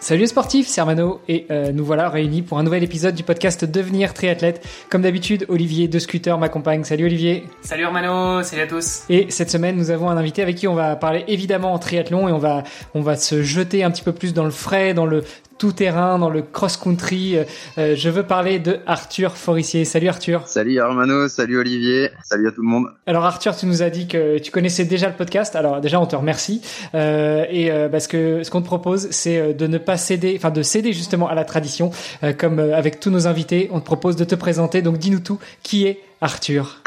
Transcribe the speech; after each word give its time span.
Salut 0.00 0.22
les 0.22 0.26
sportifs, 0.28 0.66
c'est 0.66 0.80
Armano 0.80 1.20
et 1.28 1.44
euh, 1.50 1.72
nous 1.72 1.84
voilà 1.84 2.08
réunis 2.08 2.40
pour 2.40 2.58
un 2.58 2.62
nouvel 2.62 2.82
épisode 2.82 3.14
du 3.14 3.22
podcast 3.22 3.66
Devenir 3.66 4.14
triathlète. 4.14 4.66
Comme 4.88 5.02
d'habitude, 5.02 5.44
Olivier 5.50 5.88
de 5.88 5.98
Scooter 5.98 6.38
m'accompagne. 6.38 6.84
Salut 6.84 7.04
Olivier. 7.04 7.44
Salut 7.60 7.84
Armano, 7.84 8.42
salut 8.42 8.62
à 8.62 8.66
tous. 8.66 9.02
Et 9.10 9.30
cette 9.30 9.50
semaine, 9.50 9.76
nous 9.76 9.90
avons 9.90 10.08
un 10.08 10.16
invité 10.16 10.40
avec 10.40 10.56
qui 10.56 10.66
on 10.66 10.74
va 10.74 10.96
parler 10.96 11.24
évidemment 11.28 11.74
en 11.74 11.78
triathlon 11.78 12.28
et 12.28 12.32
on 12.32 12.38
va 12.38 12.64
on 12.94 13.02
va 13.02 13.16
se 13.16 13.42
jeter 13.42 13.84
un 13.84 13.90
petit 13.90 14.02
peu 14.02 14.12
plus 14.12 14.32
dans 14.32 14.44
le 14.44 14.50
frais, 14.50 14.94
dans 14.94 15.04
le 15.04 15.22
tout 15.60 15.72
terrain, 15.72 16.18
dans 16.18 16.30
le 16.30 16.40
cross-country. 16.40 17.36
Euh, 17.76 17.94
je 17.94 18.08
veux 18.08 18.22
parler 18.22 18.58
de 18.58 18.78
Arthur 18.86 19.36
Forissier. 19.36 19.84
Salut 19.84 20.08
Arthur. 20.08 20.48
Salut 20.48 20.80
Armano, 20.80 21.28
salut 21.28 21.58
Olivier, 21.58 22.08
salut 22.24 22.48
à 22.48 22.50
tout 22.50 22.62
le 22.62 22.68
monde. 22.68 22.86
Alors 23.06 23.26
Arthur, 23.26 23.54
tu 23.54 23.66
nous 23.66 23.82
as 23.82 23.90
dit 23.90 24.08
que 24.08 24.38
tu 24.38 24.50
connaissais 24.50 24.86
déjà 24.86 25.08
le 25.08 25.14
podcast. 25.14 25.54
Alors 25.56 25.82
déjà, 25.82 26.00
on 26.00 26.06
te 26.06 26.16
remercie. 26.16 26.62
Euh, 26.94 27.44
et 27.50 27.70
euh, 27.70 27.90
parce 27.90 28.06
que 28.06 28.42
ce 28.42 28.50
qu'on 28.50 28.62
te 28.62 28.66
propose, 28.66 29.10
c'est 29.10 29.38
euh, 29.38 29.52
de 29.52 29.66
ne 29.66 29.76
pas 29.76 29.98
céder, 29.98 30.34
enfin 30.34 30.50
de 30.50 30.62
céder 30.62 30.94
justement 30.94 31.28
à 31.28 31.34
la 31.34 31.44
tradition. 31.44 31.90
Euh, 32.22 32.32
comme 32.32 32.58
euh, 32.58 32.74
avec 32.74 32.98
tous 32.98 33.10
nos 33.10 33.26
invités, 33.26 33.68
on 33.70 33.80
te 33.80 33.84
propose 33.84 34.16
de 34.16 34.24
te 34.24 34.34
présenter. 34.34 34.80
Donc 34.80 34.96
dis-nous 34.96 35.20
tout. 35.20 35.38
Qui 35.62 35.86
est 35.86 36.00
Arthur? 36.22 36.82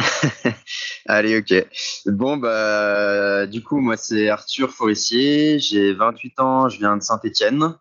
Allez, 1.05 1.37
ok. 1.37 1.65
Bon, 2.07 2.37
bah, 2.37 3.45
du 3.45 3.61
coup, 3.61 3.79
moi, 3.79 3.97
c'est 3.97 4.29
Arthur 4.29 4.71
Forissier. 4.71 5.59
J'ai 5.59 5.93
28 5.93 6.39
ans. 6.39 6.69
Je 6.69 6.79
viens 6.79 6.97
de 6.97 7.03
Saint-Étienne. 7.03 7.75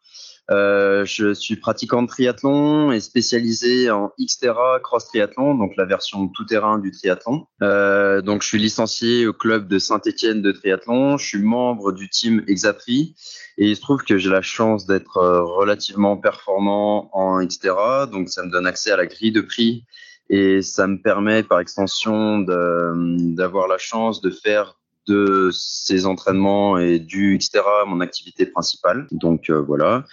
Euh, 0.52 1.04
je 1.06 1.32
suis 1.32 1.56
pratiquant 1.56 2.02
de 2.02 2.08
triathlon 2.08 2.92
et 2.92 3.00
spécialisé 3.00 3.90
en 3.90 4.12
Xterra 4.20 4.80
Cross 4.80 5.06
Triathlon, 5.06 5.54
donc 5.54 5.76
la 5.76 5.86
version 5.86 6.28
tout-terrain 6.28 6.78
du 6.78 6.90
triathlon. 6.90 7.46
Euh, 7.62 8.20
donc 8.20 8.42
je 8.42 8.48
suis 8.48 8.58
licencié 8.58 9.26
au 9.26 9.32
club 9.32 9.66
de 9.66 9.78
Saint-Étienne 9.78 10.42
de 10.42 10.52
triathlon. 10.52 11.16
Je 11.16 11.26
suis 11.26 11.42
membre 11.42 11.92
du 11.92 12.10
team 12.10 12.44
Exapri 12.48 13.14
et 13.56 13.68
il 13.70 13.76
se 13.76 13.80
trouve 13.80 14.02
que 14.02 14.18
j'ai 14.18 14.30
la 14.30 14.42
chance 14.42 14.86
d'être 14.86 15.16
euh, 15.16 15.42
relativement 15.42 16.18
performant 16.18 17.08
en 17.16 17.42
Xterra, 17.42 18.06
donc 18.06 18.28
ça 18.28 18.42
me 18.44 18.50
donne 18.50 18.66
accès 18.66 18.90
à 18.90 18.96
la 18.96 19.06
grille 19.06 19.32
de 19.32 19.40
prix 19.40 19.84
et 20.28 20.62
ça 20.62 20.86
me 20.86 21.00
permet 21.00 21.42
par 21.42 21.60
extension 21.60 22.38
d'avoir 22.40 23.68
la 23.68 23.78
chance 23.78 24.20
de 24.20 24.30
faire 24.30 24.76
de 25.06 25.50
ces 25.52 26.06
entraînements 26.06 26.78
et 26.78 26.98
du 26.98 27.34
etc. 27.34 27.60
mon 27.86 28.00
activité 28.00 28.46
principale. 28.46 29.06
Donc 29.10 29.50
euh, 29.50 29.60
voilà. 29.60 30.04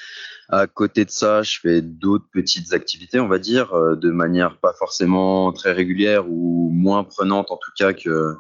À 0.50 0.68
côté 0.68 1.06
de 1.06 1.12
ça, 1.12 1.44
je 1.44 1.60
fais 1.62 1.82
d'autres 1.82 2.26
petites 2.32 2.74
activités, 2.74 3.20
on 3.20 3.28
va 3.28 3.40
dire, 3.40 3.74
euh, 3.74 3.96
de 3.96 4.10
manière 4.10 4.58
pas 4.58 4.74
forcément 4.74 5.52
très 5.52 5.74
régulière 5.74 6.30
ou 6.30 6.70
moins 6.74 7.04
prenante 7.04 7.52
en 7.52 7.58
tout 7.58 7.72
cas 7.78 7.94
que 7.94 8.36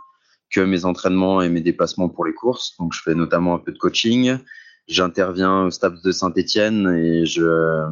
que 0.52 0.62
mes 0.62 0.86
entraînements 0.86 1.44
et 1.44 1.50
mes 1.50 1.62
déplacements 1.62 2.10
pour 2.10 2.26
les 2.26 2.34
courses. 2.34 2.76
Donc 2.80 2.94
je 2.94 3.02
fais 3.04 3.14
notamment 3.14 3.56
un 3.56 3.60
peu 3.60 3.72
de 3.72 3.78
coaching. 3.78 4.38
J'interviens 4.88 5.66
au 5.66 5.72
stade 5.72 6.02
de 6.04 6.12
Saint-Étienne 6.12 6.90
et 6.98 7.26
je 7.26 7.86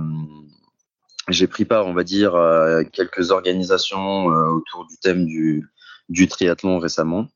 j'ai 1.29 1.47
pris 1.47 1.65
part, 1.65 1.87
on 1.87 1.93
va 1.93 2.03
dire, 2.03 2.35
à 2.35 2.83
quelques 2.85 3.31
organisations 3.31 4.31
euh, 4.31 4.47
autour 4.47 4.87
du 4.87 4.97
thème 4.97 5.25
du 5.25 5.69
du 6.09 6.27
triathlon 6.27 6.79
récemment. 6.79 7.27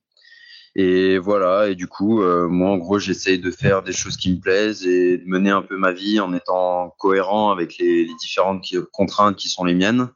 Et 0.75 1.17
voilà, 1.17 1.67
et 1.67 1.75
du 1.75 1.88
coup, 1.88 2.22
euh, 2.22 2.47
moi, 2.47 2.69
en 2.69 2.77
gros, 2.77 2.97
j'essaye 2.97 3.39
de 3.39 3.52
faire 3.52 3.83
des 3.83 3.91
choses 3.91 4.16
qui 4.16 4.33
me 4.33 4.39
plaisent 4.39 4.86
et 4.86 5.17
de 5.17 5.28
mener 5.28 5.50
un 5.50 5.61
peu 5.61 5.75
ma 5.75 5.91
vie 5.91 6.22
en 6.22 6.33
étant 6.33 6.95
cohérent 6.97 7.51
avec 7.51 7.78
les, 7.78 8.07
différentes 8.22 8.66
contraintes 8.94 9.35
qui 9.35 9.50
sont 9.50 9.66
les 9.66 9.75
miennes, 9.75 10.09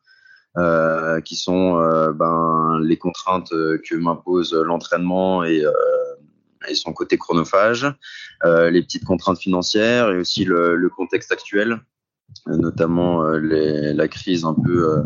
euh, 0.58 1.20
qui 1.20 1.36
sont 1.36 1.78
euh, 1.78 2.14
ben, 2.14 2.80
les 2.82 2.98
contraintes 2.98 3.50
que 3.50 3.96
m'impose 3.96 4.54
l'entraînement 4.54 5.44
et, 5.44 5.66
euh, 5.66 5.74
et 6.70 6.76
son 6.76 6.94
côté 6.94 7.18
chronophage, 7.18 7.86
euh, 8.46 8.70
les 8.70 8.82
petites 8.82 9.04
contraintes 9.04 9.40
financières 9.40 10.10
et 10.12 10.18
aussi 10.18 10.46
le, 10.46 10.78
le 10.78 10.90
contexte 10.90 11.34
actuel 11.34 11.82
notamment 12.48 13.24
les, 13.30 13.94
la 13.94 14.08
crise 14.08 14.46
un 14.46 14.56
peu 14.56 15.04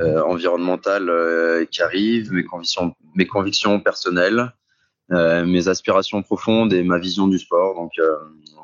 euh, 0.00 0.22
environnementale 0.22 1.08
euh, 1.08 1.64
qui 1.64 1.82
arrive, 1.82 2.32
mes 2.32 2.44
convictions, 2.44 2.94
mes 3.14 3.26
convictions 3.26 3.80
personnelles, 3.80 4.40
euh, 4.40 4.65
mes 5.10 5.68
aspirations 5.68 6.22
profondes 6.22 6.72
et 6.72 6.82
ma 6.82 6.98
vision 6.98 7.28
du 7.28 7.38
sport. 7.38 7.74
Donc 7.74 7.92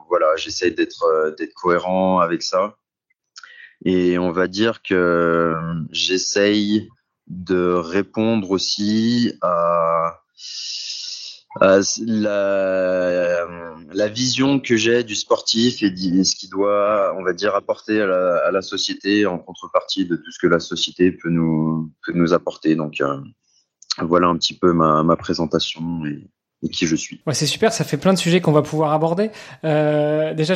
voilà, 0.09 0.27
j'essaie 0.37 0.71
d'être 0.71 1.35
d'être 1.39 1.55
cohérent 1.55 2.21
avec 2.21 2.43
ça. 2.43 2.77
Et 3.85 4.19
on 4.19 4.31
va 4.31 4.47
dire 4.47 4.83
que 4.83 5.55
j'essaye 5.91 6.89
de 7.27 7.73
répondre 7.73 8.51
aussi 8.51 9.33
à 9.43 10.21
euh, 11.61 11.83
la, 12.07 13.47
la, 13.93 14.09
vision 14.09 14.59
que 14.59 14.77
j'ai 14.77 15.05
du 15.05 15.15
sportif 15.15 15.83
et 15.83 16.25
ce 16.25 16.35
qu'il 16.35 16.49
doit, 16.49 17.15
on 17.19 17.23
va 17.23 17.35
dire, 17.35 17.55
apporter 17.55 18.01
à 18.01 18.07
la, 18.07 18.37
à 18.47 18.51
la, 18.51 18.63
société 18.63 19.27
en 19.27 19.39
contrepartie 19.39 20.07
de 20.07 20.17
tout 20.17 20.31
ce 20.31 20.39
que 20.39 20.47
la 20.47 20.61
société 20.61 21.13
peut 21.13 21.29
nous, 21.29 21.93
peut 22.07 22.13
nous 22.15 22.33
apporter. 22.33 22.75
Donc 22.75 23.03
euh, 23.03 23.19
voilà 24.01 24.29
un 24.29 24.37
petit 24.37 24.57
peu 24.57 24.73
ma, 24.73 25.03
ma 25.03 25.17
présentation. 25.17 26.07
Et, 26.07 26.21
et 26.65 26.69
qui 26.69 26.87
je 26.87 26.95
suis. 26.95 27.21
Ouais, 27.27 27.35
c'est 27.35 27.47
super, 27.47 27.73
ça 27.73 27.83
fait 27.83 27.97
plein 27.97 28.13
de 28.13 28.19
sujets 28.19 28.41
qu'on 28.41 28.53
va 28.53 28.63
pouvoir 28.63 28.93
aborder. 28.93 29.33
Euh, 29.65 30.33
déjà, 30.33 30.55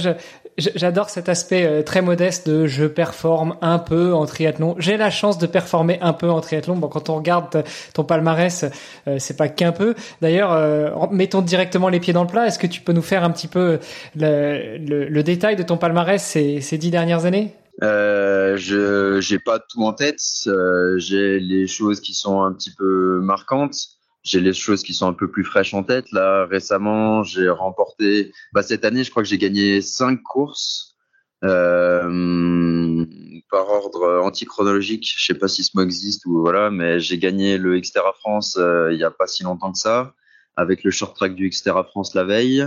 j'adore 0.56 1.10
cet 1.10 1.28
aspect 1.28 1.66
euh, 1.66 1.82
très 1.82 2.00
modeste 2.00 2.48
de 2.48 2.69
je 2.69 2.84
performe 2.84 3.56
un 3.60 3.80
peu 3.80 4.14
en 4.14 4.24
triathlon. 4.24 4.76
J'ai 4.78 4.97
la 4.97 5.10
chance 5.10 5.36
de 5.36 5.48
performer 5.48 5.98
un 6.00 6.12
peu 6.12 6.30
en 6.30 6.41
triathlon. 6.41 6.76
Bon, 6.76 6.86
quand 6.86 7.10
on 7.10 7.16
regarde 7.16 7.64
ton 7.92 8.04
palmarès, 8.04 8.66
euh, 9.08 9.16
c'est 9.19 9.36
pas 9.36 9.48
qu'un 9.48 9.72
peu. 9.72 9.97
D'ailleurs, 10.22 10.53
euh, 10.53 10.91
mettons 11.10 11.42
directement 11.42 11.88
les 11.88 11.98
pieds 11.98 12.12
dans 12.12 12.22
le 12.22 12.28
plat. 12.28 12.47
Est-ce 12.47 12.60
que 12.60 12.68
tu 12.68 12.82
peux 12.82 12.92
nous 12.92 13.03
faire 13.03 13.24
un 13.24 13.30
petit 13.32 13.48
peu 13.48 13.80
le, 14.14 14.78
le, 14.78 15.08
le 15.08 15.22
détail 15.24 15.56
de 15.56 15.64
ton 15.64 15.76
palmarès 15.76 16.22
ces, 16.22 16.60
ces 16.60 16.78
dix 16.78 16.92
dernières 16.92 17.24
années? 17.24 17.53
Euh, 17.82 18.56
je 18.56 19.20
j'ai 19.20 19.38
pas 19.38 19.59
tout 19.59 19.82
en 19.82 19.92
tête. 19.92 20.20
Euh, 20.47 20.98
j'ai 20.98 21.38
les 21.41 21.66
choses 21.66 22.00
qui 22.00 22.14
sont 22.14 22.42
un 22.42 22.53
petit 22.53 22.75
peu 22.75 23.20
marquantes 23.20 23.97
j'ai 24.26 24.41
les 24.41 24.53
choses 24.53 24.82
qui 24.82 24.92
sont 24.92 25.06
un 25.06 25.12
peu 25.12 25.31
plus 25.31 25.44
fraîches 25.44 25.72
en 25.72 25.84
tête. 25.84 26.10
Là, 26.10 26.47
récemment, 26.47 27.22
j'ai 27.22 27.48
remporté. 27.48 28.32
Bah, 28.53 28.62
cette 28.65 28.84
année, 28.84 29.04
je 29.04 29.10
crois 29.10 29.22
que 29.22 29.28
j'ai 29.28 29.38
gagné 29.38 29.81
cinq 29.81 30.20
courses 30.22 30.97
euh, 31.44 33.06
par 33.50 33.69
ordre 33.69 34.20
antichronologique. 34.25 35.09
Je 35.16 35.25
sais 35.25 35.38
pas 35.38 35.47
si 35.47 35.62
ce 35.62 35.70
mot 35.76 35.84
existe 35.84 36.26
ou 36.26 36.41
voilà, 36.41 36.70
mais 36.70 36.98
j'ai 36.98 37.19
gagné 37.19 37.56
le 37.56 37.78
Xterra 37.78 38.12
France 38.15 38.56
euh, 38.59 38.92
il 38.92 38.98
y 38.98 39.04
a 39.04 39.12
pas 39.12 39.28
si 39.28 39.44
longtemps 39.44 39.70
que 39.70 39.78
ça, 39.78 40.15
avec 40.56 40.82
le 40.82 40.91
short 40.91 41.15
track 41.15 41.36
du 41.36 41.48
Xterra 41.48 41.84
France 41.84 42.15
la 42.15 42.25
veille. 42.25 42.66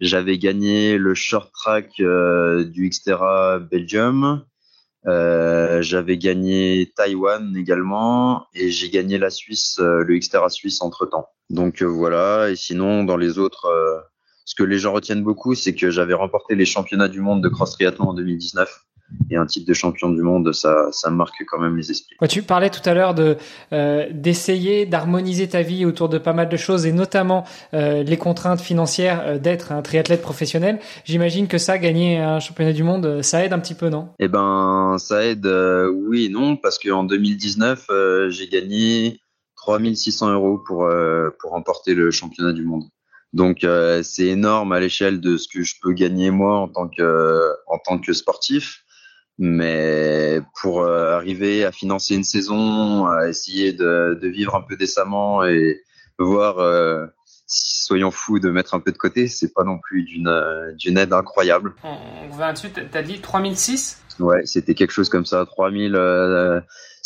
J'avais 0.00 0.38
gagné 0.38 0.98
le 0.98 1.14
short 1.14 1.50
track 1.52 2.00
euh, 2.00 2.64
du 2.64 2.88
Xterra 2.88 3.58
Belgium. 3.58 4.44
Euh, 5.06 5.82
j'avais 5.82 6.18
gagné 6.18 6.92
Taïwan 6.96 7.56
également 7.56 8.46
et 8.54 8.70
j'ai 8.70 8.90
gagné 8.90 9.18
la 9.18 9.30
Suisse, 9.30 9.78
euh, 9.78 10.02
le 10.02 10.18
Xterra 10.18 10.48
Suisse 10.48 10.82
entre 10.82 11.06
temps. 11.06 11.28
Donc 11.48 11.80
euh, 11.80 11.86
voilà. 11.86 12.50
Et 12.50 12.56
sinon, 12.56 13.04
dans 13.04 13.16
les 13.16 13.38
autres, 13.38 13.68
ce 14.44 14.54
que 14.54 14.64
les 14.64 14.78
gens 14.78 14.92
retiennent 14.92 15.22
beaucoup, 15.22 15.54
c'est 15.54 15.74
que 15.74 15.90
j'avais 15.90 16.14
remporté 16.14 16.54
les 16.56 16.66
championnats 16.66 17.08
du 17.08 17.20
monde 17.20 17.42
de 17.42 17.48
cross 17.48 17.72
triathlon 17.72 18.08
en 18.08 18.14
2019 18.14 18.86
et 19.30 19.36
un 19.36 19.46
titre 19.46 19.66
de 19.66 19.74
champion 19.74 20.10
du 20.10 20.22
monde, 20.22 20.52
ça, 20.52 20.88
ça 20.90 21.10
marque 21.10 21.44
quand 21.48 21.58
même 21.58 21.76
les 21.76 21.90
esprits. 21.90 22.16
Ouais, 22.20 22.28
tu 22.28 22.42
parlais 22.42 22.70
tout 22.70 22.86
à 22.88 22.94
l'heure 22.94 23.14
de 23.14 23.36
euh, 23.72 24.06
d'essayer 24.12 24.86
d'harmoniser 24.86 25.48
ta 25.48 25.62
vie 25.62 25.84
autour 25.84 26.08
de 26.08 26.18
pas 26.18 26.32
mal 26.32 26.48
de 26.48 26.56
choses 26.56 26.86
et 26.86 26.92
notamment 26.92 27.44
euh, 27.74 28.02
les 28.02 28.16
contraintes 28.16 28.60
financières 28.60 29.22
euh, 29.24 29.38
d'être 29.38 29.72
un 29.72 29.82
triathlète 29.82 30.22
professionnel. 30.22 30.80
J'imagine 31.04 31.48
que 31.48 31.58
ça, 31.58 31.78
gagner 31.78 32.18
un 32.18 32.40
championnat 32.40 32.72
du 32.72 32.82
monde, 32.82 33.22
ça 33.22 33.44
aide 33.44 33.52
un 33.52 33.58
petit 33.58 33.74
peu, 33.74 33.88
non? 33.88 34.08
Eh 34.18 34.28
ben, 34.28 34.96
ça 34.98 35.24
aide, 35.24 35.46
euh, 35.46 35.88
oui 35.88 36.26
et 36.26 36.28
non, 36.28 36.56
parce 36.56 36.78
qu'en 36.78 37.04
2019, 37.04 37.86
euh, 37.90 38.30
j'ai 38.30 38.48
gagné 38.48 39.20
3600 39.56 40.32
euros 40.32 40.58
pour 40.58 40.84
euh, 40.84 41.30
pour 41.40 41.52
remporter 41.52 41.94
le 41.94 42.10
championnat 42.10 42.52
du 42.52 42.64
monde. 42.64 42.84
Donc 43.32 43.66
c'est 44.02 44.28
énorme 44.28 44.72
à 44.72 44.80
l'échelle 44.80 45.20
de 45.20 45.36
ce 45.36 45.46
que 45.48 45.62
je 45.62 45.74
peux 45.82 45.92
gagner 45.92 46.30
moi 46.30 46.56
en 46.58 46.68
tant 46.68 46.88
que 46.88 47.52
en 47.66 47.76
tant 47.76 47.98
que 47.98 48.14
sportif 48.14 48.85
mais 49.38 50.40
pour 50.60 50.80
euh, 50.80 51.16
arriver 51.16 51.64
à 51.64 51.72
financer 51.72 52.14
une 52.14 52.24
saison, 52.24 53.06
à 53.06 53.28
essayer 53.28 53.72
de, 53.72 54.18
de 54.20 54.28
vivre 54.28 54.54
un 54.54 54.62
peu 54.62 54.76
décemment 54.76 55.44
et 55.44 55.82
voir, 56.18 56.58
euh, 56.58 57.06
soyons 57.46 58.10
fous, 58.10 58.38
de 58.38 58.50
mettre 58.50 58.74
un 58.74 58.80
peu 58.80 58.92
de 58.92 58.98
côté, 58.98 59.28
c'est 59.28 59.52
pas 59.52 59.64
non 59.64 59.78
plus 59.78 60.04
d'une 60.04 60.74
d'une 60.78 60.98
aide 60.98 61.12
incroyable. 61.12 61.74
On, 61.84 62.34
va 62.34 62.52
dessus, 62.52 62.68
t'as 62.70 63.02
dit 63.02 63.20
3006 63.20 64.02
Ouais, 64.18 64.46
c'était 64.46 64.74
quelque 64.74 64.92
chose 64.92 65.10
comme 65.10 65.26
ça, 65.26 65.44
3000. 65.44 65.94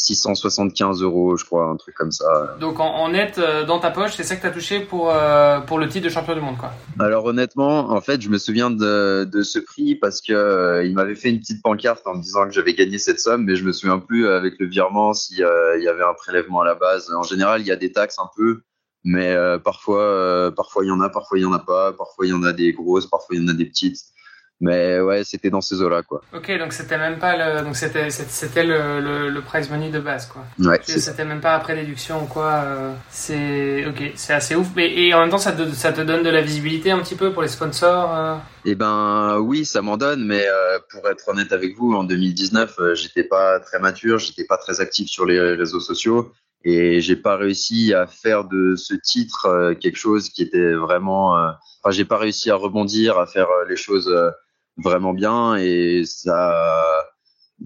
Euh, 0.01 0.15
675 0.15 1.03
euros, 1.03 1.37
je 1.37 1.45
crois, 1.45 1.67
un 1.67 1.77
truc 1.77 1.95
comme 1.95 2.11
ça. 2.11 2.57
Donc 2.61 2.81
en, 2.81 3.09
net, 3.11 3.39
euh, 3.39 3.65
dans 3.65 3.79
ta 3.79 3.91
poche, 3.91 4.13
c'est 4.17 4.25
ça 4.25 4.37
que 4.37 4.41
tu 4.41 4.47
as 4.47 4.51
touché 4.51 4.81
pour, 4.81 5.11
euh, 5.13 5.61
pour 5.61 5.79
le 5.79 5.89
titre 5.89 6.05
de 6.05 6.11
champion 6.11 6.35
du 6.35 6.41
monde, 6.41 6.57
quoi. 6.57 6.73
Alors 6.99 7.25
honnêtement, 7.25 7.91
en 7.91 8.01
fait, 8.01 8.21
je 8.21 8.29
me 8.29 8.39
souviens 8.39 8.71
de, 8.71 9.29
de 9.31 9.43
ce 9.43 9.59
prix 9.59 9.95
parce 9.95 10.21
que 10.21 10.33
euh, 10.33 10.85
il 10.85 10.95
m'avait 10.95 11.15
fait 11.15 11.31
une 11.31 11.41
petite 11.41 11.63
pancarte 11.63 12.07
en 12.07 12.17
me 12.17 12.23
disant 12.23 12.45
que 12.47 12.53
j'avais 12.53 12.75
gagné 12.75 12.99
cette 12.99 13.21
somme, 13.21 13.45
mais 13.45 13.57
je 13.57 13.65
me 13.65 13.73
souviens 13.73 13.99
plus 13.99 14.29
avec 14.29 14.55
le 14.59 14.67
virement 14.67 15.13
s'il 15.13 15.39
y 15.39 15.43
avait 15.43 16.05
un 16.05 16.15
prélèvement 16.15 16.63
à 16.63 16.65
la 16.65 16.75
base. 16.75 17.13
En 17.13 17.23
général, 17.23 17.61
il 17.61 17.67
y 17.67 17.73
a 17.73 17.77
des 17.77 17.93
taxes 17.93 18.19
un 18.19 18.31
peu, 18.37 18.63
mais 19.05 19.37
parfois, 19.65 20.53
parfois 20.57 20.85
il 20.85 20.89
y 20.89 20.93
en 20.93 21.01
a, 21.01 21.09
parfois 21.09 21.39
il 21.39 21.43
y 21.43 21.45
en 21.45 21.53
a 21.53 21.59
pas, 21.59 21.93
parfois 21.93 22.27
il 22.27 22.31
y 22.31 22.35
en 22.35 22.43
a 22.43 22.53
des 22.53 22.73
grosses, 22.73 23.07
parfois 23.07 23.37
il 23.37 23.43
y 23.43 23.45
en 23.45 23.49
a 23.49 23.55
des 23.55 23.67
petites. 23.67 23.99
Mais 24.63 25.01
ouais, 25.01 25.25
c'était 25.25 25.49
dans 25.49 25.63
ces 25.63 25.81
eaux-là, 25.81 26.03
quoi. 26.03 26.21
Ok, 26.35 26.51
donc 26.59 26.75
c'était 26.75 26.99
même 26.99 27.19
pas 27.19 27.35
le, 27.35 27.65
donc 27.65 27.77
c'était, 27.77 28.11
c'était 28.11 28.63
le, 28.63 29.01
le, 29.01 29.31
le, 29.31 29.41
prize 29.41 29.71
money 29.71 29.89
de 29.89 30.01
base, 30.01 30.27
quoi. 30.27 30.45
Ouais. 30.59 30.79
C'était 30.83 31.25
même 31.25 31.41
pas 31.41 31.55
après 31.55 31.75
déduction 31.75 32.25
ou 32.25 32.27
quoi. 32.27 32.63
Euh, 32.65 32.93
c'est, 33.09 33.87
ok, 33.87 34.13
c'est 34.17 34.35
assez 34.35 34.55
ouf. 34.55 34.69
Mais, 34.77 34.93
et 34.93 35.15
en 35.15 35.21
même 35.21 35.31
temps, 35.31 35.39
ça 35.39 35.53
te, 35.53 35.67
ça 35.71 35.95
te 35.95 36.03
donne 36.03 36.23
de 36.23 36.29
la 36.29 36.43
visibilité 36.43 36.91
un 36.91 36.99
petit 36.99 37.15
peu 37.15 37.33
pour 37.33 37.41
les 37.41 37.49
sponsors. 37.49 38.15
Euh... 38.15 38.37
Eh 38.67 38.75
ben, 38.75 39.39
oui, 39.39 39.65
ça 39.65 39.81
m'en 39.81 39.97
donne, 39.97 40.27
mais 40.27 40.45
euh, 40.47 40.79
pour 40.91 41.09
être 41.09 41.27
honnête 41.29 41.53
avec 41.53 41.75
vous, 41.79 41.95
en 41.95 42.05
2019, 42.05 42.75
euh, 42.81 42.95
j'étais 42.95 43.25
pas 43.25 43.61
très 43.61 43.79
mature, 43.79 44.19
j'étais 44.19 44.45
pas 44.45 44.59
très 44.59 44.83
actif 44.83 45.09
sur 45.09 45.25
les 45.25 45.41
réseaux 45.41 45.81
sociaux 45.81 46.33
et 46.65 47.01
j'ai 47.01 47.17
pas 47.17 47.37
réussi 47.37 47.95
à 47.95 48.07
faire 48.07 48.45
de 48.45 48.75
ce 48.77 48.93
titre 48.93 49.73
quelque 49.81 49.97
chose 49.97 50.29
qui 50.29 50.43
était 50.43 50.75
vraiment. 50.75 51.33
Enfin, 51.33 51.91
j'ai 51.91 52.05
pas 52.05 52.19
réussi 52.19 52.51
à 52.51 52.57
rebondir, 52.57 53.19
à 53.19 53.25
faire 53.25 53.49
les 53.67 53.77
choses 53.77 54.15
vraiment 54.77 55.13
bien 55.13 55.57
et 55.57 56.05
ça 56.05 57.07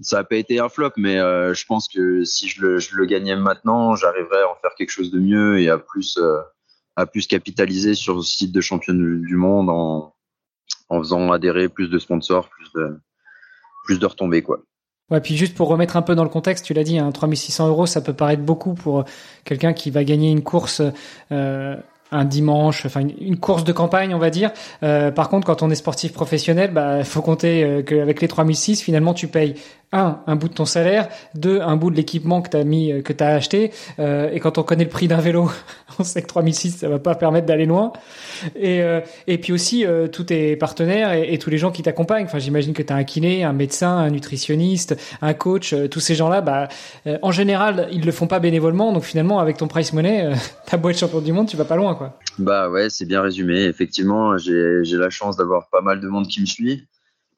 ça 0.01 0.19
a 0.19 0.23
pas 0.23 0.35
été 0.35 0.59
un 0.59 0.69
flop, 0.69 0.91
mais 0.97 1.17
euh, 1.17 1.53
je 1.53 1.65
pense 1.65 1.87
que 1.87 2.23
si 2.25 2.49
je 2.49 2.65
le, 2.65 3.05
gagnais 3.05 3.35
maintenant, 3.35 3.95
j'arriverais 3.95 4.41
à 4.41 4.49
en 4.49 4.55
faire 4.55 4.75
quelque 4.77 4.89
chose 4.89 5.11
de 5.11 5.19
mieux 5.19 5.61
et 5.61 5.69
à 5.69 5.77
plus 5.77 6.17
euh, 6.17 6.41
à 6.97 7.05
plus 7.05 7.27
capitaliser 7.27 7.93
sur 7.93 8.23
ce 8.23 8.37
site 8.37 8.51
de 8.51 8.61
champion 8.61 8.93
du 8.93 9.35
monde 9.35 9.69
en, 9.69 10.13
en 10.89 10.99
faisant 10.99 11.31
adhérer 11.31 11.69
plus 11.69 11.89
de 11.89 11.99
sponsors, 11.99 12.49
plus 12.49 12.71
de 12.73 12.99
plus 13.85 13.99
de 13.99 14.05
retombées 14.05 14.41
quoi. 14.41 14.61
Ouais, 15.11 15.21
puis 15.21 15.37
juste 15.37 15.55
pour 15.55 15.67
remettre 15.67 15.97
un 15.97 16.01
peu 16.01 16.15
dans 16.15 16.23
le 16.23 16.29
contexte, 16.29 16.65
tu 16.65 16.73
l'as 16.73 16.83
dit, 16.83 16.97
hein, 16.97 17.11
3600 17.11 17.67
euros, 17.67 17.85
ça 17.85 18.01
peut 18.01 18.13
paraître 18.13 18.41
beaucoup 18.41 18.73
pour 18.73 19.05
quelqu'un 19.43 19.73
qui 19.73 19.91
va 19.91 20.03
gagner 20.03 20.31
une 20.31 20.41
course 20.41 20.81
euh, 21.31 21.75
un 22.11 22.25
dimanche, 22.25 22.85
enfin 22.85 23.01
une, 23.01 23.37
course 23.37 23.63
de 23.63 23.71
campagne, 23.71 24.13
on 24.13 24.19
va 24.19 24.29
dire. 24.29 24.51
Euh, 24.83 25.11
par 25.11 25.29
contre, 25.29 25.47
quand 25.47 25.63
on 25.63 25.69
est 25.69 25.75
sportif 25.75 26.13
professionnel, 26.13 26.71
bah 26.71 27.03
faut 27.03 27.21
compter 27.21 27.63
euh, 27.63 27.81
qu'avec 27.81 28.21
les 28.21 28.27
3006, 28.27 28.81
finalement, 28.81 29.13
tu 29.13 29.27
payes 29.27 29.55
un, 29.91 30.19
un 30.27 30.35
bout 30.35 30.49
de 30.49 30.53
ton 30.53 30.65
salaire, 30.65 31.07
deux, 31.35 31.61
un 31.61 31.75
bout 31.75 31.89
de 31.89 31.95
l'équipement 31.95 32.41
que 32.41 32.49
tu 32.49 32.57
as 32.57 32.63
mis, 32.63 32.91
euh, 32.91 33.01
que 33.01 33.13
tu 33.13 33.23
as 33.23 33.35
acheté. 33.35 33.71
Euh, 33.99 34.29
et 34.31 34.39
quand 34.39 34.57
on 34.57 34.63
connaît 34.63 34.83
le 34.83 34.89
prix 34.89 35.07
d'un 35.07 35.21
vélo, 35.21 35.49
on 35.99 36.03
sait 36.03 36.21
que 36.21 36.27
3006, 36.27 36.77
ça 36.77 36.89
va 36.89 36.99
pas 36.99 37.15
permettre 37.15 37.45
d'aller 37.45 37.65
loin. 37.65 37.93
Et, 38.55 38.81
euh, 38.81 39.01
et 39.27 39.37
puis 39.37 39.53
aussi, 39.53 39.85
tous 40.11 40.25
tes 40.25 40.55
partenaires 40.55 41.13
et, 41.13 41.33
et, 41.33 41.37
tous 41.37 41.49
les 41.49 41.57
gens 41.57 41.71
qui 41.71 41.83
t'accompagnent. 41.83 42.25
Enfin, 42.25 42.39
j'imagine 42.39 42.73
que 42.73 42.83
tu 42.83 42.91
as 42.91 42.95
un 42.95 43.03
kiné, 43.03 43.43
un 43.43 43.53
médecin, 43.53 43.97
un 43.97 44.09
nutritionniste, 44.09 44.95
un 45.21 45.33
coach. 45.33 45.75
tous 45.89 45.99
ces 45.99 46.15
gens-là, 46.15 46.41
bah, 46.41 46.67
en 47.21 47.31
général, 47.31 47.87
ils 47.91 48.05
le 48.05 48.11
font 48.11 48.27
pas 48.27 48.39
bénévolement. 48.39 48.91
Donc 48.91 49.03
finalement, 49.03 49.39
avec 49.39 49.57
ton 49.57 49.67
price 49.67 49.93
money, 49.93 50.31
ta 50.65 50.77
boîte 50.77 50.97
champion 50.97 51.21
du 51.21 51.31
monde, 51.31 51.47
tu 51.47 51.57
vas 51.57 51.65
pas 51.65 51.75
loin, 51.75 51.95
quoi. 51.95 52.17
Bah 52.37 52.69
ouais, 52.69 52.89
c'est 52.89 53.05
bien 53.05 53.21
résumé. 53.21 53.63
Effectivement, 53.63 54.37
j'ai 54.37 54.97
la 54.97 55.09
chance 55.09 55.37
d'avoir 55.37 55.69
pas 55.69 55.81
mal 55.81 56.01
de 56.01 56.07
monde 56.07 56.27
qui 56.27 56.41
me 56.41 56.45
suit. 56.45 56.85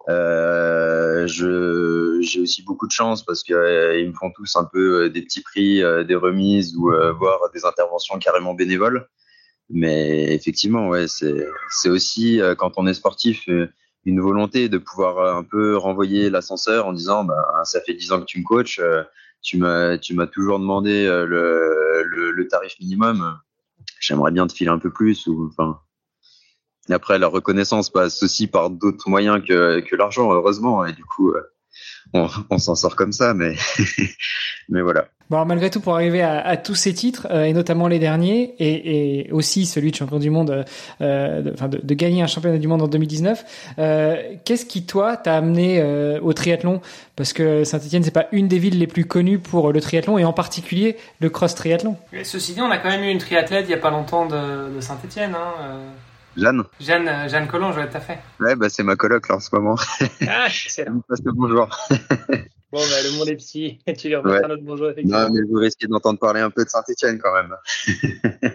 Euh, 0.10 1.28
je 1.28 2.20
j'ai 2.22 2.42
aussi 2.42 2.64
beaucoup 2.64 2.88
de 2.88 2.92
chance 2.92 3.24
parce 3.24 3.44
qu'ils 3.44 3.56
euh, 3.56 4.08
me 4.08 4.14
font 4.14 4.32
tous 4.32 4.56
un 4.56 4.64
peu 4.64 5.04
euh, 5.04 5.10
des 5.10 5.22
petits 5.22 5.42
prix, 5.42 5.84
euh, 5.84 6.04
des 6.04 6.16
remises 6.16 6.76
ou 6.76 6.92
voire 7.18 7.50
des 7.54 7.66
interventions 7.66 8.18
carrément 8.20 8.54
bénévoles. 8.54 9.08
Mais 9.70 10.34
effectivement, 10.34 10.88
ouais, 10.88 11.08
c'est 11.08 11.46
c'est 11.70 11.90
aussi 11.90 12.40
quand 12.58 12.74
on 12.78 12.88
est 12.88 12.94
sportif 12.94 13.50
une 14.06 14.22
volonté 14.22 14.70
de 14.70 14.78
pouvoir 14.78 15.36
un 15.36 15.44
peu 15.44 15.76
renvoyer 15.76 16.30
l'ascenseur 16.30 16.88
en 16.88 16.94
disant 16.94 17.26
bah 17.26 17.62
ça 17.66 17.82
fait 17.82 17.94
dix 17.94 18.14
ans 18.14 18.22
que 18.22 18.26
tu 18.26 18.40
me 18.40 18.46
coaches, 18.46 18.80
tu 19.42 19.58
m'as 19.58 19.98
tu 19.98 20.14
m'as 20.14 20.28
toujours 20.28 20.60
demandé 20.60 21.06
le, 21.06 22.04
le, 22.04 22.32
le 22.32 22.48
tarif 22.48 22.80
minimum. 22.80 23.38
J'aimerais 24.00 24.32
bien 24.32 24.48
te 24.48 24.54
filer 24.54 24.70
un 24.70 24.80
peu 24.80 24.90
plus 24.90 25.28
ou 25.28 25.50
enfin 25.52 25.82
et 26.90 26.94
après, 26.94 27.20
la 27.20 27.28
reconnaissance 27.28 27.90
passe 27.90 28.24
aussi 28.24 28.48
par 28.48 28.70
d'autres 28.70 29.10
moyens 29.10 29.42
que, 29.46 29.80
que 29.82 29.96
l'argent, 29.96 30.32
heureusement. 30.32 30.86
Et 30.86 30.94
du 30.94 31.04
coup, 31.04 31.32
euh, 31.32 31.42
on, 32.14 32.28
on 32.50 32.58
s'en 32.58 32.76
sort 32.76 32.96
comme 32.96 33.12
ça, 33.12 33.34
mais, 33.34 33.56
mais 34.70 34.82
voilà. 34.82 35.08
Bon, 35.30 35.44
malgré 35.44 35.70
tout, 35.70 35.82
pour 35.82 35.94
arriver 35.94 36.22
à, 36.22 36.40
à 36.40 36.56
tous 36.56 36.76
ces 36.76 36.94
titres, 36.94 37.28
euh, 37.32 37.44
et 37.44 37.52
notamment 37.52 37.90
les 37.90 38.00
derniers, 38.00 38.56
et, 38.60 39.26
et, 39.28 39.32
aussi 39.34 39.66
celui 39.66 39.92
de 39.92 39.96
champion 39.98 40.20
du 40.20 40.30
monde, 40.30 40.64
euh, 41.02 41.42
de, 41.42 41.52
enfin 41.52 41.68
de, 41.68 41.80
de, 41.84 41.94
gagner 41.96 42.22
un 42.22 42.28
championnat 42.28 42.58
du 42.58 42.68
monde 42.70 42.82
en 42.82 42.88
2019, 42.88 43.76
euh, 43.78 44.16
qu'est-ce 44.46 44.66
qui, 44.66 44.86
toi, 44.86 45.18
t'a 45.18 45.36
amené 45.36 45.82
euh, 45.82 46.22
au 46.22 46.32
triathlon? 46.32 46.80
Parce 47.18 47.34
que 47.34 47.66
Saint-Etienne, 47.66 48.04
c'est 48.04 48.12
pas 48.12 48.28
une 48.32 48.48
des 48.48 48.58
villes 48.58 48.80
les 48.80 48.88
plus 48.88 49.04
connues 49.04 49.40
pour 49.40 49.74
le 49.74 49.82
triathlon, 49.82 50.18
et 50.18 50.24
en 50.24 50.32
particulier 50.32 50.96
le 51.20 51.30
cross 51.30 51.56
triathlon. 51.56 51.98
ceci 52.24 52.54
dit, 52.54 52.62
on 52.62 52.72
a 52.72 52.78
quand 52.78 52.90
même 52.90 53.04
eu 53.04 53.10
une 53.10 53.18
triathlète 53.18 53.66
il 53.68 53.72
y 53.72 53.76
a 53.76 53.80
pas 53.80 53.92
longtemps 53.92 54.28
de, 54.28 54.76
de 54.76 54.80
Saint-Etienne. 54.80 55.36
Hein, 55.36 55.82
Jeanne 56.38 56.64
Jeanne, 56.80 57.08
euh, 57.08 57.28
Jeanne 57.28 57.48
Collonge, 57.48 57.76
ouais, 57.78 57.90
tout 57.90 57.98
à 57.98 58.00
fait. 58.00 58.20
Ouais, 58.40 58.56
bah, 58.56 58.70
c'est 58.70 58.84
ma 58.84 58.96
coloc 58.96 59.28
là 59.28 59.36
en 59.36 59.40
ce 59.40 59.50
moment. 59.54 59.76
Ah, 60.28 60.46
excellent. 60.66 61.02
Passe 61.10 61.22
le 61.24 61.32
bonjour. 61.32 61.68
Bon, 62.70 62.80
bah, 62.80 63.02
le 63.02 63.18
monde 63.18 63.30
est 63.30 63.36
petit. 63.36 63.80
tu 63.98 64.10
lui 64.10 64.16
remettras 64.18 64.42
ouais. 64.42 64.48
notre 64.50 64.64
bonjour, 64.64 64.90
effectivement. 64.90 65.22
Non, 65.22 65.30
mais 65.32 65.40
vous 65.50 65.58
risquez 65.58 65.88
d'entendre 65.88 66.20
parler 66.20 66.42
un 66.42 66.50
peu 66.50 66.66
de 66.66 66.70
Saint-Etienne 66.70 67.18
quand 67.18 67.32
même. 67.34 67.56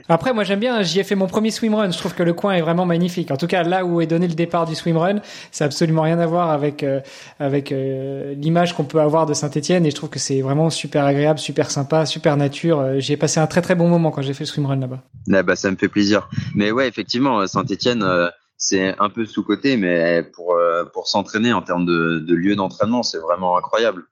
Après, 0.09 0.35
moi, 0.35 0.45
j'aime 0.45 0.61
bien. 0.61 0.83
J'y 0.83 1.01
ai 1.01 1.05
fait 1.05 1.15
mon 1.15 1.27
premier 1.27 1.51
swimrun. 1.51 1.91
Je 1.91 1.97
trouve 1.97 2.15
que 2.15 2.23
le 2.23 2.35
coin 2.35 2.53
est 2.53 2.61
vraiment 2.61 2.85
magnifique. 2.85 3.31
En 3.31 3.39
tout 3.39 3.47
cas, 3.47 3.63
là 3.63 3.87
où 3.87 4.03
est 4.03 4.07
donné 4.07 4.29
le 4.29 4.35
départ 4.35 4.67
du 4.67 4.75
swimrun, 4.75 5.23
ça 5.51 5.65
n'a 5.65 5.67
absolument 5.67 6.03
rien 6.03 6.19
à 6.19 6.27
voir 6.27 6.51
avec, 6.51 6.83
euh, 6.83 7.01
avec 7.39 7.73
euh, 7.73 8.35
l'image 8.35 8.75
qu'on 8.75 8.85
peut 8.85 9.01
avoir 9.01 9.25
de 9.25 9.33
Saint-Etienne. 9.33 9.87
Et 9.87 9.91
je 9.91 9.97
trouve 9.97 10.11
que 10.11 10.19
c'est 10.19 10.43
vraiment 10.43 10.69
super 10.69 11.07
agréable, 11.07 11.39
super 11.39 11.71
sympa, 11.71 12.05
super 12.05 12.37
nature. 12.37 12.81
Euh, 12.81 12.99
J'y 12.99 13.15
ai 13.15 13.17
passé 13.17 13.41
un 13.41 13.47
très 13.47 13.63
très 13.63 13.75
bon 13.75 13.89
moment 13.89 14.11
quand 14.11 14.21
j'ai 14.21 14.35
fait 14.35 14.45
le 14.45 14.49
swimrun 14.49 14.77
là-bas. 14.77 15.01
Ah, 15.33 15.43
bah, 15.43 15.57
ça 15.57 15.71
me 15.71 15.77
fait 15.77 15.89
plaisir. 15.89 16.29
Mais 16.55 16.71
ouais, 16.71 16.87
effectivement, 16.87 17.47
Saint-Etienne. 17.47 18.03
Euh 18.03 18.29
c'est 18.65 18.97
un 19.01 19.11
peu 19.11 19.27
sous-côté, 19.27 19.77
mais 19.77 20.23
pour, 20.23 20.55
euh, 20.55 20.85
pour 20.85 21.09
s'entraîner 21.09 21.53
en 21.53 21.63
termes 21.63 21.85
de, 21.85 22.21
de 22.21 22.35
lieu 22.37 22.55
d'entraînement, 22.55 23.03
c'est 23.03 23.19
vraiment 23.19 23.59
incroyable. 23.59 24.05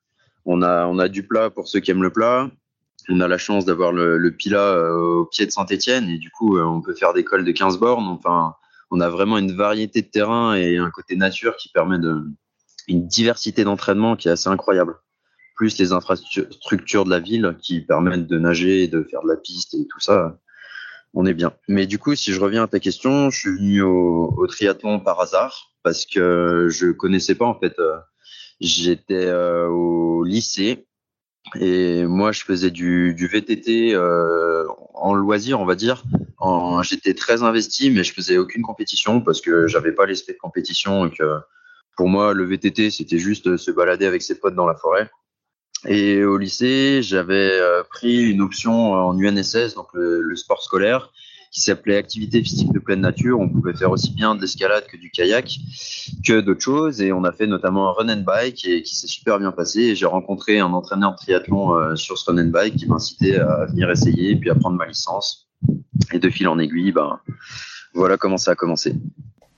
On 0.45 0.61
a, 0.63 0.87
on 0.87 0.99
a 0.99 1.09
du 1.09 1.25
plat 1.25 1.51
pour 1.51 1.69
ceux 1.69 1.79
qui 1.79 1.93
aiment 1.93 2.03
le 2.03 2.11
plat. 2.11 2.51
On 3.09 3.21
a 3.21 3.29
la 3.29 3.39
chance 3.39 3.65
d'avoir 3.65 3.93
le, 3.93 4.19
le 4.19 4.31
Pila 4.33 4.59
euh, 4.59 5.21
au 5.21 5.25
pied 5.27 5.47
de 5.47 5.53
Saint-Etienne 5.53 6.09
et 6.09 6.19
du 6.19 6.31
coup, 6.33 6.57
euh, 6.59 6.65
on 6.65 6.81
peut 6.81 6.97
faire 6.97 7.13
des 7.13 7.23
cols 7.23 7.45
de 7.45 7.53
15 7.53 7.79
bornes. 7.79 8.09
Enfin, 8.09 8.57
on 8.91 9.01
a 9.01 9.09
vraiment 9.09 9.39
une 9.39 9.55
variété 9.55 10.03
de 10.03 10.09
terrain 10.09 10.57
et 10.57 10.79
un 10.79 10.91
côté 10.91 11.15
nature 11.15 11.57
qui 11.57 11.69
permet 11.69 12.01
de, 12.01 12.21
une 12.89 13.07
diversité 13.07 13.63
d'entraînement 13.63 14.17
qui 14.17 14.27
est 14.27 14.33
assez 14.33 14.49
incroyable. 14.49 14.97
Plus 15.55 15.79
les 15.79 15.93
infrastructures 15.93 17.05
de 17.05 17.11
la 17.11 17.21
ville 17.21 17.57
qui 17.63 17.83
permettent 17.83 18.27
de 18.27 18.39
nager, 18.41 18.89
de 18.89 19.05
faire 19.05 19.23
de 19.23 19.29
la 19.29 19.37
piste 19.37 19.75
et 19.75 19.87
tout 19.89 20.01
ça 20.01 20.41
on 21.15 21.27
est 21.27 21.35
bien. 21.35 21.53
Mais 21.69 21.87
du 21.87 21.99
coup, 21.99 22.15
si 22.15 22.33
je 22.33 22.41
reviens 22.41 22.65
à 22.65 22.67
ta 22.67 22.81
question, 22.81 23.31
je 23.31 23.39
suis 23.39 23.57
venu 23.57 23.83
au, 23.83 24.47
triathlon 24.47 25.01
par 25.01 25.21
hasard 25.21 25.73
parce 25.83 26.07
que 26.07 26.69
je 26.71 26.91
connaissais 26.93 27.35
pas 27.35 27.47
en 27.47 27.59
fait. 27.59 27.79
Euh, 27.79 27.97
J'étais 28.61 29.27
euh, 29.27 29.69
au 29.69 30.23
lycée 30.23 30.87
et 31.59 32.05
moi 32.05 32.31
je 32.31 32.43
faisais 32.45 32.71
du, 32.71 33.15
du 33.15 33.27
VTT 33.27 33.95
euh, 33.95 34.67
en 34.93 35.15
loisir, 35.15 35.61
on 35.61 35.65
va 35.65 35.75
dire. 35.75 36.03
J'étais 36.83 37.15
très 37.15 37.43
investi, 37.43 37.91
mais 37.91 38.05
je 38.05 38.13
faisais 38.13 38.37
aucune 38.37 38.63
compétition 38.63 39.21
parce 39.23 39.41
que 39.41 39.67
j'avais 39.67 39.93
pas 39.93 40.05
l'esprit 40.05 40.35
de 40.35 40.39
compétition 40.39 41.07
et 41.07 41.11
que 41.11 41.39
pour 41.97 42.09
moi 42.09 42.35
le 42.35 42.45
VTT 42.45 42.91
c'était 42.91 43.19
juste 43.19 43.57
se 43.57 43.71
balader 43.71 44.07
avec 44.07 44.21
ses 44.21 44.39
potes 44.39 44.55
dans 44.55 44.67
la 44.67 44.75
forêt. 44.75 45.11
Et 45.87 46.25
au 46.25 46.37
lycée, 46.37 47.03
j'avais 47.03 47.51
euh, 47.53 47.83
pris 47.89 48.31
une 48.31 48.43
option 48.43 48.93
en 48.93 49.19
UNSS, 49.19 49.75
donc 49.75 49.89
le, 49.95 50.21
le 50.21 50.37
sport 50.37 50.63
scolaire, 50.63 51.11
qui 51.51 51.61
s'appelait 51.61 51.97
activité 51.97 52.43
physique 52.43 52.73
de 52.73 52.79
pleine 52.79 53.01
nature. 53.01 53.41
On 53.41 53.49
pouvait 53.49 53.75
faire 53.75 53.91
aussi 53.91 54.13
bien 54.13 54.35
de 54.35 54.41
l'escalade 54.41 54.87
que 54.87 54.97
du 54.97 55.11
kayak, 55.11 55.59
que 56.25 56.41
d'autres 56.41 56.61
choses. 56.61 57.01
Et 57.01 57.13
on 57.13 57.25
a 57.25 57.33
fait 57.33 57.47
notamment 57.47 57.89
un 57.89 57.93
run 57.93 58.09
and 58.09 58.23
bike 58.23 58.65
et 58.67 58.83
qui 58.83 58.95
s'est 58.95 59.07
super 59.07 59.39
bien 59.39 59.53
passé. 59.53 59.81
Et 59.81 59.95
j'ai 59.97 60.07
rencontré 60.07 60.61
un 60.61 60.73
entraîneur 60.73 61.13
de 61.13 61.17
triathlon 61.17 61.75
euh, 61.75 61.97
sur 61.97 62.19
ce 62.19 62.31
run 62.31 62.39
and 62.39 62.51
bike 62.51 62.77
qui 62.77 62.87
m'incitait 62.87 63.37
à 63.37 63.67
venir 63.67 63.91
essayer, 63.91 64.37
puis 64.37 64.51
à 64.51 64.55
prendre 64.55 64.77
ma 64.77 64.87
licence. 64.87 65.49
Et 66.13 66.19
de 66.19 66.31
fil 66.31 66.49
en 66.49 66.59
aiguille, 66.59 66.93
ben 66.93 67.21
voilà 67.95 68.17
comment 68.17 68.39
ça 68.39 68.53
a 68.53 68.55
commencé. 68.55 68.95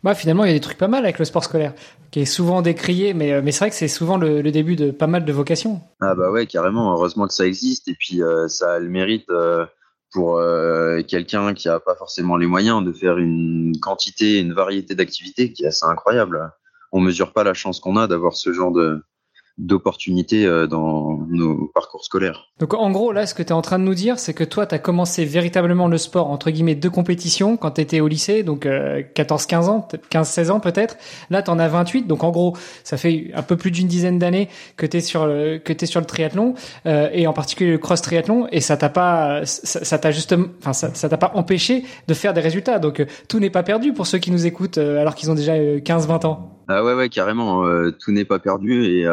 Bah, 0.02 0.14
finalement, 0.14 0.44
il 0.44 0.48
y 0.48 0.50
a 0.50 0.54
des 0.54 0.60
trucs 0.60 0.78
pas 0.78 0.88
mal 0.88 1.04
avec 1.04 1.18
le 1.18 1.24
sport 1.24 1.44
scolaire, 1.44 1.74
qui 2.10 2.20
est 2.20 2.24
souvent 2.24 2.60
décrié, 2.60 3.14
mais, 3.14 3.40
mais 3.40 3.52
c'est 3.52 3.60
vrai 3.60 3.70
que 3.70 3.76
c'est 3.76 3.88
souvent 3.88 4.16
le, 4.16 4.42
début 4.50 4.74
de 4.74 4.90
pas 4.90 5.06
mal 5.06 5.24
de 5.24 5.32
vocations. 5.32 5.80
Ah 6.00 6.14
bah 6.14 6.30
ouais, 6.30 6.46
carrément. 6.46 6.92
Heureusement 6.92 7.28
que 7.28 7.32
ça 7.32 7.46
existe, 7.46 7.86
et 7.88 7.94
puis 7.94 8.22
euh, 8.22 8.48
ça 8.48 8.74
a 8.74 8.78
le 8.80 8.88
mérite 8.88 9.30
euh, 9.30 9.64
pour 10.12 10.38
euh, 10.38 11.02
quelqu'un 11.02 11.54
qui 11.54 11.68
a 11.68 11.78
pas 11.78 11.94
forcément 11.94 12.36
les 12.36 12.46
moyens 12.46 12.84
de 12.84 12.92
faire 12.92 13.18
une 13.18 13.78
quantité, 13.80 14.40
une 14.40 14.52
variété 14.52 14.94
d'activités 14.96 15.52
qui 15.52 15.64
est 15.64 15.68
assez 15.68 15.86
incroyable. 15.86 16.50
On 16.90 17.00
mesure 17.00 17.32
pas 17.32 17.44
la 17.44 17.54
chance 17.54 17.78
qu'on 17.78 17.96
a 17.96 18.08
d'avoir 18.08 18.34
ce 18.34 18.52
genre 18.52 18.72
de 18.72 19.02
d'opportunités 19.58 20.46
euh, 20.46 20.66
dans 20.66 21.18
nos 21.28 21.68
parcours 21.74 22.04
scolaires. 22.04 22.48
Donc 22.58 22.74
en 22.74 22.90
gros, 22.90 23.12
là, 23.12 23.26
ce 23.26 23.34
que 23.34 23.42
tu 23.42 23.50
es 23.50 23.52
en 23.52 23.62
train 23.62 23.78
de 23.78 23.84
nous 23.84 23.94
dire, 23.94 24.18
c'est 24.18 24.34
que 24.34 24.44
toi, 24.44 24.66
tu 24.66 24.74
as 24.74 24.78
commencé 24.78 25.24
véritablement 25.24 25.88
le 25.88 25.98
sport, 25.98 26.30
entre 26.30 26.50
guillemets, 26.50 26.74
de 26.74 26.88
compétition 26.88 27.56
quand 27.56 27.72
tu 27.72 27.80
étais 27.82 28.00
au 28.00 28.08
lycée, 28.08 28.42
donc 28.42 28.64
14-15 28.64 28.68
euh, 28.68 29.68
ans, 29.68 29.88
15-16 30.10 30.50
ans 30.50 30.60
peut-être. 30.60 30.96
Là, 31.30 31.42
tu 31.42 31.50
en 31.50 31.58
as 31.58 31.68
28, 31.68 32.06
donc 32.06 32.24
en 32.24 32.30
gros, 32.30 32.56
ça 32.82 32.96
fait 32.96 33.30
un 33.34 33.42
peu 33.42 33.56
plus 33.56 33.70
d'une 33.70 33.88
dizaine 33.88 34.18
d'années 34.18 34.48
que 34.76 34.86
tu 34.86 34.96
es 34.96 35.00
sur 35.00 35.26
le, 35.26 35.58
que 35.58 35.72
es 35.72 35.86
sur 35.86 36.00
le 36.00 36.06
triathlon, 36.06 36.54
euh, 36.86 37.10
et 37.12 37.26
en 37.26 37.32
particulier 37.32 37.72
le 37.72 37.78
cross-triathlon, 37.78 38.48
et 38.50 38.60
ça 38.60 38.76
t'a 38.76 38.88
pas, 38.88 39.42
ça 39.44 39.98
t'a 39.98 40.10
justement, 40.10 40.46
enfin, 40.60 40.72
ça 40.72 41.08
t'a 41.08 41.18
pas 41.18 41.32
empêché 41.34 41.84
de 42.08 42.14
faire 42.14 42.32
des 42.32 42.40
résultats. 42.40 42.78
Donc 42.78 43.04
tout 43.28 43.38
n'est 43.38 43.50
pas 43.50 43.62
perdu 43.62 43.92
pour 43.92 44.06
ceux 44.06 44.18
qui 44.18 44.30
nous 44.30 44.46
écoutent 44.46 44.78
alors 44.78 45.14
qu'ils 45.14 45.30
ont 45.30 45.34
déjà 45.34 45.56
15-20 45.56 46.26
ans. 46.26 46.58
Ah 46.68 46.82
ouais, 46.84 46.94
ouais, 46.94 47.08
carrément, 47.08 47.64
tout 48.00 48.12
n'est 48.12 48.24
pas 48.24 48.38
perdu, 48.38 48.84
et 48.86 49.06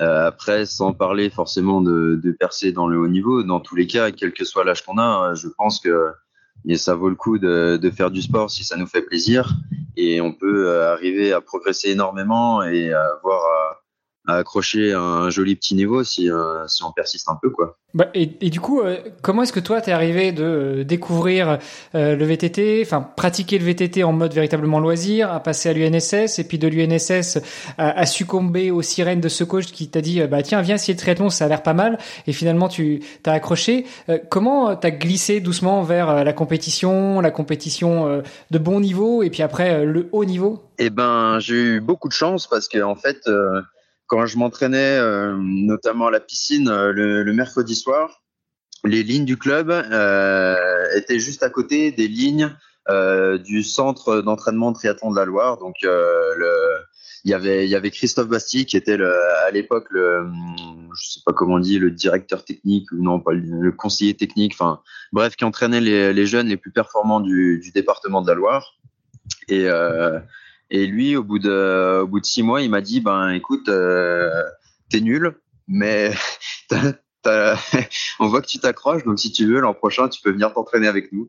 euh, 0.00 0.26
après, 0.26 0.66
sans 0.66 0.92
parler 0.92 1.30
forcément 1.30 1.80
de, 1.80 2.20
de, 2.22 2.32
percer 2.32 2.72
dans 2.72 2.88
le 2.88 2.98
haut 2.98 3.08
niveau, 3.08 3.42
dans 3.42 3.60
tous 3.60 3.76
les 3.76 3.86
cas, 3.86 4.10
quel 4.10 4.32
que 4.32 4.44
soit 4.44 4.64
l'âge 4.64 4.84
qu'on 4.84 4.98
a, 4.98 5.02
hein, 5.02 5.34
je 5.34 5.48
pense 5.48 5.80
que 5.80 6.12
ça 6.76 6.94
vaut 6.94 7.08
le 7.08 7.14
coup 7.14 7.38
de, 7.38 7.78
de, 7.80 7.90
faire 7.90 8.10
du 8.10 8.22
sport 8.22 8.50
si 8.50 8.64
ça 8.64 8.76
nous 8.76 8.86
fait 8.86 9.02
plaisir. 9.02 9.54
Et 9.96 10.20
on 10.20 10.32
peut 10.32 10.68
euh, 10.68 10.92
arriver 10.92 11.32
à 11.32 11.40
progresser 11.40 11.90
énormément 11.90 12.62
et 12.62 12.92
avoir 12.92 13.83
à 14.26 14.36
accrocher 14.36 14.92
un 14.92 15.28
joli 15.28 15.54
petit 15.54 15.74
niveau 15.74 16.02
si, 16.02 16.30
euh, 16.30 16.66
si 16.66 16.82
on 16.82 16.92
persiste 16.92 17.28
un 17.28 17.38
peu 17.40 17.50
quoi. 17.50 17.76
Bah, 17.92 18.08
et, 18.14 18.28
et, 18.40 18.50
du 18.50 18.58
coup, 18.58 18.80
euh, 18.80 18.96
comment 19.22 19.42
est-ce 19.42 19.52
que 19.52 19.60
toi 19.60 19.80
t'es 19.80 19.92
arrivé 19.92 20.32
de 20.32 20.42
euh, 20.42 20.84
découvrir 20.84 21.58
le 21.92 22.24
VTT, 22.24 22.82
enfin 22.84 23.02
pratiquer 23.02 23.58
le 23.58 23.64
VTT 23.64 24.02
en 24.02 24.12
mode 24.12 24.32
véritablement 24.32 24.80
loisir, 24.80 25.30
à 25.30 25.40
passer 25.40 25.68
à 25.68 25.72
l'UNSS 25.72 26.38
et 26.38 26.44
puis 26.44 26.58
de 26.58 26.66
l'UNSS 26.66 27.38
à, 27.78 27.90
à, 27.90 28.06
succomber 28.06 28.70
aux 28.70 28.82
sirènes 28.82 29.20
de 29.20 29.28
ce 29.28 29.44
coach 29.44 29.66
qui 29.66 29.88
t'a 29.88 30.00
dit 30.00 30.20
bah 30.22 30.42
tiens 30.42 30.60
viens 30.62 30.74
essayer 30.74 30.94
le 30.94 30.98
triathlon 30.98 31.30
ça 31.30 31.44
a 31.44 31.48
l'air 31.48 31.62
pas 31.62 31.74
mal 31.74 31.98
et 32.26 32.32
finalement 32.32 32.68
tu 32.68 33.00
t'as 33.22 33.32
accroché. 33.32 33.86
comment 34.28 34.74
t'as 34.74 34.90
glissé 34.90 35.40
doucement 35.40 35.82
vers 35.82 36.24
la 36.24 36.32
compétition, 36.32 37.20
la 37.20 37.30
compétition 37.30 38.22
de 38.50 38.58
bon 38.58 38.80
niveau 38.80 39.22
et 39.22 39.30
puis 39.30 39.42
après 39.42 39.84
le 39.84 40.08
haut 40.12 40.24
niveau? 40.24 40.64
Eh 40.78 40.90
ben 40.90 41.38
j'ai 41.38 41.54
eu 41.54 41.80
beaucoup 41.80 42.08
de 42.08 42.14
chance 42.14 42.48
parce 42.48 42.68
que 42.68 42.82
en 42.82 42.96
fait 42.96 43.28
quand 44.14 44.26
je 44.26 44.38
m'entraînais 44.38 44.96
euh, 44.96 45.36
notamment 45.40 46.06
à 46.06 46.10
la 46.12 46.20
piscine 46.20 46.68
euh, 46.68 46.92
le, 46.92 47.32
mercredi 47.32 47.74
soir, 47.74 48.22
les 48.84 49.02
lignes 49.02 49.24
du 49.24 49.36
club 49.36 49.70
euh, 49.70 50.54
étaient 50.94 51.18
juste 51.18 51.42
à 51.42 51.50
côté 51.50 51.90
des 51.90 52.06
lignes 52.06 52.54
du 53.44 53.64
centre 53.64 54.20
d'entraînement 54.20 54.70
de 54.70 54.76
triathlon 54.76 55.10
de 55.10 55.16
la 55.16 55.24
Loire. 55.24 55.56
Donc 55.56 55.76
il 55.82 55.88
y 57.24 57.34
avait 57.34 57.90
Christophe 57.90 58.28
Basti 58.28 58.66
qui 58.66 58.76
était 58.76 58.98
à 59.00 59.50
l'époque 59.50 59.86
le 59.90 60.26
je 60.94 61.12
sais 61.14 61.20
pas 61.24 61.32
comment 61.32 61.54
on 61.54 61.60
dit 61.60 61.78
le 61.78 61.90
directeur 61.90 62.44
technique 62.44 62.92
ou 62.92 63.02
non 63.02 63.22
le, 63.26 63.72
conseiller 63.72 64.14
technique 64.14 64.52
enfin 64.52 64.82
bref 65.12 65.34
qui 65.34 65.46
entraînait 65.46 65.80
les, 65.80 66.26
jeunes 66.26 66.48
les 66.48 66.58
plus 66.58 66.72
performants 66.72 67.20
du, 67.20 67.72
département 67.74 68.20
de 68.20 68.28
la 68.28 68.34
Loire 68.34 68.74
et 69.48 69.66
et 70.74 70.88
lui, 70.88 71.14
au 71.14 71.22
bout 71.22 71.38
de, 71.38 72.04
six 72.24 72.42
mois, 72.42 72.60
il 72.60 72.68
m'a 72.68 72.80
dit, 72.80 73.00
ben 73.00 73.30
écoute, 73.30 73.68
euh, 73.68 74.42
t'es 74.90 75.00
nul, 75.00 75.36
mais 75.68 76.10
on 78.18 78.26
voit 78.26 78.42
que 78.42 78.48
tu 78.48 78.58
t'accroches, 78.58 79.04
donc 79.04 79.20
si 79.20 79.30
tu 79.30 79.46
veux, 79.46 79.60
l'an 79.60 79.72
prochain, 79.72 80.08
tu 80.08 80.20
peux 80.20 80.32
venir 80.32 80.52
t'entraîner 80.52 80.88
avec 80.88 81.12
nous. 81.12 81.28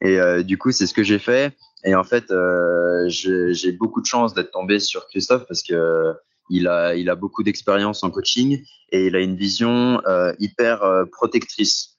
Et 0.00 0.18
euh, 0.18 0.42
du 0.42 0.56
coup, 0.56 0.72
c'est 0.72 0.86
ce 0.86 0.94
que 0.94 1.02
j'ai 1.02 1.18
fait. 1.18 1.54
Et 1.84 1.94
en 1.94 2.04
fait, 2.04 2.30
euh, 2.30 3.04
j'ai 3.08 3.72
beaucoup 3.72 4.00
de 4.00 4.06
chance 4.06 4.32
d'être 4.32 4.50
tombé 4.50 4.78
sur 4.78 5.06
Christophe 5.08 5.44
parce 5.46 5.62
que 5.62 6.14
il 6.48 6.66
a, 6.66 7.14
beaucoup 7.16 7.42
d'expérience 7.42 8.02
en 8.02 8.10
coaching 8.10 8.64
et 8.92 9.06
il 9.08 9.14
a 9.14 9.20
une 9.20 9.36
vision 9.36 10.00
hyper 10.38 11.04
protectrice. 11.12 11.98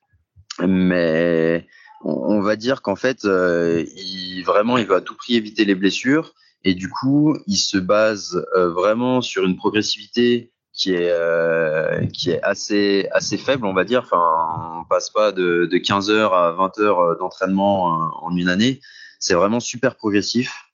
Mais 0.60 1.68
on, 2.04 2.42
va 2.42 2.56
dire 2.56 2.82
qu'en 2.82 2.96
fait, 2.96 3.24
vraiment, 3.24 4.78
il 4.80 4.88
veut 4.88 4.96
à 4.96 5.02
tout 5.02 5.16
prix 5.16 5.36
éviter 5.36 5.64
les 5.64 5.76
blessures 5.76 6.34
et 6.64 6.74
du 6.76 6.90
coup, 6.90 7.38
il 7.48 7.58
se 7.58 7.78
base 7.78 8.46
euh, 8.56 8.70
vraiment 8.72 9.22
sur 9.22 9.46
une 9.46 9.56
progressivité 9.56 10.52
qui 10.74 10.94
est 10.94 11.12
euh, 11.12 12.06
qui 12.08 12.32
est 12.32 12.42
assez 12.44 13.08
assez 13.12 13.38
faible, 13.38 13.66
on 13.66 13.74
va 13.74 13.84
dire. 13.84 14.02
Enfin, 14.04 14.80
on 14.80 14.86
passe 14.86 15.10
pas 15.10 15.32
de, 15.32 15.66
de 15.66 15.78
15 15.78 16.10
heures 16.10 16.34
à 16.34 16.52
20 16.54 16.80
heures 16.80 17.00
euh, 17.00 17.16
d'entraînement 17.16 17.86
en 18.24 18.36
une 18.36 18.50
année. 18.50 18.80
C'est 19.20 19.34
vraiment 19.34 19.60
super 19.60 19.96
progressif. 19.96 20.72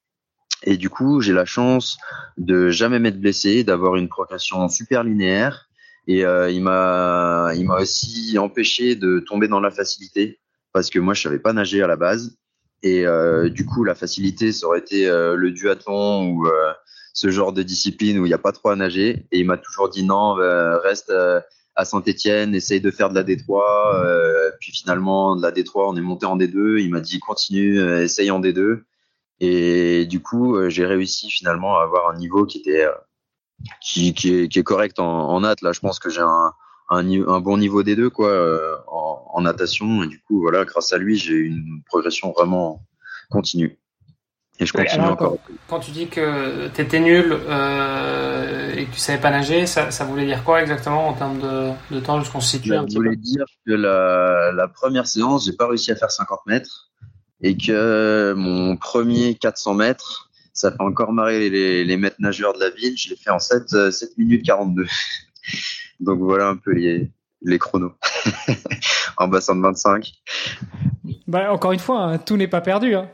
Et 0.64 0.78
du 0.78 0.90
coup, 0.90 1.22
j'ai 1.22 1.34
la 1.34 1.46
chance 1.46 1.98
de 2.38 2.70
jamais 2.70 3.00
m'être 3.00 3.20
blessé, 3.20 3.64
d'avoir 3.64 3.96
une 3.96 4.10
progression 4.10 4.68
super 4.70 5.04
linéaire. 5.04 5.70
Et 6.08 6.26
euh, 6.26 6.50
il 6.50 6.64
m'a 6.64 7.52
il 7.56 7.66
m'a 7.66 7.80
aussi 7.80 8.38
empêché 8.38 8.96
de 8.96 9.20
tomber 9.20 9.48
dans 9.48 9.60
la 9.60 9.72
facilité 9.72 10.40
parce 10.72 10.90
que 10.90 11.00
moi 11.00 11.14
je 11.14 11.22
savais 11.22 11.40
pas 11.40 11.54
nager 11.54 11.82
à 11.82 11.88
la 11.88 11.98
base 11.98 12.38
et 12.84 13.06
euh, 13.06 13.50
du 13.50 13.66
coup, 13.66 13.84
la 13.84 13.96
facilité, 13.96 14.52
ça 14.52 14.68
aurait 14.68 14.80
été 14.80 15.08
euh, 15.08 15.36
le 15.36 15.52
duathlon 15.52 16.30
ou 16.30 16.48
euh, 16.48 16.74
ce 17.14 17.32
genre 17.32 17.54
de 17.54 17.64
discipline 17.64 18.20
où 18.20 18.26
il 18.26 18.30
n'y 18.30 18.36
a 18.36 18.40
pas 18.40 18.52
trop 18.52 18.70
à 18.70 18.76
nager. 18.76 19.26
Et 19.32 19.40
il 19.40 19.46
m'a 19.46 19.58
toujours 19.58 19.90
dit 19.90 20.04
non, 20.04 20.34
reste 20.34 21.12
à 21.76 21.86
Saint-Etienne, 21.86 22.54
essaye 22.56 22.82
de 22.82 22.92
faire 22.92 23.10
de 23.10 23.16
la 23.16 23.24
D3. 23.24 24.52
puis 24.60 24.72
finalement, 24.72 25.36
de 25.36 25.42
la 25.42 25.52
D3, 25.52 25.90
on 25.90 25.96
est 25.96 26.02
monté 26.02 26.26
en 26.28 26.38
D2. 26.38 26.80
Il 26.80 26.92
m'a 26.92 27.02
dit 27.02 27.20
continue, 27.20 27.80
essaye 28.02 28.30
en 28.30 28.40
D2. 28.40 28.84
Et 29.40 30.06
du 30.06 30.22
coup, 30.22 30.70
j'ai 30.70 30.86
réussi 30.86 31.30
finalement 31.30 31.80
à 31.80 31.84
avoir 31.84 32.10
un 32.10 32.18
niveau 32.18 32.46
qui 32.46 32.60
était 32.60 32.88
qui, 33.82 34.14
qui, 34.14 34.34
est, 34.36 34.48
qui 34.48 34.60
est 34.60 34.64
correct 34.64 35.00
en, 35.00 35.30
en 35.30 35.40
Là, 35.40 35.56
je 35.72 35.80
pense 35.80 35.98
que 35.98 36.12
j'ai 36.12 36.22
un, 36.22 36.54
un, 36.90 37.06
un, 37.10 37.40
bon 37.40 37.58
niveau 37.58 37.84
des 37.84 37.96
deux 37.96 38.10
quoi 38.10 38.84
en, 38.88 39.24
en 39.34 39.42
natation. 39.42 40.04
Et 40.04 40.08
du 40.08 40.20
coup, 40.22 40.42
voilà, 40.42 40.66
grâce 40.66 40.94
à 40.94 40.98
lui, 40.98 41.18
j'ai 41.18 41.34
eu 41.34 41.48
une 41.48 41.82
progression 41.86 42.32
vraiment 42.32 42.82
continue. 43.30 43.78
Et 44.60 44.66
je 44.66 44.74
continue 44.74 45.06
encore. 45.06 45.38
Quand, 45.68 45.80
tu 45.80 45.92
dis 45.92 46.08
que 46.08 46.68
tu 46.70 46.82
étais 46.82 47.00
nul 47.00 47.32
euh, 47.32 48.74
et 48.74 48.86
que 48.86 48.94
tu 48.94 49.00
savais 49.00 49.22
pas 49.22 49.30
nager, 49.30 49.68
ça, 49.68 49.92
ça, 49.92 50.04
voulait 50.04 50.26
dire 50.26 50.44
quoi 50.44 50.62
exactement 50.62 51.08
en 51.08 51.14
termes 51.14 51.40
de, 51.40 51.72
de 51.92 52.00
temps 52.00 52.20
jusqu'on 52.20 52.40
se 52.40 52.58
situe 52.58 52.70
Ça 52.70 52.82
voulait 52.82 53.16
dire 53.16 53.46
que 53.68 53.74
la, 53.74 54.52
la 54.52 54.68
première 54.68 55.06
séance, 55.06 55.46
j'ai 55.46 55.54
pas 55.54 55.68
réussi 55.68 55.92
à 55.92 55.96
faire 55.96 56.10
50 56.10 56.40
mètres 56.48 56.90
et 57.42 57.56
que 57.56 58.34
mon 58.36 58.78
premier 58.78 59.36
400 59.36 59.76
mètres, 59.76 60.32
ça 60.54 60.72
fait 60.72 60.82
encore 60.82 61.14
marrer 61.14 61.52
les, 61.52 61.86
les 61.86 61.98
maîtres 61.98 62.18
nageurs 62.18 62.54
de 62.54 62.60
la 62.60 62.72
ville, 62.72 62.98
je 62.98 63.10
l'ai 63.10 63.16
fait 63.16 63.30
en 63.30 63.38
7, 63.38 63.92
7 63.92 64.18
minutes 64.18 64.44
42. 64.44 64.88
Donc 66.00 66.20
voilà 66.20 66.48
un 66.50 66.58
peu 66.58 66.72
les, 66.72 67.12
les 67.42 67.60
chronos 67.60 67.94
en 69.18 69.28
bassin 69.28 69.56
de 69.56 69.62
25. 69.62 70.12
Bah, 71.28 71.52
encore 71.52 71.72
une 71.72 71.80
fois, 71.80 72.04
hein, 72.04 72.18
tout 72.18 72.38
n'est 72.38 72.48
pas 72.48 72.62
perdu. 72.62 72.96
Hein. 72.96 73.10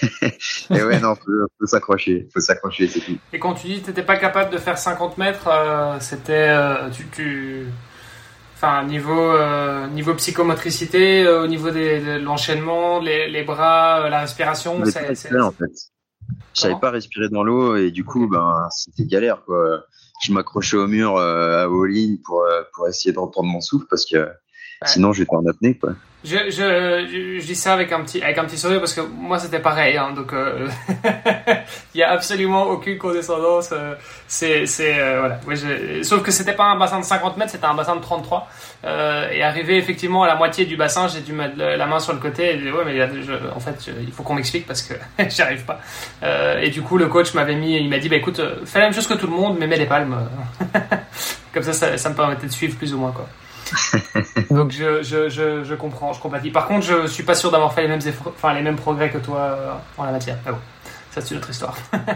Et 0.70 0.82
ouais, 0.82 1.00
non, 1.00 1.14
faut, 1.14 1.30
faut 1.58 1.66
s'accrocher, 1.66 2.28
faut 2.32 2.40
s'accrocher, 2.40 2.88
c'est 2.88 3.00
tout. 3.00 3.18
Et 3.32 3.38
quand 3.38 3.54
tu 3.54 3.66
dis 3.66 3.80
que 3.80 3.86
t'étais 3.86 4.02
pas 4.02 4.16
capable 4.16 4.52
de 4.52 4.58
faire 4.58 4.78
50 4.78 5.18
mètres, 5.18 5.48
euh, 5.48 5.98
c'était 6.00 6.48
euh, 6.48 6.90
tu, 6.90 7.06
tu, 7.08 7.66
enfin 8.54 8.84
niveau 8.84 9.20
euh, 9.20 9.86
niveau 9.88 10.14
psychomotricité, 10.14 11.26
au 11.28 11.46
niveau 11.46 11.70
des, 11.70 12.00
de 12.00 12.18
l'enchaînement, 12.18 13.00
les, 13.00 13.28
les, 13.30 13.42
bras, 13.42 14.08
la 14.08 14.20
respiration. 14.20 14.82
C'est 14.84 15.38
en 15.38 15.52
fait. 15.52 15.70
Je 16.54 16.60
savais 16.62 16.78
pas 16.80 16.90
respirer 16.90 17.28
dans 17.28 17.42
l'eau 17.42 17.76
et 17.76 17.90
du 17.90 18.04
coup, 18.04 18.28
ben 18.28 18.66
c'était 18.70 19.04
galère 19.04 19.42
quoi 19.44 19.84
je 20.20 20.32
m'accrochais 20.32 20.76
au 20.76 20.86
mur 20.86 21.16
euh, 21.16 21.64
à 21.64 21.86
lignes 21.86 22.18
pour, 22.18 22.42
euh, 22.42 22.62
pour 22.74 22.88
essayer 22.88 23.12
de 23.12 23.18
reprendre 23.18 23.48
mon 23.48 23.60
souffle 23.60 23.86
parce 23.88 24.04
que 24.04 24.28
sinon 24.84 25.12
j'étais 25.12 25.34
en 25.34 25.46
apnée 25.46 25.76
quoi. 25.76 25.94
Je, 26.22 26.36
je, 26.50 27.38
je, 27.40 27.46
dis 27.46 27.54
ça 27.54 27.72
avec 27.72 27.92
un 27.92 28.02
petit 28.02 28.22
avec 28.22 28.36
un 28.36 28.44
petit 28.44 28.58
sourire 28.58 28.78
parce 28.78 28.92
que 28.92 29.00
moi 29.00 29.38
c'était 29.38 29.58
pareil 29.58 29.96
hein, 29.96 30.12
donc 30.14 30.34
euh, 30.34 30.68
il 31.94 31.98
y 31.98 32.02
a 32.02 32.10
absolument 32.10 32.64
aucune 32.64 32.98
condescendance 32.98 33.70
euh, 33.72 33.94
c'est 34.28 34.66
euh, 34.80 35.38
voilà. 35.42 36.04
Sauf 36.04 36.22
que 36.22 36.30
c'était 36.30 36.52
pas 36.52 36.64
un 36.64 36.76
bassin 36.76 37.00
de 37.00 37.06
50 37.06 37.38
mètres 37.38 37.52
c'était 37.52 37.64
un 37.64 37.72
bassin 37.72 37.96
de 37.96 38.02
33 38.02 38.46
et 38.84 39.42
arrivé 39.42 39.78
effectivement 39.78 40.22
à 40.22 40.26
la 40.26 40.34
moitié 40.34 40.66
du 40.66 40.76
bassin 40.76 41.08
j'ai 41.08 41.22
dû 41.22 41.32
mettre 41.32 41.56
la 41.56 41.86
main 41.86 42.00
sur 42.00 42.12
le 42.12 42.18
côté 42.18 42.52
et 42.52 42.58
dit, 42.58 42.70
ouais 42.70 42.84
mais 42.84 43.02
en 43.54 43.60
fait 43.60 43.90
il 44.02 44.12
faut 44.12 44.22
qu'on 44.22 44.34
m'explique 44.34 44.66
parce 44.66 44.82
que 44.82 44.92
j'y 45.30 45.40
arrive 45.40 45.64
pas 45.64 45.80
et 46.60 46.68
du 46.68 46.82
coup 46.82 46.98
le 46.98 47.06
coach 47.06 47.32
m'avait 47.32 47.54
mis 47.54 47.76
il 47.76 47.88
m'a 47.88 47.98
dit 47.98 48.10
bah 48.10 48.16
écoute 48.16 48.42
fais 48.66 48.80
la 48.80 48.84
même 48.84 48.94
chose 48.94 49.06
que 49.06 49.14
tout 49.14 49.26
le 49.26 49.32
monde 49.32 49.56
mais 49.58 49.66
mets 49.66 49.78
les 49.78 49.86
palmes. 49.86 50.28
Comme 51.54 51.62
ça, 51.62 51.72
ça 51.72 51.96
ça 51.96 52.10
me 52.10 52.14
permettait 52.14 52.46
de 52.46 52.52
suivre 52.52 52.76
plus 52.76 52.92
ou 52.92 52.98
moins 52.98 53.10
quoi 53.10 53.26
Donc 54.50 54.72
je, 54.72 55.02
je, 55.02 55.28
je, 55.28 55.64
je, 55.64 55.74
comprends, 55.74 56.12
je 56.12 56.20
compatis. 56.20 56.50
Par 56.50 56.66
contre, 56.66 56.84
je 56.86 57.06
suis 57.06 57.22
pas 57.22 57.34
sûr 57.34 57.50
d'avoir 57.50 57.72
fait 57.72 57.82
les 57.82 57.88
mêmes, 57.88 58.00
enfin, 58.26 58.54
les 58.54 58.62
mêmes 58.62 58.76
progrès 58.76 59.10
que 59.10 59.18
toi 59.18 59.38
euh, 59.38 59.72
en 59.98 60.04
la 60.04 60.12
matière. 60.12 60.38
Mais 60.44 60.52
bon, 60.52 60.58
ça 61.10 61.20
c'est 61.20 61.32
une 61.32 61.38
autre 61.38 61.50
histoire. 61.50 61.76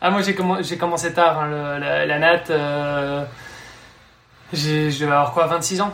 Ah 0.00 0.10
moi 0.10 0.22
j'ai 0.22 0.34
commencé, 0.34 0.76
commencé 0.76 1.12
tard, 1.12 1.38
hein, 1.38 1.48
le, 1.48 1.80
la, 1.80 2.06
la, 2.06 2.18
nat. 2.18 2.42
Euh, 2.50 3.24
je 4.52 4.88
vais 4.88 5.04
avoir 5.04 5.32
quoi, 5.32 5.46
26 5.46 5.80
ans? 5.80 5.92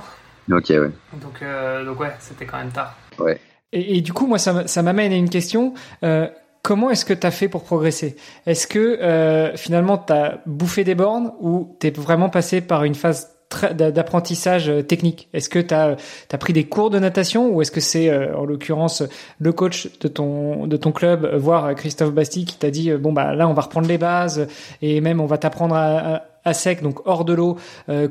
Ok, 0.51 0.71
ouais. 0.71 0.91
Donc, 1.21 1.43
euh, 1.43 1.85
donc 1.85 2.01
ouais, 2.01 2.13
c'était 2.19 2.47
quand 2.47 2.59
même 2.59 2.71
tard. 2.71 2.95
Ouais. 3.19 3.41
Et, 3.73 3.99
et, 3.99 4.01
du 4.01 4.13
coup, 4.13 4.27
moi, 4.27 4.39
ça, 4.39 4.67
ça 4.67 4.83
m'amène 4.83 5.13
à 5.13 5.17
une 5.17 5.29
question. 5.29 5.75
Euh, 6.03 6.29
comment 6.63 6.91
est-ce 6.91 7.05
que 7.05 7.13
tu 7.13 7.27
as 7.27 7.31
fait 7.31 7.49
pour 7.49 7.65
progresser? 7.65 8.17
Est-ce 8.47 8.67
que 8.67 9.53
finalement 9.57 9.99
tu 9.99 10.13
as 10.13 10.41
bouffé 10.47 10.83
des 10.83 10.95
bornes 10.95 11.33
ou 11.41 11.77
tu 11.81 11.89
es 11.89 11.91
vraiment 11.91 12.31
passé 12.31 12.61
par 12.61 12.85
une 12.85 12.95
phase 12.95 13.36
d'apprentissage 13.75 14.69
euh, 14.69 14.83
technique 14.83 15.29
Est-ce 15.33 15.49
que 15.49 15.59
tu 15.59 15.75
as, 15.75 15.97
pris 16.39 16.53
des 16.53 16.65
cours 16.65 16.91
de 16.91 16.99
natation 16.99 17.49
ou 17.49 17.63
est-ce 17.63 17.71
que 17.71 17.81
c'est 17.81 18.11
euh, 18.11 18.37
en 18.37 18.45
l'occurrence 18.45 19.03
le 19.39 19.53
coach 19.53 19.89
de 20.01 20.09
ton, 20.09 20.67
de 20.67 20.77
ton 20.77 20.93
club, 20.93 21.25
euh, 21.25 21.39
voire 21.39 21.75
Christophe 21.75 22.13
Basti, 22.13 22.45
qui 22.45 22.59
t'a 22.59 22.71
dit 22.71 22.93
bon 22.93 23.13
bah 23.13 23.35
là 23.35 23.49
on 23.49 23.55
va 23.55 23.63
reprendre 23.63 23.89
les 23.89 23.99
bases 23.99 24.49
et 24.83 25.01
même 25.01 25.21
on 25.21 25.27
va 25.27 25.39
t'apprendre 25.39 25.75
à, 25.75 26.23
sec, 26.53 26.81
donc 26.81 27.05
hors 27.07 27.25
de 27.25 27.33
l'eau, 27.33 27.57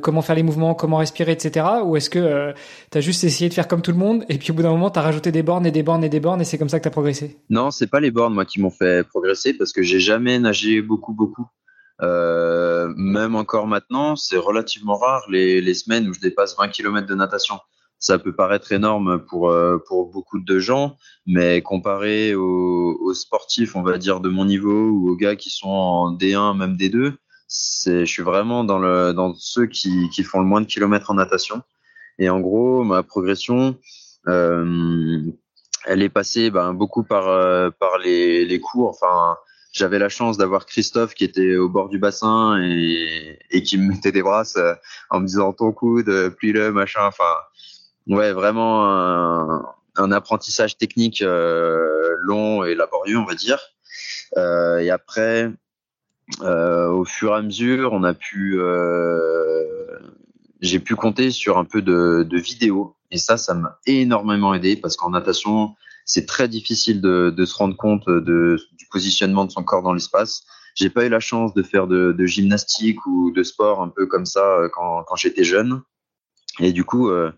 comment 0.02 0.22
faire 0.22 0.36
les 0.36 0.44
mouvements, 0.44 0.74
comment 0.74 0.98
respirer, 0.98 1.32
etc. 1.32 1.66
Ou 1.86 1.96
est-ce 1.96 2.10
que 2.10 2.54
tu 2.92 2.98
as 2.98 3.02
juste 3.02 3.24
essayé 3.24 3.48
de 3.48 3.54
faire 3.54 3.70
comme 3.70 3.82
tout 3.82 3.92
le 3.92 3.98
monde 3.98 4.26
et 4.28 4.38
puis 4.38 4.52
au 4.52 4.54
bout 4.54 4.62
d'un 4.62 4.72
moment 4.72 4.90
tu 4.90 5.00
as 5.00 5.02
rajouté 5.02 5.32
des 5.32 5.42
bornes 5.42 5.66
et 5.66 5.72
des 5.72 5.84
bornes 5.84 6.04
et 6.04 6.10
des 6.10 6.20
bornes 6.20 6.42
et 6.42 6.44
c'est 6.44 6.58
comme 6.58 6.68
ça 6.68 6.80
que 6.80 6.84
tu 6.84 6.90
as 6.90 6.92
progressé? 6.92 7.38
Non, 7.50 7.72
c'est 7.72 7.88
pas 7.88 8.02
les 8.02 8.12
bornes 8.12 8.34
moi 8.34 8.44
qui 8.44 8.60
m'ont 8.60 8.72
fait 8.72 9.08
progresser 9.08 9.54
parce 9.54 9.72
que 9.72 9.84
j'ai 9.84 10.02
jamais 10.02 10.38
nagé 10.38 10.82
beaucoup 10.82 11.14
beaucoup. 11.14 11.48
Euh, 12.02 12.94
même 12.98 13.36
encore 13.36 13.68
maintenant, 13.68 14.16
c'est 14.16 14.38
relativement 14.38 14.98
rare 14.98 15.24
les, 15.30 15.62
les, 15.62 15.74
semaines 15.74 16.10
où 16.10 16.14
je 16.14 16.20
dépasse 16.20 16.58
20 16.58 16.70
km 16.70 17.08
de 17.08 17.16
natation. 17.16 17.60
Ça 18.00 18.20
peut 18.20 18.36
paraître 18.36 18.72
énorme 18.74 19.24
pour, 19.26 19.50
euh, 19.50 19.78
pour 19.88 20.12
beaucoup 20.12 20.40
de 20.40 20.60
gens, 20.60 20.98
mais 21.26 21.62
comparé 21.62 22.36
aux, 22.36 22.98
aux, 23.00 23.14
sportifs, 23.14 23.76
on 23.76 23.82
va 23.82 23.98
dire, 23.98 24.20
de 24.20 24.30
mon 24.30 24.46
niveau 24.46 24.90
ou 24.90 25.10
aux 25.10 25.16
gars 25.16 25.38
qui 25.38 25.50
sont 25.50 25.70
en 25.70 26.14
D1, 26.14 26.58
même 26.58 26.76
D2, 26.76 27.14
c'est, 27.48 28.06
je 28.06 28.12
suis 28.12 28.24
vraiment 28.24 28.64
dans, 28.64 28.80
le, 28.80 29.14
dans 29.14 29.34
ceux 29.36 29.68
qui, 29.68 30.10
qui 30.10 30.24
font 30.24 30.40
le 30.40 30.46
moins 30.46 30.62
de 30.62 30.66
kilomètres 30.66 31.12
en 31.12 31.16
natation. 31.16 31.62
Et 32.20 32.30
en 32.30 32.40
gros, 32.40 32.84
ma 32.84 33.04
progression, 33.04 33.78
euh, 34.28 35.22
elle 35.86 36.02
est 36.02 36.10
passée 36.10 36.50
ben, 36.50 36.74
beaucoup 36.74 37.04
par, 37.04 37.28
euh, 37.28 37.70
par 37.70 37.98
les, 37.98 38.46
les 38.46 38.60
cours. 38.60 38.90
Enfin, 38.90 39.38
j'avais 39.76 40.00
la 40.00 40.08
chance 40.08 40.38
d'avoir 40.38 40.66
Christophe 40.66 41.14
qui 41.14 41.26
était 41.26 41.58
au 41.58 41.68
bord 41.68 41.90
du 41.90 42.00
bassin 42.00 42.58
et, 42.64 43.38
et 43.52 43.62
qui 43.62 43.78
me 43.78 43.90
mettait 43.90 44.14
des 44.14 44.24
brasses 44.24 44.56
euh, 44.56 44.74
en 45.10 45.20
me 45.20 45.28
disant 45.28 45.52
ton 45.52 45.74
coude, 45.74 46.08
euh, 46.08 46.30
plie-le, 46.30 46.72
machin. 46.72 47.02
Enfin, 47.06 47.34
ouais, 48.08 48.32
vraiment 48.32 48.90
un, 48.90 49.66
un 49.98 50.12
apprentissage 50.14 50.78
technique 50.78 51.22
euh, 51.22 52.16
long 52.22 52.64
et 52.64 52.74
laborieux, 52.74 53.18
on 53.18 53.26
va 53.26 53.36
dire. 53.36 53.60
Euh, 54.38 54.78
et 54.78 54.90
après, 54.90 55.52
euh, 56.42 56.88
au 56.88 57.04
fur 57.04 57.34
et 57.34 57.36
à 57.36 57.42
mesure, 57.42 57.92
on 57.92 58.04
a 58.04 58.14
pu, 58.14 58.58
j'ai 60.62 60.80
pu 60.80 60.96
compter 60.96 61.32
sur 61.32 61.58
un 61.58 61.66
peu 61.66 61.82
de, 61.82 62.26
de 62.28 62.38
vidéos. 62.38 62.96
Et 63.12 63.18
ça, 63.18 63.36
ça 63.36 63.54
m'a 63.54 63.78
énormément 63.86 64.54
aidé 64.54 64.78
parce 64.78 64.96
qu'en 64.96 65.10
natation, 65.10 65.76
c'est 66.06 66.28
très 66.28 66.48
difficile 66.48 67.02
de, 67.02 67.34
de, 67.36 67.46
se 67.46 67.56
rendre 67.56 67.76
compte 67.76 68.08
de, 68.08 68.58
du 68.74 68.86
positionnement 68.92 69.46
de 69.46 69.52
son 69.52 69.64
corps 69.64 69.82
dans 69.82 69.94
l'espace. 69.94 70.44
J'ai 70.76 70.90
pas 70.90 71.06
eu 71.06 71.10
la 71.10 71.20
chance 71.20 71.54
de 71.54 71.64
faire 71.64 71.88
de, 71.88 72.12
de, 72.12 72.26
gymnastique 72.26 73.06
ou 73.08 73.32
de 73.32 73.44
sport 73.44 73.82
un 73.82 73.90
peu 73.90 74.06
comme 74.06 74.26
ça 74.26 74.46
euh, 74.46 74.70
quand, 74.72 75.04
quand 75.04 75.16
j'étais 75.16 75.44
jeune. 75.44 75.82
Et 76.60 76.72
du 76.74 76.84
coup, 76.84 77.10
euh, 77.10 77.32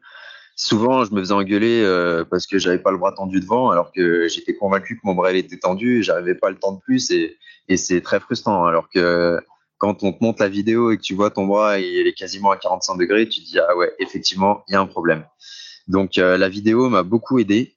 souvent, 0.55 1.05
je 1.05 1.13
me 1.13 1.19
faisais 1.19 1.33
engueuler 1.33 1.81
euh, 1.81 2.25
parce 2.25 2.45
que 2.45 2.59
j'avais 2.59 2.79
pas 2.79 2.91
le 2.91 2.97
bras 2.97 3.13
tendu 3.13 3.39
devant, 3.39 3.69
alors 3.69 3.91
que 3.91 4.27
j'étais 4.27 4.55
convaincu 4.55 4.95
que 4.95 5.01
mon 5.03 5.15
bras 5.15 5.31
était 5.31 5.57
tendu, 5.57 6.03
j'arrivais 6.03 6.35
pas 6.35 6.49
le 6.49 6.57
temps 6.57 6.73
de 6.73 6.79
plus, 6.79 7.09
et, 7.11 7.37
et 7.69 7.77
c'est 7.77 8.01
très 8.01 8.19
frustrant. 8.19 8.65
Alors 8.65 8.89
que 8.89 9.39
quand 9.77 10.03
on 10.03 10.11
te 10.11 10.23
montre 10.23 10.41
la 10.41 10.49
vidéo 10.49 10.91
et 10.91 10.97
que 10.97 11.03
tu 11.03 11.13
vois 11.13 11.29
ton 11.29 11.45
bras, 11.45 11.79
il 11.79 12.07
est 12.07 12.13
quasiment 12.13 12.51
à 12.51 12.57
45 12.57 12.97
degrés, 12.97 13.29
tu 13.29 13.41
te 13.41 13.45
dis 13.45 13.59
ah 13.59 13.77
ouais, 13.77 13.93
effectivement, 13.99 14.63
il 14.67 14.73
y 14.73 14.75
a 14.75 14.81
un 14.81 14.87
problème. 14.87 15.25
Donc 15.87 16.15
la 16.15 16.49
vidéo 16.49 16.89
m'a 16.89 17.03
beaucoup 17.03 17.39
aidé. 17.39 17.76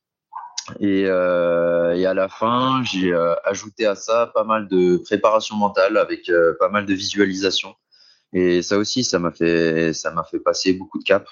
Et, 0.78 1.04
euh, 1.06 1.96
et, 1.96 2.06
à 2.06 2.14
la 2.14 2.28
fin, 2.28 2.82
j'ai 2.84 3.12
euh, 3.12 3.34
ajouté 3.44 3.86
à 3.86 3.94
ça 3.94 4.30
pas 4.34 4.44
mal 4.44 4.68
de 4.68 4.98
préparation 4.98 5.56
mentale 5.56 5.96
avec 5.96 6.28
euh, 6.28 6.54
pas 6.58 6.68
mal 6.68 6.86
de 6.86 6.94
visualisation. 6.94 7.74
Et 8.32 8.62
ça 8.62 8.78
aussi, 8.78 9.02
ça 9.02 9.18
m'a 9.18 9.32
fait, 9.32 9.92
ça 9.92 10.10
m'a 10.12 10.22
fait 10.24 10.38
passer 10.38 10.72
beaucoup 10.72 10.98
de 10.98 11.04
caps. 11.04 11.30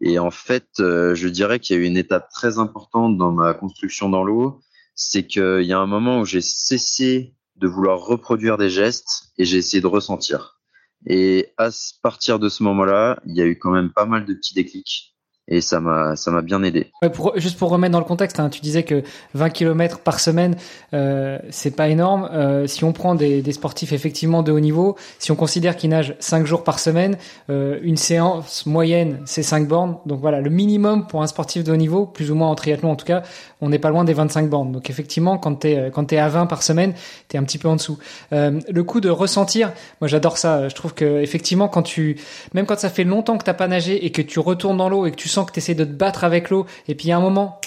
Et 0.00 0.18
en 0.18 0.30
fait, 0.30 0.68
euh, 0.80 1.14
je 1.14 1.28
dirais 1.28 1.60
qu'il 1.60 1.76
y 1.76 1.78
a 1.78 1.82
eu 1.82 1.86
une 1.86 1.96
étape 1.96 2.28
très 2.30 2.58
importante 2.58 3.16
dans 3.16 3.32
ma 3.32 3.54
construction 3.54 4.08
dans 4.08 4.24
l'eau, 4.24 4.60
c'est 4.94 5.26
qu'il 5.26 5.62
y 5.62 5.72
a 5.72 5.78
un 5.78 5.86
moment 5.86 6.20
où 6.20 6.24
j'ai 6.24 6.40
cessé 6.40 7.34
de 7.56 7.68
vouloir 7.68 8.00
reproduire 8.00 8.58
des 8.58 8.70
gestes 8.70 9.32
et 9.38 9.44
j'ai 9.44 9.58
essayé 9.58 9.80
de 9.80 9.86
ressentir. 9.86 10.60
Et 11.06 11.52
à 11.58 11.68
partir 12.02 12.38
de 12.38 12.48
ce 12.48 12.62
moment-là, 12.62 13.20
il 13.26 13.36
y 13.36 13.42
a 13.42 13.46
eu 13.46 13.58
quand 13.58 13.70
même 13.70 13.92
pas 13.92 14.06
mal 14.06 14.24
de 14.24 14.34
petits 14.34 14.54
déclics 14.54 15.13
et 15.46 15.60
ça 15.60 15.80
m'a 15.80 16.16
ça 16.16 16.30
m'a 16.30 16.42
bien 16.42 16.62
aidé. 16.62 16.90
Ouais, 17.02 17.10
pour, 17.10 17.32
juste 17.36 17.58
pour 17.58 17.68
remettre 17.70 17.92
dans 17.92 17.98
le 17.98 18.04
contexte, 18.04 18.40
hein, 18.40 18.48
tu 18.48 18.60
disais 18.60 18.82
que 18.82 19.02
20 19.34 19.50
km 19.50 19.98
par 20.00 20.20
semaine, 20.20 20.56
euh, 20.94 21.38
c'est 21.50 21.76
pas 21.76 21.88
énorme. 21.88 22.28
Euh, 22.32 22.66
si 22.66 22.84
on 22.84 22.92
prend 22.92 23.14
des, 23.14 23.42
des, 23.42 23.52
sportifs 23.52 23.92
effectivement 23.92 24.42
de 24.42 24.52
haut 24.52 24.60
niveau, 24.60 24.96
si 25.18 25.32
on 25.32 25.36
considère 25.36 25.76
qu'ils 25.76 25.90
nagent 25.90 26.16
5 26.18 26.46
jours 26.46 26.64
par 26.64 26.78
semaine, 26.78 27.16
euh, 27.50 27.78
une 27.82 27.96
séance 27.96 28.64
moyenne 28.66 29.20
c'est 29.26 29.42
5 29.42 29.68
bornes. 29.68 29.98
Donc 30.06 30.20
voilà, 30.20 30.40
le 30.40 30.50
minimum 30.50 31.06
pour 31.06 31.22
un 31.22 31.26
sportif 31.26 31.62
de 31.62 31.72
haut 31.72 31.76
niveau, 31.76 32.06
plus 32.06 32.30
ou 32.30 32.34
moins 32.34 32.48
en 32.48 32.54
triathlon 32.54 32.90
en 32.90 32.96
tout 32.96 33.06
cas, 33.06 33.22
on 33.60 33.68
n'est 33.68 33.78
pas 33.78 33.90
loin 33.90 34.04
des 34.04 34.12
25 34.12 34.48
bornes. 34.48 34.72
Donc 34.72 34.90
effectivement, 34.90 35.38
quand 35.38 35.54
t'es 35.56 35.76
euh, 35.76 35.90
quand 35.90 36.04
t'es 36.04 36.18
à 36.18 36.28
20 36.28 36.46
par 36.46 36.62
semaine, 36.62 36.94
t'es 37.28 37.38
un 37.38 37.44
petit 37.44 37.58
peu 37.58 37.68
en 37.68 37.76
dessous. 37.76 37.98
Euh, 38.32 38.60
le 38.68 38.84
coup 38.84 39.00
de 39.00 39.08
ressentir, 39.08 39.72
moi 40.00 40.08
j'adore 40.08 40.38
ça. 40.38 40.68
Je 40.68 40.74
trouve 40.74 40.94
que 40.94 41.20
effectivement 41.20 41.68
quand 41.68 41.82
tu, 41.82 42.16
même 42.52 42.66
quand 42.66 42.78
ça 42.78 42.90
fait 42.90 43.04
longtemps 43.04 43.38
que 43.38 43.44
t'as 43.44 43.54
pas 43.54 43.68
nagé 43.68 44.04
et 44.04 44.10
que 44.10 44.22
tu 44.22 44.38
retournes 44.38 44.76
dans 44.76 44.88
l'eau 44.88 45.06
et 45.06 45.10
que 45.10 45.16
tu 45.16 45.28
sens 45.34 45.46
que 45.46 45.52
tu 45.52 45.58
essaies 45.58 45.74
de 45.74 45.84
te 45.84 45.92
battre 45.92 46.24
avec 46.24 46.50
l'eau, 46.50 46.66
et 46.88 46.94
puis 46.94 47.06
il 47.06 47.10
y 47.10 47.12
a 47.12 47.16
un 47.16 47.20
moment, 47.20 47.60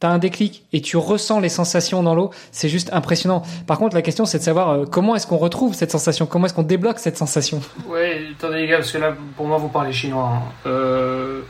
tu 0.00 0.06
as 0.06 0.10
un 0.10 0.18
déclic 0.18 0.64
et 0.72 0.80
tu 0.80 0.96
ressens 0.96 1.38
les 1.38 1.48
sensations 1.48 2.02
dans 2.02 2.16
l'eau, 2.16 2.30
c'est 2.50 2.68
juste 2.68 2.90
impressionnant. 2.92 3.42
Par 3.68 3.78
contre, 3.78 3.94
la 3.94 4.02
question, 4.02 4.24
c'est 4.26 4.38
de 4.38 4.42
savoir 4.42 4.70
euh, 4.70 4.84
comment 4.84 5.14
est-ce 5.14 5.28
qu'on 5.28 5.38
retrouve 5.38 5.74
cette 5.74 5.92
sensation, 5.92 6.26
comment 6.26 6.46
est-ce 6.46 6.54
qu'on 6.54 6.64
débloque 6.64 6.98
cette 6.98 7.16
sensation? 7.16 7.60
Ouais, 7.86 8.26
attendez 8.36 8.62
les 8.62 8.66
gars, 8.66 8.78
parce 8.78 8.90
que 8.90 8.98
là, 8.98 9.14
pour 9.36 9.46
moi, 9.46 9.58
vous 9.58 9.68
parlez 9.68 9.92
chinois. 9.92 10.32
Hein. 10.34 10.42
Euh, 10.66 11.42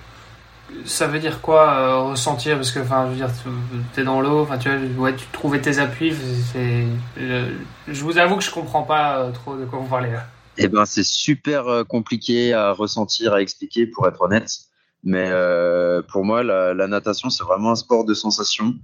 ça 0.85 1.07
veut 1.07 1.19
dire 1.19 1.41
quoi 1.41 1.63
euh, 1.73 1.99
ressentir? 2.11 2.57
Parce 2.57 2.71
que, 2.71 2.81
enfin, 2.81 3.07
je 3.07 3.11
veux 3.11 3.17
dire, 3.17 3.31
t'es 3.95 4.05
dans 4.05 4.21
l'eau, 4.21 4.43
enfin, 4.43 4.59
tu 4.59 4.69
vois, 4.69 5.05
ouais, 5.05 5.17
tu 5.17 5.25
trouvais 5.33 5.61
tes 5.61 5.79
appuis. 5.79 6.15
C'est, 6.53 6.85
je 7.17 8.05
vous 8.05 8.19
avoue 8.19 8.37
que 8.37 8.45
je 8.45 8.51
comprends 8.51 8.83
pas 8.83 9.31
trop 9.33 9.57
de 9.57 9.65
quoi 9.65 9.79
vous 9.79 9.89
parlez 9.89 10.11
là. 10.11 10.25
Eh 10.59 10.69
ben, 10.69 10.85
c'est 10.85 11.05
super 11.05 11.85
compliqué 11.89 12.53
à 12.53 12.73
ressentir, 12.73 13.33
à 13.33 13.41
expliquer, 13.41 13.87
pour 13.87 14.07
être 14.07 14.21
honnête. 14.21 14.51
Mais 15.05 15.29
euh, 15.31 16.03
pour 16.03 16.25
moi, 16.25 16.43
la, 16.43 16.75
la 16.75 16.87
natation, 16.87 17.29
c'est 17.31 17.45
vraiment 17.45 17.73
un 17.73 17.77
sport 17.77 18.05
de 18.05 18.15
sensation. 18.15 18.75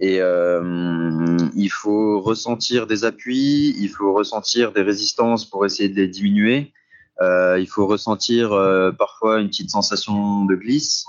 Et 0.00 0.20
euh, 0.20 1.36
il 1.54 1.70
faut 1.70 2.20
ressentir 2.20 2.86
des 2.86 3.04
appuis, 3.04 3.74
il 3.78 3.88
faut 3.88 4.12
ressentir 4.12 4.72
des 4.72 4.82
résistances 4.82 5.44
pour 5.44 5.64
essayer 5.66 5.88
de 5.88 5.96
les 5.96 6.08
diminuer. 6.08 6.72
Euh, 7.20 7.58
il 7.60 7.66
faut 7.68 7.86
ressentir 7.86 8.52
euh, 8.52 8.90
parfois 8.90 9.40
une 9.40 9.48
petite 9.48 9.70
sensation 9.70 10.44
de 10.46 10.54
glisse. 10.54 11.04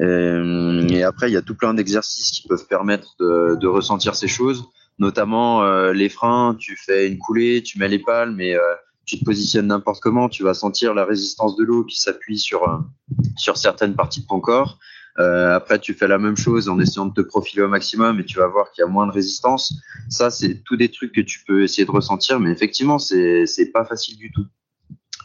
Et, 0.00 0.94
et, 0.94 1.02
après, 1.04 1.30
il 1.30 1.32
y 1.32 1.38
a 1.38 1.42
tout 1.42 1.54
plein 1.54 1.72
d'exercices 1.72 2.30
qui 2.30 2.46
peuvent 2.46 2.66
permettre 2.66 3.14
de, 3.18 3.56
de, 3.58 3.66
ressentir 3.66 4.14
ces 4.14 4.28
choses, 4.28 4.68
notamment 4.98 5.62
euh, 5.62 5.92
les 5.94 6.10
freins. 6.10 6.54
Tu 6.58 6.76
fais 6.76 7.08
une 7.08 7.16
coulée, 7.16 7.62
tu 7.62 7.78
mets 7.78 7.88
les 7.88 8.00
palmes 8.00 8.38
et 8.40 8.58
tu 9.06 9.20
te 9.20 9.24
positionnes 9.24 9.68
n'importe 9.68 10.00
comment, 10.00 10.28
tu 10.28 10.42
vas 10.42 10.52
sentir 10.52 10.92
la 10.92 11.04
résistance 11.04 11.56
de 11.56 11.64
l'eau 11.64 11.84
qui 11.84 11.98
s'appuie 11.98 12.38
sur 12.38 12.68
euh, 12.68 12.78
sur 13.36 13.56
certaines 13.56 13.94
parties 13.94 14.22
de 14.22 14.26
ton 14.26 14.40
corps. 14.40 14.78
Euh, 15.18 15.54
après, 15.54 15.78
tu 15.78 15.94
fais 15.94 16.08
la 16.08 16.18
même 16.18 16.36
chose 16.36 16.68
en 16.68 16.78
essayant 16.78 17.06
de 17.06 17.14
te 17.14 17.26
profiler 17.26 17.62
au 17.62 17.68
maximum 17.68 18.20
et 18.20 18.24
tu 18.24 18.38
vas 18.38 18.48
voir 18.48 18.70
qu'il 18.72 18.82
y 18.82 18.84
a 18.84 18.90
moins 18.90 19.06
de 19.06 19.12
résistance. 19.12 19.74
Ça, 20.10 20.30
c'est 20.30 20.62
tous 20.64 20.76
des 20.76 20.90
trucs 20.90 21.12
que 21.12 21.22
tu 21.22 21.42
peux 21.46 21.62
essayer 21.62 21.86
de 21.86 21.90
ressentir, 21.90 22.38
mais 22.38 22.50
effectivement, 22.50 22.98
c'est 22.98 23.70
pas 23.72 23.86
facile 23.86 24.18
du 24.18 24.30
tout. 24.30 24.44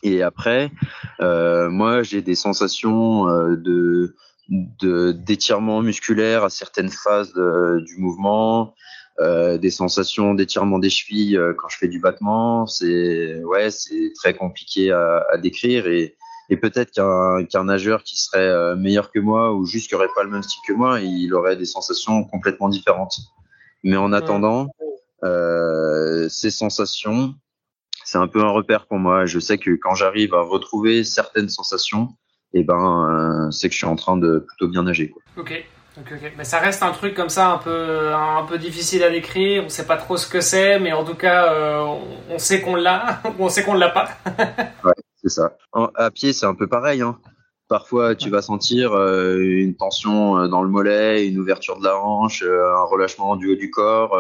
Et 0.04 0.22
après, 0.22 0.72
euh, 1.20 1.70
moi, 1.70 2.04
j'ai 2.04 2.22
des 2.22 2.36
sensations 2.36 3.26
de 3.26 4.16
d'étirement 5.14 5.82
musculaire 5.82 6.44
à 6.44 6.50
certaines 6.50 6.90
phases 6.90 7.34
du 7.34 7.98
mouvement. 7.98 8.76
Euh, 9.20 9.58
des 9.58 9.70
sensations 9.70 10.34
d'étirement 10.34 10.80
des 10.80 10.90
chevilles 10.90 11.38
euh, 11.38 11.54
quand 11.54 11.68
je 11.68 11.78
fais 11.78 11.88
du 11.90 12.00
battement. 12.00 12.66
C'est 12.66 13.44
ouais, 13.44 13.70
c'est 13.70 14.14
très 14.16 14.34
compliqué 14.34 14.92
à, 14.92 15.26
à 15.30 15.38
décrire 15.38 15.88
et, 15.88 16.16
et 16.50 16.58
peut-être 16.58 16.92
qu'un 16.92 17.64
nageur 17.64 18.04
qui 18.04 18.18
serait 18.18 18.40
euh, 18.40 18.76
meilleur 18.76 19.12
que 19.12 19.20
moi 19.20 19.54
ou 19.54 19.66
juste 19.66 19.90
qui 19.90 19.96
aurait 19.96 20.10
pas 20.16 20.24
le 20.24 20.30
même 20.30 20.42
style 20.42 20.62
que 20.66 20.74
moi, 20.74 21.02
il 21.02 21.34
aurait 21.34 21.58
des 21.58 21.66
sensations 21.66 22.24
complètement 22.24 22.70
différentes. 22.70 23.20
Mais 23.84 23.98
en 23.98 24.14
attendant, 24.14 24.68
euh, 25.24 26.28
ces 26.30 26.50
sensations, 26.50 27.36
c'est 28.06 28.18
un 28.18 28.28
peu 28.28 28.42
un 28.42 28.50
repère 28.50 28.88
pour 28.88 28.98
moi. 28.98 29.26
Je 29.26 29.40
sais 29.40 29.58
que 29.58 29.72
quand 29.72 29.94
j'arrive 29.94 30.34
à 30.34 30.42
retrouver 30.42 31.04
certaines 31.04 31.50
sensations, 31.50 32.10
et 32.54 32.60
eh 32.60 32.64
ben, 32.64 33.50
c'est 33.52 33.70
que 33.70 33.74
je 33.74 33.78
suis 33.78 33.88
en 33.88 33.96
train 33.96 34.18
de 34.18 34.40
plutôt 34.40 34.68
bien 34.68 34.84
nager. 34.84 35.10
Quoi. 35.10 35.22
Ok. 35.38 35.66
Mais 36.38 36.46
ça 36.46 36.60
reste 36.60 36.84
un 36.84 36.92
truc 36.92 37.14
comme 37.14 37.30
ça 37.30 37.52
un 37.52 37.58
peu, 37.58 38.14
un 38.14 38.46
peu 38.46 38.58
difficile 38.58 39.04
à 39.04 39.10
décrire. 39.10 39.64
On 39.66 39.70
sait 39.70 39.86
pas 39.86 39.98
trop 39.98 40.16
ce 40.16 40.28
que 40.28 40.40
c'est, 40.40 40.80
mais 40.80 40.94
en 40.94 41.04
tout 41.04 41.16
cas, 41.16 41.54
euh, 41.54 41.96
on 42.30 42.40
sait 42.40 42.62
qu'on 42.62 42.76
l'a 42.76 43.22
ou 43.40 43.44
on 43.44 43.50
sait 43.50 43.64
qu'on 43.64 43.74
l'a 43.74 43.90
pas. 43.90 44.10
ouais, 44.86 44.94
c'est 45.22 45.30
ça. 45.30 45.58
à 45.96 46.12
pied, 46.12 46.32
c'est 46.32 46.46
un 46.46 46.56
peu 46.56 46.68
pareil. 46.68 47.02
Hein. 47.02 47.20
Parfois, 47.68 48.16
tu 48.16 48.30
vas 48.30 48.42
sentir 48.42 48.94
euh, 48.94 49.38
une 49.38 49.76
tension 49.76 50.38
euh, 50.38 50.48
dans 50.48 50.62
le 50.62 50.70
mollet, 50.70 51.28
une 51.28 51.40
ouverture 51.40 51.78
de 51.78 51.84
la 51.84 51.98
hanche, 51.98 52.44
un 52.44 52.84
relâchement 52.84 53.36
du 53.36 53.52
haut 53.52 53.56
du 53.56 53.70
corps. 53.70 54.18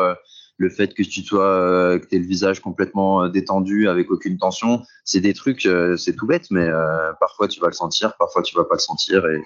le 0.57 0.69
fait 0.69 0.93
que 0.93 1.03
tu 1.03 1.23
sois 1.23 1.43
euh, 1.43 1.99
que 1.99 2.15
aies 2.15 2.19
le 2.19 2.25
visage 2.25 2.59
complètement 2.59 3.23
euh, 3.23 3.29
détendu 3.29 3.89
avec 3.89 4.11
aucune 4.11 4.37
tension, 4.37 4.83
c'est 5.03 5.19
des 5.19 5.33
trucs, 5.33 5.65
euh, 5.65 5.97
c'est 5.97 6.15
tout 6.15 6.27
bête, 6.27 6.47
mais 6.51 6.67
parfois 7.19 7.47
tu 7.47 7.59
vas 7.59 7.67
le 7.67 7.73
sentir, 7.73 8.15
parfois 8.17 8.41
tu 8.41 8.55
vas 8.55 8.65
pas 8.65 8.75
le 8.75 8.79
sentir 8.79 9.25
et 9.25 9.41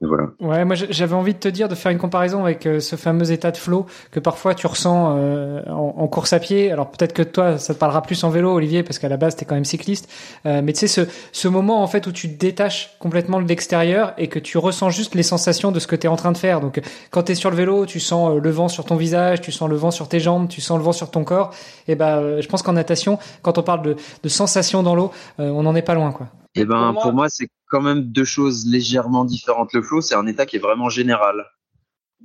voilà. 0.00 0.28
Ouais, 0.38 0.64
moi 0.64 0.76
j'avais 0.76 1.14
envie 1.14 1.34
de 1.34 1.40
te 1.40 1.48
dire 1.48 1.68
de 1.68 1.74
faire 1.74 1.90
une 1.90 1.98
comparaison 1.98 2.44
avec 2.44 2.66
euh, 2.66 2.78
ce 2.78 2.94
fameux 2.94 3.32
état 3.32 3.50
de 3.50 3.56
flow 3.56 3.86
que 4.12 4.20
parfois 4.20 4.54
tu 4.54 4.68
ressens 4.68 5.16
euh, 5.18 5.60
en, 5.66 6.06
course 6.06 6.32
à 6.32 6.38
pied. 6.38 6.70
Alors 6.70 6.88
peut-être 6.92 7.12
que 7.12 7.22
toi 7.22 7.58
ça 7.58 7.74
te 7.74 7.80
parlera 7.80 8.02
plus 8.02 8.22
en 8.22 8.30
vélo, 8.30 8.52
Olivier, 8.54 8.84
parce 8.84 9.00
qu'à 9.00 9.08
la 9.08 9.16
base 9.16 9.34
t'es 9.34 9.44
quand 9.44 9.56
même 9.56 9.64
cycliste. 9.64 10.08
Euh, 10.46 10.62
mais 10.62 10.72
tu 10.72 10.80
sais 10.80 10.86
ce, 10.86 11.00
ce 11.32 11.48
moment 11.48 11.82
en 11.82 11.88
fait 11.88 12.06
où 12.06 12.12
tu 12.12 12.28
te 12.32 12.38
détaches 12.38 12.96
complètement 13.00 13.42
de 13.42 13.48
l'extérieur 13.48 14.14
et 14.18 14.28
que 14.28 14.38
tu 14.38 14.56
ressens 14.56 14.90
juste 14.90 15.16
les 15.16 15.24
sensations 15.24 15.72
de 15.72 15.80
ce 15.80 15.88
que 15.88 15.96
tu 15.96 16.06
es 16.06 16.08
en 16.08 16.16
train 16.16 16.30
de 16.30 16.38
faire. 16.38 16.60
Donc 16.60 16.80
quand 17.10 17.24
tu 17.24 17.32
es 17.32 17.34
sur 17.34 17.50
le 17.50 17.56
vélo, 17.56 17.84
tu 17.84 17.98
sens 17.98 18.38
le 18.40 18.50
vent 18.50 18.68
sur 18.68 18.84
ton 18.84 18.94
visage, 18.94 19.40
tu 19.40 19.50
sens 19.50 19.68
le 19.68 19.76
vent 19.76 19.90
sur 19.90 20.08
tes 20.08 20.20
jambes, 20.20 20.48
tu 20.48 20.60
sens 20.60 20.78
le 20.78 20.84
vent 20.84 20.92
sur 20.92 21.10
ton 21.10 21.24
corps. 21.24 21.52
Et 21.88 21.96
ben 21.96 22.40
je 22.40 22.46
pense 22.46 22.62
qu'en 22.62 22.74
natation, 22.74 23.18
quand 23.42 23.58
on 23.58 23.64
parle 23.64 23.82
de, 23.82 23.96
de 24.22 24.28
sensations 24.28 24.84
dans 24.84 24.94
l'eau, 24.94 25.10
on 25.38 25.64
n'en 25.64 25.74
est 25.74 25.82
pas 25.82 25.94
loin 25.94 26.12
quoi. 26.12 26.28
Et 26.54 26.60
eh 26.60 26.64
ben 26.64 26.94
pour 27.02 27.12
moi 27.12 27.28
c'est 27.28 27.48
quand 27.68 27.80
même 27.80 28.02
deux 28.02 28.24
choses 28.24 28.66
légèrement 28.66 29.24
différentes. 29.24 29.72
Le 29.72 29.82
flow, 29.82 30.00
c'est 30.00 30.14
un 30.14 30.26
état 30.26 30.46
qui 30.46 30.56
est 30.56 30.60
vraiment 30.60 30.88
général. 30.88 31.46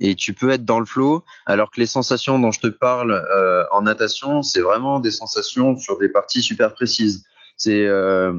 Et 0.00 0.16
tu 0.16 0.32
peux 0.32 0.50
être 0.50 0.64
dans 0.64 0.80
le 0.80 0.86
flow, 0.86 1.22
alors 1.46 1.70
que 1.70 1.78
les 1.78 1.86
sensations 1.86 2.38
dont 2.38 2.50
je 2.50 2.60
te 2.60 2.66
parle 2.66 3.12
euh, 3.12 3.64
en 3.70 3.82
natation, 3.82 4.42
c'est 4.42 4.60
vraiment 4.60 4.98
des 4.98 5.12
sensations 5.12 5.76
sur 5.76 5.98
des 5.98 6.08
parties 6.08 6.42
super 6.42 6.74
précises. 6.74 7.24
C'est 7.56 7.86
euh, 7.86 8.32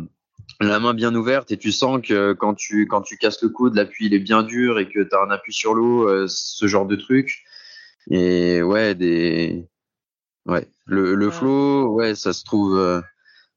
la 0.60 0.80
main 0.82 0.94
bien 0.94 1.16
ouverte 1.16 1.52
et 1.52 1.58
tu 1.58 1.72
sens 1.72 2.02
que 2.06 2.34
quand 2.34 2.56
tu 2.56 2.88
quand 2.88 3.02
tu 3.02 3.18
casses 3.18 3.42
le 3.42 3.48
coude, 3.50 3.76
l'appui 3.76 4.08
il 4.08 4.14
est 4.14 4.20
bien 4.20 4.44
dur 4.44 4.80
et 4.80 4.90
que 4.90 5.02
tu 5.02 5.16
as 5.16 5.22
un 5.22 5.32
appui 5.32 5.54
sur 5.54 5.74
l'eau, 5.74 6.10
euh, 6.10 6.26
ce 6.28 6.68
genre 6.68 6.88
de 6.88 6.98
truc. 6.98 7.44
Et 8.12 8.62
ouais, 8.62 8.94
des 8.94 9.66
ouais, 10.46 10.68
le, 10.86 11.16
le 11.16 11.32
flow, 11.32 11.88
ouais, 11.94 12.16
ça 12.16 12.34
se 12.34 12.44
trouve 12.44 13.02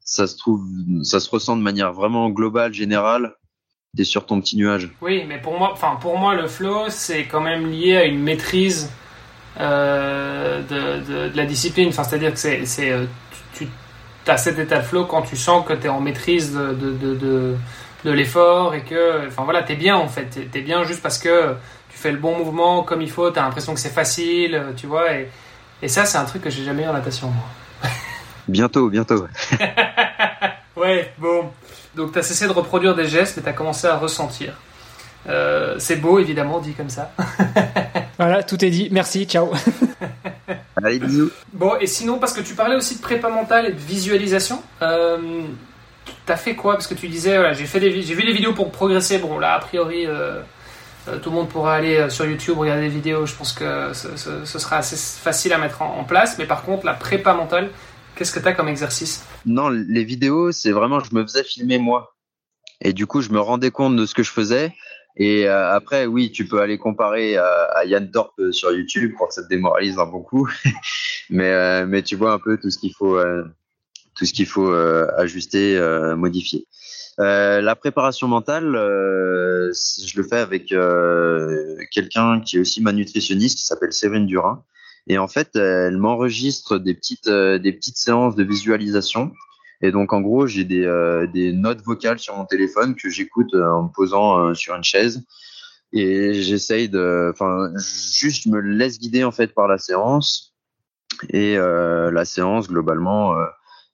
ça 0.08 0.26
se 0.26 0.36
trouve, 0.38 0.64
ça 1.02 1.20
se 1.20 1.28
ressent 1.28 1.56
de 1.56 1.62
manière 1.62 1.92
vraiment 1.92 2.30
globale, 2.30 2.72
générale. 2.72 3.34
T'es 3.96 4.04
sur 4.04 4.26
ton 4.26 4.40
petit 4.40 4.56
nuage. 4.56 4.90
Oui, 5.00 5.24
mais 5.26 5.38
pour 5.38 5.58
moi, 5.58 5.70
enfin 5.72 5.96
pour 6.00 6.18
moi, 6.18 6.34
le 6.34 6.46
flow, 6.46 6.88
c'est 6.88 7.24
quand 7.24 7.40
même 7.40 7.70
lié 7.70 7.96
à 7.96 8.04
une 8.04 8.22
maîtrise 8.22 8.90
euh, 9.58 10.62
de, 10.62 11.28
de, 11.30 11.36
la 11.36 11.46
discipline. 11.46 11.88
Enfin, 11.88 12.04
c'est-à-dire 12.04 12.32
que 12.32 12.38
c'est, 12.38 12.66
c'est 12.66 12.90
euh, 12.90 13.06
tu, 13.54 13.66
as 14.26 14.36
cet 14.36 14.58
état 14.58 14.78
de 14.78 14.84
flow 14.84 15.06
quand 15.06 15.22
tu 15.22 15.36
sens 15.36 15.66
que 15.66 15.72
tu 15.72 15.86
es 15.86 15.88
en 15.88 16.00
maîtrise 16.00 16.52
de, 16.54 16.74
de, 16.74 17.56
de 18.04 18.10
l'effort 18.10 18.74
et 18.74 18.82
que, 18.82 19.26
enfin 19.26 19.44
voilà, 19.44 19.62
t'es 19.62 19.74
bien 19.74 19.96
en 19.96 20.08
fait. 20.08 20.26
T'es, 20.26 20.58
es 20.58 20.62
bien 20.62 20.84
juste 20.84 21.02
parce 21.02 21.18
que 21.18 21.54
tu 21.90 21.96
fais 21.98 22.12
le 22.12 22.18
bon 22.18 22.36
mouvement 22.36 22.82
comme 22.82 23.00
il 23.00 23.10
faut. 23.10 23.30
T'as 23.30 23.42
l'impression 23.42 23.72
que 23.72 23.80
c'est 23.80 23.88
facile, 23.88 24.62
tu 24.76 24.86
vois. 24.86 25.14
Et, 25.14 25.28
et 25.82 25.88
ça, 25.88 26.04
c'est 26.04 26.18
un 26.18 26.24
truc 26.24 26.42
que 26.42 26.50
j'ai 26.50 26.62
jamais 26.62 26.82
eu 26.82 26.88
en 26.88 26.92
natation. 26.92 27.28
Moi. 27.28 27.90
Bientôt, 28.48 28.88
bientôt. 28.88 29.26
ouais, 30.76 31.12
bon. 31.18 31.50
Donc 31.98 32.12
tu 32.12 32.18
as 32.20 32.22
cessé 32.22 32.46
de 32.46 32.52
reproduire 32.52 32.94
des 32.94 33.08
gestes 33.08 33.38
et 33.38 33.42
tu 33.42 33.48
as 33.48 33.52
commencé 33.52 33.88
à 33.88 33.96
ressentir. 33.96 34.54
Euh, 35.28 35.74
c'est 35.78 35.96
beau, 35.96 36.20
évidemment, 36.20 36.60
dit 36.60 36.72
comme 36.72 36.88
ça. 36.88 37.10
voilà, 38.18 38.44
tout 38.44 38.64
est 38.64 38.70
dit. 38.70 38.88
Merci, 38.92 39.24
ciao. 39.26 39.50
Allez, 40.76 41.00
bisous. 41.00 41.32
Bon, 41.52 41.72
et 41.80 41.88
sinon, 41.88 42.20
parce 42.20 42.32
que 42.32 42.40
tu 42.40 42.54
parlais 42.54 42.76
aussi 42.76 42.96
de 42.96 43.02
prépa 43.02 43.28
mentale 43.28 43.66
et 43.66 43.72
de 43.72 43.80
visualisation, 43.80 44.62
euh, 44.80 45.42
t'as 46.24 46.36
fait 46.36 46.54
quoi? 46.54 46.74
Parce 46.74 46.86
que 46.86 46.94
tu 46.94 47.08
disais, 47.08 47.36
voilà, 47.36 47.52
j'ai 47.52 47.66
fait 47.66 47.80
des, 47.80 47.90
j'ai 48.00 48.14
vu 48.14 48.24
des 48.24 48.32
vidéos 48.32 48.52
pour 48.52 48.70
progresser. 48.70 49.18
Bon, 49.18 49.40
là, 49.40 49.54
a 49.54 49.58
priori, 49.58 50.06
euh, 50.06 50.40
euh, 51.08 51.18
tout 51.18 51.30
le 51.30 51.34
monde 51.36 51.48
pourra 51.48 51.74
aller 51.74 52.08
sur 52.10 52.26
YouTube 52.26 52.58
regarder 52.58 52.82
des 52.82 52.94
vidéos. 52.94 53.26
Je 53.26 53.34
pense 53.34 53.52
que 53.52 53.92
ce, 53.92 54.44
sera 54.44 54.76
assez 54.76 54.96
facile 55.20 55.52
à 55.52 55.58
mettre 55.58 55.82
en, 55.82 55.98
en, 55.98 56.04
place. 56.04 56.38
Mais 56.38 56.46
par 56.46 56.62
contre, 56.62 56.86
la 56.86 56.94
prépa 56.94 57.34
mentale, 57.34 57.70
Qu'est-ce 58.18 58.32
que 58.32 58.40
tu 58.40 58.48
as 58.48 58.52
comme 58.52 58.66
exercice? 58.66 59.24
Non, 59.46 59.68
les 59.68 60.02
vidéos, 60.02 60.50
c'est 60.50 60.72
vraiment, 60.72 60.98
je 60.98 61.14
me 61.14 61.22
faisais 61.22 61.44
filmer 61.44 61.78
moi. 61.78 62.16
Et 62.80 62.92
du 62.92 63.06
coup, 63.06 63.20
je 63.20 63.30
me 63.30 63.38
rendais 63.38 63.70
compte 63.70 63.94
de 63.94 64.06
ce 64.06 64.14
que 64.14 64.24
je 64.24 64.32
faisais. 64.32 64.74
Et 65.16 65.46
euh, 65.46 65.72
après, 65.72 66.06
oui, 66.06 66.32
tu 66.32 66.44
peux 66.44 66.60
aller 66.60 66.78
comparer 66.78 67.36
à, 67.36 67.84
Yann 67.84 68.10
Dorp 68.10 68.32
euh, 68.40 68.50
sur 68.50 68.72
YouTube 68.72 69.12
pour 69.16 69.28
que 69.28 69.34
ça 69.34 69.44
te 69.44 69.48
démoralise 69.48 70.00
un 70.00 70.06
bon 70.06 70.20
coup. 70.20 70.50
mais, 71.30 71.52
euh, 71.52 71.86
mais 71.86 72.02
tu 72.02 72.16
vois 72.16 72.32
un 72.32 72.40
peu 72.40 72.58
tout 72.58 72.70
ce 72.70 72.78
qu'il 72.78 72.92
faut, 72.92 73.22
tout 74.16 74.26
ce 74.26 74.32
qu'il 74.32 74.46
faut 74.46 74.72
ajuster, 74.72 75.80
modifier. 76.16 76.66
la 77.18 77.76
préparation 77.76 78.26
mentale, 78.26 78.72
je 78.72 80.16
le 80.16 80.24
fais 80.24 80.38
avec 80.38 80.74
quelqu'un 81.92 82.40
qui 82.40 82.56
est 82.56 82.60
aussi 82.60 82.82
ma 82.82 82.90
nutritionniste, 82.90 83.58
qui 83.58 83.64
s'appelle 83.64 83.92
Séverine 83.92 84.26
Durin. 84.26 84.64
Et 85.08 85.16
en 85.16 85.26
fait, 85.26 85.56
elle 85.56 85.96
m'enregistre 85.96 86.78
des 86.78 86.94
petites, 86.94 87.28
euh, 87.28 87.58
des 87.58 87.72
petites 87.72 87.96
séances 87.96 88.36
de 88.36 88.44
visualisation. 88.44 89.32
Et 89.80 89.90
donc, 89.90 90.12
en 90.12 90.20
gros, 90.20 90.46
j'ai 90.46 90.64
des, 90.64 90.84
euh, 90.84 91.26
des 91.26 91.52
notes 91.52 91.82
vocales 91.82 92.18
sur 92.18 92.36
mon 92.36 92.44
téléphone 92.44 92.94
que 92.94 93.08
j'écoute 93.08 93.54
euh, 93.54 93.70
en 93.70 93.84
me 93.84 93.88
posant 93.88 94.54
sur 94.54 94.74
une 94.74 94.84
chaise. 94.84 95.24
Et 95.92 96.34
j'essaye 96.34 96.90
de, 96.90 97.30
enfin, 97.32 97.70
juste 98.12 98.46
me 98.46 98.60
laisse 98.60 98.98
guider 98.98 99.24
en 99.24 99.32
fait 99.32 99.54
par 99.54 99.68
la 99.68 99.78
séance. 99.78 100.54
Et 101.30 101.56
la 101.56 102.24
séance, 102.26 102.68
globalement, 102.68 103.34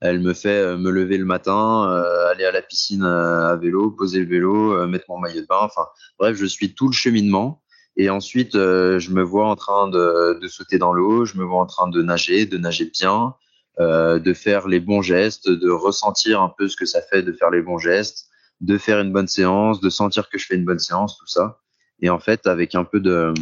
elle 0.00 0.18
me 0.18 0.34
fait 0.34 0.76
me 0.76 0.90
lever 0.90 1.16
le 1.18 1.24
matin, 1.24 1.84
aller 2.32 2.44
à 2.44 2.50
la 2.50 2.62
piscine 2.62 3.04
à 3.04 3.54
vélo, 3.54 3.92
poser 3.92 4.18
le 4.18 4.26
vélo, 4.26 4.88
mettre 4.88 5.04
mon 5.08 5.20
maillot 5.20 5.42
de 5.42 5.46
bain. 5.46 5.60
Enfin, 5.60 5.86
bref, 6.18 6.36
je 6.36 6.46
suis 6.46 6.74
tout 6.74 6.88
le 6.88 6.92
cheminement. 6.92 7.62
Et 7.96 8.10
ensuite, 8.10 8.56
euh, 8.56 8.98
je 8.98 9.10
me 9.10 9.22
vois 9.22 9.46
en 9.46 9.56
train 9.56 9.88
de, 9.88 10.38
de 10.40 10.48
sauter 10.48 10.78
dans 10.78 10.92
l'eau, 10.92 11.24
je 11.24 11.38
me 11.38 11.44
vois 11.44 11.60
en 11.60 11.66
train 11.66 11.88
de 11.88 12.02
nager, 12.02 12.44
de 12.44 12.58
nager 12.58 12.86
bien, 12.86 13.34
euh, 13.80 14.18
de 14.18 14.32
faire 14.34 14.66
les 14.68 14.80
bons 14.80 15.02
gestes, 15.02 15.48
de 15.48 15.70
ressentir 15.70 16.42
un 16.42 16.48
peu 16.48 16.68
ce 16.68 16.76
que 16.76 16.86
ça 16.86 17.02
fait 17.02 17.22
de 17.22 17.32
faire 17.32 17.50
les 17.50 17.62
bons 17.62 17.78
gestes, 17.78 18.26
de 18.60 18.78
faire 18.78 19.00
une 19.00 19.12
bonne 19.12 19.28
séance, 19.28 19.80
de 19.80 19.90
sentir 19.90 20.28
que 20.28 20.38
je 20.38 20.46
fais 20.46 20.56
une 20.56 20.64
bonne 20.64 20.78
séance, 20.78 21.18
tout 21.18 21.26
ça. 21.26 21.58
Et 22.00 22.10
en 22.10 22.18
fait, 22.18 22.46
avec 22.46 22.74
un 22.74 22.84
peu 22.84 23.00
de, 23.00 23.32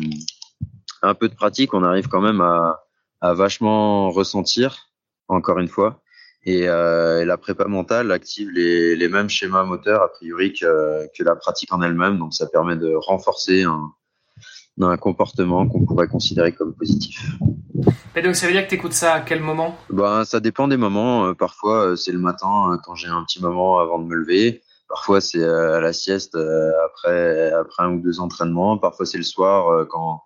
un 1.02 1.14
peu 1.14 1.28
de 1.28 1.34
pratique, 1.34 1.72
on 1.74 1.82
arrive 1.82 2.08
quand 2.08 2.20
même 2.20 2.40
à, 2.40 2.82
à 3.20 3.34
vachement 3.34 4.10
ressentir, 4.10 4.88
encore 5.28 5.58
une 5.58 5.68
fois. 5.68 6.02
Et, 6.44 6.68
euh, 6.68 7.24
la 7.24 7.36
prépa 7.38 7.66
mentale 7.66 8.10
active 8.10 8.50
les, 8.50 8.96
les, 8.96 9.08
mêmes 9.08 9.30
schémas 9.30 9.64
moteurs 9.64 10.02
a 10.02 10.08
priori 10.08 10.52
que, 10.52 11.06
que 11.16 11.22
la 11.22 11.36
pratique 11.36 11.72
en 11.72 11.82
elle-même, 11.82 12.18
donc 12.18 12.34
ça 12.34 12.46
permet 12.48 12.76
de 12.76 12.92
renforcer 12.94 13.62
un, 13.62 13.92
un 14.80 14.96
comportement 14.96 15.68
qu'on 15.68 15.84
pourrait 15.84 16.08
considérer 16.08 16.52
comme 16.52 16.74
positif. 16.74 17.36
Et 18.16 18.22
donc 18.22 18.36
ça 18.36 18.46
veut 18.46 18.52
dire 18.52 18.64
que 18.64 18.68
tu 18.68 18.76
écoutes 18.76 18.92
ça 18.92 19.14
à 19.14 19.20
quel 19.20 19.40
moment? 19.40 19.76
Ben, 19.90 20.24
Ça 20.24 20.40
dépend 20.40 20.68
des 20.68 20.76
moments. 20.76 21.26
Euh, 21.26 21.34
parfois 21.34 21.88
euh, 21.88 21.96
c'est 21.96 22.12
le 22.12 22.18
matin 22.18 22.72
euh, 22.72 22.78
quand 22.82 22.94
j'ai 22.94 23.08
un 23.08 23.22
petit 23.24 23.42
moment 23.42 23.78
avant 23.78 23.98
de 23.98 24.06
me 24.06 24.14
lever. 24.14 24.62
Parfois 24.88 25.20
c'est 25.20 25.42
à 25.42 25.80
la 25.80 25.92
sieste 25.92 26.36
après, 26.36 27.50
après 27.52 27.84
un 27.84 27.94
ou 27.94 28.00
deux 28.00 28.20
entraînements. 28.20 28.76
Parfois 28.76 29.06
c'est 29.06 29.16
le 29.16 29.24
soir 29.24 29.86
quand, 29.88 30.22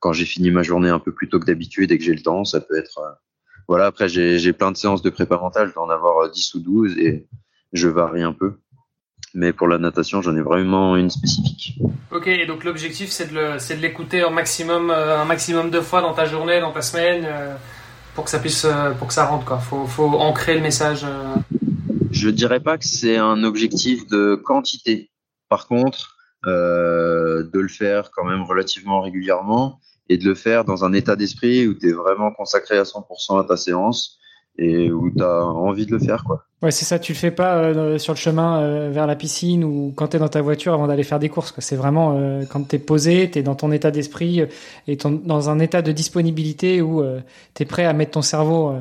quand 0.00 0.14
j'ai 0.14 0.24
fini 0.24 0.50
ma 0.50 0.62
journée 0.62 0.88
un 0.88 0.98
peu 0.98 1.12
plus 1.12 1.28
tôt 1.28 1.38
que 1.38 1.44
d'habitude 1.44 1.92
et 1.92 1.98
que 1.98 2.04
j'ai 2.04 2.14
le 2.14 2.22
temps. 2.22 2.44
Ça 2.44 2.62
peut 2.62 2.78
être... 2.78 2.98
Voilà, 3.68 3.84
après 3.84 4.08
j'ai 4.08 4.52
plein 4.54 4.72
de 4.72 4.76
séances 4.78 5.02
de 5.02 5.10
prépa 5.10 5.36
mentale. 5.36 5.68
Je 5.68 5.74
dois 5.74 5.84
en 5.84 5.90
avoir 5.90 6.30
10 6.30 6.54
ou 6.54 6.60
12 6.60 6.96
et 6.96 7.28
je 7.74 7.88
varie 7.88 8.22
un 8.22 8.32
peu 8.32 8.54
mais 9.34 9.52
pour 9.52 9.68
la 9.68 9.78
natation, 9.78 10.22
j'en 10.22 10.36
ai 10.36 10.40
vraiment 10.40 10.96
une 10.96 11.10
spécifique. 11.10 11.78
Ok, 12.10 12.26
et 12.28 12.46
donc 12.46 12.64
l'objectif, 12.64 13.10
c'est 13.10 13.32
de 13.32 13.80
l'écouter 13.80 14.22
un 14.22 14.30
maximum, 14.30 14.90
euh, 14.90 15.20
un 15.20 15.24
maximum 15.24 15.70
de 15.70 15.80
fois 15.80 16.00
dans 16.00 16.14
ta 16.14 16.24
journée, 16.24 16.60
dans 16.60 16.72
ta 16.72 16.82
semaine, 16.82 17.24
euh, 17.26 17.54
pour 18.14 18.24
que 18.24 18.30
ça 18.30 18.38
puisse, 18.38 18.64
euh, 18.64 18.92
pour 18.92 19.08
que 19.08 19.14
ça 19.14 19.26
rentre. 19.26 19.44
Quoi. 19.44 19.58
Faut, 19.58 19.86
faut 19.86 20.08
ancrer 20.18 20.54
le 20.54 20.60
message. 20.60 21.04
Je 22.10 22.30
dirais 22.30 22.60
pas 22.60 22.78
que 22.78 22.86
c'est 22.86 23.16
un 23.16 23.44
objectif 23.44 24.06
de 24.06 24.34
quantité. 24.36 25.10
Par 25.48 25.66
contre, 25.66 26.16
de 26.44 27.58
le 27.58 27.68
faire 27.68 28.10
quand 28.14 28.24
même 28.24 28.42
relativement 28.42 29.00
régulièrement 29.00 29.80
et 30.08 30.16
de 30.16 30.24
le 30.24 30.36
faire 30.36 30.64
dans 30.64 30.84
un 30.84 30.92
état 30.92 31.16
d'esprit 31.16 31.66
où 31.66 31.74
tu 31.74 31.88
es 31.88 31.92
vraiment 31.92 32.30
consacré 32.30 32.78
à 32.78 32.84
100% 32.84 33.40
à 33.40 33.44
ta 33.44 33.56
séance 33.56 34.18
et 34.58 34.90
où 34.90 35.10
tu 35.10 35.22
as 35.22 35.44
envie 35.44 35.86
de 35.86 35.92
le 35.92 35.98
faire. 35.98 36.24
quoi. 36.24 36.46
Ouais, 36.62 36.70
c'est 36.70 36.86
ça, 36.86 36.98
tu 36.98 37.12
le 37.12 37.18
fais 37.18 37.30
pas 37.30 37.58
euh, 37.58 37.98
sur 37.98 38.14
le 38.14 38.18
chemin 38.18 38.62
euh, 38.62 38.90
vers 38.90 39.06
la 39.06 39.14
piscine 39.14 39.62
ou 39.62 39.92
quand 39.94 40.08
tu 40.08 40.16
es 40.16 40.20
dans 40.20 40.28
ta 40.28 40.40
voiture 40.40 40.72
avant 40.72 40.86
d'aller 40.86 41.02
faire 41.02 41.18
des 41.18 41.28
courses. 41.28 41.52
C'est 41.58 41.76
vraiment 41.76 42.16
euh, 42.16 42.44
quand 42.50 42.66
tu 42.66 42.76
es 42.76 42.78
posé, 42.78 43.30
tu 43.30 43.38
es 43.38 43.42
dans 43.42 43.54
ton 43.54 43.72
état 43.72 43.90
d'esprit 43.90 44.42
et 44.88 44.96
dans 44.96 45.50
un 45.50 45.58
état 45.58 45.82
de 45.82 45.92
disponibilité 45.92 46.80
où 46.80 47.04
tu 47.54 47.62
es 47.62 47.66
prêt 47.66 47.84
à 47.84 47.92
mettre 47.92 48.12
ton 48.12 48.22
cerveau 48.22 48.74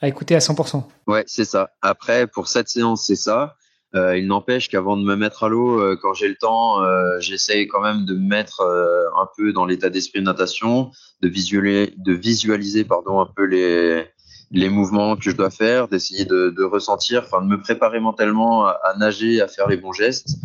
à 0.00 0.08
écouter 0.08 0.34
à 0.34 0.40
100%. 0.40 0.82
Ouais, 1.06 1.24
c'est 1.26 1.44
ça. 1.44 1.70
Après, 1.80 2.26
pour 2.26 2.48
cette 2.48 2.68
séance, 2.68 3.06
c'est 3.06 3.16
ça. 3.16 3.56
il 3.94 4.26
n'empêche 4.26 4.68
qu'avant 4.68 4.96
de 4.96 5.04
me 5.04 5.16
mettre 5.16 5.44
à 5.44 5.48
l'eau, 5.48 5.80
quand 6.02 6.12
j'ai 6.12 6.28
le 6.28 6.36
temps, 6.36 6.76
j'essaye 7.20 7.66
quand 7.66 7.80
même 7.80 8.04
de 8.04 8.14
me 8.14 8.28
mettre 8.28 8.62
un 8.62 9.28
peu 9.36 9.52
dans 9.52 9.64
l'état 9.64 9.90
d'esprit 9.90 10.20
de 10.20 10.26
natation, 10.26 10.90
de 11.22 11.28
visualiser, 11.28 11.94
de 11.96 12.12
visualiser 12.12 12.84
pardon, 12.84 13.20
un 13.20 13.28
peu 13.34 13.44
les 13.44 14.04
les 14.50 14.68
mouvements 14.68 15.16
que 15.16 15.22
je 15.22 15.32
dois 15.32 15.50
faire, 15.50 15.88
d'essayer 15.88 16.24
de, 16.24 16.50
de, 16.50 16.64
ressentir, 16.64 17.24
enfin 17.24 17.42
de 17.42 17.48
me 17.48 17.60
préparer 17.60 18.00
mentalement 18.00 18.66
à, 18.66 18.94
nager, 18.98 19.40
à 19.40 19.48
faire 19.48 19.68
les 19.68 19.76
bons 19.76 19.92
gestes. 19.92 20.36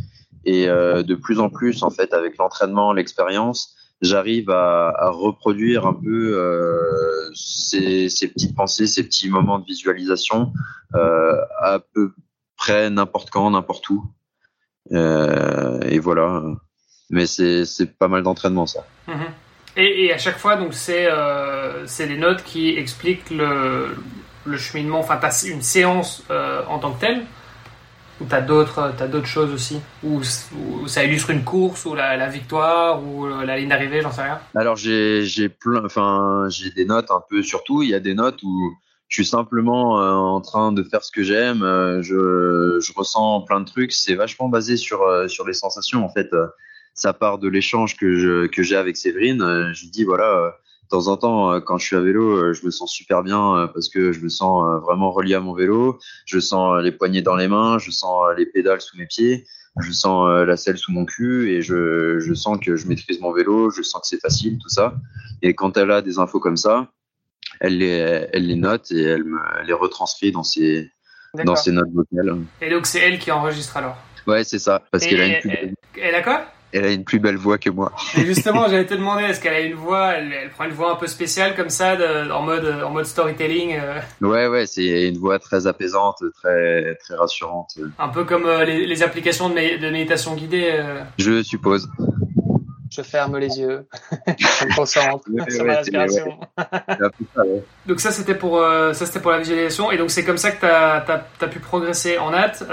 Et 0.46 0.68
euh, 0.68 1.04
de 1.04 1.16
plus 1.16 1.40
en 1.40 1.50
plus, 1.50 1.84
en 1.84 1.90
fait, 1.90 2.14
avec 2.14 2.38
l'entraînement, 2.38 2.92
l'expérience, 2.92 3.76
j'arrive 4.02 4.50
à, 4.50 4.90
à, 4.90 5.10
reproduire 5.10 5.88
un 5.88 5.94
peu 5.94 6.38
euh, 6.38 7.32
ces, 7.34 8.10
ces, 8.10 8.28
petites 8.28 8.56
pensées, 8.56 8.88
ces 8.88 9.04
petits 9.04 9.30
moments 9.30 9.60
de 9.60 9.66
visualisation 9.66 10.52
euh, 10.96 11.38
à 11.62 11.80
peu 11.80 12.12
près 12.58 12.90
n'importe 12.90 13.30
quand, 13.30 13.50
n'importe 13.52 13.90
où. 13.90 14.06
Euh, 14.92 15.80
et 15.82 16.00
voilà. 16.00 16.44
Mais 17.10 17.26
c'est 17.26 17.98
pas 17.98 18.08
mal 18.08 18.24
d'entraînement 18.24 18.66
ça. 18.66 18.86
Mhm. 19.08 19.28
Et, 19.76 20.14
à 20.14 20.18
chaque 20.18 20.38
fois, 20.38 20.56
donc 20.56 20.74
c'est 20.74 21.08
euh, 21.08 21.86
des 21.98 22.18
notes 22.18 22.44
qui 22.44 22.70
expliquent 22.78 23.30
le, 23.32 23.96
le 24.46 24.58
cheminement. 24.58 25.00
Enfin, 25.00 25.18
t'as 25.20 25.32
une 25.48 25.62
séance 25.64 26.24
euh, 26.30 26.62
en 26.68 26.80
tant 26.80 26.94
que 26.94 27.00
telle 27.00 27.24
ou 28.22 28.26
t'as 28.26 28.42
d'autres 28.42 28.94
t'as 28.96 29.08
d'autres 29.08 29.28
choses 29.28 29.52
aussi 29.52 29.80
ou, 30.04 30.22
ça 30.86 31.04
illustre 31.04 31.32
une 31.32 31.44
course 31.44 31.86
ou 31.86 31.96
la, 31.96 32.28
victoire 32.30 33.04
ou 33.04 33.26
la 33.28 33.58
ligne 33.58 33.70
d'arrivée, 33.70 34.02
j'en 34.02 34.12
sais 34.12 34.22
rien. 34.22 34.40
Alors 34.56 34.76
j'ai 34.76 35.24
j'ai 35.26 35.50
plein, 35.50 35.84
enfin 35.84 36.48
j'ai 36.50 36.70
des 36.70 36.86
notes 36.86 37.10
un 37.10 37.24
peu 37.28 37.42
surtout. 37.42 37.82
Il 37.82 37.90
y 37.90 37.96
a 37.96 38.00
des 38.00 38.14
notes 38.14 38.42
où 38.44 38.78
je 39.08 39.22
suis 39.22 39.26
simplement 39.26 40.02
euh, 40.02 40.12
en 40.12 40.42
train 40.42 40.72
de 40.72 40.84
faire 40.84 41.04
ce 41.04 41.12
que 41.12 41.24
j'aime. 41.24 41.64
Euh, 41.64 42.02
je, 42.02 42.80
je 42.80 42.94
ressens 42.96 43.42
plein 43.42 43.62
de 43.62 43.66
trucs. 43.66 43.92
C'est 43.92 44.16
vachement 44.16 44.50
basé 44.50 44.78
sur 44.78 45.04
euh, 45.04 45.28
sur 45.28 45.46
les 45.46 45.54
sensations 45.54 46.04
en 46.06 46.10
fait 46.10 46.30
ça 46.94 47.14
part 47.14 47.38
de 47.38 47.48
l'échange 47.48 47.98
que 47.98 48.16
je, 48.16 48.48
que 48.48 48.64
j'ai 48.64 48.76
avec 48.76 48.98
Séverine. 48.98 49.42
Euh, 49.42 49.74
je 49.74 49.84
lui 49.84 49.90
dis 49.90 50.04
voilà, 50.04 50.26
euh, 50.26 50.50
de 50.50 50.88
temps 50.90 51.08
en 51.08 51.18
temps, 51.18 51.54
euh, 51.54 51.60
quand 51.60 51.78
je 51.78 51.86
suis 51.86 51.96
à 51.96 52.02
vélo, 52.02 52.54
je 52.54 52.66
me 52.66 52.72
sens 52.72 52.92
super 52.92 53.24
bien 53.24 53.70
parce 53.74 53.90
que 53.90 54.12
je 54.12 54.20
me 54.20 54.30
sens 54.30 54.82
vraiment 54.84 55.12
relié 55.12 55.36
à 55.36 55.40
mon 55.40 55.54
vélo. 55.54 56.00
Je 56.26 56.40
sens 56.40 56.82
les 56.84 56.92
poignets 56.92 57.22
dans 57.22 57.36
les 57.36 57.48
mains, 57.48 57.80
je 57.80 57.92
sens 57.92 58.28
les 58.38 58.46
pédales 58.46 58.82
sous 58.82 58.98
mes 58.98 59.08
pieds, 59.08 59.46
je 59.82 59.92
sens 59.92 60.46
la 60.46 60.56
selle 60.58 60.78
sous 60.78 60.92
mon 60.92 61.06
cul 61.06 61.52
et 61.52 61.62
je, 61.62 62.20
je 62.20 62.34
sens 62.34 62.60
que 62.64 62.76
je 62.76 62.88
maîtrise 62.88 63.20
mon 63.22 63.32
vélo, 63.32 63.72
je 63.72 63.82
sens 63.82 64.02
que 64.02 64.08
c'est 64.08 64.22
facile, 64.22 64.60
tout 64.62 64.70
ça. 64.70 64.96
Et 65.42 65.56
quand 65.56 65.78
elle 65.78 65.92
a 65.92 66.02
des 66.02 66.20
infos 66.20 66.40
comme 66.40 66.58
ça, 66.58 66.92
elle 67.60 67.80
les, 67.80 68.28
elle 68.32 68.48
les 68.48 68.56
note 68.56 68.92
et 68.92 69.02
elle 69.02 69.24
me 69.24 69.40
les 69.66 69.74
retranscrit 69.74 70.32
dans 70.32 70.44
ses, 70.44 70.92
dans 71.44 71.56
ses 71.56 71.72
notes 71.72 71.92
vocales. 71.92 72.38
Et 72.62 72.70
donc 72.70 72.86
c'est 72.86 73.00
elle 73.00 73.20
qui 73.20 73.32
enregistre 73.32 73.78
alors? 73.78 73.98
Ouais, 74.28 74.44
c'est 74.44 74.60
ça, 74.60 74.82
parce 74.92 75.06
qu'elle 75.06 75.22
a 75.22 75.26
une 75.26 75.52
elle, 75.52 75.74
elle 76.02 76.16
a 76.16 76.22
quoi? 76.22 76.46
Elle 76.74 76.86
a 76.86 76.92
une 76.92 77.04
plus 77.04 77.20
belle 77.20 77.38
voix 77.38 77.58
que 77.58 77.70
moi. 77.70 77.92
Et 78.18 78.22
justement, 78.26 78.68
j'allais 78.68 78.86
te 78.86 78.96
demander, 78.96 79.24
est-ce 79.24 79.40
qu'elle 79.40 79.54
a 79.54 79.62
une 79.62 79.76
voix, 79.76 80.14
elle, 80.14 80.50
prend 80.50 80.66
une 80.66 80.72
voix 80.72 80.92
un 80.92 80.96
peu 80.96 81.08
spéciale 81.08 81.56
comme 81.56 81.70
ça, 81.70 81.96
de, 81.96 82.32
en 82.32 82.42
mode 82.42 82.66
en 82.84 82.90
mode 82.90 83.06
storytelling 83.06 83.78
euh... 83.80 84.00
Ouais, 84.22 84.48
ouais, 84.48 84.66
c'est 84.66 85.08
une 85.08 85.18
voix 85.18 85.40
très 85.40 85.68
apaisante, 85.68 86.24
très 86.34 86.96
très 86.96 87.16
rassurante. 87.16 87.78
Un 88.00 88.10
peu 88.10 88.24
comme 88.24 88.46
euh, 88.46 88.66
les, 88.66 88.86
les, 88.86 89.04
applications 89.04 89.50
de, 89.50 89.80
de 89.80 89.90
méditation 89.90 90.34
guidée. 90.34 90.72
Euh... 90.74 91.02
Je 91.20 91.44
suppose. 91.44 91.88
Je 92.90 93.02
ferme 93.02 93.38
les 93.40 93.60
yeux, 93.60 93.88
je 94.28 94.66
me 94.66 94.76
concentre 94.76 95.24
ouais, 95.32 95.50
sur 95.50 95.62
ouais, 95.62 95.68
ma 95.68 95.78
respiration. 95.78 96.38
Ouais. 96.58 97.64
donc 97.88 98.00
ça 98.00 98.12
c'était 98.12 98.36
pour 98.36 98.60
euh, 98.60 98.94
ça 98.94 99.08
c'était 99.08 99.20
pour 99.20 99.32
la 99.32 99.40
visualisation 99.40 99.92
et 99.92 99.98
donc 99.98 100.12
c'est 100.12 100.24
comme 100.24 100.38
ça 100.38 100.52
que 100.52 100.60
tu 100.60 100.68
as, 100.68 100.98
as, 100.98 101.24
as, 101.42 101.48
pu 101.48 101.58
progresser 101.58 102.20
en 102.20 102.32
hâte. 102.32 102.64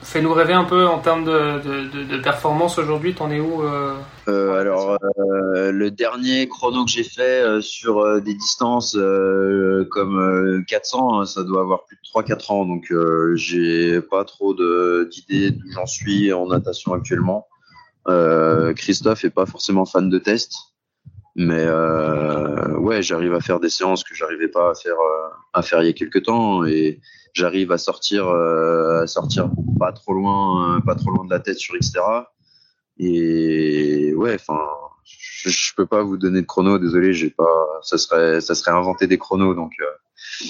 Euh, 0.00 0.04
Fais-nous 0.04 0.32
rêver 0.32 0.52
un 0.52 0.64
peu 0.64 0.86
en 0.86 0.98
termes 0.98 1.24
de, 1.24 1.88
de, 1.88 2.04
de 2.04 2.18
performance 2.18 2.78
aujourd'hui. 2.78 3.14
T'en 3.14 3.30
es 3.30 3.40
où 3.40 3.62
euh... 3.62 3.94
Euh, 4.28 4.60
Alors, 4.60 4.98
euh, 5.18 5.72
le 5.72 5.90
dernier 5.90 6.48
chrono 6.48 6.84
que 6.84 6.90
j'ai 6.90 7.04
fait 7.04 7.42
euh, 7.42 7.60
sur 7.60 8.00
euh, 8.00 8.20
des 8.20 8.34
distances 8.34 8.96
comme 9.90 10.64
400, 10.66 11.20
hein, 11.20 11.26
ça 11.26 11.44
doit 11.44 11.62
avoir 11.62 11.84
plus 11.84 11.96
de 11.96 12.20
3-4 12.20 12.52
ans. 12.52 12.64
Donc, 12.66 12.92
j'ai 13.34 14.00
pas 14.00 14.24
trop 14.24 14.54
d'idées 14.54 15.50
d'où 15.50 15.70
j'en 15.72 15.86
suis 15.86 16.32
en 16.32 16.46
natation 16.46 16.92
actuellement. 16.92 17.46
Christophe 18.76 19.24
est 19.24 19.30
pas 19.30 19.46
forcément 19.46 19.84
fan 19.84 20.08
de 20.08 20.18
tests. 20.18 20.75
Mais 21.36 21.68
ouais, 22.78 23.02
j'arrive 23.02 23.34
à 23.34 23.40
faire 23.40 23.60
des 23.60 23.68
séances 23.68 24.02
que 24.04 24.14
j'arrivais 24.14 24.48
pas 24.48 24.70
à 24.70 24.74
faire 24.74 24.96
à 25.52 25.62
faire 25.62 25.82
il 25.82 25.86
y 25.86 25.90
a 25.90 25.92
quelques 25.92 26.22
temps. 26.24 26.64
Et 26.64 27.00
j'arrive 27.36 27.70
à 27.70 27.78
sortir 27.78 28.26
euh, 28.28 29.02
à 29.02 29.06
sortir 29.06 29.50
pas 29.78 29.92
trop 29.92 30.14
loin 30.14 30.76
euh, 30.76 30.80
pas 30.80 30.94
trop 30.94 31.10
loin 31.10 31.24
de 31.24 31.30
la 31.30 31.38
tête 31.38 31.58
sur 31.58 31.76
Xterra. 31.76 32.32
Et 32.98 34.14
ouais 34.14 34.34
enfin 34.34 34.58
je, 35.04 35.50
je, 35.50 35.74
peux 35.74 35.86
pas 35.86 36.02
vous 36.02 36.16
donner 36.16 36.40
de 36.40 36.46
chrono 36.46 36.78
désolé 36.78 37.12
j'ai 37.12 37.28
pas 37.28 37.78
ça 37.82 37.98
serait 37.98 38.40
ça 38.40 38.54
serait 38.54 38.70
inventer 38.70 39.06
des 39.06 39.18
chronos 39.18 39.54
donc 39.54 39.72
euh, 39.80 40.44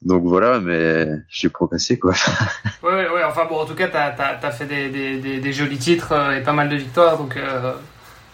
donc 0.00 0.24
voilà 0.24 0.60
mais 0.60 1.08
j'ai 1.28 1.50
progressé 1.50 1.98
quoi. 1.98 2.14
Ouais 2.82 3.10
ouais 3.10 3.22
enfin 3.22 3.44
bon 3.44 3.56
en 3.56 3.66
tout 3.66 3.74
cas 3.74 3.88
t'as 3.88 4.14
as, 4.16 4.42
as, 4.42 4.50
fait 4.50 4.64
des, 4.64 4.88
des, 4.88 5.40
des, 5.40 5.52
jolis 5.52 5.76
titres 5.76 6.14
et 6.32 6.42
pas 6.42 6.54
mal 6.54 6.70
de 6.70 6.76
victoires 6.76 7.18
donc 7.18 7.38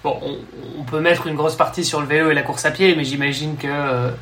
bon 0.05 0.19
on, 0.23 0.37
on, 0.81 0.85
peut 0.85 1.01
mettre 1.01 1.27
une 1.27 1.35
grosse 1.35 1.57
partie 1.57 1.85
sur 1.85 2.01
le 2.01 2.07
vélo 2.07 2.31
et 2.31 2.35
la 2.35 2.43
course 2.43 2.65
à 2.65 2.71
pied 2.71 2.95
mais 2.97 3.05
j'imagine 3.05 3.57
que 3.57 4.13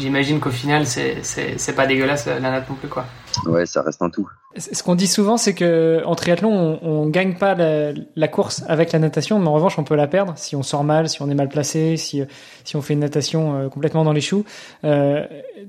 j'imagine 0.00 0.40
qu'au 0.40 0.50
final, 0.50 0.86
c'est 0.86 1.74
pas 1.76 1.86
dégueulasse 1.86 2.26
la 2.26 2.40
natte 2.40 2.68
non 2.68 2.76
plus, 2.76 2.88
quoi. 2.88 3.04
Ouais, 3.46 3.66
ça 3.66 3.82
reste 3.82 4.02
un 4.02 4.10
tout. 4.10 4.28
Ce 4.56 4.82
qu'on 4.82 4.96
dit 4.96 5.06
souvent, 5.06 5.36
c'est 5.36 5.54
que 5.54 6.02
en 6.04 6.14
triathlon, 6.16 6.50
on, 6.82 6.88
on 6.88 7.06
gagne 7.06 7.34
pas 7.34 7.54
la, 7.54 7.92
la, 8.16 8.28
course 8.28 8.64
avec 8.66 8.92
la 8.92 8.98
natation, 8.98 9.38
mais 9.38 9.48
en 9.48 9.52
revanche, 9.52 9.78
on 9.78 9.84
peut 9.84 9.94
la 9.94 10.08
perdre 10.08 10.32
si 10.36 10.56
on 10.56 10.62
sort 10.62 10.82
mal, 10.82 11.08
si 11.08 11.22
on 11.22 11.30
est 11.30 11.34
mal 11.34 11.48
placé, 11.48 11.96
si 11.96 12.22
si 12.64 12.76
on 12.76 12.82
fait 12.82 12.94
une 12.94 13.00
natation 13.00 13.56
euh, 13.56 13.68
complètement 13.68 14.04
dans 14.04 14.12
les 14.12 14.20
choux. 14.20 14.44
Euh, 14.84 15.26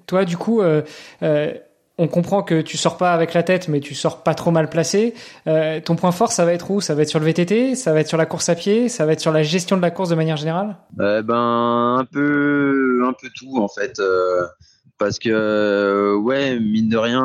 toi, 0.07 0.25
du 0.25 0.37
coup. 0.37 0.61
Euh, 0.61 0.81
euh 1.23 1.53
on 1.97 2.07
comprend 2.07 2.41
que 2.41 2.61
tu 2.61 2.77
sors 2.77 2.97
pas 2.97 3.13
avec 3.13 3.33
la 3.33 3.43
tête, 3.43 3.67
mais 3.67 3.79
tu 3.79 3.93
sors 3.93 4.23
pas 4.23 4.33
trop 4.33 4.51
mal 4.51 4.69
placé. 4.69 5.13
Euh, 5.47 5.79
ton 5.81 5.95
point 5.95 6.11
fort, 6.11 6.31
ça 6.31 6.45
va 6.45 6.53
être 6.53 6.71
où? 6.71 6.81
Ça 6.81 6.95
va 6.95 7.03
être 7.03 7.09
sur 7.09 7.19
le 7.19 7.25
VTT, 7.25 7.75
ça 7.75 7.93
va 7.93 7.99
être 7.99 8.07
sur 8.07 8.17
la 8.17 8.25
course 8.25 8.49
à 8.49 8.55
pied, 8.55 8.89
ça 8.89 9.05
va 9.05 9.13
être 9.13 9.19
sur 9.19 9.31
la 9.31 9.43
gestion 9.43 9.77
de 9.77 9.81
la 9.81 9.91
course 9.91 10.09
de 10.09 10.15
manière 10.15 10.37
générale? 10.37 10.77
Euh, 10.99 11.21
Ben 11.21 11.97
un 11.99 12.05
peu, 12.05 13.03
un 13.07 13.13
peu 13.13 13.29
tout 13.35 13.57
en 13.57 13.67
fait, 13.67 13.99
euh, 13.99 14.47
parce 14.97 15.19
que 15.19 15.29
euh, 15.29 16.15
ouais, 16.15 16.59
mine 16.59 16.89
de 16.89 16.97
rien, 16.97 17.23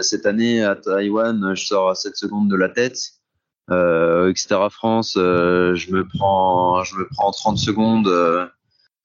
cette 0.00 0.26
année 0.26 0.64
à 0.64 0.74
Taïwan, 0.74 1.54
je 1.54 1.64
sors 1.64 1.90
à 1.90 1.94
7 1.94 2.16
secondes 2.16 2.50
de 2.50 2.56
la 2.56 2.68
tête. 2.68 2.98
Euh, 3.68 4.30
etc. 4.30 4.60
France, 4.70 5.14
je 5.16 5.92
me 5.92 6.06
prends, 6.06 6.84
je 6.84 6.94
me 6.94 7.08
prends 7.16 7.32
30 7.32 7.58
secondes 7.58 8.08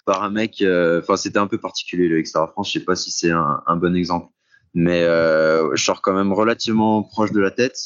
par 0.05 0.23
un 0.23 0.29
mec. 0.29 0.63
Enfin, 0.63 1.15
c'était 1.15 1.39
un 1.39 1.47
peu 1.47 1.57
particulier 1.57 2.07
le 2.07 2.19
Extra 2.19 2.47
France. 2.47 2.71
Je 2.71 2.79
sais 2.79 2.85
pas 2.85 2.95
si 2.95 3.11
c'est 3.11 3.31
un, 3.31 3.75
bon 3.75 3.95
exemple 3.95 4.31
mais 4.73 5.03
euh, 5.03 5.75
je 5.75 5.83
sors 5.83 6.01
quand 6.01 6.13
même 6.13 6.31
relativement 6.33 7.03
proche 7.03 7.31
de 7.31 7.41
la 7.41 7.51
tête. 7.51 7.77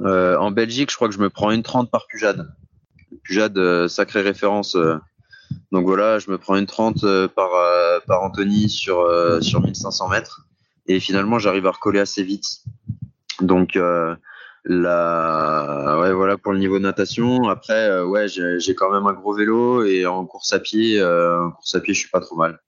Euh, 0.00 0.36
en 0.36 0.50
Belgique, 0.50 0.90
je 0.90 0.96
crois 0.96 1.08
que 1.08 1.14
je 1.14 1.20
me 1.20 1.30
prends 1.30 1.50
une 1.50 1.62
30 1.62 1.90
par 1.90 2.06
Pujade. 2.06 2.54
Pujade, 3.22 3.56
euh, 3.58 3.88
sacrée 3.88 4.22
référence. 4.22 4.74
Euh. 4.74 4.96
donc 5.70 5.84
voilà, 5.86 6.18
je 6.18 6.30
me 6.30 6.38
prends 6.38 6.56
une 6.56 6.66
30 6.66 7.04
euh, 7.04 7.28
par, 7.28 7.50
par 8.06 8.22
Anthony 8.22 8.68
sur, 8.68 9.08
sur 9.42 9.62
1500 9.62 10.08
mètres. 10.08 10.46
Et 10.86 10.98
finalement, 11.00 11.38
j'arrive 11.38 11.66
à 11.66 11.70
recoller 11.70 12.00
assez 12.00 12.22
vite. 12.22 12.62
Donc 13.40 13.78
la, 14.64 15.98
ouais, 16.00 16.12
voilà 16.12 16.38
pour 16.38 16.52
le 16.52 16.58
niveau 16.58 16.78
de 16.78 16.84
natation. 16.84 17.48
Après, 17.48 18.02
ouais, 18.02 18.26
j'ai 18.28 18.74
quand 18.74 18.90
même 18.90 19.06
un 19.06 19.12
gros 19.12 19.34
vélo 19.34 19.84
et 19.84 20.06
en 20.06 20.24
course 20.26 20.52
à 20.52 20.60
pied, 20.60 21.02
en 21.02 21.50
course 21.50 21.74
à 21.74 21.80
pied, 21.80 21.94
je 21.94 22.00
suis 22.00 22.10
pas 22.10 22.20
trop 22.20 22.36
mal 22.36 22.58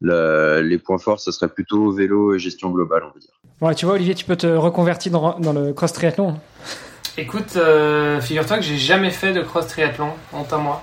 le, 0.00 0.60
les 0.62 0.78
points 0.78 0.98
forts, 0.98 1.20
ce 1.20 1.30
serait 1.30 1.48
plutôt 1.48 1.92
vélo 1.92 2.34
et 2.34 2.38
gestion 2.38 2.70
globale, 2.70 3.02
on 3.04 3.12
va 3.12 3.20
dire. 3.20 3.30
Ouais, 3.60 3.74
tu 3.74 3.84
vois, 3.84 3.94
Olivier, 3.94 4.14
tu 4.14 4.24
peux 4.24 4.36
te 4.36 4.46
reconvertir 4.46 5.12
dans, 5.12 5.38
dans 5.38 5.52
le 5.52 5.72
cross 5.72 5.92
triathlon. 5.92 6.40
Écoute, 7.18 7.56
euh, 7.56 8.20
figure-toi 8.20 8.56
que 8.58 8.62
j'ai 8.62 8.78
jamais 8.78 9.10
fait 9.10 9.32
de 9.32 9.42
cross 9.42 9.66
triathlon, 9.66 10.12
honte 10.32 10.52
à 10.52 10.58
moi. 10.58 10.82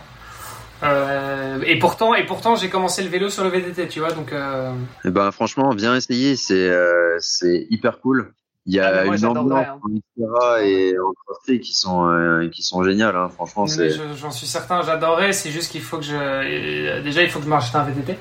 Euh, 0.84 1.60
et 1.66 1.80
pourtant, 1.80 2.14
et 2.14 2.26
pourtant, 2.26 2.56
j'ai 2.56 2.70
commencé 2.70 3.02
le 3.02 3.10
vélo 3.10 3.30
sur 3.30 3.44
le 3.44 3.50
VTT, 3.50 3.88
tu 3.88 4.00
vois, 4.00 4.12
donc. 4.12 4.32
Euh... 4.32 4.72
Eh 5.06 5.10
ben, 5.10 5.32
franchement, 5.32 5.72
viens 5.72 5.96
essayer, 5.96 6.36
c'est 6.36 6.70
euh, 6.70 7.18
c'est 7.20 7.66
hyper 7.72 8.00
cool. 8.00 8.32
Il 8.68 8.76
y 8.76 8.80
a 8.80 9.00
ah, 9.00 9.06
moi, 9.06 9.16
une 9.16 9.26
ambiance 9.26 9.66
hein. 9.66 9.80
en 9.82 10.58
et 10.58 10.94
en 11.00 11.14
cross 11.14 11.60
qui 11.62 11.74
sont 11.74 12.08
euh, 12.10 12.50
qui 12.50 12.62
sont 12.64 12.84
géniales, 12.84 13.16
hein. 13.16 13.30
franchement. 13.30 13.66
c'est. 13.66 13.90
J'en 14.16 14.32
suis 14.32 14.46
certain, 14.46 14.82
j'adorerais. 14.82 15.32
C'est 15.32 15.52
juste 15.52 15.72
qu'il 15.72 15.82
faut 15.82 15.98
que 15.98 16.04
je 16.04 17.02
déjà 17.02 17.24
il 17.24 17.30
faut 17.30 17.40
que 17.40 17.46
je 17.46 17.50
m'achète 17.50 17.76
un 17.76 17.84
VTT. 17.84 18.18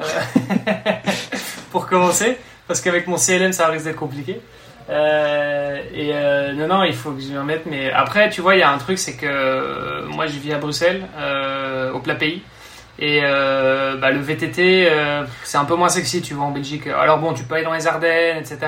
pour 1.70 1.86
commencer, 1.86 2.36
parce 2.66 2.80
qu'avec 2.80 3.06
mon 3.06 3.16
CLM, 3.16 3.52
ça 3.52 3.68
risque 3.68 3.84
d'être 3.84 3.96
compliqué. 3.96 4.40
Euh, 4.88 5.82
et 5.94 6.10
euh, 6.14 6.52
non, 6.52 6.66
non, 6.66 6.84
il 6.84 6.94
faut 6.94 7.12
que 7.12 7.20
je 7.20 7.28
m'y 7.28 7.38
remette. 7.38 7.66
Mais 7.66 7.90
après, 7.92 8.28
tu 8.28 8.40
vois, 8.40 8.56
il 8.56 8.60
y 8.60 8.62
a 8.62 8.70
un 8.70 8.78
truc, 8.78 8.98
c'est 8.98 9.16
que 9.16 9.26
euh, 9.26 10.06
moi, 10.08 10.26
je 10.26 10.38
vis 10.38 10.52
à 10.52 10.58
Bruxelles, 10.58 11.06
euh, 11.16 11.92
au 11.92 12.00
plat 12.00 12.16
pays. 12.16 12.42
Et 12.98 13.20
euh, 13.22 13.96
bah, 13.96 14.10
le 14.10 14.20
VTT, 14.20 14.90
c'est 15.44 15.58
un 15.58 15.64
peu 15.64 15.74
moins 15.74 15.88
sexy, 15.88 16.20
tu 16.20 16.34
vois, 16.34 16.44
en 16.44 16.50
Belgique. 16.50 16.86
Alors 16.86 17.18
bon, 17.18 17.32
tu 17.32 17.44
peux 17.44 17.54
aller 17.54 17.64
dans 17.64 17.72
les 17.72 17.86
Ardennes, 17.86 18.38
etc. 18.38 18.58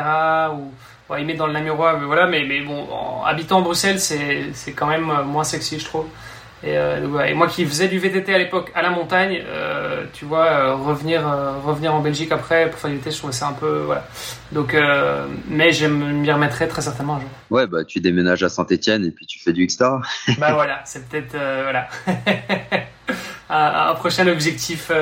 Ou 0.55 0.73
il 1.19 1.27
met 1.27 1.35
dans 1.35 1.47
le 1.47 1.53
Namurois, 1.53 1.99
mais 1.99 2.07
voilà. 2.07 2.27
Mais, 2.27 2.45
mais 2.45 2.61
bon, 2.61 2.87
en, 2.91 3.25
habitant 3.25 3.63
Bruxelles, 3.63 4.01
c'est 4.01 4.73
quand 4.75 4.87
même 4.87 5.11
moins 5.25 5.45
sexy, 5.45 5.79
je 5.79 5.85
trouve. 5.85 6.07
Et, 6.65 6.77
euh, 6.79 7.25
et, 7.27 7.35
moi 7.35 7.49
qui 7.49 7.67
faisais 7.67 7.89
du 7.89 7.99
VTT 7.99 8.33
à 8.33 8.39
l'époque 8.39 8.71
à 8.77 8.83
la 8.83 8.91
montagne, 8.91 9.43
euh, 9.47 10.05
tu 10.13 10.25
vois, 10.25 10.47
euh, 10.47 10.75
revenir, 10.77 11.27
euh, 11.27 11.59
revenir 11.59 11.93
en 11.93 12.01
Belgique 12.01 12.31
après 12.31 12.71
pour 12.71 12.79
faire 12.79 12.91
du 12.91 12.97
VTT, 12.99 13.11
je 13.11 13.19
trouvais 13.19 13.33
ça 13.33 13.49
un 13.49 13.53
peu. 13.53 13.83
Voilà. 13.85 14.07
Donc, 14.53 14.75
euh, 14.75 15.27
mais 15.49 15.73
je 15.73 15.87
m'y 15.87 16.31
remettrai 16.31 16.69
très 16.69 16.81
certainement 16.81 17.17
un 17.17 17.21
jour. 17.21 17.31
Ouais, 17.51 17.67
bah 17.67 17.85
tu 17.85 17.99
déménages 17.99 18.45
à 18.45 18.49
Saint-Etienne 18.49 19.05
et 19.05 19.11
puis 19.11 19.27
tu 19.27 19.41
fais 19.41 19.53
du 19.53 19.67
Xstar. 19.67 20.03
bah 20.39 20.53
voilà, 20.53 20.83
c'est 20.85 21.09
peut-être. 21.09 21.33
voilà. 21.33 21.89
un, 23.51 23.91
un, 23.91 23.95
prochain 23.95 24.29
objectif 24.29 24.93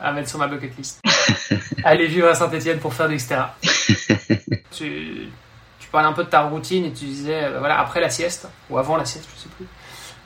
à 0.00 0.12
mettre 0.12 0.28
sur 0.28 0.38
ma 0.38 0.46
bucket 0.46 0.76
list. 0.76 1.00
Aller 1.84 2.06
vivre 2.06 2.28
à 2.28 2.34
Saint-Etienne 2.34 2.80
pour 2.80 2.92
faire 2.92 3.08
du 3.08 3.16
Xterra. 3.16 3.56
tu, 4.72 5.30
tu 5.88 5.92
parlais 5.92 6.06
un 6.06 6.12
peu 6.12 6.22
de 6.22 6.28
ta 6.28 6.42
routine 6.42 6.84
et 6.84 6.92
tu 6.92 7.06
disais, 7.06 7.48
voilà, 7.58 7.80
après 7.80 8.02
la 8.02 8.10
sieste, 8.10 8.46
ou 8.68 8.76
avant 8.76 8.98
la 8.98 9.06
sieste, 9.06 9.26
je 9.34 9.40
sais 9.40 9.48
plus. 9.56 9.66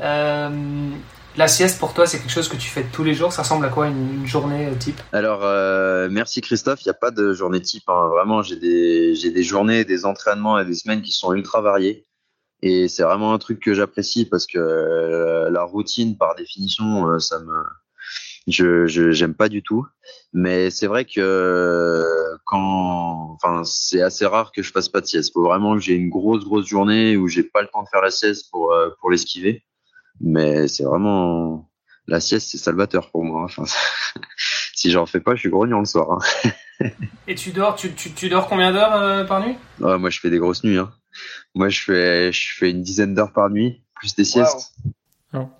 Euh, 0.00 0.90
la 1.36 1.46
sieste 1.46 1.78
pour 1.78 1.94
toi, 1.94 2.04
c'est 2.04 2.18
quelque 2.18 2.32
chose 2.32 2.48
que 2.48 2.56
tu 2.56 2.68
fais 2.68 2.82
tous 2.82 3.04
les 3.04 3.14
jours. 3.14 3.32
Ça 3.32 3.42
ressemble 3.42 3.64
à 3.64 3.68
quoi 3.68 3.86
une, 3.86 4.26
journée 4.26 4.66
euh, 4.66 4.74
type? 4.74 5.00
Alors, 5.12 5.44
euh, 5.44 6.08
merci 6.10 6.40
Christophe. 6.40 6.80
Il 6.82 6.88
n'y 6.88 6.90
a 6.90 6.94
pas 6.94 7.12
de 7.12 7.32
journée 7.32 7.62
type. 7.62 7.84
Hein. 7.86 8.08
Vraiment, 8.08 8.42
j'ai 8.42 8.56
des, 8.56 9.14
j'ai 9.14 9.30
des 9.30 9.44
journées, 9.44 9.84
des 9.84 10.04
entraînements 10.04 10.58
et 10.58 10.64
des 10.64 10.74
semaines 10.74 11.00
qui 11.00 11.12
sont 11.12 11.32
ultra 11.32 11.60
variées. 11.60 12.04
Et 12.62 12.88
c'est 12.88 13.04
vraiment 13.04 13.32
un 13.32 13.38
truc 13.38 13.60
que 13.60 13.72
j'apprécie 13.72 14.24
parce 14.24 14.48
que 14.48 14.58
euh, 14.58 15.48
la 15.48 15.62
routine, 15.62 16.16
par 16.16 16.34
définition, 16.34 17.08
euh, 17.08 17.20
ça 17.20 17.38
me, 17.38 17.54
je, 18.48 18.88
je 18.88 19.12
j'aime 19.12 19.34
pas 19.34 19.48
du 19.48 19.62
tout. 19.62 19.86
Mais 20.32 20.70
c'est 20.70 20.86
vrai 20.86 21.04
que 21.04 22.04
quand, 22.46 23.32
enfin, 23.34 23.62
c'est 23.64 24.00
assez 24.00 24.24
rare 24.24 24.50
que 24.52 24.62
je 24.62 24.72
fasse 24.72 24.88
pas 24.88 25.00
de 25.00 25.06
sieste. 25.06 25.32
Faut 25.34 25.42
vraiment 25.42 25.74
que 25.74 25.80
j'ai 25.80 25.94
une 25.94 26.08
grosse 26.08 26.44
grosse 26.44 26.66
journée 26.66 27.16
où 27.16 27.28
j'ai 27.28 27.42
pas 27.42 27.60
le 27.62 27.68
temps 27.68 27.82
de 27.82 27.88
faire 27.88 28.00
la 28.02 28.10
sieste 28.10 28.50
pour 28.50 28.74
pour 29.00 29.10
l'esquiver. 29.10 29.62
Mais 30.20 30.68
c'est 30.68 30.84
vraiment 30.84 31.68
la 32.06 32.20
sieste, 32.20 32.48
c'est 32.50 32.58
salvateur 32.58 33.10
pour 33.10 33.24
moi. 33.24 33.44
Enfin, 33.44 33.64
si 34.74 34.90
j'en 34.90 35.06
fais 35.06 35.20
pas, 35.20 35.34
je 35.34 35.40
suis 35.40 35.50
grognon 35.50 35.80
le 35.80 35.84
soir. 35.84 36.18
Hein. 36.80 36.88
Et 37.28 37.34
tu 37.34 37.50
dors, 37.50 37.76
tu, 37.76 37.92
tu, 37.92 38.12
tu 38.12 38.28
dors 38.28 38.48
combien 38.48 38.72
d'heures 38.72 38.94
euh, 38.94 39.24
par 39.24 39.46
nuit? 39.46 39.56
Ouais, 39.80 39.98
Moi, 39.98 40.10
je 40.10 40.20
fais 40.20 40.30
des 40.30 40.38
grosses 40.38 40.64
nuits. 40.64 40.78
Hein. 40.78 40.92
Moi, 41.54 41.68
je 41.68 41.80
fais, 41.80 42.32
je 42.32 42.54
fais 42.54 42.70
une 42.70 42.82
dizaine 42.82 43.14
d'heures 43.14 43.32
par 43.32 43.50
nuit, 43.50 43.82
plus 43.94 44.14
des 44.14 44.24
siestes. 44.24 44.72
Wow. 45.32 45.50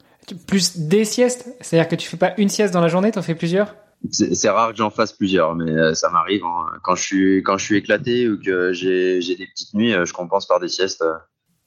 Plus 0.46 0.78
des 0.78 1.04
siestes? 1.04 1.48
C'est-à-dire 1.60 1.88
que 1.88 1.96
tu 1.96 2.08
fais 2.08 2.16
pas 2.16 2.34
une 2.38 2.48
sieste 2.48 2.72
dans 2.72 2.80
la 2.80 2.88
journée, 2.88 3.12
t'en 3.12 3.22
fais 3.22 3.34
plusieurs? 3.34 3.74
C'est 4.10 4.48
rare 4.48 4.72
que 4.72 4.76
j'en 4.76 4.90
fasse 4.90 5.12
plusieurs, 5.12 5.54
mais 5.54 5.70
euh, 5.70 5.94
ça 5.94 6.10
m'arrive. 6.10 6.44
Hein. 6.44 6.78
Quand 6.82 6.94
je 6.94 7.02
suis 7.02 7.42
quand 7.42 7.56
je 7.56 7.64
suis 7.64 7.76
éclaté 7.76 8.28
ou 8.28 8.38
que 8.38 8.72
j'ai 8.72 9.20
des 9.20 9.46
petites 9.46 9.74
nuits, 9.74 9.94
euh, 9.94 10.04
je 10.04 10.12
compense 10.12 10.46
par 10.46 10.60
des 10.60 10.68
siestes. 10.68 11.04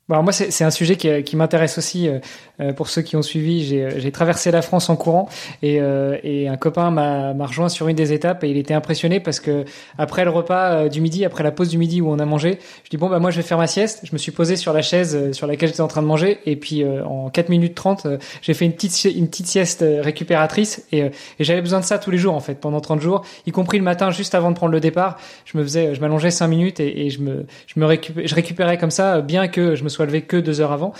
Bon, 0.08 0.22
moi, 0.22 0.32
c'est 0.32 0.64
un 0.64 0.70
sujet 0.70 0.98
qui, 0.98 1.24
qui 1.24 1.36
m'intéresse 1.36 1.80
aussi. 1.80 2.08
Euh, 2.08 2.20
euh, 2.60 2.74
pour 2.74 2.88
ceux 2.88 3.02
qui 3.02 3.16
ont 3.16 3.22
suivi, 3.22 3.66
j'ai 3.66 4.12
traversé 4.12 4.52
la 4.52 4.62
France 4.62 4.90
en 4.90 4.96
courant 4.96 5.28
et, 5.62 5.82
euh, 5.82 6.18
et 6.24 6.48
un 6.48 6.58
copain 6.58 6.92
m'a 6.92 7.46
rejoint 7.46 7.70
sur 7.70 7.88
une 7.88 7.96
des 7.96 8.14
étapes 8.14 8.44
et 8.44 8.50
il 8.50 8.58
était 8.58 8.74
impressionné 8.74 9.20
parce 9.20 9.40
que 9.40 9.66
après 9.98 10.24
le 10.24 10.32
repas 10.32 10.72
euh, 10.72 10.90
du 10.90 11.02
midi, 11.02 11.26
après 11.26 11.44
la 11.44 11.52
pause 11.52 11.70
du 11.70 11.78
midi 11.78 12.02
où 12.02 12.10
on 12.10 12.20
a 12.20 12.26
mangé, 12.26 12.60
je 12.84 12.90
dis 12.90 12.98
bon 12.98 13.10
bah 13.10 13.20
moi 13.20 13.32
je 13.32 13.38
vais 13.38 13.44
faire 13.44 13.58
ma 13.58 13.68
sieste. 13.68 14.02
Je 14.04 14.14
me 14.14 14.18
suis 14.18 14.32
posé 14.32 14.56
sur 14.56 14.74
la 14.74 14.82
chaise 14.82 15.16
euh, 15.16 15.34
sur 15.34 15.48
laquelle 15.48 15.70
j'étais 15.70 15.82
en 15.82 15.88
train 15.88 16.02
de 16.02 16.08
manger 16.08 16.40
et 16.46 16.56
puis 16.56 16.84
en 16.86 17.30
4 17.30 17.50
minutes 17.50 17.76
30, 17.76 18.08
j'ai 18.42 18.54
fait 18.54 18.66
une 18.66 18.74
petite 18.74 19.04
une 19.06 19.28
petite 19.28 19.48
sieste 19.48 19.84
récupératrice 20.02 20.86
et, 20.92 21.00
et 21.00 21.12
j'avais 21.44 21.62
besoin 21.62 21.80
de 21.80 21.86
ça 21.86 22.00
tous 22.00 22.12
les 22.12 22.18
jours 22.18 22.36
en 22.36 22.40
fait 22.40 22.56
pendant 22.56 22.80
30 22.80 23.02
jours, 23.02 23.26
y 23.46 23.52
compris 23.52 23.78
le 23.78 23.84
matin 23.84 24.12
juste 24.12 24.36
avant 24.36 24.52
de 24.52 24.56
prendre 24.56 24.72
le 24.72 24.80
départ. 24.80 25.18
Je 25.46 25.58
me 25.58 25.64
faisais, 25.64 25.96
je 25.96 26.02
m'allongeais 26.02 26.32
5 26.32 26.48
minutes 26.48 26.80
et, 26.80 27.06
et, 27.06 27.10
je 27.10 27.22
me 27.22 27.46
je 27.68 27.80
me 27.80 27.86
récupérais, 27.86 28.28
je 28.28 28.36
récupérais 28.36 28.78
comme 28.78 28.92
ça 28.92 29.22
bien 29.22 29.48
que 29.48 29.76
je 29.76 29.84
me 29.84 29.90
sois 29.96 30.06
levé 30.06 30.22
que 30.22 30.38
deux 30.38 30.62
heures 30.62 30.72
avant. 30.72 30.94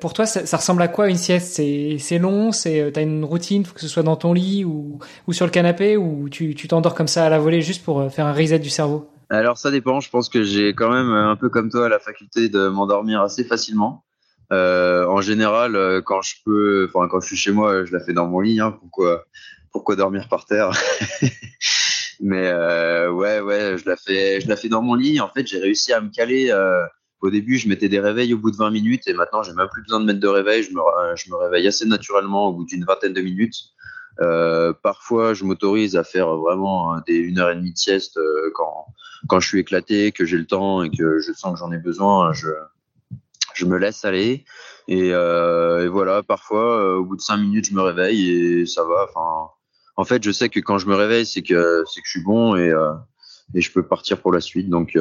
pour 0.00 0.12
toi, 0.12 0.26
ça, 0.26 0.56
ressemble 0.56 0.82
à 0.82 0.88
quoi 0.88 1.08
une 1.08 1.16
sieste? 1.16 1.60
C'est 1.98 2.18
long, 2.18 2.52
c'est 2.52 2.80
euh, 2.80 2.90
t'as 2.90 3.02
une 3.02 3.24
routine, 3.24 3.64
faut 3.64 3.74
que 3.74 3.80
ce 3.80 3.88
soit 3.88 4.02
dans 4.02 4.16
ton 4.16 4.32
lit 4.32 4.64
ou, 4.64 4.98
sur 5.30 5.46
le 5.46 5.50
canapé 5.50 5.96
ou 5.96 6.28
tu 6.28 6.54
t'endors 6.68 6.94
comme 6.94 7.08
ça 7.08 7.26
à 7.26 7.28
la 7.28 7.38
volée 7.38 7.62
juste 7.62 7.84
pour 7.84 8.00
euh, 8.00 8.08
faire 8.08 8.26
un 8.26 8.32
reset 8.32 8.58
du 8.58 8.70
cerveau? 8.70 9.08
Alors 9.30 9.56
ça 9.56 9.70
dépend. 9.70 10.00
Je 10.00 10.10
pense 10.10 10.28
que 10.28 10.42
j'ai 10.42 10.74
quand 10.74 10.90
même 10.90 11.10
un 11.10 11.36
peu 11.36 11.48
comme 11.48 11.70
toi 11.70 11.88
la 11.88 11.98
faculté 11.98 12.48
de 12.48 12.68
m'endormir 12.68 13.22
assez 13.22 13.44
facilement. 13.44 14.04
Euh, 14.52 15.06
en 15.06 15.22
général, 15.22 15.76
euh, 15.76 16.02
quand 16.02 16.20
je 16.20 16.34
peux, 16.44 16.90
enfin 16.92 17.08
quand 17.08 17.20
je 17.20 17.28
suis 17.28 17.36
chez 17.36 17.52
moi, 17.52 17.84
je 17.86 17.92
la 17.92 18.00
fais 18.00 18.12
dans 18.12 18.26
mon 18.26 18.40
lit. 18.40 18.60
Hein, 18.60 18.78
pourquoi, 19.72 19.96
dormir 19.96 20.28
par 20.28 20.44
terre? 20.44 20.70
Mais 22.20 22.46
euh, 22.46 23.10
ouais, 23.10 23.40
ouais, 23.40 23.76
je 23.78 23.88
la 23.88 23.96
fais, 23.96 24.68
dans 24.68 24.82
mon 24.82 24.94
lit. 24.94 25.20
En 25.20 25.28
fait, 25.28 25.46
j'ai 25.46 25.58
réussi 25.58 25.92
à 25.92 26.00
me 26.00 26.10
caler. 26.10 26.50
Euh, 26.50 26.84
au 27.22 27.30
début, 27.30 27.56
je 27.56 27.68
mettais 27.68 27.88
des 27.88 28.00
réveils 28.00 28.34
au 28.34 28.38
bout 28.38 28.50
de 28.50 28.56
20 28.56 28.70
minutes 28.70 29.06
et 29.06 29.14
maintenant, 29.14 29.44
j'ai 29.44 29.52
même 29.52 29.68
plus 29.68 29.82
besoin 29.82 30.00
de 30.00 30.04
mettre 30.04 30.18
de 30.18 30.26
réveil. 30.26 30.64
Je 30.64 30.72
me, 30.72 31.36
réveille 31.36 31.68
assez 31.68 31.86
naturellement 31.86 32.48
au 32.48 32.52
bout 32.52 32.64
d'une 32.64 32.84
vingtaine 32.84 33.12
de 33.12 33.20
minutes. 33.20 33.54
Euh, 34.20 34.72
parfois, 34.82 35.32
je 35.32 35.44
m'autorise 35.44 35.96
à 35.96 36.02
faire 36.02 36.36
vraiment 36.36 37.00
des 37.06 37.14
une 37.14 37.38
heure 37.38 37.50
et 37.50 37.54
demie 37.54 37.72
de 37.72 37.78
sieste 37.78 38.18
euh, 38.18 38.50
quand 38.54 38.86
quand 39.28 39.38
je 39.38 39.46
suis 39.46 39.60
éclaté, 39.60 40.10
que 40.10 40.24
j'ai 40.24 40.36
le 40.36 40.46
temps 40.46 40.82
et 40.82 40.90
que 40.90 41.20
je 41.20 41.32
sens 41.32 41.52
que 41.52 41.60
j'en 41.60 41.70
ai 41.70 41.78
besoin. 41.78 42.32
Je 42.32 42.48
je 43.54 43.66
me 43.66 43.78
laisse 43.78 44.04
aller 44.04 44.44
et, 44.88 45.14
euh, 45.14 45.88
voilà. 45.88 46.24
Parfois, 46.24 46.96
au 46.96 47.04
bout 47.04 47.16
de 47.16 47.20
cinq 47.20 47.36
minutes, 47.36 47.66
je 47.66 47.74
me 47.74 47.82
réveille 47.82 48.30
et 48.30 48.66
ça 48.66 48.82
va. 48.82 49.06
En 49.96 50.04
fait, 50.04 50.24
je 50.24 50.32
sais 50.32 50.48
que 50.48 50.58
quand 50.58 50.78
je 50.78 50.88
me 50.88 50.96
réveille, 50.96 51.24
c'est 51.24 51.42
que 51.42 51.84
que 51.84 52.02
je 52.04 52.10
suis 52.10 52.22
bon 52.22 52.56
et 52.56 52.72
et 53.54 53.60
je 53.60 53.72
peux 53.72 53.86
partir 53.86 54.20
pour 54.20 54.32
la 54.32 54.40
suite. 54.40 54.68
Donc 54.68 54.98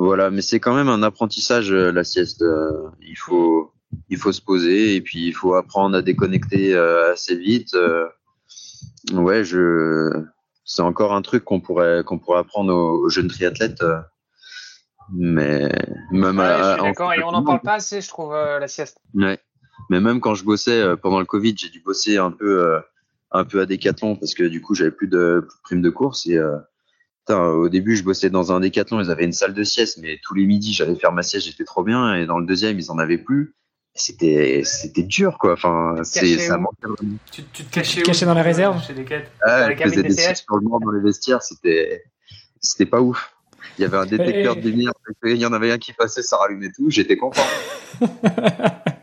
voilà, 0.00 0.30
mais 0.30 0.40
c'est 0.40 0.60
quand 0.60 0.74
même 0.74 0.88
un 0.88 1.02
apprentissage 1.02 1.70
euh, 1.72 1.92
la 1.92 2.04
sieste. 2.04 2.40
Euh, 2.40 2.88
il 3.02 3.18
faut 3.18 3.70
il 4.08 4.16
faut 4.16 4.32
se 4.32 4.40
poser 4.40 4.96
et 4.96 5.02
puis 5.02 5.26
il 5.26 5.34
faut 5.34 5.54
apprendre 5.54 5.94
à 5.94 6.00
déconnecter 6.00 6.72
euh, 6.72 7.12
assez 7.12 7.36
vite. 7.36 7.76
ouais, 9.12 9.44
je 9.44 10.10
c'est 10.64 10.80
encore 10.80 11.12
un 11.12 11.20
truc 11.20 11.44
qu'on 11.44 11.60
pourrait 11.60 12.02
qu'on 12.02 12.18
pourrait 12.18 12.38
apprendre 12.38 12.72
aux, 12.74 13.10
jeunes 13.10 13.28
triathlètes. 13.28 13.84
mais 15.12 15.70
même 16.12 16.38
ouais, 16.38 16.44
à, 16.46 16.62
je 16.62 16.72
suis 16.72 16.82
d'accord 16.82 17.12
et 17.12 17.22
on 17.22 17.32
n'en 17.32 17.44
parle 17.44 17.60
pas 17.60 17.74
assez, 17.74 18.00
je 18.00 18.08
trouve 18.08 18.32
la 18.32 18.68
sieste. 18.68 18.96
Ouais, 19.12 19.38
mais 19.90 20.00
même 20.00 20.20
quand 20.20 20.34
je 20.34 20.44
bossais 20.44 20.96
pendant 21.02 21.20
le 21.20 21.26
Covid, 21.26 21.54
j'ai 21.58 21.68
dû 21.68 21.80
bosser 21.80 22.16
un 22.16 22.30
peu 22.30 22.80
un 23.32 23.44
peu 23.44 23.60
à 23.60 23.66
décathlon 23.66 24.16
parce 24.16 24.32
que 24.32 24.44
du 24.44 24.62
coup 24.62 24.74
j'avais 24.74 24.92
plus 24.92 25.08
de, 25.08 25.44
plus 25.46 25.56
de 25.56 25.62
primes 25.62 25.82
de 25.82 25.90
course 25.90 26.26
et 26.26 26.40
au 27.30 27.68
début, 27.68 27.96
je 27.96 28.04
bossais 28.04 28.30
dans 28.30 28.52
un 28.52 28.60
décathlon, 28.60 29.00
ils 29.00 29.10
avaient 29.10 29.24
une 29.24 29.32
salle 29.32 29.54
de 29.54 29.64
sieste, 29.64 29.98
mais 30.00 30.18
tous 30.22 30.34
les 30.34 30.46
midis, 30.46 30.72
j'allais 30.72 30.94
faire 30.94 31.12
ma 31.12 31.22
sieste, 31.22 31.46
j'étais 31.46 31.64
trop 31.64 31.82
bien. 31.82 32.14
Et 32.14 32.26
dans 32.26 32.38
le 32.38 32.46
deuxième, 32.46 32.78
ils 32.78 32.90
en 32.90 32.98
avaient 32.98 33.18
plus. 33.18 33.54
C'était, 33.94 34.62
c'était 34.64 35.02
dur, 35.02 35.36
quoi. 35.38 35.54
Enfin, 35.54 35.96
c'est, 36.04 36.38
ça 36.38 36.58
tu, 37.32 37.42
tu, 37.52 37.64
te 37.64 37.74
cachais, 37.74 38.02
cachais 38.02 38.26
dans 38.26 38.34
la 38.34 38.42
réserve? 38.42 38.82
Chez 38.82 38.94
des 38.94 39.04
ah, 39.42 39.68
dans 39.68 39.76
faisais 39.76 40.02
des 40.02 40.12
siestes 40.12 40.44
sur 40.44 40.56
le 40.56 40.84
dans 40.84 40.90
les 40.92 41.02
vestiaires, 41.02 41.42
c'était, 41.42 42.04
c'était 42.60 42.86
pas 42.86 43.00
ouf. 43.00 43.34
Il 43.78 43.82
y 43.82 43.84
avait 43.84 43.98
un 43.98 44.06
détecteur 44.06 44.56
de 44.56 44.60
lumière, 44.60 44.92
il 45.24 45.36
y 45.36 45.46
en 45.46 45.52
avait 45.52 45.72
un 45.72 45.78
qui 45.78 45.92
passait, 45.92 46.22
ça 46.22 46.36
rallumait 46.36 46.70
tout, 46.74 46.90
j'étais 46.90 47.16
content. 47.16 47.42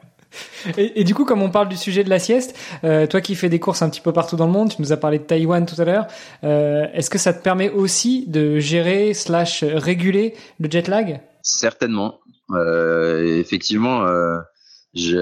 Et, 0.78 1.04
du 1.04 1.13
coup, 1.13 1.26
comme 1.26 1.41
on 1.41 1.50
parle 1.50 1.69
du 1.69 1.78
sujet 1.78 2.04
de 2.04 2.10
la 2.10 2.19
sieste, 2.19 2.58
euh, 2.84 3.08
toi 3.08 3.21
qui 3.21 3.36
fais 3.36 3.50
des 3.50 3.60
courses 3.60 3.82
un 3.82 3.89
petit 3.89 4.02
peu 4.02 4.12
partout 4.12 4.36
dans 4.36 4.45
le 4.45 4.52
monde, 4.52 4.69
tu 4.69 4.82
nous 4.82 4.91
as 4.91 4.97
parlé 4.97 5.19
de 5.19 5.23
Taïwan 5.23 5.65
tout 5.65 5.80
à 5.82 5.86
l'heure, 5.86 6.08
euh, 6.43 6.88
est-ce 6.93 7.10
que 7.10 7.17
ça 7.17 7.34
te 7.34 7.41
permet 7.41 7.69
aussi 7.69 8.26
de 8.28 8.60
gérer 8.60 9.13
slash 9.13 9.63
réguler 9.63 10.36
le 10.60 10.69
jet 10.69 10.88
lag? 10.88 11.21
Certainement. 11.41 12.19
Euh, 12.52 13.39
effectivement, 13.39 14.06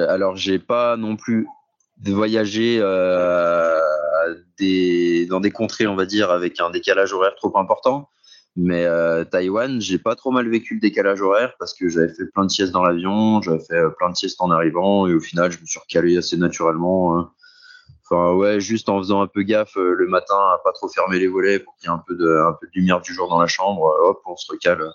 alors 0.07 0.35
j'ai 0.35 0.59
pas 0.59 0.97
non 0.97 1.15
plus 1.15 1.47
voyagé 2.03 2.79
dans 5.29 5.39
des 5.39 5.51
contrées, 5.51 5.87
on 5.87 5.95
va 5.95 6.05
dire, 6.05 6.31
avec 6.31 6.59
un 6.59 6.69
décalage 6.69 7.13
horaire 7.13 7.35
trop 7.35 7.57
important. 7.57 8.09
Mais 8.57 8.85
euh, 8.85 9.25
Taïwan, 9.25 9.81
j'ai 9.81 9.97
pas 9.97 10.15
trop 10.15 10.31
mal 10.31 10.49
vécu 10.49 10.75
le 10.75 10.79
décalage 10.79 11.21
horaire 11.21 11.53
parce 11.59 11.73
que 11.73 11.89
j'avais 11.89 12.13
fait 12.13 12.25
plein 12.25 12.45
de 12.45 12.49
siestes 12.49 12.71
dans 12.71 12.83
l'avion, 12.83 13.41
j'avais 13.41 13.59
fait 13.59 13.75
euh, 13.75 13.89
plein 13.89 14.09
de 14.09 14.15
siestes 14.15 14.39
en 14.39 14.49
arrivant 14.49 15.07
et 15.07 15.13
au 15.13 15.19
final, 15.19 15.51
je 15.51 15.59
me 15.59 15.65
suis 15.65 15.79
recalé 15.79 16.17
assez 16.17 16.37
naturellement. 16.37 17.17
Hein. 17.17 17.31
Enfin 18.07 18.33
ouais, 18.33 18.61
juste 18.61 18.87
en 18.87 18.99
faisant 18.99 19.21
un 19.21 19.27
peu 19.27 19.41
gaffe 19.41 19.75
euh, 19.77 19.93
le 19.93 20.07
matin 20.07 20.35
à 20.35 20.61
pas 20.63 20.71
trop 20.71 20.87
fermer 20.87 21.19
les 21.19 21.27
volets 21.27 21.59
pour 21.59 21.75
qu'il 21.75 21.89
y 21.89 21.91
ait 21.91 21.95
un 21.95 22.03
peu 22.05 22.15
de 22.15 22.45
un 22.47 22.53
peu 22.53 22.67
de 22.67 22.71
lumière 22.75 23.01
du 23.01 23.13
jour 23.13 23.27
dans 23.29 23.41
la 23.41 23.47
chambre. 23.47 23.87
Euh, 23.87 24.09
hop, 24.09 24.21
on 24.25 24.37
se 24.37 24.49
recale 24.49 24.89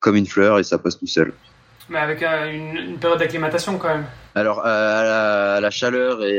comme 0.00 0.16
une 0.16 0.26
fleur 0.26 0.58
et 0.58 0.64
ça 0.64 0.78
passe 0.78 0.98
tout 0.98 1.06
seul. 1.06 1.32
Mais 1.90 1.98
avec 1.98 2.22
une, 2.22 2.76
une, 2.76 2.98
période 2.98 3.18
d'acclimatation 3.18 3.78
quand 3.78 3.88
même. 3.88 4.06
Alors 4.34 4.60
à 4.60 5.02
la, 5.02 5.54
à 5.54 5.60
la, 5.60 5.70
chaleur 5.70 6.22
et 6.24 6.38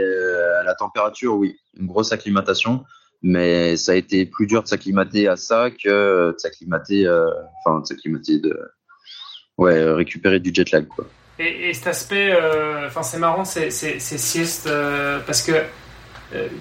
à 0.59 0.63
la 0.63 0.75
température, 0.75 1.35
oui, 1.35 1.57
une 1.75 1.87
grosse 1.87 2.11
acclimatation 2.11 2.83
mais 3.21 3.77
ça 3.77 3.93
a 3.93 3.95
été 3.95 4.25
plus 4.25 4.47
dur 4.47 4.63
de 4.63 4.67
s'acclimater 4.67 5.27
à 5.27 5.35
ça 5.35 5.69
que 5.71 6.31
de 6.31 6.35
s'acclimater, 6.37 7.05
euh, 7.05 7.25
enfin 7.65 7.81
de 7.81 7.85
s'acclimater 7.85 8.39
de, 8.39 8.59
ouais, 9.57 9.83
récupérer 9.91 10.39
du 10.39 10.51
jet 10.53 10.71
lag 10.71 10.87
quoi. 10.87 11.05
Et, 11.37 11.69
et 11.69 11.73
cet 11.73 11.87
aspect, 11.87 12.31
euh, 12.31 12.87
enfin 12.87 13.03
c'est 13.03 13.19
marrant, 13.19 13.45
c'est 13.45 13.71
c'est 13.71 13.99
sieste 13.99 14.67
euh, 14.67 15.19
parce 15.25 15.41
que 15.41 15.53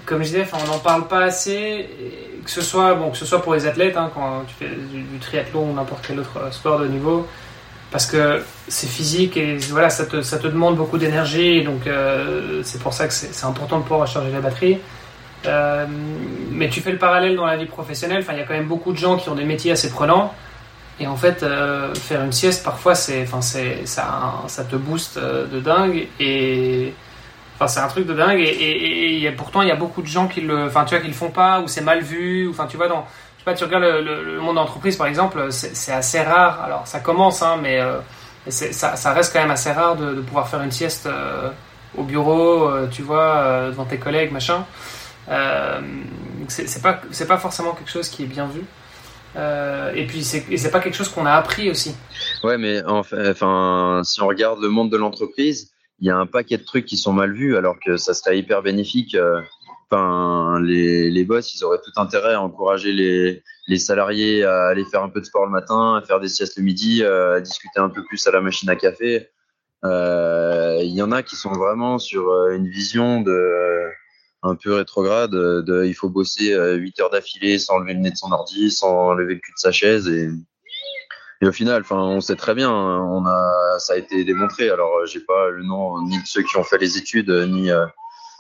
comme 0.06 0.22
je 0.22 0.28
disais, 0.28 0.46
on 0.54 0.66
n'en 0.66 0.78
parle 0.78 1.08
pas 1.08 1.24
assez, 1.24 1.86
que 2.42 2.50
ce 2.50 2.62
soit 2.62 2.94
bon, 2.94 3.10
que 3.10 3.18
ce 3.18 3.26
soit 3.26 3.42
pour 3.42 3.52
les 3.52 3.66
athlètes, 3.66 3.98
hein, 3.98 4.10
quand 4.14 4.44
tu 4.46 4.54
fais 4.54 4.74
du, 4.74 5.18
triathlon 5.20 5.70
ou 5.70 5.74
n'importe 5.74 6.06
quel 6.06 6.20
autre 6.20 6.52
sport 6.52 6.80
de 6.80 6.86
niveau, 6.86 7.26
parce 7.90 8.06
que 8.06 8.42
c'est 8.68 8.86
physique 8.86 9.36
et 9.36 9.56
voilà, 9.70 9.90
ça 9.90 10.06
te, 10.06 10.22
ça 10.22 10.38
te 10.38 10.46
demande 10.46 10.76
beaucoup 10.76 10.98
d'énergie, 10.98 11.62
donc 11.62 11.86
euh, 11.86 12.62
c'est 12.62 12.80
pour 12.80 12.92
ça 12.92 13.06
que 13.06 13.14
c'est 13.14 13.44
important 13.44 13.78
de 13.78 13.82
pouvoir 13.82 14.00
recharger 14.00 14.30
la 14.30 14.40
batterie. 14.40 14.78
Euh, 15.46 15.86
mais 16.50 16.68
tu 16.68 16.80
fais 16.80 16.92
le 16.92 16.98
parallèle 16.98 17.36
dans 17.36 17.46
la 17.46 17.56
vie 17.56 17.66
professionnelle, 17.66 18.20
enfin, 18.22 18.32
il 18.32 18.38
y 18.38 18.42
a 18.42 18.44
quand 18.44 18.54
même 18.54 18.66
beaucoup 18.66 18.92
de 18.92 18.98
gens 18.98 19.16
qui 19.16 19.28
ont 19.28 19.34
des 19.34 19.44
métiers 19.44 19.72
assez 19.72 19.90
prenants, 19.90 20.34
et 21.00 21.06
en 21.06 21.16
fait, 21.16 21.42
euh, 21.42 21.94
faire 21.94 22.22
une 22.24 22.32
sieste, 22.32 22.64
parfois, 22.64 22.94
c'est, 22.94 23.22
enfin, 23.22 23.40
c'est, 23.40 23.86
ça, 23.86 24.42
ça 24.48 24.64
te 24.64 24.74
booste 24.76 25.18
de 25.18 25.60
dingue, 25.60 26.08
et 26.18 26.92
enfin, 27.54 27.68
c'est 27.68 27.80
un 27.80 27.88
truc 27.88 28.06
de 28.06 28.14
dingue, 28.14 28.40
et, 28.40 29.32
pourtant, 29.36 29.62
il 29.62 29.68
y 29.68 29.72
a 29.72 29.76
beaucoup 29.76 30.02
de 30.02 30.08
gens 30.08 30.26
qui 30.26 30.40
le, 30.40 30.64
enfin, 30.64 30.84
tu 30.84 30.94
vois, 30.94 31.00
qui 31.00 31.08
le 31.08 31.14
font 31.14 31.30
pas, 31.30 31.60
ou 31.60 31.68
c'est 31.68 31.82
mal 31.82 32.02
vu, 32.02 32.48
enfin, 32.50 32.66
tu 32.66 32.76
vois, 32.76 32.88
dans, 32.88 33.06
tu 33.54 33.64
regardes 33.64 33.84
le, 33.84 34.40
monde 34.40 34.56
d'entreprise, 34.56 34.96
par 34.96 35.06
exemple, 35.06 35.48
c'est 35.50 35.92
assez 35.92 36.20
rare. 36.20 36.62
Alors, 36.62 36.86
ça 36.86 37.00
commence, 37.00 37.42
hein, 37.42 37.56
mais 37.62 37.80
euh, 37.80 38.00
ça, 38.50 39.12
reste 39.12 39.32
quand 39.32 39.40
même 39.40 39.50
assez 39.50 39.72
rare 39.72 39.96
de, 39.96 40.20
pouvoir 40.20 40.48
faire 40.48 40.62
une 40.62 40.70
sieste 40.70 41.06
euh, 41.06 41.50
au 41.96 42.02
bureau, 42.02 42.68
euh, 42.68 42.88
tu 42.90 43.02
vois, 43.02 43.66
devant 43.66 43.84
tes 43.84 43.98
collègues, 43.98 44.32
machin. 44.32 44.64
C'est 46.48 46.82
pas, 46.82 47.00
pas 47.28 47.38
forcément 47.38 47.74
quelque 47.74 47.90
chose 47.90 48.08
qui 48.08 48.24
est 48.24 48.26
bien 48.26 48.46
vu. 48.46 48.64
et 49.36 50.06
puis, 50.06 50.24
c'est 50.24 50.70
pas 50.70 50.80
quelque 50.80 50.96
chose 50.96 51.08
qu'on 51.08 51.26
a 51.26 51.32
appris 51.32 51.70
aussi. 51.70 51.94
Ouais, 52.42 52.58
mais 52.58 52.82
enfin, 52.84 54.02
si 54.04 54.22
on 54.22 54.26
regarde 54.26 54.60
le 54.60 54.68
monde 54.68 54.90
de 54.90 54.96
l'entreprise, 54.96 55.70
il 56.00 56.06
y 56.06 56.10
a 56.10 56.16
un 56.16 56.26
paquet 56.26 56.58
de 56.58 56.64
trucs 56.64 56.86
qui 56.86 56.96
sont 56.96 57.12
mal 57.12 57.32
vus, 57.32 57.56
alors 57.56 57.76
que 57.84 57.96
ça 57.96 58.14
serait 58.14 58.38
hyper 58.38 58.62
bénéfique 58.62 59.16
enfin, 59.90 60.60
les, 60.60 61.10
les 61.10 61.24
boss, 61.24 61.54
ils 61.54 61.64
auraient 61.64 61.80
tout 61.82 61.98
intérêt 62.00 62.34
à 62.34 62.42
encourager 62.42 62.92
les, 62.92 63.42
les 63.66 63.78
salariés 63.78 64.44
à 64.44 64.66
aller 64.66 64.84
faire 64.84 65.02
un 65.02 65.08
peu 65.08 65.20
de 65.20 65.24
sport 65.24 65.44
le 65.44 65.50
matin, 65.50 65.96
à 65.96 66.06
faire 66.06 66.20
des 66.20 66.28
siestes 66.28 66.56
le 66.58 66.64
midi, 66.64 67.02
euh, 67.02 67.36
à 67.36 67.40
discuter 67.40 67.80
un 67.80 67.88
peu 67.88 68.04
plus 68.04 68.26
à 68.26 68.30
la 68.30 68.40
machine 68.40 68.68
à 68.68 68.76
café. 68.76 69.28
Euh, 69.84 70.78
il 70.82 70.92
y 70.92 71.02
en 71.02 71.12
a 71.12 71.22
qui 71.22 71.36
sont 71.36 71.52
vraiment 71.52 71.98
sur 71.98 72.28
euh, 72.28 72.56
une 72.56 72.68
vision 72.68 73.20
de 73.20 73.88
un 74.42 74.54
peu 74.54 74.74
rétrograde 74.74 75.32
de, 75.32 75.84
il 75.84 75.94
faut 75.94 76.08
bosser 76.08 76.54
8 76.54 77.00
heures 77.00 77.10
d'affilée 77.10 77.58
sans 77.58 77.78
lever 77.78 77.94
le 77.94 78.00
nez 78.00 78.10
de 78.10 78.16
son 78.16 78.30
ordi, 78.32 78.70
sans 78.70 79.14
lever 79.14 79.34
le 79.34 79.40
cul 79.40 79.52
de 79.52 79.58
sa 79.58 79.72
chaise 79.72 80.08
et 80.08 81.46
au 81.46 81.52
final, 81.52 81.84
on 81.90 82.20
sait 82.20 82.34
très 82.34 82.52
bien, 82.52 82.72
on 82.72 83.24
a, 83.24 83.78
ça 83.78 83.92
a 83.92 83.96
été 83.96 84.24
démontré. 84.24 84.70
Alors, 84.70 85.06
j'ai 85.06 85.20
pas 85.20 85.50
le 85.50 85.62
nom 85.62 86.02
ni 86.02 86.18
de 86.18 86.26
ceux 86.26 86.42
qui 86.42 86.56
ont 86.56 86.64
fait 86.64 86.78
les 86.78 86.98
études, 86.98 87.30
ni 87.30 87.70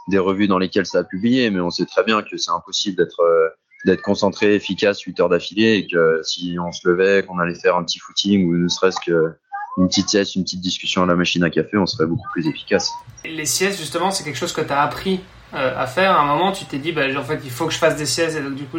des 0.08 0.18
revues 0.18 0.48
dans 0.48 0.58
lesquelles 0.58 0.86
ça 0.86 0.98
a 0.98 1.04
publié, 1.04 1.50
mais 1.50 1.60
on 1.60 1.70
sait 1.70 1.84
très 1.84 2.02
bien 2.02 2.22
que 2.22 2.36
c'est 2.36 2.50
impossible 2.50 2.96
d'être 2.96 3.20
euh, 3.20 3.96
concentré, 4.02 4.54
efficace 4.54 5.00
8 5.00 5.20
heures 5.20 5.28
d'affilée 5.28 5.76
et 5.76 5.86
que 5.86 6.20
si 6.24 6.56
on 6.58 6.72
se 6.72 6.88
levait, 6.88 7.22
qu'on 7.22 7.38
allait 7.38 7.54
faire 7.54 7.76
un 7.76 7.84
petit 7.84 7.98
footing 7.98 8.48
ou 8.48 8.56
ne 8.56 8.68
serait-ce 8.68 8.98
que 9.04 9.34
une 9.76 9.86
petite 9.86 10.08
sieste, 10.08 10.34
une 10.34 10.42
petite 10.42 10.60
discussion 10.60 11.04
à 11.04 11.06
la 11.06 11.14
machine 11.14 11.44
à 11.44 11.50
café, 11.50 11.76
on 11.76 11.86
serait 11.86 12.06
beaucoup 12.06 12.28
plus 12.32 12.48
efficace. 12.48 12.90
Les 13.24 13.46
siestes, 13.46 13.78
justement, 13.78 14.10
c'est 14.10 14.24
quelque 14.24 14.38
chose 14.38 14.52
que 14.52 14.60
tu 14.60 14.72
as 14.72 14.82
appris 14.82 15.20
euh, 15.20 15.37
à 15.52 15.86
faire. 15.86 16.12
À 16.12 16.22
un 16.22 16.26
moment, 16.26 16.52
tu 16.52 16.64
t'es 16.64 16.78
dit, 16.78 16.92
bah, 16.92 17.02
en 17.16 17.22
fait, 17.22 17.40
il 17.44 17.50
faut 17.50 17.66
que 17.66 17.72
je 17.72 17.78
fasse 17.78 17.96
des 17.96 18.06
siestes 18.06 18.36
et 18.36 18.42
donc 18.42 18.54
du 18.54 18.64
coup, 18.64 18.78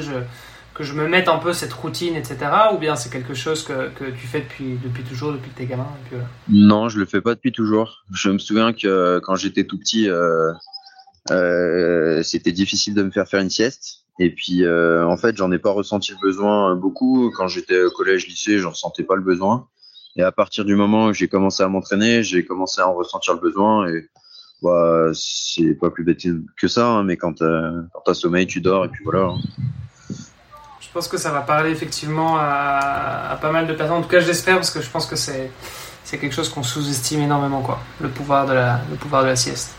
que 0.79 0.85
je 0.85 0.93
me 0.93 1.09
mette 1.09 1.27
un 1.27 1.39
peu 1.39 1.51
cette 1.51 1.73
routine, 1.73 2.15
etc. 2.15 2.37
Ou 2.73 2.77
bien 2.77 2.95
c'est 2.95 3.11
quelque 3.11 3.33
chose 3.33 3.63
que, 3.63 3.89
que, 3.89 4.05
tu 4.11 4.27
fais 4.27 4.39
depuis, 4.39 4.79
depuis 4.81 5.03
toujours, 5.03 5.33
depuis 5.33 5.51
que 5.51 5.57
tu 5.57 5.63
es 5.63 5.65
gamin 5.65 5.85
Non, 6.47 6.87
je 6.87 6.99
le 6.99 7.05
fais 7.05 7.19
pas 7.19 7.35
depuis 7.35 7.51
toujours. 7.51 8.05
Je 8.13 8.29
me 8.29 8.37
souviens 8.37 8.71
que 8.71 9.19
quand 9.19 9.35
j'étais 9.35 9.65
tout 9.65 9.77
petit, 9.77 10.09
euh, 10.09 10.53
euh, 11.31 12.23
c'était 12.23 12.53
difficile 12.53 12.93
de 12.93 13.03
me 13.03 13.11
faire 13.11 13.27
faire 13.27 13.41
une 13.41 13.49
sieste. 13.49 14.05
Et 14.19 14.33
puis, 14.33 14.63
euh, 14.63 15.05
en 15.05 15.17
fait, 15.17 15.35
j'en 15.35 15.51
ai 15.51 15.59
pas 15.59 15.71
ressenti 15.71 16.11
le 16.11 16.17
besoin 16.21 16.75
beaucoup. 16.75 17.29
Quand 17.35 17.49
j'étais 17.49 17.81
au 17.83 17.91
collège, 17.91 18.27
lycée, 18.27 18.59
j'en 18.59 18.69
ressentais 18.69 19.03
pas 19.03 19.15
le 19.15 19.21
besoin. 19.21 19.67
Et 20.15 20.23
à 20.23 20.31
partir 20.31 20.63
du 20.63 20.75
moment 20.75 21.07
où 21.07 21.13
j'ai 21.13 21.27
commencé 21.27 21.61
à 21.61 21.67
m'entraîner, 21.67 22.23
j'ai 22.23 22.45
commencé 22.45 22.79
à 22.79 22.87
en 22.87 22.93
ressentir 22.93 23.33
le 23.33 23.41
besoin. 23.41 23.89
Et 23.89 24.07
bah, 24.61 25.11
c'est 25.13 25.73
pas 25.73 25.89
plus 25.89 26.03
bête 26.03 26.21
que 26.57 26.67
ça, 26.67 26.87
hein, 26.87 27.03
mais 27.03 27.17
quand 27.17 27.35
t'as 27.35 28.13
sommeil, 28.13 28.47
tu 28.47 28.61
dors, 28.61 28.85
et 28.85 28.89
puis 28.89 29.03
voilà. 29.03 29.27
Hein. 29.27 29.37
Je 30.81 30.93
pense 30.93 31.07
que 31.07 31.17
ça 31.17 31.31
va 31.31 31.41
parler 31.41 31.69
effectivement 31.69 32.37
à, 32.39 33.37
pas 33.41 33.51
mal 33.51 33.67
de 33.67 33.73
personnes. 33.73 33.97
En 33.97 34.01
tout 34.01 34.09
cas, 34.09 34.19
j'espère, 34.19 34.55
parce 34.55 34.71
que 34.71 34.81
je 34.81 34.89
pense 34.89 35.05
que 35.05 35.15
c'est 35.15 35.51
quelque 36.09 36.33
chose 36.33 36.49
qu'on 36.49 36.63
sous-estime 36.63 37.21
énormément, 37.21 37.61
quoi. 37.61 37.79
Le 38.01 38.09
pouvoir 38.09 38.47
de 38.47 38.53
la, 38.53 38.81
le 38.89 38.95
pouvoir 38.95 39.21
de 39.21 39.27
la 39.27 39.35
sieste. 39.35 39.75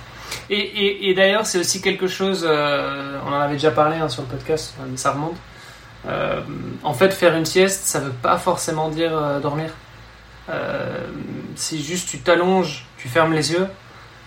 Et, 0.49 1.13
d'ailleurs, 1.15 1.47
c'est 1.47 1.59
aussi 1.59 1.83
quelque 1.83 2.07
chose, 2.07 2.47
euh, 2.49 3.19
on 3.27 3.33
en 3.33 3.41
avait 3.41 3.55
déjà 3.55 3.73
parlé 3.73 3.97
hein, 3.97 4.09
sur 4.09 4.23
le 4.23 4.29
podcast, 4.29 4.75
mais 4.89 4.97
ça 4.97 5.13
remonte. 5.13 5.37
Euh, 6.07 6.41
en 6.85 6.95
fait, 6.95 7.13
faire 7.13 7.37
une 7.37 7.45
sieste, 7.45 7.85
ça 7.85 8.01
veut 8.01 8.13
pas 8.23 8.39
forcément 8.39 8.89
dire 8.89 9.17
euh, 9.17 9.41
dormir. 9.41 9.71
si 11.57 11.83
juste 11.83 12.09
tu 12.09 12.19
t'allonges, 12.21 12.87
tu 12.97 13.09
fermes 13.09 13.33
les 13.33 13.53
yeux 13.53 13.67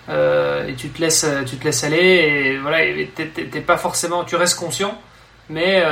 et 0.09 0.73
tu 0.75 0.89
te 0.89 1.01
laisses, 1.01 1.25
tu 1.45 1.57
te 1.57 1.63
laisses 1.63 1.83
aller 1.83 1.97
et 1.97 2.57
voilà, 2.57 2.79
t'es 3.15 3.61
pas 3.61 3.77
forcément, 3.77 4.23
tu 4.23 4.35
restes 4.35 4.59
conscient, 4.59 4.97
mais 5.49 5.83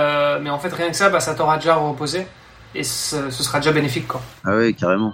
mais 0.41 0.49
en 0.49 0.59
fait 0.59 0.73
rien 0.73 0.89
que 0.89 0.95
ça, 0.95 1.09
bah, 1.09 1.19
ça 1.19 1.35
t'aura 1.35 1.57
déjà 1.57 1.75
reposé 1.75 2.25
et 2.73 2.83
ce, 2.83 3.29
sera 3.31 3.59
déjà 3.59 3.71
bénéfique 3.71 4.07
quoi. 4.07 4.21
Ah 4.43 4.55
oui, 4.55 4.73
carrément. 4.73 5.13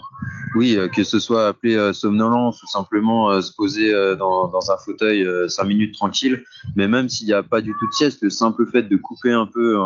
Oui, 0.56 0.76
euh, 0.76 0.88
que 0.88 1.04
ce 1.04 1.20
soit 1.20 1.48
appelé 1.48 1.76
euh, 1.76 1.94
somnolence 1.94 2.62
ou 2.64 2.68
simplement 2.68 3.30
euh, 3.30 3.42
se 3.42 3.52
poser 3.54 3.92
dans, 4.18 4.52
un 4.72 4.78
fauteuil 4.78 5.26
cinq 5.50 5.66
minutes 5.66 5.94
tranquille, 5.96 6.44
mais 6.76 6.88
même 6.88 7.10
s'il 7.10 7.28
n'y 7.28 7.34
a 7.34 7.44
pas 7.44 7.62
du 7.62 7.74
tout 7.80 7.88
de 7.88 7.94
sieste, 7.94 8.20
le 8.22 8.30
simple 8.30 8.66
fait 8.72 8.84
de 8.84 8.98
couper 8.98 9.32
un 9.32 9.46
peu 9.46 9.78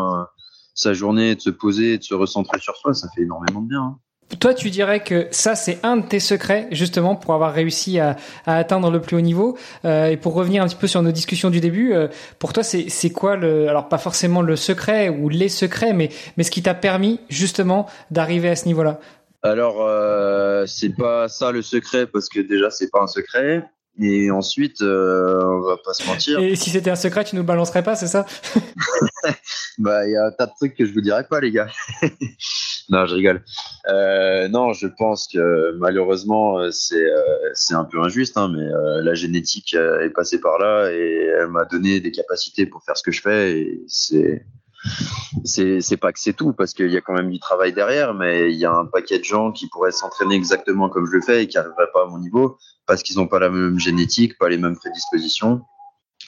sa 0.73 0.93
journée, 0.93 1.35
de 1.35 1.41
se 1.41 1.49
poser, 1.49 1.97
de 1.97 2.03
se 2.03 2.13
recentrer 2.13 2.59
sur 2.59 2.75
soi, 2.75 2.93
ça 2.93 3.07
fait 3.15 3.21
énormément 3.21 3.61
de 3.61 3.67
bien. 3.67 3.81
Hein. 3.81 3.97
Toi, 4.39 4.53
tu 4.53 4.69
dirais 4.69 5.03
que 5.03 5.27
ça, 5.31 5.55
c'est 5.55 5.79
un 5.83 5.97
de 5.97 6.05
tes 6.05 6.19
secrets, 6.19 6.67
justement, 6.71 7.15
pour 7.15 7.33
avoir 7.33 7.53
réussi 7.53 7.99
à, 7.99 8.15
à 8.45 8.57
atteindre 8.57 8.89
le 8.89 9.01
plus 9.01 9.17
haut 9.17 9.21
niveau. 9.21 9.57
Euh, 9.85 10.07
et 10.07 10.17
pour 10.17 10.33
revenir 10.33 10.63
un 10.63 10.67
petit 10.67 10.75
peu 10.75 10.87
sur 10.87 11.01
nos 11.01 11.11
discussions 11.11 11.49
du 11.49 11.59
début, 11.59 11.93
euh, 11.93 12.07
pour 12.39 12.53
toi, 12.53 12.63
c'est 12.63 13.09
quoi 13.09 13.35
le, 13.35 13.67
alors 13.67 13.89
pas 13.89 13.97
forcément 13.97 14.41
le 14.41 14.55
secret 14.55 15.09
ou 15.09 15.29
les 15.29 15.49
secrets, 15.49 15.93
mais, 15.93 16.09
mais 16.37 16.43
ce 16.43 16.51
qui 16.51 16.61
t'a 16.61 16.73
permis, 16.73 17.19
justement, 17.29 17.87
d'arriver 18.09 18.49
à 18.49 18.55
ce 18.55 18.65
niveau-là? 18.65 18.99
Alors, 19.43 19.77
euh, 19.81 20.65
c'est 20.67 20.95
pas 20.95 21.27
ça 21.27 21.51
le 21.51 21.61
secret, 21.61 22.05
parce 22.07 22.29
que 22.29 22.39
déjà, 22.39 22.69
c'est 22.69 22.89
pas 22.89 23.01
un 23.01 23.07
secret. 23.07 23.63
Et 23.99 24.31
ensuite, 24.31 24.81
euh, 24.81 25.41
on 25.43 25.61
va 25.61 25.77
pas 25.77 25.93
se 25.93 26.05
mentir. 26.07 26.39
Et 26.39 26.55
si 26.55 26.69
c'était 26.69 26.89
un 26.89 26.95
secret, 26.95 27.23
tu 27.23 27.35
nous 27.35 27.43
balancerais 27.43 27.83
pas, 27.83 27.95
c'est 27.95 28.07
ça? 28.07 28.25
Bah, 29.77 30.05
il 30.05 30.11
y 30.11 30.17
a 30.17 30.25
un 30.25 30.31
tas 30.31 30.47
de 30.47 30.51
trucs 30.55 30.75
que 30.75 30.85
je 30.85 30.93
vous 30.93 31.01
dirais 31.01 31.25
pas, 31.27 31.39
les 31.39 31.51
gars. 31.51 31.67
Non, 32.91 33.05
je 33.05 33.15
rigole. 33.15 33.41
Euh, 33.87 34.49
non, 34.49 34.73
je 34.73 34.85
pense 34.85 35.27
que 35.27 35.71
malheureusement, 35.77 36.59
c'est 36.71 37.09
euh, 37.09 37.49
c'est 37.53 37.73
un 37.73 37.85
peu 37.85 38.01
injuste, 38.01 38.37
hein, 38.37 38.51
mais 38.53 38.63
euh, 38.63 39.01
la 39.01 39.13
génétique 39.13 39.73
est 39.73 40.09
passée 40.09 40.41
par 40.41 40.59
là 40.59 40.91
et 40.91 41.31
elle 41.39 41.47
m'a 41.47 41.63
donné 41.63 42.01
des 42.01 42.11
capacités 42.11 42.65
pour 42.65 42.83
faire 42.83 42.97
ce 42.97 43.03
que 43.03 43.13
je 43.13 43.21
fais. 43.21 43.59
Et 43.59 43.83
c'est 43.87 44.45
c'est 45.45 45.97
pas 45.97 46.11
que 46.11 46.19
c'est 46.19 46.33
tout 46.33 46.51
parce 46.51 46.73
qu'il 46.73 46.91
y 46.91 46.97
a 46.97 47.01
quand 47.01 47.13
même 47.13 47.31
du 47.31 47.39
travail 47.39 47.71
derrière, 47.71 48.13
mais 48.13 48.51
il 48.51 48.57
y 48.57 48.65
a 48.65 48.73
un 48.73 48.85
paquet 48.85 49.19
de 49.19 49.23
gens 49.23 49.53
qui 49.53 49.69
pourraient 49.69 49.91
s'entraîner 49.91 50.35
exactement 50.35 50.89
comme 50.89 51.05
je 51.05 51.13
le 51.13 51.21
fais 51.21 51.43
et 51.43 51.47
qui 51.47 51.55
n'arriveraient 51.55 51.91
pas 51.93 52.03
à 52.03 52.07
mon 52.07 52.17
niveau 52.17 52.57
parce 52.87 53.03
qu'ils 53.03 53.17
n'ont 53.17 53.27
pas 53.27 53.39
la 53.39 53.49
même 53.49 53.79
génétique, 53.79 54.37
pas 54.37 54.49
les 54.49 54.57
mêmes 54.57 54.75
prédispositions. 54.75 55.61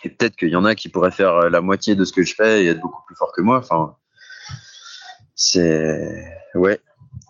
Et 0.05 0.09
peut-être 0.09 0.37
qu'il 0.37 0.49
y 0.49 0.55
en 0.55 0.65
a 0.65 0.75
qui 0.75 0.87
pourraient 0.87 1.11
faire 1.11 1.49
la 1.49 1.61
moitié 1.61 1.95
de 1.95 2.05
ce 2.05 2.13
que 2.13 2.23
je 2.23 2.35
fais 2.35 2.63
et 2.63 2.67
être 2.67 2.79
beaucoup 2.79 3.01
plus 3.05 3.15
fort 3.15 3.33
que 3.35 3.41
moi. 3.41 3.57
Enfin, 3.57 3.97
c'est 5.35 6.25
ouais. 6.55 6.79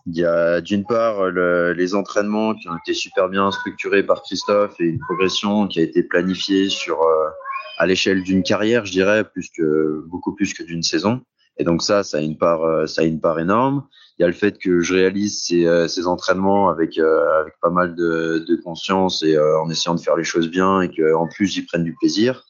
Il 0.05 0.17
y 0.17 0.25
a 0.25 0.59
d'une 0.59 0.85
part 0.85 1.31
les 1.31 1.95
entraînements 1.95 2.55
qui 2.55 2.67
ont 2.67 2.77
été 2.77 2.93
super 2.93 3.29
bien 3.29 3.51
structurés 3.51 4.03
par 4.03 4.21
Christophe 4.23 4.75
et 4.79 4.85
une 4.85 4.99
progression 4.99 5.67
qui 5.67 5.79
a 5.79 5.83
été 5.83 6.03
planifiée 6.03 6.69
sur 6.69 7.01
euh, 7.01 7.29
à 7.77 7.85
l'échelle 7.85 8.23
d'une 8.23 8.43
carrière, 8.43 8.85
je 8.85 8.91
dirais, 8.91 9.23
plus 9.23 9.49
que 9.55 10.03
beaucoup 10.07 10.35
plus 10.35 10.53
que 10.53 10.63
d'une 10.63 10.83
saison. 10.83 11.21
Et 11.57 11.63
donc 11.63 11.81
ça, 11.81 12.03
ça 12.03 12.17
a 12.17 12.21
une 12.21 12.37
part, 12.37 12.63
euh, 12.63 12.87
ça 12.87 13.01
a 13.03 13.05
une 13.05 13.19
part 13.19 13.39
énorme. 13.39 13.85
Il 14.17 14.23
y 14.23 14.25
a 14.25 14.27
le 14.27 14.33
fait 14.33 14.57
que 14.57 14.81
je 14.81 14.93
réalise 14.93 15.43
ces, 15.43 15.65
euh, 15.65 15.87
ces 15.87 16.07
entraînements 16.07 16.69
avec 16.69 16.97
euh, 16.97 17.41
avec 17.41 17.53
pas 17.61 17.69
mal 17.69 17.95
de, 17.95 18.45
de 18.47 18.55
conscience 18.63 19.23
et 19.23 19.37
en 19.37 19.69
essayant 19.69 19.95
de 19.95 19.99
faire 19.99 20.15
les 20.15 20.23
choses 20.23 20.49
bien 20.49 20.81
et 20.81 20.89
que 20.89 21.13
en 21.13 21.27
plus 21.27 21.47
j'y 21.47 21.63
prenne 21.63 21.83
du 21.83 21.95
plaisir. 21.95 22.45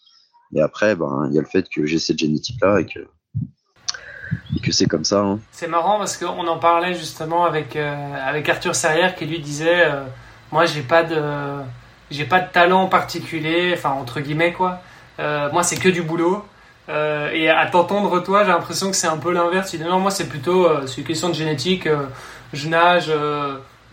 Et 0.56 0.62
après, 0.62 0.96
ben 0.96 1.28
il 1.30 1.36
y 1.36 1.40
a 1.40 1.42
le 1.42 1.48
fait 1.48 1.68
que 1.70 1.86
j'ai 1.86 2.00
cette 2.00 2.20
génétique-là 2.20 2.80
et 2.80 2.86
que 2.86 3.00
que 4.62 4.72
c'est 4.72 4.86
comme 4.86 5.04
ça. 5.04 5.20
Hein. 5.20 5.40
C'est 5.52 5.68
marrant 5.68 5.98
parce 5.98 6.18
qu'on 6.18 6.48
en 6.48 6.58
parlait 6.58 6.94
justement 6.94 7.46
avec 7.46 7.76
avec 7.76 8.48
Arthur 8.50 8.76
Serrière 8.76 9.16
qui 9.16 9.26
lui 9.26 9.40
disait, 9.40 9.86
moi 10.52 10.66
j'ai 10.66 10.82
pas 10.82 11.04
de 11.04 11.22
j'ai 12.12 12.26
pas 12.26 12.40
de 12.40 12.52
talent 12.52 12.88
particulier, 12.88 13.74
enfin 13.76 13.92
entre 13.92 14.20
guillemets 14.20 14.54
quoi. 14.54 14.82
Euh, 15.20 15.52
moi, 15.52 15.64
c'est 15.64 15.78
que 15.78 15.90
du 15.90 16.02
boulot. 16.02 16.46
Euh, 16.90 17.32
et 17.32 17.50
à 17.50 17.66
t'entendre, 17.68 18.20
toi, 18.22 18.44
j'ai 18.44 18.52
l'impression 18.52 18.90
que 18.90 18.96
c'est 18.96 19.08
un 19.08 19.18
peu 19.18 19.32
l'inverse. 19.32 19.72
Tu 19.72 19.78
dis 19.78 19.84
non, 19.84 20.00
moi, 20.00 20.12
c'est 20.12 20.28
plutôt 20.28 20.68
euh, 20.68 20.86
c'est 20.86 20.98
une 20.98 21.08
question 21.08 21.30
de 21.30 21.34
génétique. 21.34 21.88
je 22.54 22.68
nage, 22.68 23.12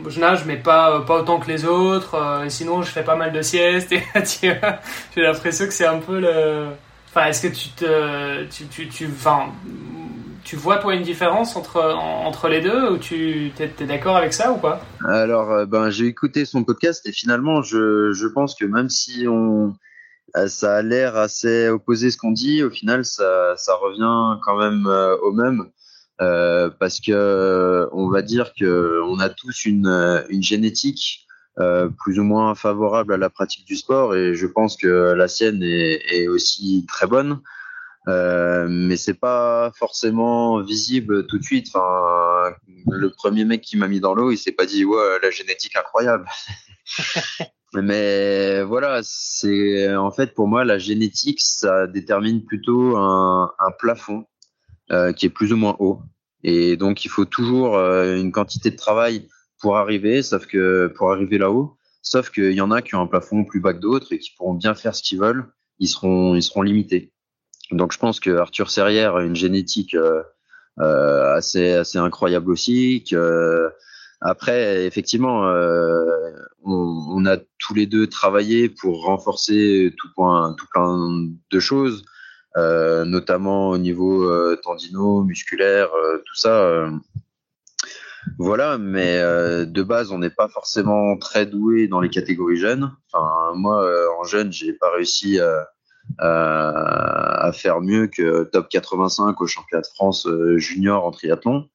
je 0.06 0.20
nage, 0.20 0.44
mais 0.44 0.56
pas, 0.56 1.00
pas 1.02 1.18
autant 1.18 1.38
que 1.38 1.48
les 1.48 1.64
autres. 1.64 2.44
sinon, 2.48 2.82
je 2.82 2.90
fais 2.90 3.04
pas 3.04 3.16
mal 3.16 3.32
de 3.32 3.42
siestes. 3.42 3.94
J'ai 4.42 4.58
l'impression 5.16 5.66
que 5.66 5.72
c'est 5.72 5.86
un 5.86 5.98
peu 5.98 6.20
le. 6.20 6.68
Enfin, 7.08 7.26
est-ce 7.26 7.48
que 7.48 7.54
tu 7.54 7.68
te. 7.70 8.44
Tu, 8.44 8.66
tu, 8.66 8.88
tu, 8.88 9.06
enfin, 9.06 9.52
tu 10.44 10.56
vois 10.56 10.78
toi 10.78 10.94
une 10.94 11.02
différence 11.02 11.56
entre, 11.56 11.80
entre 11.80 12.48
les 12.48 12.60
deux 12.60 12.90
ou 12.90 12.98
tu 12.98 13.52
es, 13.58 13.86
d'accord 13.86 14.16
avec 14.16 14.32
ça 14.32 14.52
ou 14.52 14.56
pas? 14.56 14.80
Alors, 15.06 15.66
ben, 15.66 15.90
j'ai 15.90 16.06
écouté 16.06 16.44
son 16.44 16.64
podcast 16.64 17.06
et 17.06 17.12
finalement, 17.12 17.62
je, 17.62 18.12
je 18.12 18.26
pense 18.26 18.54
que 18.54 18.64
même 18.64 18.88
si 18.88 19.26
on, 19.28 19.74
ça 20.46 20.76
a 20.76 20.82
l'air 20.82 21.16
assez 21.16 21.68
opposé 21.68 22.10
ce 22.10 22.16
qu'on 22.16 22.32
dit, 22.32 22.62
au 22.62 22.70
final, 22.70 23.04
ça, 23.04 23.54
ça 23.56 23.74
revient 23.74 24.40
quand 24.42 24.58
même 24.58 24.86
au 25.22 25.32
même. 25.32 25.70
Euh, 26.20 26.68
parce 26.78 27.00
que 27.00 27.88
on 27.92 28.10
va 28.10 28.20
dire 28.20 28.52
que 28.58 29.00
on 29.06 29.20
a 29.20 29.30
tous 29.30 29.64
une, 29.64 30.22
une 30.28 30.42
génétique 30.42 31.26
euh, 31.58 31.88
plus 32.04 32.18
ou 32.18 32.24
moins 32.24 32.54
favorable 32.54 33.14
à 33.14 33.16
la 33.16 33.30
pratique 33.30 33.66
du 33.66 33.74
sport 33.74 34.14
et 34.14 34.34
je 34.34 34.46
pense 34.46 34.76
que 34.76 35.14
la 35.14 35.28
sienne 35.28 35.62
est 35.62 36.28
aussi 36.28 36.84
très 36.86 37.06
bonne. 37.06 37.40
Euh, 38.08 38.66
mais 38.68 38.96
c'est 38.96 39.14
pas 39.14 39.72
forcément 39.76 40.60
visible 40.60 41.26
tout 41.26 41.38
de 41.38 41.44
suite. 41.44 41.68
Enfin, 41.72 42.54
le 42.90 43.10
premier 43.10 43.44
mec 43.44 43.60
qui 43.60 43.76
m'a 43.76 43.88
mis 43.88 44.00
dans 44.00 44.14
l'eau, 44.14 44.30
il 44.30 44.38
s'est 44.38 44.52
pas 44.52 44.66
dit 44.66 44.84
ouais 44.84 45.18
la 45.22 45.30
génétique 45.30 45.76
incroyable. 45.76 46.26
mais 47.74 48.62
voilà, 48.62 49.00
c'est 49.02 49.94
en 49.94 50.10
fait 50.10 50.34
pour 50.34 50.48
moi 50.48 50.64
la 50.64 50.78
génétique, 50.78 51.40
ça 51.40 51.86
détermine 51.86 52.44
plutôt 52.44 52.96
un, 52.96 53.52
un 53.58 53.70
plafond 53.78 54.24
euh, 54.92 55.12
qui 55.12 55.26
est 55.26 55.30
plus 55.30 55.52
ou 55.52 55.56
moins 55.56 55.76
haut. 55.78 56.02
Et 56.42 56.76
donc, 56.76 57.04
il 57.04 57.08
faut 57.08 57.24
toujours 57.24 57.76
euh, 57.76 58.16
une 58.16 58.32
quantité 58.32 58.72
de 58.72 58.76
travail 58.76 59.28
pour 59.60 59.76
arriver, 59.76 60.20
sauf 60.22 60.46
que 60.46 60.88
pour 60.96 61.12
arriver 61.12 61.38
là-haut, 61.38 61.76
sauf 62.02 62.30
qu'il 62.30 62.52
y 62.52 62.60
en 62.60 62.72
a 62.72 62.82
qui 62.82 62.96
ont 62.96 63.00
un 63.00 63.06
plafond 63.06 63.44
plus 63.44 63.60
bas 63.60 63.72
que 63.72 63.78
d'autres 63.78 64.12
et 64.12 64.18
qui 64.18 64.32
pourront 64.36 64.54
bien 64.54 64.74
faire 64.74 64.96
ce 64.96 65.02
qu'ils 65.04 65.20
veulent, 65.20 65.52
ils 65.78 65.86
seront, 65.86 66.34
ils 66.34 66.42
seront 66.42 66.62
limités. 66.62 67.12
Donc, 67.72 67.92
je 67.92 67.98
pense 67.98 68.20
que 68.20 68.30
Arthur 68.30 68.70
Serrière 68.70 69.16
a 69.16 69.22
une 69.22 69.36
génétique 69.36 69.94
euh, 69.94 70.22
euh, 70.80 71.34
assez, 71.34 71.72
assez 71.72 71.98
incroyable 71.98 72.50
aussi. 72.50 73.04
Que, 73.08 73.70
après, 74.20 74.86
effectivement, 74.86 75.46
euh, 75.48 76.04
on, 76.64 77.06
on, 77.10 77.26
a 77.26 77.36
tous 77.58 77.74
les 77.74 77.86
deux 77.86 78.06
travaillé 78.06 78.68
pour 78.68 79.04
renforcer 79.04 79.94
tout, 79.96 80.08
point, 80.14 80.54
tout 80.58 80.66
plein 80.72 81.28
de 81.50 81.60
choses. 81.60 82.04
Euh, 82.56 83.04
notamment 83.04 83.68
au 83.68 83.78
niveau 83.78 84.24
euh, 84.24 84.58
tendino, 84.60 85.22
musculaire, 85.22 85.94
euh, 85.94 86.18
tout 86.26 86.34
ça. 86.34 86.90
Voilà, 88.38 88.76
mais 88.76 89.18
de 89.20 89.82
base, 89.82 90.12
on 90.12 90.18
n'est 90.18 90.30
pas 90.30 90.48
forcément 90.48 91.16
très 91.16 91.46
doué 91.46 91.88
dans 91.88 92.00
les 92.00 92.10
catégories 92.10 92.58
jeunes. 92.58 92.92
Enfin, 93.12 93.52
moi, 93.54 93.88
en 94.18 94.24
jeune, 94.24 94.52
j'ai 94.52 94.74
pas 94.74 94.90
réussi 94.90 95.40
à, 95.40 95.68
à, 96.18 97.50
faire 97.54 97.80
mieux 97.80 98.06
que 98.06 98.44
top 98.44 98.68
85 98.68 99.40
au 99.40 99.46
championnat 99.46 99.82
de 99.82 99.86
France 99.86 100.28
junior 100.56 101.04
en 101.04 101.10
triathlon. 101.10 101.68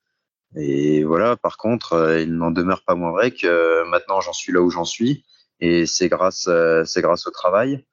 Et 0.56 1.04
voilà, 1.04 1.36
par 1.36 1.58
contre, 1.58 2.18
il 2.22 2.34
n'en 2.34 2.52
demeure 2.52 2.84
pas 2.86 2.96
moins 2.96 3.12
vrai 3.12 3.32
que 3.32 3.88
maintenant 3.90 4.22
j'en 4.22 4.34
suis 4.34 4.54
là 4.54 4.62
où 4.62 4.70
j'en 4.70 4.86
suis, 4.86 5.26
et 5.60 5.86
c'est 5.86 6.08
grâce, 6.08 6.50
c'est 6.86 7.02
grâce 7.02 7.28
au 7.28 7.32
travail. 7.32 7.86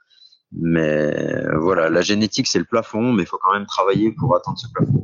Mais 0.53 1.45
voilà, 1.57 1.89
la 1.89 2.03
génétique, 2.03 2.47
c'est 2.47 2.59
le 2.59 2.65
plafond, 2.65 3.13
mais 3.13 3.23
il 3.23 3.27
faut 3.27 3.39
quand 3.43 3.53
même 3.53 3.67
travailler 3.67 4.13
pour 4.13 4.37
atteindre 4.37 4.59
ce 4.59 4.67
plafond. 4.73 5.03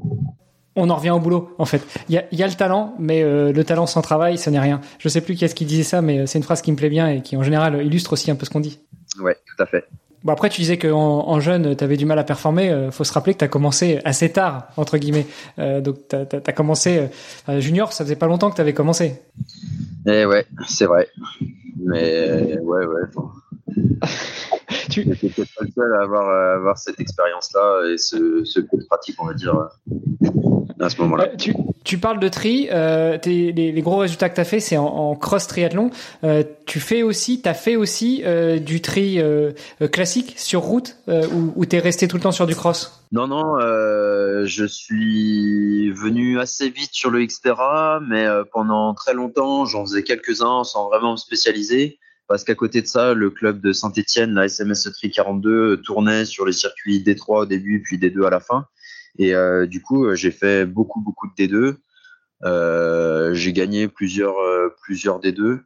On 0.81 0.91
en 0.91 0.97
revient 0.97 1.11
au 1.11 1.19
boulot, 1.19 1.53
en 1.59 1.65
fait. 1.65 1.83
Il 2.09 2.15
y 2.15 2.19
a, 2.19 2.25
y 2.31 2.41
a, 2.41 2.47
le 2.47 2.55
talent, 2.55 2.95
mais 3.01 3.25
euh, 3.25 3.53
le 3.53 3.65
talent 3.65 3.87
sans 3.87 4.01
travail, 4.01 4.39
ce 4.39 4.49
n'est 4.49 4.61
rien. 4.61 4.81
Je 5.01 5.09
sais 5.09 5.21
plus 5.21 5.35
qui 5.35 5.45
est-ce 5.45 5.57
qui 5.57 5.65
disait 5.65 5.83
ça, 5.83 6.03
mais 6.03 6.21
euh, 6.21 6.27
c'est 6.27 6.39
une 6.39 6.45
phrase 6.45 6.63
qui 6.63 6.71
me 6.71 6.77
plaît 6.77 6.89
bien 6.89 7.09
et 7.09 7.21
qui, 7.21 7.37
en 7.37 7.43
général, 7.43 7.85
illustre 7.85 8.13
aussi 8.13 8.31
un 8.31 8.37
peu 8.37 8.47
ce 8.47 8.51
qu'on 8.51 8.61
dit. 8.61 8.79
Ouais, 9.21 9.37
tout 9.45 9.61
à 9.61 9.67
fait. 9.67 9.89
Bon, 10.25 10.33
après, 10.33 10.49
tu 10.49 10.61
disais 10.61 10.79
qu'en 10.79 11.29
en 11.29 11.41
jeune, 11.41 11.77
tu 11.77 11.85
avais 11.85 11.97
du 11.97 12.07
mal 12.07 12.19
à 12.19 12.25
performer. 12.25 12.71
Euh, 12.71 12.91
faut 12.91 13.05
se 13.05 13.13
rappeler 13.13 13.35
que 13.35 13.39
tu 13.39 13.45
as 13.45 13.49
commencé 13.49 14.01
assez 14.05 14.31
tard, 14.31 14.69
entre 14.77 14.99
guillemets. 14.99 15.27
Euh, 15.59 15.81
donc, 15.81 16.09
tu 16.09 16.17
as, 16.17 16.53
commencé 16.53 17.09
junior, 17.59 17.93
ça 17.93 18.05
faisait 18.05 18.17
pas 18.17 18.27
longtemps 18.27 18.51
que 18.51 18.57
tu 18.57 18.61
avais 18.61 18.75
commencé. 18.75 19.21
Eh 20.07 20.25
ouais, 20.25 20.47
c'est 20.67 20.87
vrai. 20.87 21.09
Mais 21.77 22.59
ouais, 22.59 22.87
ouais. 22.87 23.03
tu 24.91 25.07
n'étais 25.07 25.29
peut-être 25.29 25.55
pas 25.55 25.65
le 25.65 25.71
seul 25.71 25.95
à 25.95 26.03
avoir, 26.03 26.29
à 26.29 26.55
avoir 26.55 26.79
cette 26.79 26.99
expérience-là 27.01 27.93
et 27.93 27.99
ce, 27.99 28.45
ce 28.45 28.61
peu 28.61 28.79
de 28.79 28.85
pratique, 28.85 29.17
on 29.21 29.27
va 29.27 29.35
dire, 29.35 29.69
à 30.81 30.91
ce 30.91 31.01
moment-là. 31.03 31.25
Euh, 31.25 31.37
tu, 31.37 31.55
tu, 31.85 31.99
parles 31.99 32.21
de 32.21 32.29
tri. 32.29 32.69
Euh, 32.71 33.19
les, 33.25 33.53
les, 33.53 33.83
gros 33.83 33.99
résultats 33.99 34.29
que 34.29 34.35
tu 34.35 34.41
as 34.41 34.45
fait, 34.45 34.61
c'est 34.61 34.77
en, 34.77 34.87
en, 34.87 35.15
cross 35.17 35.47
triathlon. 35.47 35.91
Euh, 36.25 36.43
tu 36.67 36.81
fais 36.81 37.03
aussi, 37.03 37.41
as 37.45 37.55
fait 37.55 37.77
aussi 37.77 38.23
du 38.61 38.81
tri 38.81 39.21
classique 39.93 40.35
sur 40.37 40.61
route 40.61 40.97
ou, 41.09 41.53
ou 41.57 41.67
tu 41.67 41.77
es 41.77 41.79
resté 41.79 42.09
tout 42.09 42.17
le 42.17 42.23
temps 42.23 42.33
sur 42.33 42.47
du 42.47 42.55
cross? 42.55 43.03
Non, 43.13 43.27
non. 43.27 43.59
je 43.59 44.65
suis 44.67 45.91
venu 45.93 46.39
assez 46.39 46.69
vite 46.69 46.91
sur 46.93 47.11
le 47.11 47.25
Xterra, 47.25 48.01
mais 48.07 48.27
pendant 48.53 48.95
très 48.95 49.15
longtemps, 49.15 49.65
j'en 49.65 49.85
faisais 49.87 50.03
quelques-uns 50.03 50.65
sans 50.65 50.89
vraiment 50.89 51.13
me 51.13 51.17
spécialiser 51.17 51.99
parce 52.29 52.45
qu'à 52.45 52.55
côté 52.55 52.83
de 52.83 52.87
ça, 52.87 53.15
le 53.15 53.31
club 53.31 53.63
de 53.63 53.73
Saint-Etienne, 53.73 54.35
la 54.35 54.45
SMS 54.45 54.87
Tri 54.93 55.11
42, 55.11 55.79
tournait 55.79 56.27
sur 56.27 56.45
les 56.45 56.53
circuits 56.53 57.03
D3 57.03 57.41
au 57.41 57.47
début, 57.47 57.81
puis 57.81 57.97
D2 57.97 58.27
à 58.27 58.31
la 58.31 58.39
fin. 58.39 58.67
Et 59.19 59.35
euh, 59.35 59.67
du 59.67 59.83
coup, 59.83 60.15
j'ai 60.15 60.31
fait 60.31 60.65
beaucoup, 60.65 61.01
beaucoup 61.01 61.27
de 61.27 61.45
D2. 61.45 61.77
Euh, 62.45 63.35
j'ai 63.35 63.53
gagné 63.53 63.89
plusieurs, 63.89 64.39
euh, 64.39 64.75
plusieurs 64.83 65.21
D2. 65.21 65.61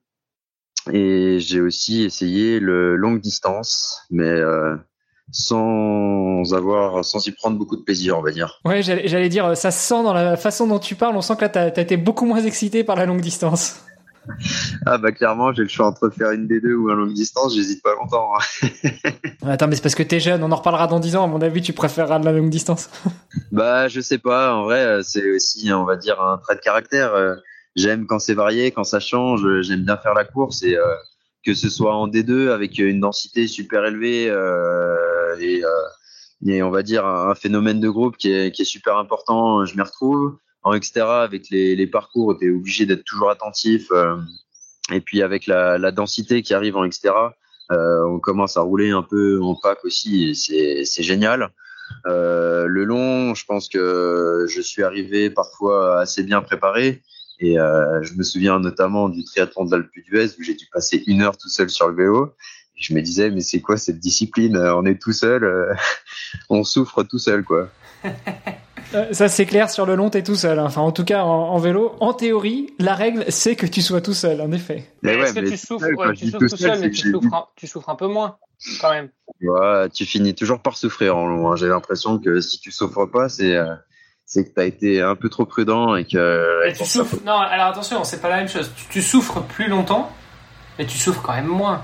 Et 0.92 1.38
j'ai 1.38 1.60
aussi 1.60 2.02
essayé 2.02 2.58
le 2.58 2.96
longue 2.96 3.20
distance, 3.20 4.04
mais 4.10 4.24
euh, 4.24 4.74
sans 5.30 6.54
avoir, 6.54 7.04
sans 7.04 7.24
y 7.26 7.30
prendre 7.30 7.56
beaucoup 7.56 7.76
de 7.76 7.82
plaisir, 7.82 8.18
on 8.18 8.22
va 8.22 8.32
dire. 8.32 8.60
Ouais, 8.64 8.82
j'allais 8.82 9.28
dire, 9.28 9.56
ça 9.56 9.70
se 9.70 9.78
sent 9.78 10.02
dans 10.02 10.12
la 10.12 10.36
façon 10.36 10.66
dont 10.66 10.80
tu 10.80 10.96
parles, 10.96 11.14
on 11.14 11.20
sent 11.20 11.36
que 11.36 11.42
là, 11.42 11.48
tu 11.50 11.58
as, 11.58 11.62
as 11.62 11.80
été 11.80 11.96
beaucoup 11.96 12.24
moins 12.24 12.42
excité 12.42 12.82
par 12.82 12.96
la 12.96 13.06
longue 13.06 13.20
distance. 13.20 13.84
Ah 14.86 14.98
bah 14.98 15.12
clairement, 15.12 15.52
j'ai 15.52 15.62
le 15.62 15.68
choix 15.68 15.86
entre 15.86 16.10
faire 16.10 16.32
une 16.32 16.46
D2 16.46 16.74
ou 16.74 16.90
un 16.90 16.94
longue 16.94 17.12
distance, 17.12 17.54
j'hésite 17.54 17.82
pas 17.82 17.94
longtemps. 17.94 18.32
Hein. 18.34 18.68
Attends, 19.46 19.68
mais 19.68 19.76
c'est 19.76 19.82
parce 19.82 19.94
que 19.94 20.02
t'es 20.02 20.20
jeune, 20.20 20.42
on 20.42 20.50
en 20.50 20.56
reparlera 20.56 20.86
dans 20.86 20.98
10 20.98 21.16
ans, 21.16 21.24
à 21.24 21.26
mon 21.28 21.40
avis, 21.40 21.62
tu 21.62 21.72
préféreras 21.72 22.18
de 22.18 22.24
la 22.24 22.32
longue 22.32 22.50
distance. 22.50 22.90
bah 23.52 23.88
je 23.88 24.00
sais 24.00 24.18
pas, 24.18 24.54
en 24.54 24.64
vrai, 24.64 25.00
c'est 25.02 25.30
aussi, 25.30 25.72
on 25.72 25.84
va 25.84 25.96
dire, 25.96 26.20
un 26.20 26.38
trait 26.38 26.56
de 26.56 26.60
caractère. 26.60 27.14
Euh, 27.14 27.36
j'aime 27.76 28.06
quand 28.06 28.18
c'est 28.18 28.34
varié, 28.34 28.70
quand 28.70 28.84
ça 28.84 29.00
change, 29.00 29.44
j'aime 29.62 29.84
bien 29.84 29.96
faire 29.96 30.14
la 30.14 30.24
course 30.24 30.62
et 30.62 30.76
euh, 30.76 30.94
que 31.44 31.54
ce 31.54 31.68
soit 31.68 31.94
en 31.94 32.08
D2 32.08 32.50
avec 32.50 32.78
une 32.78 33.00
densité 33.00 33.46
super 33.46 33.84
élevée 33.84 34.28
euh, 34.30 35.36
et, 35.38 35.64
euh, 35.64 36.46
et, 36.46 36.62
on 36.62 36.70
va 36.70 36.82
dire 36.82 37.06
un 37.06 37.34
phénomène 37.34 37.80
de 37.80 37.88
groupe 37.88 38.16
qui 38.16 38.32
est, 38.32 38.52
qui 38.52 38.62
est 38.62 38.66
super 38.66 38.96
important, 38.96 39.64
je 39.64 39.74
m'y 39.74 39.82
retrouve 39.82 40.36
en 40.62 40.74
extra 40.74 41.22
avec 41.22 41.50
les, 41.50 41.74
les 41.76 41.86
parcours, 41.86 42.38
tu 42.38 42.46
es 42.46 42.50
obligé 42.50 42.86
d'être 42.86 43.04
toujours 43.04 43.30
attentif. 43.30 43.88
Euh, 43.92 44.16
et 44.92 45.00
puis 45.00 45.22
avec 45.22 45.46
la, 45.46 45.78
la, 45.78 45.92
densité 45.92 46.42
qui 46.42 46.54
arrive 46.54 46.76
en 46.76 46.84
extra, 46.84 47.34
euh, 47.70 48.04
on 48.06 48.18
commence 48.18 48.56
à 48.56 48.60
rouler 48.60 48.90
un 48.90 49.02
peu 49.02 49.40
en 49.40 49.54
pack 49.54 49.84
aussi, 49.84 50.30
et 50.30 50.84
c'est 50.84 51.02
génial. 51.02 51.50
Euh, 52.06 52.66
le 52.66 52.84
long, 52.84 53.34
je 53.34 53.44
pense 53.44 53.68
que 53.68 54.46
je 54.48 54.60
suis 54.60 54.82
arrivé 54.82 55.30
parfois 55.30 56.00
assez 56.00 56.22
bien 56.22 56.42
préparé. 56.42 57.02
Et 57.40 57.58
euh, 57.58 58.02
je 58.02 58.14
me 58.14 58.22
souviens 58.22 58.60
notamment 58.60 59.08
du 59.08 59.24
triathlon 59.24 59.64
de 59.64 59.72
l'Alpe 59.72 59.90
d'Huez 60.06 60.28
où 60.38 60.42
j'ai 60.42 60.54
dû 60.54 60.66
passer 60.72 61.02
une 61.06 61.22
heure 61.22 61.36
tout 61.36 61.48
seul 61.48 61.70
sur 61.70 61.88
le 61.88 61.94
vélo. 61.94 62.34
Je 62.76 62.94
me 62.94 63.00
disais, 63.00 63.30
mais 63.30 63.40
c'est 63.40 63.60
quoi 63.60 63.76
cette 63.76 63.98
discipline? 63.98 64.56
On 64.56 64.84
est 64.86 65.00
tout 65.00 65.12
seul, 65.12 65.44
euh, 65.44 65.74
on 66.50 66.64
souffre 66.64 67.02
tout 67.02 67.18
seul, 67.18 67.44
quoi. 67.44 67.68
Euh, 68.94 69.12
ça 69.12 69.28
c'est 69.28 69.46
clair 69.46 69.70
sur 69.70 69.86
le 69.86 69.94
long 69.94 70.10
t'es 70.10 70.22
tout 70.22 70.34
seul. 70.34 70.58
Hein. 70.58 70.64
Enfin 70.66 70.80
en 70.80 70.92
tout 70.92 71.04
cas 71.04 71.22
en, 71.22 71.58
vélo, 71.58 71.94
en 72.00 72.12
théorie, 72.12 72.74
la 72.78 72.94
règle 72.94 73.24
c'est 73.28 73.56
que 73.56 73.66
tu 73.66 73.82
sois 73.82 74.00
tout 74.00 74.14
seul, 74.14 74.40
en 74.40 74.52
effet. 74.52 74.84
Mais, 75.02 75.14
est-ce 75.14 75.34
que 75.34 75.40
tu 75.40 75.56
souffres, 75.56 75.86
tu 76.14 76.30
souffres 76.30 76.38
tout 76.38 76.56
seul, 76.56 76.80
mais 76.80 76.90
tu 76.90 77.10
souffres, 77.10 77.34
un, 77.34 77.46
tu 77.56 77.66
souffres 77.66 77.88
un 77.88 77.96
peu 77.96 78.06
moins 78.06 78.36
quand 78.80 78.90
même. 78.90 79.08
Ouais, 79.40 79.88
tu 79.90 80.06
finis 80.06 80.34
toujours 80.34 80.60
par 80.60 80.76
souffrir 80.76 81.16
en 81.16 81.26
long. 81.26 81.50
Hein. 81.50 81.56
J'ai 81.56 81.68
l'impression 81.68 82.18
que 82.18 82.40
si 82.40 82.60
tu 82.60 82.70
souffres 82.70 83.06
pas, 83.06 83.28
c'est 83.28 83.56
euh, 83.56 83.74
c'est 84.24 84.44
que 84.44 84.54
t'as 84.54 84.64
été 84.64 85.02
un 85.02 85.16
peu 85.16 85.28
trop 85.28 85.46
prudent 85.46 85.96
et 85.96 86.04
que. 86.04 86.72
tu 86.76 86.84
souffres. 86.84 87.16
Non, 87.24 87.38
alors 87.38 87.66
attention, 87.66 88.04
c'est 88.04 88.20
pas 88.20 88.28
la 88.28 88.36
même 88.36 88.48
chose. 88.48 88.70
Tu, 88.76 88.84
tu, 88.88 89.02
souffres 89.02 89.42
plus 89.42 89.68
longtemps, 89.68 90.10
mais 90.78 90.86
tu 90.86 90.96
souffres 90.96 91.22
quand 91.22 91.34
même 91.34 91.46
moins. 91.46 91.82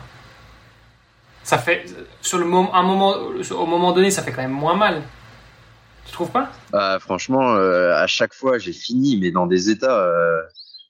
Ça 1.43 1.59
fait 1.59 1.85
sur 2.21 2.39
le 2.39 2.45
moment, 2.45 2.75
un 2.75 2.83
moment, 2.83 3.15
au 3.17 3.67
moment 3.67 3.93
donné, 3.93 4.11
ça 4.11 4.23
fait 4.23 4.33
quand 4.33 4.43
même 4.43 4.51
moins 4.51 4.77
mal. 4.77 5.03
Bah, 6.73 6.99
Franchement, 7.01 7.55
euh, 7.55 7.95
à 7.95 8.07
chaque 8.07 8.35
fois, 8.35 8.59
j'ai 8.59 8.73
fini, 8.73 9.19
mais 9.19 9.31
dans 9.31 9.47
des 9.47 9.71
états. 9.71 10.05
Euh, 10.05 10.43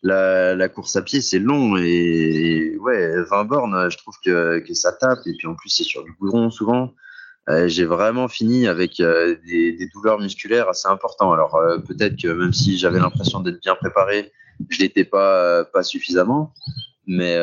la, 0.04 0.54
la, 0.54 0.68
course 0.68 0.94
à 0.94 1.02
pied, 1.02 1.20
c'est 1.20 1.40
long 1.40 1.76
et, 1.76 2.76
ouais, 2.78 3.20
20 3.24 3.44
bornes, 3.46 3.90
je 3.90 3.96
trouve 3.96 4.14
que, 4.24 4.60
que 4.60 4.72
ça 4.72 4.92
tape. 4.92 5.18
Et 5.26 5.34
puis 5.36 5.48
en 5.48 5.56
plus, 5.56 5.70
c'est 5.70 5.82
sur 5.82 6.04
du 6.04 6.12
goudron 6.12 6.50
souvent. 6.50 6.94
Euh, 7.48 7.66
j'ai 7.66 7.86
vraiment 7.86 8.28
fini 8.28 8.68
avec 8.68 9.00
euh, 9.00 9.36
des, 9.46 9.72
des, 9.72 9.88
douleurs 9.88 10.20
musculaires 10.20 10.68
assez 10.68 10.86
importantes. 10.88 11.32
Alors 11.32 11.54
euh, 11.54 11.78
peut-être 11.78 12.20
que 12.20 12.28
même 12.28 12.52
si 12.52 12.76
j'avais 12.76 12.98
l'impression 12.98 13.40
d'être 13.40 13.60
bien 13.60 13.74
préparé, 13.74 14.32
je 14.68 14.78
l'étais 14.80 15.04
pas 15.04 15.64
pas 15.64 15.82
suffisamment. 15.82 16.52
Mais 17.06 17.38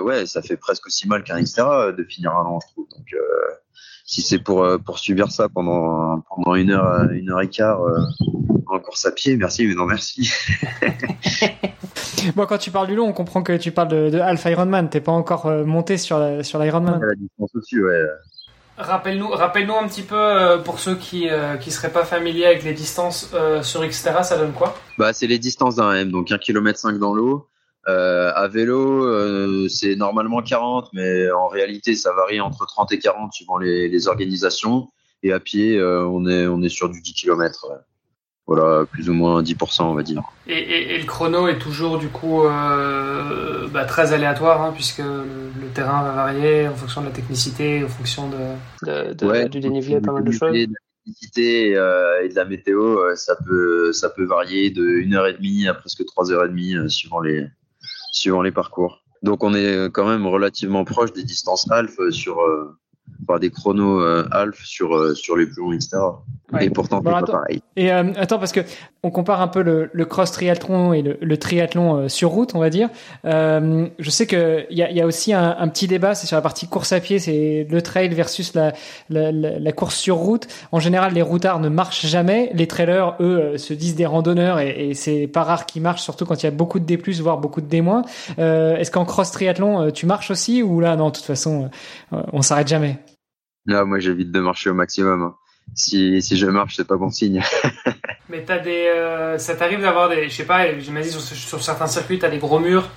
ouais, 0.00 0.24
ça 0.24 0.40
fait 0.40 0.56
presque 0.56 0.86
aussi 0.86 1.06
mal 1.06 1.24
qu'un 1.24 1.36
extra 1.36 1.92
de 1.92 2.04
finir 2.04 2.32
un 2.32 2.44
an, 2.46 2.58
je 2.66 2.72
trouve. 2.72 2.88
Donc 2.88 3.14
si 4.04 4.22
c'est 4.22 4.38
pour, 4.38 4.62
euh, 4.62 4.78
pour 4.78 4.98
subir 4.98 5.30
ça 5.30 5.48
pendant, 5.48 6.20
pendant 6.28 6.54
une 6.54 6.70
heure, 6.70 7.10
une 7.10 7.30
heure 7.30 7.40
et 7.40 7.48
quart 7.48 7.80
euh, 7.82 7.98
en 8.66 8.78
course 8.78 9.04
à 9.06 9.12
pied, 9.12 9.36
merci, 9.36 9.66
mais 9.66 9.74
non 9.74 9.86
merci. 9.86 10.30
bon, 12.36 12.46
quand 12.46 12.58
tu 12.58 12.70
parles 12.70 12.86
du 12.86 12.94
long, 12.94 13.08
on 13.08 13.12
comprend 13.12 13.42
que 13.42 13.56
tu 13.56 13.72
parles 13.72 13.88
de, 13.88 14.10
de 14.10 14.18
Half 14.18 14.44
Ironman. 14.46 14.88
T'es 14.88 15.00
pas 15.00 15.12
encore 15.12 15.50
monté 15.66 15.98
sur 15.98 16.44
sur 16.44 16.58
l'Ironman. 16.58 17.00
La 17.00 17.14
distance 17.14 17.50
au-dessus, 17.54 17.84
ouais. 17.84 18.04
Rappelle-nous, 18.76 19.28
rappelle-nous 19.28 19.74
un 19.74 19.86
petit 19.86 20.02
peu 20.02 20.16
euh, 20.16 20.58
pour 20.58 20.80
ceux 20.80 20.96
qui 20.96 21.28
euh, 21.28 21.56
qui 21.56 21.70
seraient 21.70 21.92
pas 21.92 22.04
familiers 22.04 22.46
avec 22.46 22.64
les 22.64 22.72
distances 22.72 23.30
euh, 23.32 23.62
sur 23.62 23.86
Xterra, 23.86 24.24
ça 24.24 24.36
donne 24.36 24.52
quoi? 24.52 24.74
Bah 24.98 25.12
c'est 25.12 25.28
les 25.28 25.38
distances 25.38 25.76
d'un 25.76 25.92
M, 25.92 26.10
donc 26.10 26.32
1 26.32 26.38
km 26.38 26.76
5 26.76 26.98
dans 26.98 27.14
l'eau. 27.14 27.46
À 27.86 28.48
vélo, 28.48 29.68
c'est 29.68 29.96
normalement 29.96 30.42
40, 30.42 30.90
mais 30.92 31.30
en 31.30 31.48
réalité 31.48 31.94
ça 31.94 32.12
varie 32.12 32.40
entre 32.40 32.66
30 32.66 32.92
et 32.92 32.98
40 32.98 33.32
suivant 33.32 33.58
les, 33.58 33.88
les 33.88 34.08
organisations. 34.08 34.88
Et 35.22 35.32
à 35.32 35.40
pied, 35.40 35.82
on 35.82 36.26
est 36.26 36.46
on 36.46 36.62
est 36.62 36.68
sur 36.68 36.88
du 36.88 37.00
10 37.00 37.14
km. 37.14 37.66
Ouais 37.70 37.76
voilà, 38.46 38.84
plus 38.84 39.08
ou 39.08 39.14
moins 39.14 39.42
10%, 39.42 39.84
on 39.84 39.94
va 39.94 40.02
dire. 40.02 40.22
Et, 40.46 40.52
et, 40.52 40.94
et, 40.94 40.98
le 40.98 41.06
chrono 41.06 41.48
est 41.48 41.58
toujours 41.58 41.98
du 41.98 42.08
coup 42.08 42.44
euh, 42.44 43.68
bah, 43.68 43.84
très 43.86 44.12
aléatoire, 44.12 44.62
hein, 44.62 44.72
puisque 44.74 44.98
le, 44.98 45.68
terrain 45.72 46.02
va 46.02 46.12
varier 46.12 46.68
en 46.68 46.74
fonction 46.74 47.00
de 47.00 47.06
la 47.06 47.12
technicité, 47.12 47.82
en 47.82 47.88
fonction 47.88 48.28
de, 48.28 48.36
de, 48.86 49.12
de 49.14 49.48
du 49.48 49.60
dénivelé, 49.60 50.00
pas 50.00 50.12
mal 50.12 50.24
de 50.24 50.30
choses. 50.30 50.52
De 50.52 50.58
la 50.58 50.66
technicité 51.04 51.76
euh, 51.76 52.22
et 52.22 52.28
de 52.28 52.34
la 52.34 52.44
météo, 52.44 52.98
euh, 52.98 53.16
ça 53.16 53.34
peut, 53.44 53.92
ça 53.92 54.10
peut 54.10 54.24
varier 54.24 54.70
de 54.70 54.82
1h30 54.82 55.68
à 55.68 55.74
presque 55.74 56.02
3h30 56.02 56.76
euh, 56.76 56.88
suivant, 56.88 57.20
les, 57.20 57.46
suivant 58.14 58.42
les 58.42 58.52
parcours. 58.52 59.02
Donc 59.22 59.42
on 59.42 59.54
est 59.54 59.90
quand 59.90 60.06
même 60.06 60.26
relativement 60.26 60.84
proche 60.84 61.12
des 61.12 61.24
distances 61.24 61.70
half 61.70 61.96
sur, 62.10 62.38
par 63.26 63.40
des 63.40 63.50
chronos 63.50 64.00
euh, 64.00 64.26
half 64.32 64.62
sur, 64.64 64.94
euh, 64.94 65.14
sur 65.14 65.36
les 65.36 65.46
plus 65.46 65.60
longs, 65.60 65.72
etc. 65.72 65.98
Et 66.60 66.70
pourtant, 66.70 67.00
c'est 67.04 67.10
pas 67.10 67.22
pareil. 67.22 67.62
Et 67.76 67.92
euh, 67.92 68.12
attends, 68.16 68.38
parce 68.38 68.52
que 68.52 68.60
on 69.02 69.10
compare 69.10 69.40
un 69.40 69.48
peu 69.48 69.62
le, 69.62 69.90
le 69.92 70.04
cross 70.04 70.30
triathlon 70.30 70.92
et 70.92 71.02
le, 71.02 71.18
le 71.20 71.36
triathlon 71.36 71.96
euh, 71.96 72.08
sur 72.08 72.30
route, 72.30 72.54
on 72.54 72.60
va 72.60 72.70
dire. 72.70 72.90
Euh, 73.24 73.88
je 73.98 74.10
sais 74.10 74.26
que 74.26 74.66
il 74.70 74.78
y 74.78 74.82
a, 74.82 74.90
y 74.90 75.00
a, 75.00 75.06
aussi 75.06 75.32
un, 75.32 75.56
un 75.58 75.68
petit 75.68 75.86
débat, 75.86 76.14
c'est 76.14 76.26
sur 76.26 76.36
la 76.36 76.42
partie 76.42 76.68
course 76.68 76.92
à 76.92 77.00
pied, 77.00 77.18
c'est 77.18 77.66
le 77.68 77.82
trail 77.82 78.08
versus 78.10 78.54
la, 78.54 78.72
la, 79.10 79.32
la, 79.32 79.72
course 79.72 79.96
sur 79.96 80.16
route. 80.16 80.46
En 80.70 80.80
général, 80.80 81.14
les 81.14 81.22
routards 81.22 81.60
ne 81.60 81.68
marchent 81.68 82.06
jamais. 82.06 82.50
Les 82.54 82.66
trailers, 82.66 83.16
eux, 83.20 83.56
se 83.56 83.74
disent 83.74 83.96
des 83.96 84.06
randonneurs 84.06 84.60
et, 84.60 84.90
et 84.90 84.94
c'est 84.94 85.26
pas 85.26 85.42
rare 85.42 85.66
qu'ils 85.66 85.82
marchent, 85.82 86.02
surtout 86.02 86.26
quand 86.26 86.42
il 86.42 86.46
y 86.46 86.48
a 86.48 86.52
beaucoup 86.52 86.78
de 86.78 86.84
D+, 86.84 86.96
voire 87.20 87.38
beaucoup 87.38 87.60
de 87.60 87.66
D-. 87.66 87.82
Est-ce 88.38 88.90
qu'en 88.90 89.04
cross 89.04 89.30
triathlon, 89.30 89.90
tu 89.90 90.06
marches 90.06 90.30
aussi 90.30 90.62
ou 90.62 90.80
là, 90.80 90.94
non, 90.96 91.08
de 91.08 91.14
toute 91.14 91.24
façon, 91.24 91.70
on 92.12 92.42
s'arrête 92.42 92.68
jamais? 92.68 92.98
Là, 93.66 93.84
moi, 93.84 93.98
j'évite 93.98 94.30
de 94.30 94.40
marcher 94.40 94.70
au 94.70 94.74
maximum. 94.74 95.22
Hein. 95.22 95.36
Si, 95.74 96.20
si 96.20 96.36
je 96.36 96.46
marche, 96.46 96.76
c'est 96.76 96.86
pas 96.86 96.96
bon 96.96 97.10
signe. 97.10 97.42
Mais 98.28 98.44
t'as 98.44 98.58
des, 98.58 98.86
euh, 98.94 99.38
ça 99.38 99.56
t'arrive 99.56 99.80
d'avoir 99.80 100.08
des, 100.08 100.28
je 100.28 100.34
sais 100.34 100.44
pas, 100.44 100.78
j'imagine 100.78 101.10
sur, 101.10 101.20
sur 101.20 101.62
certains 101.62 101.86
circuits, 101.86 102.18
t'as 102.18 102.30
des 102.30 102.38
gros 102.38 102.60
murs, 102.60 102.88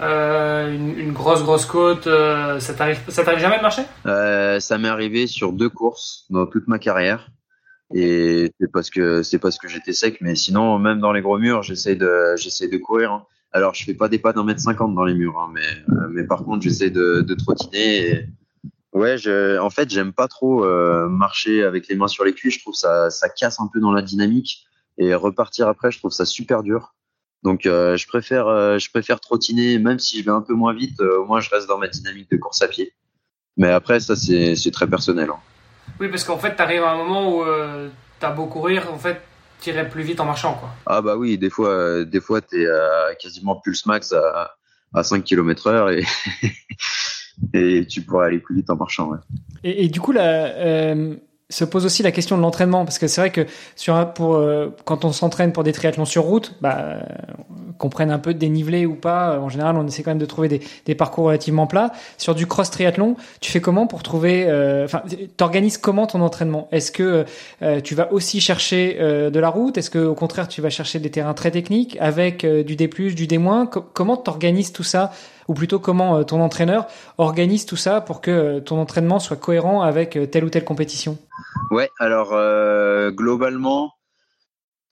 euh, 0.00 0.74
une, 0.74 0.98
une, 0.98 1.12
grosse 1.12 1.42
grosse 1.42 1.64
côte. 1.64 2.06
Euh, 2.06 2.60
ça 2.60 2.74
t'arrive, 2.74 3.00
ça 3.08 3.24
t'arrive 3.24 3.40
jamais 3.40 3.58
de 3.58 3.62
marcher? 3.62 3.82
Ça 4.04 4.78
m'est 4.78 4.88
arrivé 4.88 5.26
sur 5.26 5.52
deux 5.52 5.70
courses 5.70 6.26
dans 6.30 6.46
toute 6.46 6.68
ma 6.68 6.78
carrière. 6.78 7.30
Et 7.94 8.52
c'est 8.60 8.70
parce 8.70 8.90
que 8.90 9.22
c'est 9.22 9.38
parce 9.38 9.58
que 9.58 9.68
j'étais 9.68 9.92
sec, 9.92 10.18
mais 10.20 10.34
sinon 10.34 10.78
même 10.78 10.98
dans 10.98 11.12
les 11.12 11.22
gros 11.22 11.38
murs, 11.38 11.62
j'essaie 11.62 11.94
de 11.94 12.34
j'essaie 12.36 12.68
de 12.68 12.76
courir. 12.78 13.12
Hein. 13.12 13.26
Alors 13.52 13.74
je 13.74 13.84
fais 13.84 13.94
pas 13.94 14.08
des 14.08 14.18
pas 14.18 14.32
d'un 14.32 14.42
mètre 14.42 14.60
cinquante 14.60 14.94
dans 14.94 15.04
les 15.04 15.14
murs, 15.14 15.38
hein, 15.38 15.52
mais 15.54 15.94
mais 16.10 16.24
par 16.24 16.44
contre 16.44 16.62
j'essaie 16.62 16.90
de, 16.90 17.20
de 17.20 17.34
trottiner. 17.34 18.10
Et, 18.10 18.26
Ouais, 18.96 19.18
je, 19.18 19.58
en 19.58 19.68
fait, 19.68 19.90
j'aime 19.90 20.14
pas 20.14 20.26
trop 20.26 20.64
euh, 20.64 21.06
marcher 21.06 21.62
avec 21.62 21.86
les 21.86 21.96
mains 21.96 22.08
sur 22.08 22.24
les 22.24 22.32
cuisses. 22.32 22.54
Je 22.54 22.60
trouve 22.60 22.74
ça, 22.74 23.10
ça 23.10 23.28
casse 23.28 23.60
un 23.60 23.68
peu 23.70 23.78
dans 23.78 23.92
la 23.92 24.00
dynamique 24.00 24.64
et 24.96 25.14
repartir 25.14 25.68
après, 25.68 25.90
je 25.90 25.98
trouve 25.98 26.12
ça 26.12 26.24
super 26.24 26.62
dur. 26.62 26.94
Donc, 27.42 27.66
euh, 27.66 27.98
je 27.98 28.06
préfère, 28.06 28.46
euh, 28.46 28.78
je 28.78 28.88
préfère 28.88 29.20
trottiner, 29.20 29.78
même 29.78 29.98
si 29.98 30.20
je 30.20 30.24
vais 30.24 30.30
un 30.30 30.40
peu 30.40 30.54
moins 30.54 30.72
vite. 30.72 30.98
au 31.02 31.26
moins, 31.26 31.40
je 31.40 31.50
reste 31.50 31.68
dans 31.68 31.76
ma 31.76 31.88
dynamique 31.88 32.30
de 32.30 32.38
course 32.38 32.62
à 32.62 32.68
pied. 32.68 32.94
Mais 33.58 33.70
après, 33.70 34.00
ça, 34.00 34.16
c'est, 34.16 34.56
c'est 34.56 34.70
très 34.70 34.86
personnel. 34.86 35.28
Hein. 35.28 35.40
Oui, 36.00 36.08
parce 36.08 36.24
qu'en 36.24 36.38
fait, 36.38 36.56
tu 36.56 36.62
arrives 36.62 36.82
à 36.82 36.92
un 36.92 36.96
moment 36.96 37.36
où 37.36 37.44
tu 37.44 38.24
as 38.24 38.30
beau 38.30 38.46
courir, 38.46 38.90
en 38.90 38.98
fait, 38.98 39.20
tu 39.60 39.68
irais 39.68 39.90
plus 39.90 40.04
vite 40.04 40.20
en 40.20 40.24
marchant, 40.24 40.54
quoi. 40.54 40.70
Ah 40.86 41.02
bah 41.02 41.18
oui, 41.18 41.36
des 41.36 41.50
fois, 41.50 42.02
des 42.02 42.20
fois, 42.22 42.40
t'es 42.40 42.66
à 42.66 43.14
quasiment 43.20 43.56
pulse 43.56 43.84
max 43.84 44.14
à, 44.14 44.56
à 44.94 45.02
5 45.02 45.22
km 45.22 45.66
heure 45.66 45.90
et 45.90 46.02
et 47.52 47.86
tu 47.86 48.02
pourrais 48.02 48.26
aller 48.26 48.38
plus 48.38 48.56
vite 48.56 48.70
en 48.70 48.76
marchant. 48.76 49.10
Et, 49.64 49.88
du 49.88 50.00
coup, 50.00 50.12
là, 50.12 50.22
euh, 50.22 51.16
se 51.48 51.64
pose 51.64 51.86
aussi 51.86 52.02
la 52.02 52.10
question 52.10 52.36
de 52.36 52.42
l'entraînement 52.42 52.84
parce 52.84 52.98
que 52.98 53.06
c'est 53.06 53.20
vrai 53.20 53.30
que 53.30 53.46
sur 53.76 54.12
pour 54.14 54.34
euh, 54.34 54.74
quand 54.84 55.04
on 55.04 55.12
s'entraîne 55.12 55.52
pour 55.52 55.62
des 55.62 55.72
triathlons 55.72 56.04
sur 56.04 56.24
route, 56.24 56.54
bah, 56.60 56.98
qu'on 57.78 57.88
prenne 57.88 58.10
un 58.10 58.18
peu 58.18 58.34
de 58.34 58.38
dénivelé 58.38 58.84
ou 58.84 58.94
pas, 58.94 59.38
en 59.38 59.48
général, 59.48 59.76
on 59.76 59.86
essaie 59.86 60.02
quand 60.02 60.10
même 60.10 60.18
de 60.18 60.26
trouver 60.26 60.60
des, 60.84 60.94
parcours 60.94 61.26
relativement 61.26 61.66
plats. 61.66 61.92
Sur 62.16 62.34
du 62.34 62.46
cross 62.46 62.70
triathlon, 62.70 63.16
tu 63.40 63.52
fais 63.52 63.60
comment 63.60 63.86
pour 63.86 64.02
trouver, 64.02 64.46
euh, 64.48 64.86
enfin, 64.86 65.02
t'organises 65.36 65.78
comment 65.78 66.06
ton 66.06 66.20
entraînement? 66.22 66.68
Est-ce 66.72 66.90
que 66.90 67.26
euh, 67.62 67.80
tu 67.80 67.94
vas 67.94 68.12
aussi 68.12 68.40
chercher 68.40 68.94
de 68.98 69.38
la 69.38 69.48
route? 69.48 69.78
Est-ce 69.78 69.90
que 69.90 69.98
au 69.98 70.14
contraire, 70.14 70.48
tu 70.48 70.62
vas 70.62 70.70
chercher 70.70 70.98
des 70.98 71.10
terrains 71.10 71.34
très 71.34 71.50
techniques 71.50 71.96
avec 72.00 72.44
du 72.44 72.76
D+, 72.76 72.88
du 72.88 73.26
D-? 73.26 73.40
Comment 73.92 74.16
t'organises 74.16 74.72
tout 74.72 74.82
ça 74.82 75.12
ou 75.48 75.54
plutôt 75.54 75.78
comment 75.78 76.24
ton 76.24 76.40
entraîneur 76.40 76.86
organise 77.18 77.66
tout 77.66 77.76
ça 77.76 78.00
pour 78.00 78.20
que 78.20 78.58
ton 78.60 78.78
entraînement 78.78 79.18
soit 79.18 79.36
cohérent 79.36 79.82
avec 79.82 80.18
telle 80.30 80.44
ou 80.44 80.50
telle 80.50 80.64
compétition? 80.64 81.18
Ouais, 81.70 81.90
alors 81.98 82.32
euh, 82.32 83.10
globalement, 83.10 83.92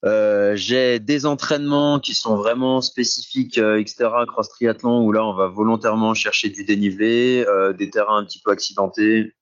euh, 0.05 0.55
j'ai 0.55 0.99
des 0.99 1.25
entraînements 1.25 1.99
qui 1.99 2.15
sont 2.15 2.37
vraiment 2.37 2.83
spécifiques, 2.83 3.57
euh, 3.57 3.81
etc. 3.81 4.11
Cross 4.27 4.51
triathlon 4.51 5.03
où 5.03 5.13
là 5.13 5.25
on 5.25 5.35
va 5.35 5.47
volontairement 5.47 6.13
chercher 6.13 6.51
du 6.51 6.65
dénivelé, 6.65 7.45
euh, 7.49 7.73
des 7.73 7.89
terrains 7.89 8.19
un 8.19 8.25
petit 8.25 8.41
peu 8.45 8.51
accidentés 8.51 9.33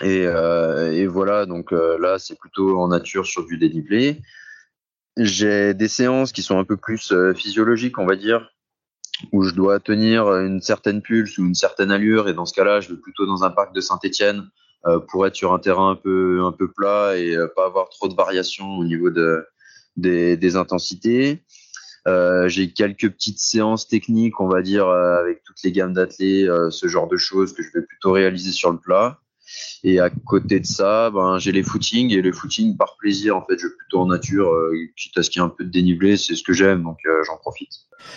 et, 0.00 0.24
euh, 0.26 1.06
voilà. 1.10 1.44
Donc 1.44 1.72
euh, 1.72 1.98
là 1.98 2.18
c'est 2.18 2.38
plutôt 2.38 2.78
en 2.78 2.88
nature 2.88 3.26
sur 3.26 3.44
du 3.44 3.58
dénivelé. 3.58 4.22
J'ai 5.18 5.74
des 5.74 5.88
séances 5.88 6.32
qui 6.32 6.42
sont 6.42 6.58
un 6.58 6.64
peu 6.64 6.78
plus 6.78 7.12
physiologiques, 7.34 7.98
on 7.98 8.06
va 8.06 8.16
dire, 8.16 8.48
où 9.32 9.42
je 9.42 9.54
dois 9.54 9.80
tenir 9.80 10.34
une 10.36 10.60
certaine 10.60 11.02
pulse 11.02 11.38
ou 11.38 11.46
une 11.46 11.54
certaine 11.54 11.90
allure 11.90 12.28
et 12.28 12.34
dans 12.34 12.46
ce 12.46 12.54
cas-là 12.54 12.80
je 12.80 12.90
vais 12.90 13.00
plutôt 13.00 13.26
dans 13.26 13.44
un 13.44 13.50
parc 13.50 13.74
de 13.74 13.80
Saint-Étienne 13.80 14.48
euh, 14.86 14.98
pour 14.98 15.26
être 15.26 15.34
sur 15.34 15.52
un 15.52 15.58
terrain 15.58 15.90
un 15.90 15.96
peu 15.96 16.42
un 16.42 16.52
peu 16.52 16.70
plat 16.70 17.16
et 17.16 17.34
euh, 17.34 17.48
pas 17.54 17.66
avoir 17.66 17.90
trop 17.90 18.08
de 18.08 18.14
variations 18.14 18.78
au 18.78 18.84
niveau 18.84 19.10
de 19.10 19.44
des, 19.96 20.56
intensités. 20.56 21.42
Euh, 22.08 22.48
j'ai 22.48 22.72
quelques 22.72 23.10
petites 23.10 23.38
séances 23.38 23.86
techniques, 23.86 24.40
on 24.40 24.48
va 24.48 24.62
dire, 24.62 24.88
avec 24.88 25.42
toutes 25.42 25.62
les 25.62 25.72
gammes 25.72 25.92
d'athlètes, 25.92 26.48
ce 26.70 26.88
genre 26.88 27.06
de 27.06 27.18
choses 27.18 27.52
que 27.52 27.62
je 27.62 27.68
vais 27.74 27.84
plutôt 27.84 28.12
réaliser 28.12 28.52
sur 28.52 28.72
le 28.72 28.78
plat. 28.78 29.20
Et 29.82 29.98
à 29.98 30.10
côté 30.10 30.60
de 30.60 30.66
ça, 30.66 31.10
ben, 31.10 31.38
j'ai 31.38 31.52
les 31.52 31.62
footings 31.62 32.12
et 32.12 32.20
le 32.20 32.32
footing 32.32 32.76
par 32.76 32.96
plaisir, 32.98 33.36
en 33.36 33.44
fait, 33.46 33.56
je 33.58 33.66
vais 33.66 33.72
plutôt 33.78 34.00
en 34.00 34.06
nature, 34.06 34.50
euh, 34.52 34.74
quitte 34.96 35.16
à 35.16 35.22
ce 35.22 35.30
qu'il 35.30 35.40
y 35.40 35.44
ait 35.44 35.46
un 35.46 35.50
peu 35.50 35.64
de 35.64 35.70
dénivelé, 35.70 36.16
c'est 36.16 36.34
ce 36.34 36.42
que 36.42 36.52
j'aime, 36.52 36.82
donc 36.82 36.98
euh, 37.06 37.22
j'en 37.26 37.38
profite. 37.38 37.70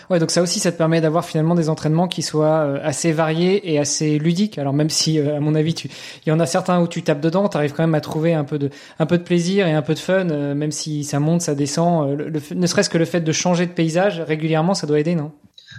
Ouais, 0.09 0.19
donc 0.19 0.31
ça 0.31 0.41
aussi, 0.41 0.59
ça 0.59 0.71
te 0.71 0.77
permet 0.77 0.99
d'avoir 0.99 1.23
finalement 1.23 1.55
des 1.55 1.69
entraînements 1.69 2.07
qui 2.07 2.21
soient 2.21 2.65
euh, 2.65 2.79
assez 2.83 3.13
variés 3.13 3.71
et 3.71 3.79
assez 3.79 4.19
ludiques. 4.19 4.57
Alors 4.57 4.73
même 4.73 4.89
si, 4.89 5.19
à 5.19 5.39
mon 5.39 5.55
avis, 5.55 5.73
tu, 5.73 5.89
il 6.25 6.29
y 6.29 6.31
en 6.33 6.39
a 6.39 6.45
certains 6.45 6.81
où 6.81 6.87
tu 6.87 7.01
tapes 7.01 7.21
dedans, 7.21 7.47
tu 7.47 7.55
arrives 7.55 7.73
quand 7.73 7.83
même 7.83 7.95
à 7.95 8.01
trouver 8.01 8.33
un 8.33 8.43
peu 8.43 8.59
de, 8.59 8.69
un 8.99 9.05
peu 9.05 9.17
de 9.17 9.23
plaisir 9.23 9.65
et 9.67 9.73
un 9.73 9.81
peu 9.81 9.93
de 9.93 9.99
fun, 9.99 10.25
même 10.25 10.71
si 10.71 11.03
ça 11.03 11.19
monte, 11.19 11.41
ça 11.41 11.55
descend. 11.55 12.17
Le, 12.17 12.41
ne 12.55 12.67
serait-ce 12.67 12.89
que 12.89 12.97
le 12.97 13.05
fait 13.05 13.21
de 13.21 13.31
changer 13.31 13.65
de 13.65 13.71
paysage 13.71 14.19
régulièrement, 14.19 14.73
ça 14.73 14.87
doit 14.87 14.99
aider, 14.99 15.15
non? 15.15 15.31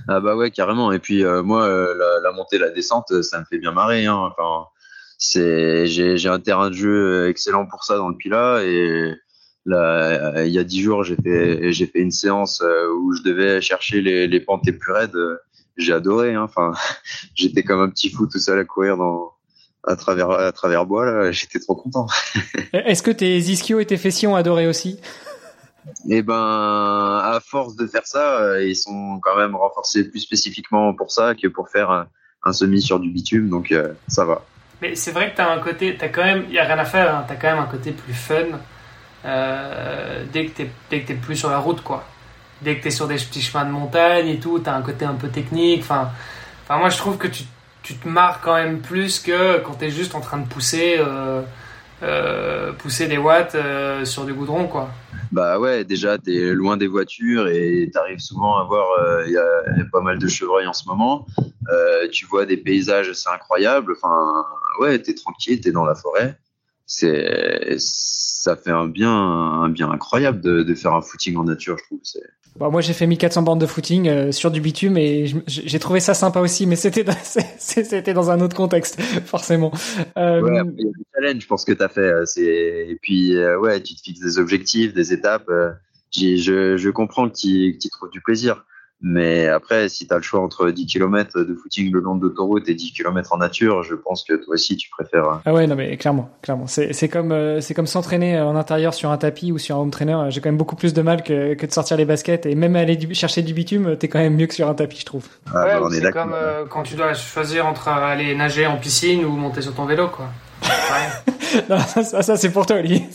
Ah 0.08 0.20
bah 0.20 0.34
ouais, 0.34 0.50
carrément. 0.50 0.92
Et 0.92 0.98
puis 0.98 1.24
moi, 1.24 1.68
la, 1.68 2.20
la, 2.22 2.32
montée, 2.32 2.58
la 2.58 2.70
descente, 2.70 3.22
ça 3.22 3.40
me 3.40 3.44
fait 3.44 3.58
bien 3.58 3.72
marrer. 3.72 4.06
Hein. 4.06 4.16
Enfin 4.16 4.66
c'est 5.30 5.86
j'ai 5.86 6.16
j'ai 6.16 6.28
un 6.28 6.40
terrain 6.40 6.70
de 6.70 6.74
jeu 6.74 7.28
excellent 7.28 7.66
pour 7.66 7.84
ça 7.84 7.96
dans 7.96 8.08
le 8.08 8.16
Pila 8.16 8.62
et 8.62 9.14
là 9.66 10.44
il 10.44 10.52
y 10.52 10.58
a 10.58 10.64
dix 10.64 10.82
jours 10.82 11.04
j'ai 11.04 11.16
fait 11.16 11.72
j'ai 11.72 11.86
fait 11.86 12.00
une 12.00 12.10
séance 12.10 12.60
euh, 12.62 12.88
où 12.92 13.14
je 13.14 13.22
devais 13.22 13.60
chercher 13.60 14.00
les 14.00 14.26
les 14.26 14.40
pentes 14.40 14.66
les 14.66 14.72
plus 14.72 14.92
raides. 14.92 15.16
J'ai 15.76 15.92
adoré 15.92 16.34
hein. 16.34 16.42
enfin 16.42 16.72
j'étais 17.34 17.62
comme 17.62 17.80
un 17.80 17.88
petit 17.88 18.10
fou 18.10 18.26
tout 18.26 18.38
seul 18.38 18.58
à 18.58 18.64
courir 18.64 18.96
dans 18.96 19.32
à 19.86 19.96
travers 19.96 20.30
à 20.30 20.52
travers 20.52 20.86
bois 20.86 21.06
là. 21.06 21.32
J'étais 21.32 21.58
trop 21.58 21.74
content. 21.74 22.06
Est-ce 22.72 23.02
que 23.02 23.10
tes 23.10 23.38
ischios 23.38 23.80
et 23.80 23.86
tes 23.86 23.96
fessiers 23.96 24.28
ont 24.28 24.36
adoré 24.36 24.66
aussi? 24.66 24.98
Eh 26.08 26.22
ben, 26.22 26.34
à 26.34 27.40
force 27.44 27.76
de 27.76 27.86
faire 27.86 28.06
ça, 28.06 28.40
euh, 28.40 28.64
ils 28.64 28.76
sont 28.76 29.20
quand 29.22 29.36
même 29.36 29.54
renforcés 29.54 30.08
plus 30.08 30.20
spécifiquement 30.20 30.94
pour 30.94 31.10
ça 31.10 31.34
que 31.34 31.46
pour 31.46 31.68
faire 31.68 31.90
un, 31.90 32.08
un 32.44 32.52
semi 32.52 32.80
sur 32.80 33.00
du 33.00 33.10
bitume, 33.10 33.48
donc 33.48 33.72
euh, 33.72 33.92
ça 34.08 34.24
va. 34.24 34.44
Mais 34.84 34.96
c'est 34.96 35.12
vrai 35.12 35.30
que 35.30 35.36
t'as 35.36 35.50
un 35.50 35.60
côté, 35.60 35.96
t'as 35.98 36.08
quand 36.08 36.22
même, 36.22 36.44
y 36.50 36.58
a 36.58 36.64
rien 36.64 36.78
à 36.78 36.84
faire, 36.84 37.14
hein, 37.14 37.24
t'as 37.26 37.36
quand 37.36 37.48
même 37.48 37.58
un 37.58 37.66
côté 37.66 37.90
plus 37.92 38.12
fun 38.12 38.58
euh, 39.24 40.24
dès 40.30 40.44
que 40.44 40.62
t'es, 40.90 41.14
plus 41.14 41.36
sur 41.36 41.48
la 41.48 41.56
route, 41.56 41.82
quoi. 41.82 42.04
Dès 42.60 42.76
que 42.76 42.82
t'es 42.82 42.90
sur 42.90 43.08
des 43.08 43.14
petits 43.14 43.40
chemins 43.40 43.64
de 43.64 43.70
montagne 43.70 44.28
et 44.28 44.38
tout, 44.38 44.58
t'as 44.58 44.74
un 44.74 44.82
côté 44.82 45.06
un 45.06 45.14
peu 45.14 45.28
technique. 45.28 45.80
Enfin, 45.80 46.10
moi 46.68 46.90
je 46.90 46.98
trouve 46.98 47.16
que 47.16 47.28
tu, 47.28 47.44
tu 47.82 47.94
te 47.94 48.06
marres 48.06 48.42
quand 48.42 48.56
même 48.56 48.80
plus 48.80 49.20
que 49.20 49.56
quand 49.60 49.72
t'es 49.72 49.88
juste 49.88 50.14
en 50.14 50.20
train 50.20 50.36
de 50.36 50.46
pousser, 50.46 50.96
euh, 50.98 51.40
euh, 52.02 52.72
pousser 52.74 53.06
des 53.06 53.16
watts 53.16 53.54
euh, 53.54 54.04
sur 54.04 54.26
du 54.26 54.34
goudron, 54.34 54.66
quoi. 54.66 54.90
Bah 55.34 55.58
ouais, 55.58 55.84
déjà, 55.84 56.16
tu 56.16 56.32
es 56.32 56.54
loin 56.54 56.76
des 56.76 56.86
voitures 56.86 57.48
et 57.48 57.90
tu 57.92 57.98
arrives 57.98 58.20
souvent 58.20 58.56
à 58.56 58.62
voir, 58.62 58.86
il 59.26 59.32
y, 59.32 59.36
a 59.36 59.84
pas 59.90 60.00
mal 60.00 60.20
de 60.20 60.28
chevreuils 60.28 60.68
en 60.68 60.72
ce 60.72 60.86
moment. 60.86 61.26
tu 62.12 62.24
vois 62.26 62.46
des 62.46 62.56
paysages, 62.56 63.12
c'est 63.14 63.30
incroyable. 63.30 63.96
Enfin, 63.96 64.46
ouais, 64.78 65.02
tu 65.02 65.10
es 65.10 65.14
tranquille, 65.14 65.60
tu 65.60 65.70
es 65.70 65.72
dans 65.72 65.86
la 65.86 65.96
forêt. 65.96 66.38
C'est 66.86 67.76
ça 68.44 68.56
fait 68.56 68.70
un 68.70 68.86
bien, 68.86 69.10
un 69.10 69.70
bien 69.70 69.90
incroyable 69.90 70.40
de, 70.42 70.62
de 70.62 70.74
faire 70.74 70.92
un 70.92 71.00
footing 71.00 71.36
en 71.36 71.44
nature, 71.44 71.78
je 71.78 71.84
trouve. 71.84 72.00
Bon, 72.56 72.70
moi, 72.70 72.82
j'ai 72.82 72.92
fait 72.92 73.06
1400 73.06 73.42
bornes 73.42 73.58
de 73.58 73.66
footing 73.66 74.06
euh, 74.08 74.32
sur 74.32 74.50
du 74.50 74.60
bitume 74.60 74.96
et 74.96 75.26
j'ai 75.48 75.78
trouvé 75.78 75.98
ça 75.98 76.14
sympa 76.14 76.40
aussi, 76.40 76.66
mais 76.66 76.76
c'était 76.76 77.04
c'était 77.58 78.14
dans 78.14 78.30
un 78.30 78.40
autre 78.40 78.54
contexte, 78.54 79.00
forcément. 79.24 79.72
Euh... 80.18 80.40
Ouais, 80.42 80.50
il 80.52 80.56
y 80.56 80.58
a 80.58 80.64
des 80.64 81.04
challenges, 81.14 81.42
je 81.42 81.46
pense 81.46 81.64
que 81.64 81.72
tu 81.72 81.82
as 81.82 81.88
fait. 81.88 82.00
Euh, 82.00 82.24
et 82.36 82.98
puis, 83.00 83.34
euh, 83.34 83.58
ouais, 83.58 83.80
tu 83.80 83.94
te 83.94 84.02
fixes 84.02 84.20
des 84.20 84.38
objectifs, 84.38 84.92
des 84.92 85.12
étapes. 85.12 85.50
je, 86.12 86.76
je 86.76 86.90
comprends 86.90 87.28
que 87.28 87.34
tu, 87.34 87.72
que 87.72 87.78
tu 87.78 87.88
trouves 87.88 88.10
du 88.10 88.20
plaisir. 88.20 88.64
Mais 89.06 89.48
après, 89.48 89.90
si 89.90 90.08
tu 90.08 90.14
as 90.14 90.16
le 90.16 90.22
choix 90.22 90.40
entre 90.40 90.70
10 90.70 90.86
km 90.86 91.42
de 91.42 91.54
footing 91.54 91.92
le 91.92 92.00
long 92.00 92.16
de 92.16 92.22
l'autoroute 92.22 92.66
et 92.70 92.74
10 92.74 92.94
km 92.94 93.34
en 93.34 93.36
nature, 93.36 93.82
je 93.82 93.94
pense 93.94 94.24
que 94.24 94.32
toi 94.32 94.54
aussi 94.54 94.78
tu 94.78 94.88
préfères. 94.88 95.28
Euh, 95.28 95.36
ah 95.44 95.52
ouais, 95.52 95.66
non 95.66 95.74
mais 95.76 95.98
clairement, 95.98 96.30
clairement. 96.40 96.66
C'est 96.66 97.08
comme 97.10 97.30
euh, 97.30 97.60
c'est 97.60 97.74
comme 97.74 97.86
s'entraîner 97.86 98.40
en 98.40 98.56
intérieur 98.56 98.94
sur 98.94 99.10
un 99.10 99.18
tapis 99.18 99.52
ou 99.52 99.58
sur 99.58 99.76
un 99.76 99.80
home 99.80 99.90
trainer. 99.90 100.30
J'ai 100.30 100.40
quand 100.40 100.48
même 100.48 100.56
beaucoup 100.56 100.74
plus 100.74 100.94
de 100.94 101.02
mal 101.02 101.22
que, 101.22 101.52
que 101.52 101.66
de 101.66 101.70
sortir 101.70 101.98
les 101.98 102.06
baskets 102.06 102.46
et 102.46 102.54
même 102.54 102.76
aller 102.76 102.98
chercher 103.12 103.42
du 103.42 103.52
bitume, 103.52 103.98
t'es 103.98 104.08
quand 104.08 104.20
même 104.20 104.36
mieux 104.36 104.46
que 104.46 104.54
sur 104.54 104.70
un 104.70 104.74
tapis, 104.74 105.00
je 105.00 105.04
trouve. 105.04 105.28
Ah, 105.54 105.66
ouais, 105.66 105.80
bah, 105.80 105.88
c'est 105.92 106.10
comme 106.10 106.32
euh, 106.32 106.64
quand 106.64 106.82
tu 106.82 106.94
dois 106.94 107.12
choisir 107.12 107.66
entre 107.66 107.88
aller 107.88 108.34
nager 108.34 108.66
en 108.66 108.78
piscine 108.78 109.26
ou 109.26 109.32
monter 109.32 109.60
sur 109.60 109.74
ton 109.74 109.84
vélo, 109.84 110.08
quoi. 110.08 110.30
non, 111.68 111.78
ça, 111.78 112.22
ça, 112.22 112.36
c'est 112.38 112.50
pour 112.50 112.64
toi, 112.64 112.76
Olivier. 112.76 113.06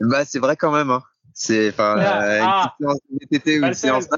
bah 0.00 0.24
c'est 0.24 0.40
vrai 0.40 0.56
quand 0.56 0.72
même. 0.72 0.90
Hein. 0.90 1.04
C'est 1.32 1.68
enfin 1.68 1.94
ah, 1.96 2.74
une 2.80 2.88
séance 2.88 3.00
de 3.30 3.60
ou 3.60 3.66
une 3.66 3.74
séance 3.74 4.08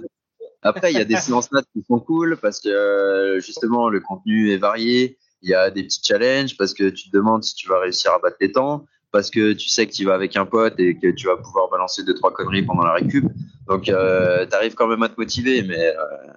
après, 0.66 0.92
il 0.92 0.98
y 0.98 1.00
a 1.00 1.04
des 1.04 1.16
séances 1.16 1.50
maths 1.52 1.66
qui 1.72 1.82
sont 1.86 1.98
cool 2.00 2.36
parce 2.40 2.60
que 2.60 2.68
euh, 2.68 3.40
justement 3.40 3.88
le 3.88 4.00
contenu 4.00 4.52
est 4.52 4.58
varié. 4.58 5.18
Il 5.42 5.50
y 5.50 5.54
a 5.54 5.70
des 5.70 5.84
petits 5.84 6.00
challenges 6.02 6.56
parce 6.56 6.74
que 6.74 6.88
tu 6.88 7.10
te 7.10 7.16
demandes 7.16 7.44
si 7.44 7.54
tu 7.54 7.68
vas 7.68 7.78
réussir 7.80 8.12
à 8.12 8.18
battre 8.18 8.36
les 8.40 8.52
temps, 8.52 8.86
parce 9.12 9.30
que 9.30 9.52
tu 9.52 9.68
sais 9.68 9.86
que 9.86 9.92
tu 9.92 10.04
vas 10.04 10.14
avec 10.14 10.36
un 10.36 10.46
pote 10.46 10.74
et 10.78 10.98
que 10.98 11.08
tu 11.08 11.26
vas 11.26 11.36
pouvoir 11.36 11.68
balancer 11.70 12.02
deux 12.04 12.14
trois 12.14 12.32
conneries 12.32 12.62
pendant 12.62 12.82
la 12.82 12.94
récup. 12.94 13.24
Donc, 13.68 13.88
euh, 13.88 14.46
tu 14.46 14.56
arrives 14.56 14.74
quand 14.74 14.86
même 14.86 15.02
à 15.02 15.08
te 15.08 15.18
motiver, 15.18 15.62
mais 15.62 15.94
euh, 15.94 16.35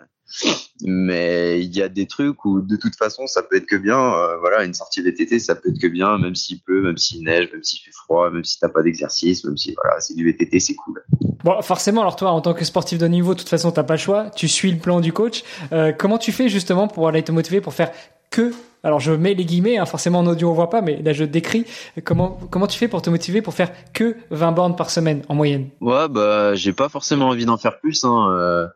mais 0.86 1.60
il 1.62 1.76
y 1.76 1.82
a 1.82 1.90
des 1.90 2.08
trucs 2.08 2.46
où 2.46 2.62
de 2.62 2.76
toute 2.76 2.96
façon 2.96 3.28
ça 3.28 3.44
peut 3.44 3.58
être 3.58 3.66
que 3.66 3.76
bien. 3.76 4.00
Euh, 4.00 4.38
voilà, 4.40 4.64
une 4.64 4.74
sortie 4.74 5.02
VTT 5.02 5.40
ça 5.40 5.56
peut 5.56 5.70
être 5.70 5.80
que 5.80 5.88
bien, 5.88 6.18
même 6.18 6.36
s'il 6.36 6.62
pleut, 6.62 6.82
même 6.82 6.98
s'il 6.98 7.24
neige, 7.24 7.50
même 7.52 7.64
s'il 7.64 7.80
fait 7.82 7.92
froid, 7.92 8.30
même 8.30 8.44
si 8.44 8.60
t'as 8.60 8.70
pas 8.70 8.84
d'exercice, 8.84 9.44
même 9.44 9.58
si 9.58 9.76
voilà, 9.82 10.00
c'est 10.00 10.16
du 10.16 10.26
VTT, 10.26 10.60
c'est 10.60 10.76
cool. 10.76 11.04
Bon, 11.44 11.62
forcément, 11.62 12.02
alors 12.02 12.16
toi, 12.16 12.32
en 12.32 12.42
tant 12.42 12.54
que 12.54 12.66
sportif 12.66 12.98
de 12.98 13.08
niveau, 13.08 13.34
de 13.34 13.40
toute 13.40 13.50
façon, 13.50 13.72
t'as 13.72 13.84
pas 13.84 13.94
le 13.94 14.00
choix. 14.00 14.30
Tu 14.30 14.48
suis 14.50 14.72
le 14.72 14.78
plan 14.78 15.00
du 15.00 15.14
coach. 15.14 15.44
Euh, 15.72 15.94
comment 15.98 16.18
tu 16.18 16.32
fais 16.32 16.50
justement 16.50 16.88
pour 16.88 17.08
aller 17.08 17.24
te 17.24 17.32
motiver 17.32 17.62
pour 17.62 17.74
faire 17.74 17.92
que 18.30 18.52
alors 18.82 19.00
je 19.02 19.12
mets 19.12 19.34
les 19.34 19.44
guillemets, 19.44 19.78
hein, 19.78 19.86
forcément 19.86 20.20
en 20.20 20.28
audio 20.28 20.50
on 20.50 20.54
voit 20.54 20.70
pas, 20.70 20.82
mais 20.82 21.02
là 21.02 21.12
je 21.12 21.26
décris. 21.26 21.66
Comment 22.06 22.40
comment 22.50 22.68
tu 22.68 22.78
fais 22.78 22.88
pour 22.88 23.02
te 23.02 23.10
motiver 23.10 23.42
pour 23.42 23.54
faire 23.54 23.72
que 23.94 24.16
20 24.32 24.54
bornes 24.54 24.76
par 24.78 24.90
semaine 24.90 25.24
en 25.28 25.36
moyenne? 25.36 25.70
Ouais 25.82 26.08
bah 26.08 26.56
j'ai 26.56 26.72
pas 26.72 26.88
forcément 26.88 27.28
envie 27.28 27.46
d'en 27.46 27.58
faire 27.58 27.80
plus. 27.80 28.06
Hein. 28.06 28.30
Euh, 28.32 28.68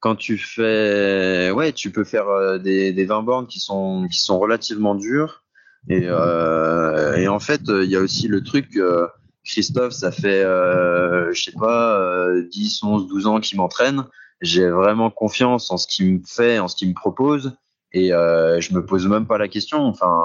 quand 0.00 0.16
tu 0.16 0.38
fais, 0.38 1.50
ouais, 1.50 1.72
tu 1.72 1.90
peux 1.92 2.04
faire 2.04 2.28
euh, 2.28 2.58
des, 2.58 2.92
des 2.92 3.04
20 3.04 3.22
bornes 3.22 3.46
qui 3.46 3.60
sont, 3.60 4.08
qui 4.10 4.18
sont 4.18 4.38
relativement 4.38 4.94
dures. 4.94 5.44
Et, 5.88 6.02
euh, 6.04 7.16
et 7.16 7.28
en 7.28 7.38
fait, 7.38 7.62
il 7.68 7.90
y 7.90 7.96
a 7.96 8.00
aussi 8.00 8.26
le 8.28 8.42
truc, 8.42 8.76
euh, 8.76 9.06
Christophe, 9.44 9.92
ça 9.92 10.10
fait, 10.10 10.42
euh, 10.42 11.32
je 11.32 11.42
sais 11.42 11.52
pas, 11.52 12.30
10, 12.50 12.82
11, 12.82 13.08
12 13.08 13.26
ans 13.26 13.40
qu'il 13.40 13.58
m'entraîne. 13.58 14.04
J'ai 14.40 14.68
vraiment 14.68 15.10
confiance 15.10 15.70
en 15.70 15.76
ce 15.76 15.86
qu'il 15.86 16.14
me 16.14 16.20
fait, 16.26 16.58
en 16.58 16.68
ce 16.68 16.76
qu'il 16.76 16.88
me 16.88 16.94
propose. 16.94 17.56
Et 17.92 18.12
euh, 18.12 18.60
je 18.60 18.72
me 18.74 18.84
pose 18.84 19.06
même 19.06 19.26
pas 19.26 19.36
la 19.38 19.48
question. 19.48 19.84
Enfin, 19.84 20.24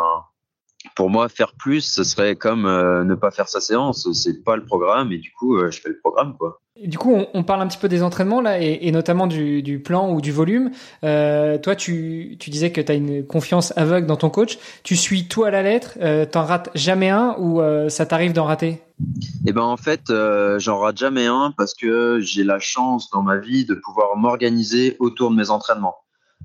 pour 0.95 1.09
moi, 1.09 1.27
faire 1.27 1.53
plus, 1.53 1.81
ce 1.81 2.03
serait 2.03 2.35
comme 2.35 2.63
ne 2.63 3.15
pas 3.15 3.31
faire 3.31 3.49
sa 3.49 3.59
séance. 3.59 4.09
C'est 4.13 4.43
pas 4.43 4.55
le 4.55 4.65
programme, 4.65 5.11
et 5.11 5.17
du 5.17 5.31
coup, 5.33 5.59
je 5.59 5.79
fais 5.79 5.89
le 5.89 5.99
programme, 5.99 6.37
quoi 6.37 6.61
du 6.83 6.97
coup, 6.97 7.15
on, 7.33 7.43
parle 7.43 7.61
un 7.61 7.67
petit 7.67 7.77
peu 7.77 7.87
des 7.87 8.03
entraînements 8.03 8.41
là, 8.41 8.59
et, 8.59 8.91
notamment 8.91 9.27
du, 9.27 9.81
plan 9.83 10.11
ou 10.11 10.19
du 10.19 10.33
volume. 10.33 10.71
Euh, 11.05 11.57
toi, 11.57 11.75
tu, 11.75 12.37
disais 12.37 12.71
que 12.71 12.81
tu 12.81 12.91
as 12.91 12.95
une 12.95 13.25
confiance 13.25 13.75
aveugle 13.77 14.07
dans 14.07 14.17
ton 14.17 14.29
coach. 14.29 14.59
Tu 14.83 14.97
suis 14.97 15.27
tout 15.27 15.45
à 15.45 15.51
la 15.51 15.63
lettre. 15.63 15.97
Euh, 16.01 16.25
T'en 16.25 16.43
rates 16.43 16.69
jamais 16.75 17.09
un 17.09 17.35
ou 17.39 17.61
euh, 17.61 17.87
ça 17.87 18.05
t'arrive 18.05 18.33
d'en 18.33 18.43
rater? 18.43 18.81
Eh 19.47 19.53
ben, 19.53 19.61
en 19.61 19.77
fait, 19.77 20.11
j'en 20.57 20.79
rate 20.79 20.97
jamais 20.97 21.27
un 21.27 21.53
parce 21.55 21.73
que 21.73 22.19
j'ai 22.19 22.43
la 22.43 22.59
chance 22.59 23.09
dans 23.09 23.21
ma 23.21 23.37
vie 23.37 23.65
de 23.65 23.75
pouvoir 23.75 24.17
m'organiser 24.17 24.97
autour 24.99 25.31
de 25.31 25.35
mes 25.37 25.49
entraînements. 25.49 25.95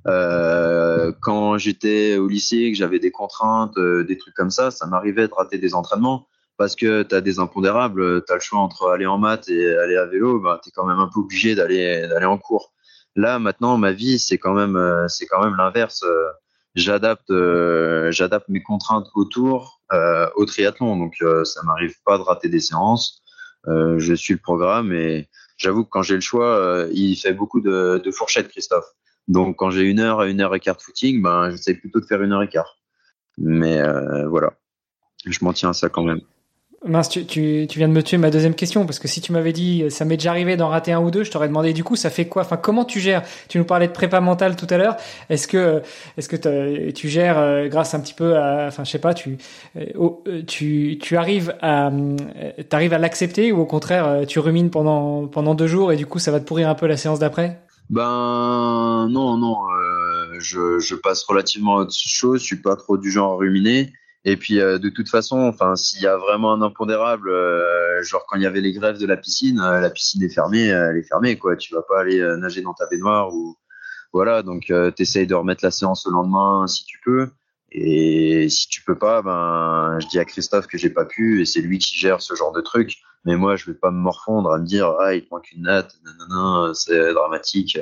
quand 0.05 1.59
j'étais 1.59 2.19
au 2.19 2.29
lycée, 2.29 2.71
que 2.71 2.79
j'avais 2.79 3.01
des 3.01 3.11
contraintes, 3.11 3.79
des 3.79 4.17
trucs 4.17 4.35
comme 4.35 4.51
ça, 4.51 4.71
ça 4.71 4.87
m'arrivait 4.87 5.27
de 5.27 5.35
rater 5.35 5.59
des 5.59 5.75
entraînements 5.75 6.27
parce 6.61 6.77
que 6.77 7.05
tu 7.05 7.15
as 7.15 7.23
des 7.23 7.39
impondérables, 7.39 8.23
tu 8.23 8.31
as 8.31 8.35
le 8.35 8.41
choix 8.43 8.59
entre 8.59 8.91
aller 8.91 9.07
en 9.07 9.17
maths 9.17 9.49
et 9.49 9.75
aller 9.79 9.97
à 9.97 10.05
vélo, 10.05 10.41
bah, 10.41 10.61
tu 10.63 10.69
es 10.69 10.73
quand 10.73 10.85
même 10.85 10.99
un 10.99 11.09
peu 11.09 11.21
obligé 11.21 11.55
d'aller 11.55 12.27
en 12.27 12.37
cours. 12.37 12.75
Là, 13.17 13.39
maintenant, 13.39 13.79
ma 13.79 13.93
vie, 13.93 14.19
c'est 14.19 14.37
quand 14.37 14.53
même 14.53 14.77
euh, 14.77 15.07
même 15.43 15.57
l'inverse. 15.57 16.03
Euh, 16.03 16.29
j'adapte 16.75 17.31
euh, 17.31 18.13
mes 18.51 18.63
contraintes 18.63 19.07
autour 19.15 19.81
au 20.37 20.45
triathlon, 20.45 20.99
donc 20.99 21.25
ça 21.45 21.63
m'arrive 21.63 21.95
pas 22.05 22.19
de 22.19 22.23
rater 22.23 22.51
des 22.51 22.61
séances. 22.61 23.23
je 23.67 24.15
suis 24.15 24.35
le 24.35 24.41
programme 24.41 24.93
et 24.93 25.31
j'avoue 25.57 25.85
que 25.85 25.91
quand 25.91 26.03
j'ai 26.03 26.17
le 26.17 26.21
choix, 26.21 26.85
il 26.93 27.17
fait 27.17 27.33
beaucoup 27.33 27.63
de, 27.63 28.03
de 28.05 28.11
fourchettes, 28.11 28.49
Christophe. 28.49 28.91
Donc 29.29 29.57
quand 29.57 29.71
j'ai 29.71 29.85
une 29.85 29.99
heure 29.99 30.21
à 30.21 30.27
une 30.27 30.43
heure 30.43 30.55
et 30.55 30.61
quart 30.61 30.77
de 30.77 30.83
footing, 30.83 31.23
ben 31.23 31.51
j'essaie 31.53 31.75
plutôt 31.75 32.01
de 32.01 32.05
faire 32.05 32.23
une 32.23 32.33
heure 32.33 32.43
et 32.43 32.51
quart. 32.51 32.77
Mais 33.39 33.81
voilà, 34.27 34.53
je 35.25 35.39
m'en 35.43 35.55
tiens 35.55 35.71
à 35.71 35.73
ça 35.73 35.89
quand 35.89 36.05
même. 36.05 36.21
Mince, 36.87 37.11
tu, 37.11 37.27
tu, 37.27 37.67
tu, 37.69 37.79
viens 37.79 37.89
de 37.89 37.93
me 37.93 38.03
tuer 38.03 38.17
ma 38.17 38.31
deuxième 38.31 38.55
question 38.55 38.87
parce 38.87 38.99
que 38.99 39.07
si 39.07 39.21
tu 39.21 39.33
m'avais 39.33 39.53
dit 39.53 39.91
ça 39.91 40.07
m'est 40.07 40.17
déjà 40.17 40.31
arrivé 40.31 40.57
d'en 40.57 40.69
rater 40.69 40.93
un 40.93 41.01
ou 41.01 41.11
deux, 41.11 41.25
je 41.25 41.31
t'aurais 41.31 41.49
demandé 41.49 41.75
du 41.75 41.85
coup 41.85 41.95
ça 41.95 42.09
fait 42.09 42.27
quoi? 42.27 42.41
Enfin 42.41 42.57
comment 42.57 42.87
tu 42.87 43.01
gères? 43.01 43.23
Tu 43.51 43.59
nous 43.59 43.67
parlais 43.67 43.87
de 43.87 43.93
prépa 43.93 44.19
mentale 44.21 44.57
tout 44.57 44.67
à 44.71 44.79
l'heure. 44.79 44.97
Est-ce 45.29 45.47
que 45.47 45.83
est-ce 46.17 46.27
que 46.27 46.91
tu 46.91 47.09
gères 47.11 47.39
euh, 47.39 47.69
grâce 47.69 47.93
un 47.93 48.01
petit 48.01 48.15
peu 48.15 48.39
à 48.39 48.69
enfin 48.69 48.85
je 48.85 48.91
sais 48.91 48.99
pas 48.99 49.13
tu 49.13 49.37
euh, 49.77 49.85
euh, 50.27 50.43
tu 50.47 50.99
tu 51.03 51.19
arrives 51.19 51.55
à 51.61 51.91
t'arrives 52.71 52.95
à 52.95 52.99
l'accepter 52.99 53.53
ou 53.53 53.61
au 53.61 53.67
contraire 53.67 54.23
tu 54.27 54.39
rumines 54.39 54.71
pendant 54.71 55.27
pendant 55.27 55.55
deux 55.55 55.67
jours 55.67 55.93
et 55.93 55.97
du 55.97 56.07
coup 56.07 56.19
ça 56.19 56.31
va 56.31 56.41
te 56.41 56.47
pourrir 56.47 56.71
un 56.71 56.75
peu 56.75 56.87
la 56.87 56.97
séance 56.97 57.19
d'après? 57.19 57.61
Ben 57.91 59.07
non 59.11 59.37
non 59.37 59.57
je 60.39 60.79
je 60.79 60.95
passe 60.95 61.25
relativement 61.25 61.77
à 61.77 61.81
autre 61.83 61.93
chose. 61.95 62.41
Je 62.41 62.47
suis 62.47 62.63
pas 62.63 62.77
trop 62.77 62.97
du 62.97 63.11
genre 63.11 63.35
à 63.35 63.37
ruminer. 63.37 63.93
Et 64.25 64.37
puis 64.37 64.61
euh, 64.61 64.79
de 64.79 64.91
toute 64.91 65.09
façon, 65.09 65.39
enfin 65.41 65.77
s'il 65.77 66.03
y 66.03 66.07
a 66.07 66.17
vraiment 66.17 66.53
un 66.53 66.63
impondérable, 66.63 67.31
euh, 67.31 68.03
genre 68.03 68.25
quand 68.29 68.37
il 68.37 68.43
y 68.43 68.47
avait 68.47 68.61
les 68.61 68.73
grèves 68.73 68.99
de 68.99 69.07
la 69.07 69.17
piscine, 69.17 69.61
euh, 69.61 69.81
la 69.81 69.91
piscine 69.91 70.23
est 70.23 70.35
fermée, 70.35 70.67
elle 70.67 70.97
est 70.99 71.09
fermée 71.09 71.39
quoi. 71.39 71.57
Tu 71.57 71.75
vas 71.75 71.83
pas 71.83 72.01
aller 72.01 72.21
nager 72.39 72.61
dans 72.63 72.75
ta 72.75 72.87
baignoire 72.87 73.35
ou 73.35 73.57
voilà. 74.13 74.43
Donc 74.43 74.65
tu 74.65 75.03
essayes 75.03 75.27
de 75.27 75.35
remettre 75.35 75.65
la 75.65 75.71
séance 75.71 76.07
le 76.07 76.13
lendemain 76.13 76.67
si 76.67 76.85
tu 76.85 77.01
peux. 77.05 77.31
Et 77.73 78.49
si 78.51 78.69
tu 78.69 78.83
peux 78.83 78.99
pas, 78.99 79.23
ben 79.23 79.99
je 80.01 80.09
dis 80.09 80.19
à 80.19 80.25
Christophe 80.25 80.67
que 80.67 80.77
j'ai 80.77 80.91
pas 80.91 81.05
pu 81.05 81.41
et 81.41 81.45
c'est 81.47 81.61
lui 81.61 81.79
qui 81.79 81.97
gère 81.97 82.21
ce 82.21 82.35
genre 82.35 82.53
de 82.53 82.61
truc. 82.61 82.99
Mais 83.25 83.37
moi 83.37 83.57
je 83.57 83.67
vais 83.67 83.75
pas 83.79 83.91
me 83.91 83.99
morfondre 83.99 84.53
à 84.53 84.59
me 84.59 84.67
dire 84.67 84.95
ah 85.01 85.15
il 85.15 85.25
te 85.25 85.29
manque 85.31 85.53
une 85.53 85.63
natte, 85.63 85.95
non 86.31 86.75
c'est 86.75 87.15
dramatique. 87.15 87.79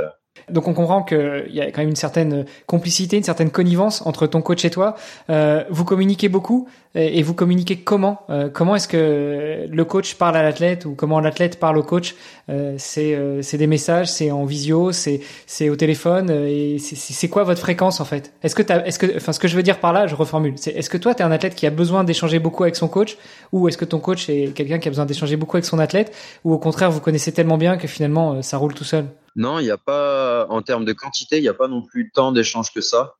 Donc 0.51 0.69
on 0.69 0.75
comprend 0.75 1.03
qu'il 1.03 1.51
y 1.51 1.61
a 1.61 1.67
quand 1.67 1.79
même 1.79 1.89
une 1.89 1.97
certaine 1.97 2.45
complicité, 2.67 3.17
une 3.17 3.25
certaine 3.25 3.51
connivence 3.51 4.05
entre 4.07 4.27
ton 4.27 4.43
coach 4.43 4.65
et 4.65 4.71
toi. 4.71 4.97
Euh, 5.31 5.65
vous 5.71 5.85
communiquez 5.85 6.29
beaucoup 6.29 6.69
et 6.95 7.23
vous 7.23 7.35
communiquez 7.35 7.77
comment 7.77 8.23
euh, 8.31 8.49
Comment 8.53 8.75
est-ce 8.75 8.89
que 8.89 9.69
le 9.71 9.85
coach 9.85 10.15
parle 10.15 10.37
à 10.37 10.43
l'athlète 10.43 10.87
ou 10.87 10.95
comment 10.95 11.21
l'athlète 11.21 11.61
parle 11.61 11.79
au 11.79 11.83
coach? 11.83 12.15
Euh, 12.49 12.75
C'est 12.79 13.15
euh, 13.15 13.43
des 13.53 13.67
messages, 13.67 14.11
c'est 14.11 14.31
en 14.31 14.45
visio, 14.45 14.93
c'est 14.93 15.69
au 15.69 15.77
téléphone 15.77 16.31
et 16.31 16.79
c'est 16.79 17.29
quoi 17.29 17.45
votre 17.45 17.61
fréquence 17.61 18.01
en 18.01 18.05
fait? 18.05 18.33
Est-ce 18.43 18.55
que 18.55 18.63
est-ce 18.63 18.99
que 18.99 19.17
enfin 19.17 19.33
ce 19.33 19.41
que 19.41 19.49
je 19.49 19.57
veux 19.57 19.63
dire 19.63 19.81
par 19.81 19.93
là, 19.93 20.07
je 20.07 20.15
reformule. 20.15 20.55
Est-ce 20.55 20.91
que 20.91 20.97
toi 20.97 21.15
tu 21.15 21.23
es 21.23 21.25
un 21.25 21.31
athlète 21.31 21.55
qui 21.55 21.67
a 21.67 21.71
besoin 21.71 22.05
d'échanger 22.05 22.39
beaucoup 22.39 22.63
avec 22.63 22.77
son 22.77 22.89
coach 22.89 23.17
ou 23.53 23.69
est-ce 23.69 23.77
que 23.77 23.85
ton 23.85 23.99
coach 23.99 24.29
est 24.29 24.55
quelqu'un 24.55 24.79
qui 24.79 24.89
a 24.89 24.91
besoin 24.91 25.07
d'échanger 25.07 25.37
beaucoup 25.37 25.57
avec 25.57 25.67
son 25.67 25.79
athlète 25.79 26.15
ou 26.45 26.53
au 26.53 26.59
contraire 26.59 26.91
vous 26.91 27.01
connaissez 27.01 27.33
tellement 27.33 27.59
bien 27.59 27.77
que 27.77 27.87
finalement 27.87 28.43
ça 28.43 28.57
roule 28.57 28.75
tout 28.75 28.85
seul? 28.85 29.07
Non, 29.39 29.61
il 29.61 29.65
n'y 29.65 29.71
a 29.71 29.79
pas, 29.79 30.18
en 30.49 30.63
termes 30.63 30.85
de 30.85 30.93
quantité, 30.93 31.39
il 31.39 31.43
n'y 31.43 31.49
a 31.49 31.55
pas 31.55 31.69
non 31.69 31.83
plus 31.83 32.11
tant 32.11 32.33
d'échanges 32.33 32.73
que 32.73 32.81
ça, 32.81 33.15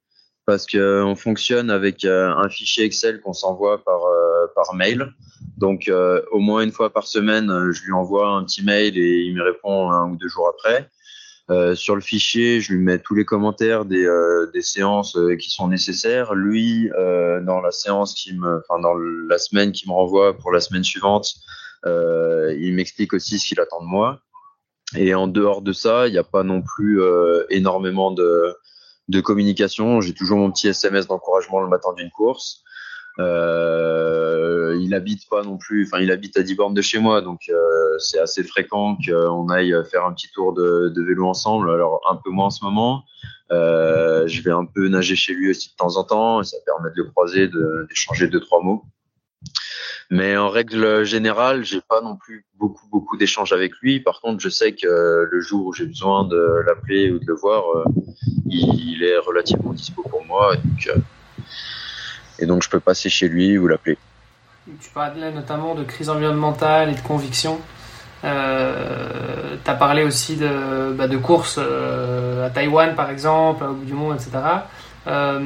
parce 0.49 0.67
qu'on 0.67 1.15
fonctionne 1.15 1.69
avec 1.71 2.07
euh, 2.07 2.31
un 2.31 2.49
fichier 2.49 2.87
Excel 2.87 3.21
qu'on 3.21 3.35
s'envoie 3.35 3.85
par, 3.85 4.03
euh, 4.07 4.47
par 4.55 4.73
mail. 4.73 5.13
Donc, 5.59 5.89
euh, 5.89 6.23
au 6.31 6.39
moins 6.39 6.63
une 6.63 6.73
fois 6.73 6.91
par 6.91 7.07
semaine, 7.07 7.53
je 7.71 7.83
lui 7.83 7.93
envoie 7.93 8.29
un 8.29 8.45
petit 8.45 8.65
mail 8.65 8.97
et 8.97 9.25
il 9.25 9.35
me 9.35 9.43
répond 9.43 9.91
un 9.91 10.11
ou 10.11 10.17
deux 10.17 10.29
jours 10.29 10.49
après. 10.49 10.89
sur 11.75 11.95
le 11.95 12.01
fichier, 12.01 12.63
je 12.63 12.73
lui 12.73 12.81
mets 12.81 12.99
tous 12.99 13.15
les 13.15 13.27
commentaires 13.27 13.85
des, 13.85 14.07
des 14.55 14.63
séances 14.63 15.19
qui 15.39 15.51
sont 15.51 15.69
nécessaires. 15.69 16.35
Lui, 16.35 16.91
dans 17.43 17.61
la 17.61 17.71
séance 17.71 18.15
qui 18.15 18.33
me, 18.35 18.63
enfin 18.69 18.81
dans 18.81 18.95
la 18.95 19.39
semaine 19.39 19.73
qui 19.73 19.87
me 19.87 19.93
renvoie 19.93 20.37
pour 20.37 20.53
la 20.53 20.61
semaine 20.61 20.85
suivante, 20.85 21.35
il 21.85 22.73
m'explique 22.75 23.13
aussi 23.13 23.39
ce 23.39 23.49
qu'il 23.49 23.61
attend 23.61 23.81
de 23.81 23.87
moi. 23.87 24.21
Et 24.97 25.15
en 25.15 25.27
dehors 25.27 25.63
de 25.63 25.73
ça, 25.73 26.09
il 26.09 26.13
n'y 26.13 26.19
a 26.19 26.25
pas 26.25 26.43
non 26.43 26.63
plus 26.63 27.01
énormément 27.51 28.11
de, 28.11 28.57
de 29.09 29.21
communication. 29.21 30.01
J'ai 30.01 30.15
toujours 30.15 30.39
mon 30.39 30.51
petit 30.51 30.69
SMS 30.69 31.07
d'encouragement 31.07 31.61
le 31.61 31.69
matin 31.69 31.93
d'une 31.95 32.11
course. 32.11 32.63
Euh, 33.19 34.79
il 34.81 34.95
habite 34.95 35.29
pas 35.29 35.43
non 35.43 35.57
plus, 35.57 35.87
enfin 35.87 36.01
il 36.01 36.13
habite 36.13 36.37
à 36.37 36.43
10 36.43 36.55
bornes 36.55 36.75
de 36.75 36.83
chez 36.83 37.01
moi, 37.01 37.21
donc 37.21 37.41
euh, 37.49 37.99
c'est 37.99 38.21
assez 38.21 38.45
fréquent 38.45 38.97
qu'on 39.05 39.49
aille 39.49 39.75
faire 39.91 40.05
un 40.05 40.13
petit 40.13 40.29
tour 40.33 40.53
de, 40.53 40.93
de, 40.95 41.03
vélo 41.03 41.27
ensemble. 41.27 41.71
Alors 41.71 42.01
un 42.09 42.17
peu 42.17 42.31
moins 42.31 42.47
en 42.47 42.51
ce 42.51 42.65
moment. 42.65 43.03
Euh, 43.51 44.27
je 44.29 44.43
vais 44.43 44.53
un 44.53 44.67
peu 44.67 44.89
nager 44.89 45.17
chez 45.17 45.33
lui 45.33 45.51
aussi 45.51 45.71
de 45.71 45.75
temps 45.75 45.97
en 45.97 46.05
temps, 46.05 46.43
ça 46.45 46.59
permet 46.65 46.91
de 46.91 47.03
le 47.03 47.11
croiser, 47.11 47.49
d'échanger 47.89 48.29
deux 48.29 48.41
trois 48.41 48.63
mots. 48.63 48.85
Mais 50.11 50.37
en 50.37 50.49
règle 50.49 51.05
générale, 51.05 51.65
j'ai 51.65 51.83
pas 51.83 52.01
non 52.01 52.17
plus 52.17 52.47
beaucoup 52.57 52.89
beaucoup 52.89 53.17
d'échanges 53.19 53.53
avec 53.53 53.73
lui. 53.83 54.01
Par 54.01 54.21
contre, 54.21 54.41
je 54.41 54.49
sais 54.49 54.73
que 54.73 55.29
le 55.31 55.41
jour 55.41 55.67
où 55.67 55.73
j'ai 55.73 55.85
besoin 55.85 56.25
de 56.25 56.63
l'appeler 56.67 57.11
ou 57.11 57.19
de 57.19 57.27
le 57.27 57.35
voir, 57.35 57.65
euh, 57.77 57.85
il, 58.47 59.03
est 59.05 59.19
relativement 59.19 59.73
dispo 59.73 60.03
pour 60.03 60.25
moi. 60.25 60.55
Euh, 60.87 60.97
et 62.39 62.47
donc 62.47 62.63
je 62.63 62.71
peux 62.71 62.81
passer 62.81 63.11
chez 63.11 63.29
lui 63.29 63.59
ou 63.59 63.69
l'appeler. 63.69 63.99
Tu 64.81 64.91
parlais 64.91 65.33
notamment 65.33 65.75
de 65.75 65.85
crise 65.85 66.09
environnementale 66.09 66.91
et 66.91 66.95
de 66.95 67.01
conviction. 67.01 67.59
Euh, 68.25 69.57
tu 69.63 69.71
as 69.71 69.75
parlé 69.75 70.03
aussi 70.03 70.37
de, 70.37 70.93
bah, 70.93 71.07
de 71.07 71.17
courses 71.17 71.59
euh, 71.59 72.47
à 72.47 72.51
Taïwan 72.51 72.95
par 72.95 73.11
exemple, 73.11 73.65
au 73.65 73.75
bout 73.75 73.85
du 73.85 73.93
monde, 73.93 74.17
etc. 74.17 74.31
Euh, 75.09 75.41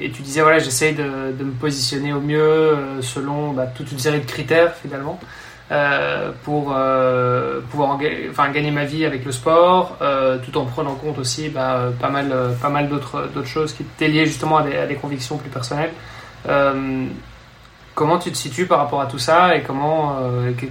et 0.00 0.10
tu 0.10 0.22
disais 0.22 0.42
voilà 0.42 0.60
j'essaye 0.60 0.94
de, 0.94 1.02
me 1.02 1.52
positionner 1.52 2.12
au 2.12 2.20
mieux 2.20 2.40
euh, 2.40 3.02
selon 3.02 3.52
bah, 3.52 3.66
toute 3.66 3.90
une 3.90 3.98
série 3.98 4.20
de 4.20 4.26
critères 4.26 4.76
finalement 4.76 5.18
euh, 5.72 6.30
pour 6.44 6.74
pouvoir 7.70 7.98
enfin, 8.30 8.50
gagner 8.50 8.70
ma 8.70 8.84
vie 8.84 9.04
avec 9.04 9.24
le 9.24 9.32
sport 9.32 9.98
tout 10.44 10.56
en 10.56 10.66
prenant 10.66 10.94
compte 10.94 11.18
aussi 11.18 11.48
bah, 11.48 11.90
pas 12.00 12.10
mal, 12.10 12.32
pas 12.60 12.68
mal 12.68 12.88
d'autres 12.88 13.44
choses 13.44 13.72
qui 13.72 13.82
étaient 13.82 14.08
liées 14.08 14.26
justement 14.26 14.58
à 14.58 14.62
des, 14.62 14.76
à 14.76 14.86
des 14.86 14.96
convictions 14.96 15.38
plus 15.38 15.50
personnelles. 15.50 15.92
Comment 17.94 18.18
tu 18.18 18.30
te 18.30 18.36
situes 18.36 18.66
par 18.66 18.78
rapport 18.78 19.00
à 19.00 19.06
tout 19.06 19.18
ça 19.18 19.56
et 19.56 19.62
comment 19.62 20.18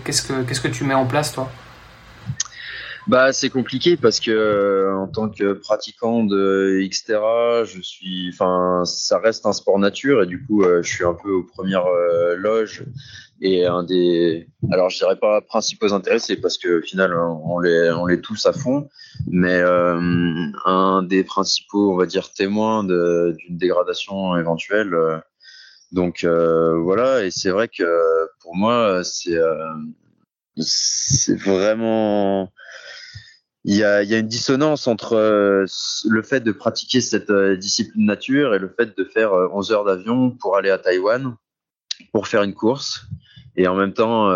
qu'est-ce 0.04 0.24
que 0.24 0.44
qu'est-ce 0.44 0.62
que 0.62 0.68
tu 0.68 0.84
mets 0.84 0.94
en 0.94 1.06
place 1.06 1.34
toi? 1.34 1.50
Bah, 3.12 3.34
c'est 3.34 3.50
compliqué 3.50 3.98
parce 3.98 4.20
que 4.20 4.32
euh, 4.32 4.96
en 4.96 5.08
tant 5.08 5.30
que 5.30 5.54
pratiquant 5.54 6.24
de 6.24 6.80
Xterra, 6.90 7.66
je 7.66 7.82
suis, 7.82 8.30
enfin, 8.34 8.84
ça 8.86 9.20
reste 9.20 9.46
un 9.46 9.54
sport 9.54 9.78
nature 9.78 10.24
et 10.24 10.26
du 10.26 10.44
coup, 10.46 10.64
je 10.64 10.90
suis 10.90 11.04
un 11.04 11.14
peu 11.14 11.32
aux 11.32 11.44
premières 11.44 11.86
loges 12.38 12.86
et 13.42 13.66
un 13.66 13.84
des, 13.84 14.48
alors 14.72 14.90
je 14.90 14.98
dirais 14.98 15.18
pas 15.18 15.42
principaux 15.42 15.94
intéressés 15.94 16.38
parce 16.38 16.58
que 16.58 16.80
au 16.80 16.82
final, 16.82 17.14
on 17.16 17.60
les, 17.60 17.92
on 17.92 18.06
les 18.06 18.22
tous 18.22 18.46
à 18.46 18.54
fond, 18.54 18.88
mais 19.28 19.62
un 19.62 21.04
des 21.04 21.24
principaux, 21.24 21.94
on 21.94 21.98
va 21.98 22.06
dire, 22.06 22.32
témoins 22.34 22.84
d'une 22.84 23.58
dégradation 23.58 24.38
éventuelle 24.38 24.96
donc 25.92 26.24
euh, 26.24 26.80
voilà, 26.80 27.26
et 27.26 27.32
c'est 27.32 27.50
vrai 27.50 27.68
que 27.68 27.84
pour 28.40 28.56
moi, 28.56 29.04
c'est 29.04 29.36
euh, 29.36 29.74
c'est 30.58 31.36
vraiment 31.36 32.50
il 33.64 33.76
y 33.76 33.84
a, 33.84 34.04
y 34.04 34.16
a 34.16 34.18
une 34.18 34.28
dissonance 34.28 34.88
entre 34.88 35.14
euh, 35.14 35.66
le 36.10 36.24
fait 36.24 36.42
de 36.42 36.52
pratiquer 36.52 37.02
cette 37.02 37.32
discipline 37.32 38.06
nature 38.06 38.56
et 38.56 38.60
le 38.60 38.70
fait 38.70 38.98
de 38.98 39.04
faire 39.04 39.34
11 39.34 39.72
heures 39.72 39.86
d'avion 39.86 40.32
pour 40.32 40.58
aller 40.58 40.70
à 40.70 40.78
Taïwan 40.78 41.36
pour 42.12 42.28
faire 42.28 42.44
une 42.44 42.54
course. 42.54 43.06
Et 43.56 43.68
en 43.68 43.76
même 43.76 43.94
temps, 43.94 44.32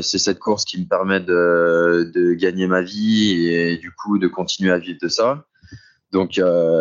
c'est 0.00 0.18
cette 0.18 0.38
course 0.38 0.64
qui 0.64 0.80
me 0.80 0.86
permet 0.86 1.18
de, 1.20 2.10
de, 2.14 2.32
gagner 2.34 2.68
ma 2.68 2.82
vie 2.82 3.48
et 3.48 3.76
du 3.76 3.90
coup 3.90 4.18
de 4.18 4.28
continuer 4.28 4.70
à 4.70 4.78
vivre 4.78 5.00
de 5.02 5.08
ça. 5.08 5.44
Donc 6.12 6.40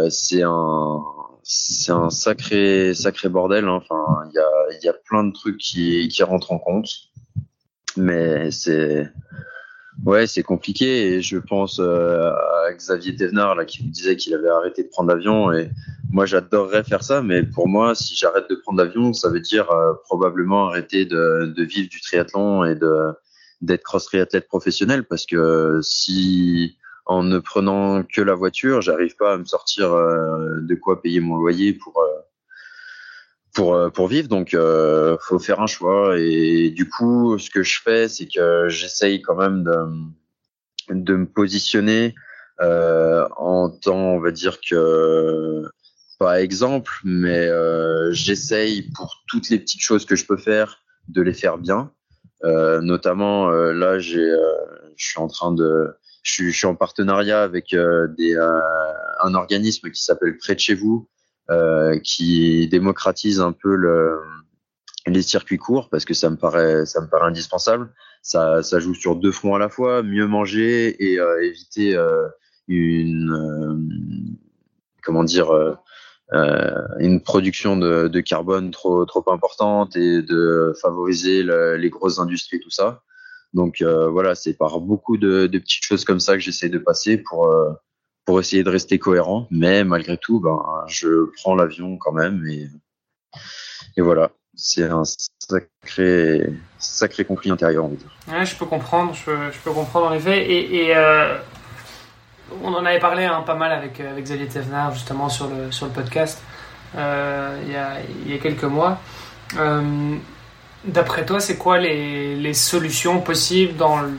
c'est 0.10 0.44
un, 0.44 1.02
c'est 1.44 1.92
un 1.92 2.12
sacré 2.12 2.94
sacré 2.94 3.28
bordel. 3.28 3.66
Hein. 3.66 3.82
Enfin, 3.82 4.30
il 4.30 4.36
y 4.36 4.40
a, 4.40 4.84
y 4.84 4.88
a 4.88 4.94
plein 4.94 5.24
de 5.24 5.34
trucs 5.34 5.58
qui, 5.58 6.08
qui 6.08 6.22
rentrent 6.22 6.52
en 6.52 6.60
compte, 6.60 6.90
mais 7.98 8.52
c'est 8.52 9.12
ouais, 10.06 10.28
c'est 10.28 10.44
compliqué. 10.44 11.14
Et 11.14 11.22
je 11.22 11.38
pense 11.38 11.80
euh, 11.80 12.32
à 12.32 12.74
Xavier 12.74 13.16
Thévenard 13.16 13.56
là 13.56 13.66
qui 13.66 13.86
me 13.86 13.92
disait 13.92 14.16
qu'il 14.16 14.34
avait 14.34 14.50
arrêté 14.50 14.84
de 14.84 14.90
prendre 14.90 15.10
l'avion. 15.10 15.52
Et 15.52 15.70
moi, 16.12 16.26
j'adorerais 16.26 16.84
faire 16.84 17.04
ça, 17.04 17.22
mais 17.22 17.44
pour 17.44 17.68
moi, 17.68 17.96
si 17.96 18.16
j'arrête 18.16 18.50
de 18.50 18.56
prendre 18.56 18.84
l'avion, 18.84 19.14
ça 19.14 19.30
veut 19.30 19.40
dire 19.40 19.70
euh, 19.72 19.94
probablement 20.06 20.68
arrêter 20.68 21.06
de, 21.06 21.54
de 21.56 21.64
vivre 21.64 21.90
du 21.90 22.02
triathlon 22.02 22.64
et 22.66 22.76
de 22.76 23.14
d'être 23.62 23.84
cross 23.84 24.06
triathlète 24.06 24.48
professionnel 24.48 25.04
parce 25.04 25.26
que 25.26 25.80
si 25.84 26.78
en 27.10 27.24
ne 27.24 27.40
prenant 27.40 28.04
que 28.04 28.22
la 28.22 28.36
voiture, 28.36 28.82
j'arrive 28.82 29.16
pas 29.16 29.34
à 29.34 29.38
me 29.38 29.44
sortir 29.44 29.92
euh, 29.92 30.60
de 30.62 30.76
quoi 30.76 31.02
payer 31.02 31.20
mon 31.20 31.38
loyer 31.38 31.74
pour 31.74 32.00
euh, 32.00 32.20
pour 33.60 33.76
euh, 33.76 33.90
pour 33.90 34.08
vivre. 34.08 34.30
Donc, 34.30 34.54
euh, 34.54 35.18
faut 35.20 35.38
faire 35.38 35.60
un 35.60 35.68
choix. 35.68 36.18
Et 36.18 36.70
du 36.70 36.88
coup, 36.88 37.38
ce 37.38 37.50
que 37.50 37.62
je 37.62 37.82
fais, 37.82 38.08
c'est 38.08 38.28
que 38.28 38.70
j'essaye 38.70 39.22
quand 39.22 39.36
même 39.36 39.64
de 39.64 39.76
de 40.92 41.16
me 41.16 41.26
positionner 41.28 42.16
en 42.62 43.70
tant, 43.70 44.16
on 44.16 44.20
va 44.20 44.32
dire 44.32 44.60
que 44.60 45.64
pas 46.20 46.42
exemple, 46.42 46.92
mais 47.04 47.48
j'essaye 48.12 48.90
pour 48.96 49.24
toutes 49.28 49.50
les 49.50 49.60
petites 49.60 49.82
choses 49.82 50.06
que 50.06 50.16
je 50.16 50.26
peux 50.26 50.38
faire 50.38 50.80
de 51.08 51.22
les 51.22 51.34
faire 51.34 51.58
bien. 51.58 51.92
notamment, 52.44 53.50
là, 53.50 54.00
j'ai, 54.00 54.30
je 54.98 55.06
suis 55.06 55.20
en 55.20 55.28
train 55.28 55.54
de 55.54 55.94
je 56.24 56.50
suis, 56.50 56.66
en 56.68 56.76
partenariat 56.76 57.42
avec 57.42 57.74
euh, 57.74 58.08
des, 58.18 58.36
euh, 58.36 58.60
un 59.24 59.34
organisme 59.36 59.90
qui 59.90 60.04
s'appelle 60.04 60.38
Près 60.38 60.56
de 60.56 60.60
chez 60.60 60.76
vous, 60.76 61.08
euh, 61.08 61.19
qui 62.04 62.68
démocratise 62.68 63.42
un 63.42 63.52
peu 63.52 63.76
le, 63.76 64.20
les 65.08 65.22
circuits 65.22 65.58
courts 65.58 65.90
parce 65.90 66.06
que 66.06 66.14
ça 66.14 66.30
me 66.30 66.36
paraît, 66.36 66.86
ça 66.86 67.02
me 67.02 67.08
paraît 67.08 67.28
indispensable. 67.28 67.92
Ça, 68.22 68.62
ça 68.64 68.80
joue 68.80 68.94
sur 68.94 69.16
deux 69.16 69.32
fronts 69.32 69.56
à 69.56 69.60
la 69.60 69.70
fois, 69.70 70.04
mieux 70.04 70.28
manger 70.28 70.96
et 71.04 71.20
éviter 71.42 71.98
une, 72.68 74.38
comment 75.02 75.24
dire, 75.24 75.52
euh, 75.52 75.76
une 77.00 77.22
production 77.22 77.78
de, 77.78 78.20
carbone 78.20 78.72
trop 78.72 79.06
trop 79.06 79.24
importante 79.32 79.96
et 79.96 80.22
de 80.22 80.74
favoriser 80.82 81.44
les 81.44 81.90
grosses 81.90 82.20
industries 82.20 82.60
tout 82.60 82.70
ça 82.70 83.02
donc 83.54 83.82
euh, 83.82 84.10
voilà, 84.10 84.36
c'est 84.36 84.54
par 84.54 84.80
beaucoup 84.80 85.18
de, 85.18 85.48
petites 85.48 85.84
choses 85.84 86.06
comme 86.06 86.20
ça 86.20 86.34
que 86.34 86.40
j'essaie 86.40 86.70
de 86.70 86.78
passer 86.78 87.18
pour 87.18 87.48
euh, 87.48 87.72
pour 88.30 88.40
essayer 88.40 88.64
de 88.64 88.70
rester 88.70 89.00
cohérent. 89.00 89.48
Mais 89.50 89.84
malgré 89.84 90.16
tout, 90.16 90.40
ben 90.40 90.62
je 90.86 91.32
prends 91.38 91.56
l'avion 91.56 91.98
quand 91.98 92.12
même 92.12 92.46
et 92.48 92.68
et 93.98 94.02
voilà, 94.02 94.30
c'est 94.54 94.84
un 94.84 95.02
sacré 95.04 96.54
sacré 96.78 97.26
conflit 97.26 97.50
intérieur, 97.50 97.86
on 97.86 97.98
va 98.28 98.46
je 98.46 98.56
peux 98.56 98.68
comprendre, 98.68 99.16
je 99.16 99.60
peux, 99.64 99.72
comprendre 99.72 100.06
en 100.12 100.14
effet. 100.14 100.48
Et, 100.48 100.96
euh, 100.96 101.40
on 102.64 102.72
en 102.72 102.86
avait 102.86 103.00
parlé 103.00 103.24
hein, 103.26 103.42
pas 103.42 103.56
mal 103.56 103.72
avec, 103.72 104.00
avec 104.00 104.26
Xavier 104.26 104.48
Thévenard 104.48 104.94
justement 104.94 105.28
sur 105.28 105.48
le, 105.48 105.72
sur 105.72 105.88
le 105.88 105.92
podcast 105.92 106.40
euh, 106.96 107.60
il, 107.66 107.72
y 107.72 107.76
a, 107.76 107.98
y 108.28 108.36
a 108.36 108.38
quelques 108.38 108.64
mois. 108.64 109.00
Euh, 109.58 110.16
D'après 110.86 111.26
toi, 111.26 111.42
c'est 111.42 111.58
quoi 111.58 111.78
les, 111.78 112.38
les, 112.38 112.54
solutions 112.54 113.20
possibles 113.20 113.76
dans 113.76 114.00
le, 114.00 114.12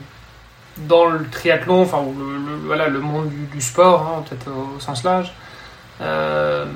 dans 0.88 1.06
le 1.06 1.28
triathlon, 1.28 1.82
enfin 1.82 2.02
le, 2.02 2.66
voilà, 2.66 2.88
le 2.88 3.00
monde 3.00 3.30
du, 3.52 3.60
sport, 3.60 4.02
hein, 4.02 4.24
peut-être 4.28 4.50
au 4.50 4.80
sens 4.80 5.04
large, 5.04 5.32
euh, 6.00 6.66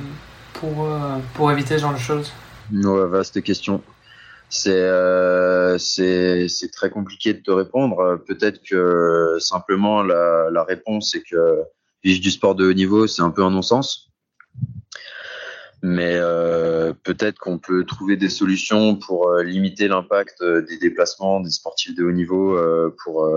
pour, 0.55 0.85
euh, 0.85 1.19
pour 1.35 1.51
éviter 1.51 1.77
ce 1.77 1.83
genre 1.83 1.95
de 1.95 1.99
choses 1.99 2.33
Ouais, 2.73 3.07
vaste 3.07 3.43
question. 3.43 3.83
C'est 4.49 4.71
euh, 4.71 5.79
c'est 5.79 6.71
très 6.73 6.91
compliqué 6.91 7.35
de 7.35 7.41
te 7.41 7.51
répondre. 7.51 8.21
Peut-être 8.27 8.61
que 8.63 9.37
simplement 9.41 10.03
la, 10.03 10.49
la 10.51 10.63
réponse 10.65 11.11
c'est 11.13 11.23
que 11.23 11.63
vivre 12.05 12.21
du 12.21 12.31
sport 12.31 12.55
de 12.55 12.69
haut 12.69 12.73
niveau, 12.73 13.07
c'est 13.07 13.23
un 13.23 13.31
peu 13.31 13.43
un 13.43 13.51
non-sens 13.51 14.14
mais 15.87 16.15
euh, 16.15 16.95
peut-être 17.03 17.39
qu'on 17.39 17.59
peut 17.59 17.85
trouver 17.85 18.17
des 18.17 18.31
solutions 18.31 18.97
pour 18.97 19.29
euh, 19.29 19.43
limiter 19.43 19.87
l'impact 19.87 20.41
euh, 20.41 20.63
des 20.63 20.79
déplacements 20.79 21.41
des 21.41 21.51
sportifs 21.51 21.95
de 21.95 22.05
haut 22.05 22.11
niveau 22.11 22.59
pour 23.05 23.29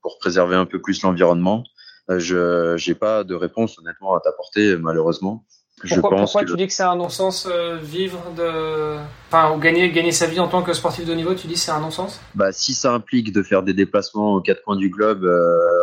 pour 0.00 0.18
préserver 0.18 0.54
un 0.54 0.66
peu 0.66 0.80
plus 0.80 1.02
l'environnement. 1.02 1.64
je 2.08 2.76
j'ai 2.76 2.94
pas 2.94 3.24
de 3.24 3.34
réponse 3.34 3.76
honnêtement 3.80 4.14
à 4.14 4.20
t'apporter 4.20 4.76
malheureusement. 4.76 5.44
Pourquoi, 5.80 5.96
je 5.96 6.00
pense 6.00 6.32
pourquoi 6.32 6.44
tu 6.48 6.56
dis 6.56 6.68
que 6.68 6.72
c'est 6.72 6.84
un 6.84 6.94
non-sens 6.94 7.48
vivre 7.82 8.22
de 8.36 8.96
enfin 9.26 9.52
ou 9.52 9.58
gagner 9.58 9.90
gagner 9.90 10.12
sa 10.12 10.28
vie 10.28 10.38
en 10.38 10.46
tant 10.46 10.62
que 10.62 10.72
sportif 10.74 11.04
de 11.04 11.12
haut 11.12 11.16
niveau, 11.16 11.34
tu 11.34 11.48
dis 11.48 11.56
c'est 11.56 11.72
un 11.72 11.80
non-sens? 11.80 12.20
Bah 12.36 12.52
si 12.52 12.72
ça 12.72 12.92
implique 12.92 13.32
de 13.32 13.42
faire 13.42 13.64
des 13.64 13.74
déplacements 13.74 14.34
aux 14.34 14.40
quatre 14.40 14.62
coins 14.62 14.76
du 14.76 14.90
globe 14.90 15.28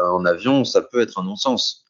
en 0.09 0.23
avion, 0.23 0.63
ça 0.63 0.81
peut 0.81 1.01
être 1.01 1.19
un 1.19 1.23
non-sens. 1.23 1.83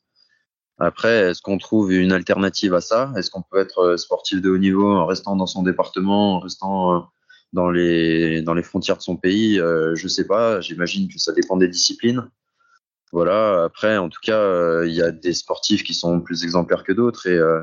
Après, 0.84 1.30
est-ce 1.30 1.42
qu'on 1.42 1.60
trouve 1.60 1.94
une 1.94 2.12
alternative 2.12 2.74
à 2.74 2.82
ça? 2.82 3.14
Est-ce 3.16 3.30
qu'on 3.30 3.44
peut 3.44 3.60
être 3.60 3.80
euh, 3.80 3.98
sportif 3.98 4.42
de 4.42 4.50
haut 4.50 4.58
niveau 4.58 4.92
en 4.92 5.06
restant 5.06 5.36
dans 5.36 5.46
son 5.46 5.62
département, 5.62 6.38
en 6.38 6.40
restant 6.40 6.96
euh, 6.96 7.00
dans 7.54 7.70
les 7.70 8.42
dans 8.42 8.54
les 8.54 8.64
frontières 8.64 8.98
de 8.98 9.02
son 9.02 9.18
pays, 9.18 9.60
euh, 9.60 9.96
je 9.96 10.08
sais 10.08 10.26
pas. 10.26 10.62
J'imagine 10.62 11.08
que 11.08 11.20
ça 11.20 11.34
dépend 11.34 11.58
des 11.58 11.68
disciplines. 11.68 12.30
Voilà. 13.12 13.64
Après, 13.66 13.98
en 13.98 14.10
tout 14.10 14.22
cas, 14.24 14.40
euh, 14.40 14.88
il 14.88 14.94
y 14.94 15.02
a 15.02 15.12
des 15.12 15.34
sportifs 15.34 15.84
qui 15.84 15.94
sont 15.94 16.22
plus 16.22 16.44
exemplaires 16.44 16.84
que 16.84 16.94
d'autres 16.94 17.28
et 17.28 17.38
euh, 17.38 17.62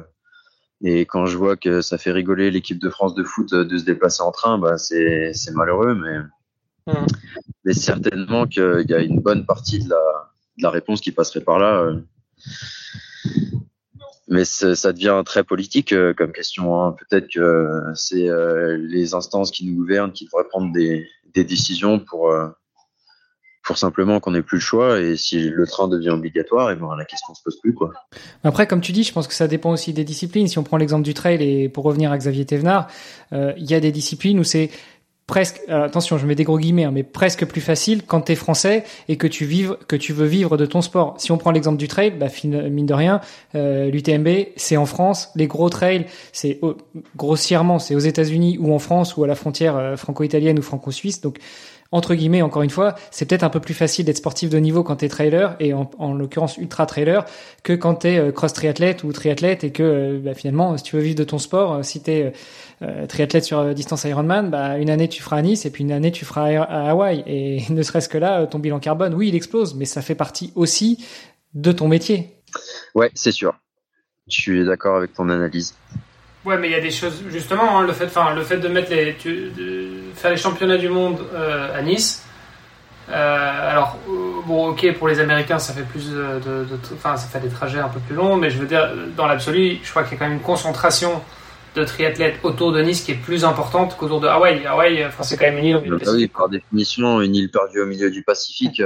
et 0.80 1.06
quand 1.06 1.26
je 1.26 1.36
vois 1.36 1.56
que 1.56 1.80
ça 1.80 1.98
fait 1.98 2.12
rigoler 2.12 2.52
l'équipe 2.52 2.78
de 2.78 2.88
France 2.88 3.16
de 3.16 3.24
foot 3.24 3.52
de 3.52 3.78
se 3.78 3.84
déplacer 3.84 4.22
en 4.22 4.30
train, 4.30 4.58
bah 4.58 4.78
c'est 4.78 5.32
c'est 5.34 5.50
malheureux, 5.50 5.94
mais 5.94 6.92
mmh. 6.92 7.06
mais 7.64 7.72
certainement 7.72 8.46
qu'il 8.46 8.86
y 8.88 8.94
a 8.94 9.00
une 9.00 9.20
bonne 9.20 9.44
partie 9.44 9.80
de 9.80 9.90
la 9.90 10.30
de 10.58 10.62
la 10.62 10.70
réponse 10.70 11.00
qui 11.00 11.10
passerait 11.10 11.40
par 11.40 11.58
là 11.58 11.90
mais 14.28 14.44
ça 14.44 14.92
devient 14.92 15.22
très 15.24 15.42
politique 15.42 15.92
euh, 15.92 16.12
comme 16.14 16.32
question. 16.32 16.80
Hein. 16.80 16.94
Peut-être 17.08 17.28
que 17.32 17.80
c'est 17.94 18.28
euh, 18.28 18.76
les 18.76 19.14
instances 19.14 19.50
qui 19.50 19.66
nous 19.66 19.74
gouvernent 19.74 20.12
qui 20.12 20.26
devraient 20.26 20.48
prendre 20.48 20.72
des, 20.72 21.06
décisions 21.34 22.00
pour 22.00 22.32
euh, 22.32 22.48
pour 23.62 23.78
simplement 23.78 24.18
qu'on 24.18 24.32
n'ait 24.32 24.42
plus 24.42 24.56
le 24.56 24.62
choix 24.62 24.98
et 24.98 25.16
si 25.16 25.50
le 25.50 25.66
train 25.68 25.86
devient 25.86 26.10
obligatoire, 26.10 26.72
et 26.72 26.74
ben 26.74 26.96
la 26.96 27.04
question 27.04 27.32
se 27.32 27.42
pose 27.44 27.60
plus 27.60 27.72
quoi. 27.74 27.92
Après, 28.42 28.66
comme 28.66 28.80
tu 28.80 28.90
dis, 28.90 29.04
je 29.04 29.12
pense 29.12 29.28
que 29.28 29.34
ça 29.34 29.46
dépend 29.46 29.70
aussi 29.70 29.92
des 29.92 30.02
disciplines. 30.02 30.48
Si 30.48 30.58
on 30.58 30.64
prend 30.64 30.78
l'exemple 30.78 31.04
du 31.04 31.14
trail 31.14 31.40
et 31.40 31.68
pour 31.68 31.84
revenir 31.84 32.10
à 32.10 32.18
Xavier 32.18 32.44
Thévenard, 32.44 32.88
il 33.30 33.70
y 33.70 33.74
a 33.74 33.80
des 33.80 33.92
disciplines 33.92 34.40
où 34.40 34.42
c'est 34.42 34.70
presque, 35.28 35.60
euh, 35.68 35.84
attention, 35.84 36.16
je 36.16 36.26
mets 36.26 36.34
des 36.34 36.42
gros 36.42 36.58
guillemets, 36.58 36.84
hein, 36.84 36.90
mais 36.90 37.04
presque 37.04 37.44
plus 37.44 37.60
facile 37.60 38.02
quand 38.04 38.22
tu 38.22 38.34
français 38.34 38.84
et 39.08 39.16
que 39.16 39.26
tu 39.26 39.44
vives, 39.44 39.76
que 39.86 39.94
tu 39.94 40.14
veux 40.14 40.26
vivre 40.26 40.56
de 40.56 40.66
ton 40.66 40.80
sport. 40.80 41.14
Si 41.18 41.30
on 41.30 41.36
prend 41.36 41.50
l'exemple 41.50 41.76
du 41.76 41.86
trail, 41.86 42.12
bah, 42.12 42.26
mine 42.44 42.86
de 42.86 42.94
rien, 42.94 43.20
euh, 43.54 43.90
l'UTMB, 43.90 44.48
c'est 44.56 44.78
en 44.78 44.86
France. 44.86 45.28
Les 45.36 45.46
gros 45.46 45.68
trails, 45.68 46.06
c'est 46.32 46.58
grossièrement, 47.14 47.78
c'est 47.78 47.94
aux 47.94 48.00
États-Unis 48.00 48.56
ou 48.58 48.72
en 48.74 48.78
France 48.78 49.18
ou 49.18 49.24
à 49.24 49.26
la 49.26 49.34
frontière 49.34 49.76
euh, 49.76 49.96
franco-italienne 49.96 50.58
ou 50.58 50.62
franco-suisse. 50.62 51.20
Donc 51.20 51.36
entre 51.90 52.14
guillemets, 52.14 52.42
encore 52.42 52.62
une 52.62 52.70
fois, 52.70 52.94
c'est 53.10 53.24
peut-être 53.24 53.44
un 53.44 53.48
peu 53.48 53.60
plus 53.60 53.72
facile 53.72 54.04
d'être 54.04 54.18
sportif 54.18 54.50
de 54.50 54.58
niveau 54.58 54.82
quand 54.82 54.96
t'es 54.96 55.08
trailer 55.08 55.56
et 55.58 55.72
en, 55.72 55.90
en 55.98 56.12
l'occurrence 56.12 56.58
ultra 56.58 56.84
trailer 56.84 57.24
que 57.62 57.72
quand 57.72 57.94
t'es 57.94 58.18
euh, 58.18 58.30
cross 58.30 58.52
triathlète 58.52 59.04
ou 59.04 59.12
triathlète 59.12 59.64
et 59.64 59.72
que 59.72 59.82
euh, 59.82 60.20
bah, 60.22 60.34
finalement, 60.34 60.76
si 60.76 60.84
tu 60.84 60.96
veux 60.96 61.02
vivre 61.02 61.16
de 61.16 61.24
ton 61.24 61.38
sport, 61.38 61.72
euh, 61.72 61.82
si 61.82 62.02
t'es 62.02 62.32
triathlète 63.08 63.44
sur 63.44 63.74
distance 63.74 64.04
Ironman, 64.04 64.50
bah, 64.50 64.78
une 64.78 64.90
année 64.90 65.08
tu 65.08 65.22
feras 65.22 65.38
à 65.38 65.42
Nice 65.42 65.66
et 65.66 65.70
puis 65.70 65.82
une 65.82 65.90
année 65.90 66.12
tu 66.12 66.24
feras 66.24 66.48
à 66.62 66.90
Hawaï 66.90 67.24
et 67.26 67.62
ne 67.70 67.82
serait-ce 67.82 68.08
que 68.08 68.18
là, 68.18 68.46
ton 68.46 68.58
bilan 68.58 68.78
carbone, 68.78 69.14
oui, 69.14 69.28
il 69.28 69.34
explose, 69.34 69.74
mais 69.74 69.84
ça 69.84 70.02
fait 70.02 70.14
partie 70.14 70.52
aussi 70.54 71.04
de 71.54 71.72
ton 71.72 71.88
métier. 71.88 72.36
Ouais, 72.94 73.10
c'est 73.14 73.32
sûr. 73.32 73.58
Je 74.28 74.40
suis 74.40 74.64
d'accord 74.64 74.96
avec 74.96 75.14
ton 75.14 75.28
analyse. 75.30 75.74
Ouais, 76.48 76.56
mais 76.56 76.68
il 76.68 76.72
y 76.72 76.76
a 76.76 76.80
des 76.80 76.90
choses, 76.90 77.22
justement, 77.28 77.78
hein, 77.78 77.86
le, 77.86 77.92
fait, 77.92 78.06
enfin, 78.06 78.32
le 78.34 78.42
fait 78.42 78.56
de 78.56 78.68
mettre 78.68 78.90
les, 78.90 79.12
de 79.12 80.14
faire 80.14 80.30
les 80.30 80.38
championnats 80.38 80.78
du 80.78 80.88
monde 80.88 81.18
euh, 81.34 81.78
à 81.78 81.82
Nice. 81.82 82.24
Euh, 83.10 83.70
alors, 83.70 83.98
euh, 84.08 84.40
bon, 84.46 84.68
ok, 84.68 84.94
pour 84.96 85.08
les 85.08 85.20
Américains, 85.20 85.58
ça 85.58 85.74
fait 85.74 85.82
plus 85.82 86.10
de, 86.10 86.66
enfin, 86.94 87.18
ça 87.18 87.28
fait 87.28 87.46
des 87.46 87.50
trajets 87.50 87.80
un 87.80 87.90
peu 87.90 88.00
plus 88.00 88.14
longs, 88.14 88.38
mais 88.38 88.48
je 88.48 88.56
veux 88.56 88.66
dire, 88.66 88.90
dans 89.14 89.26
l'absolu, 89.26 89.78
je 89.82 89.90
crois 89.90 90.04
qu'il 90.04 90.12
y 90.12 90.14
a 90.16 90.18
quand 90.20 90.24
même 90.24 90.38
une 90.38 90.42
concentration 90.42 91.20
de 91.74 91.84
triathlètes 91.84 92.40
autour 92.42 92.72
de 92.72 92.80
Nice 92.80 93.02
qui 93.02 93.12
est 93.12 93.22
plus 93.22 93.44
importante 93.44 93.98
qu'autour 93.98 94.22
de 94.22 94.26
Hawaï. 94.26 94.64
Hawaï, 94.64 95.04
enfin, 95.04 95.24
c'est 95.24 95.36
quand 95.36 95.52
même 95.52 95.58
une 95.58 95.66
île. 95.66 95.98
Ah 96.06 96.12
oui, 96.12 96.28
par 96.28 96.48
définition, 96.48 97.20
une 97.20 97.34
île 97.34 97.50
perdue 97.50 97.82
au 97.82 97.86
milieu 97.86 98.10
du 98.10 98.22
Pacifique. 98.22 98.82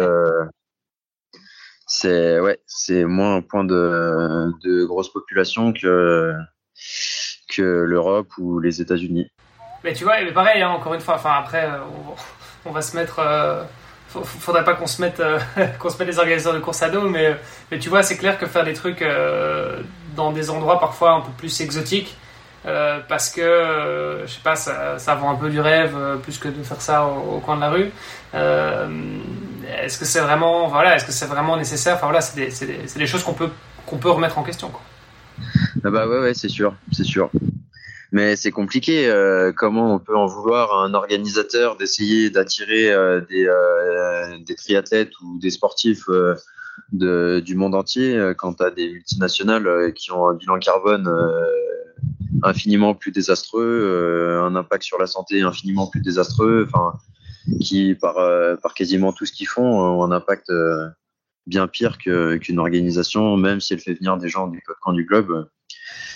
c'est 1.86 2.40
ouais, 2.40 2.58
c'est 2.66 3.04
moins 3.04 3.36
un 3.36 3.40
point 3.40 3.62
de, 3.62 4.50
de 4.64 4.84
grosse 4.84 5.12
population 5.12 5.72
que 5.72 6.34
l'Europe 7.58 8.28
ou 8.38 8.58
les 8.58 8.80
États-Unis. 8.80 9.28
Mais 9.84 9.92
tu 9.92 10.04
vois, 10.04 10.20
mais 10.22 10.32
pareil, 10.32 10.62
hein, 10.62 10.70
encore 10.70 10.94
une 10.94 11.00
fois, 11.00 11.14
enfin 11.14 11.32
après, 11.38 11.64
euh, 11.64 11.78
on, 12.64 12.70
va 12.70 12.82
se 12.82 12.96
mettre. 12.96 13.18
Euh, 13.18 13.64
faudrait 14.08 14.64
pas 14.64 14.74
qu'on 14.74 14.86
se 14.86 15.00
mette 15.00 15.20
euh, 15.20 15.38
qu'on 15.78 15.88
se 15.88 15.98
mette 15.98 16.08
les 16.08 16.18
organisateurs 16.18 16.54
de 16.54 16.60
course 16.60 16.82
à 16.82 16.90
dos, 16.90 17.08
mais 17.08 17.36
mais 17.70 17.78
tu 17.78 17.88
vois, 17.88 18.02
c'est 18.02 18.16
clair 18.16 18.38
que 18.38 18.46
faire 18.46 18.64
des 18.64 18.74
trucs 18.74 19.04
dans 20.14 20.32
des 20.32 20.50
endroits 20.50 20.78
parfois 20.78 21.12
un 21.12 21.20
peu 21.20 21.32
plus 21.36 21.60
exotiques, 21.60 22.16
parce 23.08 23.30
que 23.30 24.22
je 24.24 24.30
sais 24.30 24.42
pas, 24.42 24.54
ça, 24.54 24.98
ça 24.98 25.14
vend 25.14 25.30
un 25.30 25.36
peu 25.36 25.50
du 25.50 25.60
rêve 25.60 25.96
plus 26.22 26.38
que 26.38 26.48
de 26.48 26.62
faire 26.62 26.80
ça 26.80 27.04
au, 27.06 27.40
coin 27.40 27.56
de 27.56 27.62
la 27.62 27.70
rue. 27.70 27.90
est-ce 28.34 29.98
que 29.98 30.04
c'est 30.04 30.20
vraiment 30.20 30.68
voilà, 30.68 30.94
est-ce 30.94 31.06
que 31.06 31.12
c'est 31.12 31.26
vraiment 31.26 31.56
nécessaire? 31.56 31.96
Enfin 31.96 32.06
voilà, 32.06 32.20
c'est 32.20 32.36
des, 32.36 32.66
des, 32.66 32.86
des, 32.94 33.06
choses 33.06 33.24
qu'on 33.24 33.34
peut 33.34 33.50
qu'on 33.86 33.96
peut 33.96 34.10
remettre 34.10 34.38
en 34.38 34.42
question. 34.42 34.70
Ah 35.84 35.90
bah 35.90 36.06
ouais, 36.06 36.20
ouais 36.20 36.34
c'est 36.34 36.48
sûr, 36.48 36.76
c'est 36.92 37.04
sûr. 37.04 37.30
Mais 38.12 38.36
c'est 38.36 38.50
compliqué. 38.50 39.08
Euh, 39.08 39.52
comment 39.56 39.94
on 39.94 39.98
peut 39.98 40.16
en 40.16 40.26
vouloir 40.26 40.72
à 40.74 40.84
un 40.84 40.92
organisateur 40.92 41.76
d'essayer 41.76 42.28
d'attirer 42.28 42.92
euh, 42.92 43.22
des, 43.22 43.46
euh, 43.46 44.38
des 44.46 44.54
triathlètes 44.54 45.18
ou 45.22 45.38
des 45.38 45.50
sportifs 45.50 46.04
de, 46.92 47.40
du 47.40 47.56
monde 47.56 47.74
entier 47.74 48.32
quand 48.36 48.54
tu 48.54 48.64
as 48.64 48.70
des 48.70 48.92
multinationales 48.92 49.92
qui 49.94 50.12
ont 50.12 50.28
un 50.28 50.34
bilan 50.34 50.58
carbone 50.58 51.10
infiniment 52.42 52.94
plus 52.94 53.12
désastreux, 53.12 54.40
un 54.42 54.54
impact 54.56 54.84
sur 54.84 54.98
la 54.98 55.06
santé 55.06 55.40
infiniment 55.42 55.86
plus 55.86 56.00
désastreux, 56.02 56.68
enfin, 56.68 56.98
qui 57.60 57.94
par, 57.94 58.16
par 58.60 58.74
quasiment 58.74 59.12
tout 59.12 59.24
ce 59.24 59.32
qu'ils 59.32 59.48
font 59.48 59.80
ont 59.80 60.04
un 60.04 60.12
impact 60.12 60.52
bien 61.46 61.66
pire 61.66 61.98
qu'une 61.98 62.58
organisation, 62.58 63.36
même 63.36 63.60
si 63.60 63.74
elle 63.74 63.80
fait 63.80 63.94
venir 63.94 64.16
des 64.16 64.28
gens 64.28 64.48
du 64.48 64.62
camp 64.80 64.92
du 64.92 65.04
globe, 65.04 65.48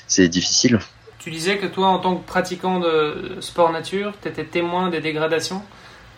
c'est 0.07 0.29
difficile. 0.29 0.79
Tu 1.19 1.31
disais 1.31 1.59
que 1.59 1.67
toi, 1.67 1.89
en 1.89 1.99
tant 1.99 2.17
que 2.17 2.27
pratiquant 2.27 2.79
de 2.79 3.37
sport 3.41 3.73
nature, 3.73 4.13
tu 4.23 4.29
étais 4.29 4.45
témoin 4.45 4.91
des 4.91 5.01
dégradations. 5.01 5.63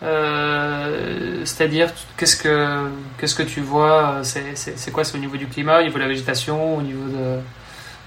Euh, 0.01 1.41
c'est-à-dire, 1.45 1.91
qu'est-ce 2.15 2.37
que 2.37 2.87
qu'est-ce 3.17 3.35
que 3.35 3.43
tu 3.43 3.61
vois 3.61 4.21
C'est 4.23 4.91
quoi 4.91 5.03
C'est 5.03 5.17
au 5.17 5.19
niveau 5.19 5.37
du 5.37 5.47
climat, 5.47 5.79
au 5.79 5.83
niveau 5.83 5.95
de 5.95 6.03
la 6.03 6.07
végétation, 6.07 6.77
au 6.77 6.81
niveau 6.81 7.09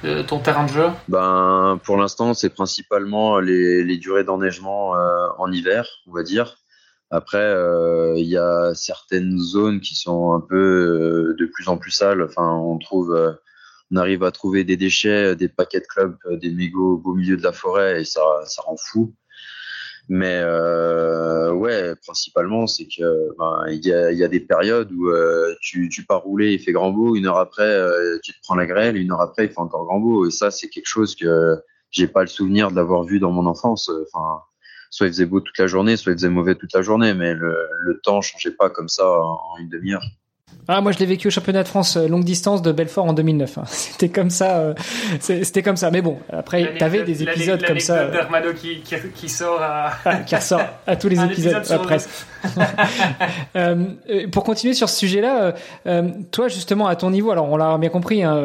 de, 0.02 0.22
ton 0.22 0.38
terrain 0.38 0.64
de 0.64 0.70
jeu? 0.70 0.88
Ben, 1.08 1.78
pour 1.84 1.96
l'instant, 1.96 2.34
c'est 2.34 2.50
principalement 2.50 3.40
les, 3.40 3.84
les 3.84 3.96
durées 3.98 4.24
d'enneigement 4.24 4.96
euh, 4.96 5.26
en 5.38 5.50
hiver, 5.52 5.86
on 6.06 6.12
va 6.12 6.22
dire. 6.22 6.56
Après, 7.12 7.36
euh, 7.36 8.14
il 8.16 8.26
y 8.26 8.38
a 8.38 8.72
certaines 8.74 9.38
zones 9.38 9.80
qui 9.80 9.94
sont 9.94 10.32
un 10.32 10.40
peu 10.40 10.56
euh, 10.56 11.36
de 11.38 11.44
plus 11.44 11.68
en 11.68 11.76
plus 11.76 11.90
sales. 11.90 12.22
Enfin, 12.22 12.54
on 12.54 12.78
trouve, 12.78 13.14
euh, 13.14 13.32
on 13.90 13.96
arrive 13.96 14.22
à 14.24 14.30
trouver 14.30 14.64
des 14.64 14.78
déchets, 14.78 15.36
des 15.36 15.48
paquets 15.48 15.80
de 15.80 15.86
clubs, 15.86 16.16
des 16.40 16.50
mégots 16.50 16.94
au 16.94 16.96
beau 16.96 17.14
milieu 17.14 17.36
de 17.36 17.42
la 17.42 17.52
forêt 17.52 18.00
et 18.00 18.04
ça, 18.06 18.22
ça 18.46 18.62
rend 18.62 18.78
fou. 18.78 19.14
Mais 20.08 20.40
euh, 20.42 21.52
ouais, 21.52 21.94
principalement, 21.96 22.66
c'est 22.66 22.86
que 22.86 23.36
ben, 23.38 23.64
il 23.68 23.84
y, 23.84 23.92
a, 23.92 24.10
y, 24.12 24.24
a, 24.24 24.28
des 24.28 24.40
périodes 24.40 24.90
où 24.92 25.12
tu, 25.60 25.90
tu 25.90 26.06
pars 26.06 26.22
rouler, 26.22 26.54
il 26.54 26.60
fait 26.60 26.72
grand 26.72 26.92
beau, 26.92 27.14
une 27.14 27.26
heure 27.26 27.38
après, 27.38 27.78
tu 28.22 28.32
te 28.32 28.38
prends 28.42 28.56
la 28.56 28.66
grêle, 28.66 28.96
une 28.96 29.12
heure 29.12 29.20
après, 29.20 29.44
il 29.44 29.50
fait 29.50 29.60
encore 29.60 29.84
grand 29.84 30.00
beau. 30.00 30.26
Et 30.26 30.30
ça, 30.30 30.50
c'est 30.50 30.68
quelque 30.68 30.88
chose 30.88 31.14
que 31.14 31.56
j'ai 31.90 32.08
pas 32.08 32.22
le 32.22 32.28
souvenir 32.28 32.70
de 32.70 32.76
l'avoir 32.76 33.04
vu 33.04 33.20
dans 33.20 33.30
mon 33.30 33.44
enfance. 33.46 33.90
Enfin, 34.12 34.40
soit 34.92 35.06
il 35.06 35.10
faisait 35.10 35.26
beau 35.26 35.40
toute 35.40 35.58
la 35.58 35.66
journée, 35.66 35.96
soit 35.96 36.12
il 36.12 36.16
faisait 36.16 36.28
mauvais 36.28 36.54
toute 36.54 36.74
la 36.74 36.82
journée, 36.82 37.14
mais 37.14 37.34
le, 37.34 37.56
le 37.80 38.00
temps 38.00 38.20
changeait 38.20 38.52
pas 38.52 38.68
comme 38.70 38.88
ça 38.88 39.08
en 39.08 39.56
une 39.58 39.70
demi-heure. 39.70 40.04
Ah, 40.68 40.80
moi 40.80 40.92
je 40.92 40.98
l'ai 40.98 41.06
vécu 41.06 41.26
au 41.26 41.30
championnat 41.30 41.64
de 41.64 41.68
France 41.68 41.96
euh, 41.96 42.06
longue 42.06 42.22
distance 42.22 42.62
de 42.62 42.70
Belfort 42.70 43.04
en 43.04 43.12
2009. 43.12 43.58
Hein. 43.58 43.62
C'était 43.66 44.08
comme 44.08 44.30
ça, 44.30 44.58
euh, 44.58 44.74
c'était 45.18 45.62
comme 45.62 45.76
ça. 45.76 45.90
Mais 45.90 46.02
bon, 46.02 46.18
après 46.32 46.76
t'avais 46.78 47.02
des 47.02 47.22
épisodes 47.22 47.64
comme 47.66 47.80
ça. 47.80 47.94
Euh, 47.94 48.52
qui, 48.54 48.80
qui, 48.80 48.94
qui, 49.14 49.28
sort 49.28 49.60
à 49.60 49.90
ah, 50.04 50.16
qui 50.18 50.36
ressort 50.36 50.62
à 50.86 50.94
tous 50.94 51.08
les 51.08 51.20
épisodes 51.24 51.62
euh, 53.56 53.76
pour 54.30 54.44
continuer 54.44 54.74
sur 54.74 54.88
ce 54.88 54.96
sujet-là, 54.96 55.54
toi 56.30 56.48
justement 56.48 56.86
à 56.86 56.96
ton 56.96 57.10
niveau, 57.10 57.30
alors 57.30 57.50
on 57.50 57.56
l'a 57.56 57.76
bien 57.78 57.88
compris, 57.88 58.22
hein, 58.22 58.42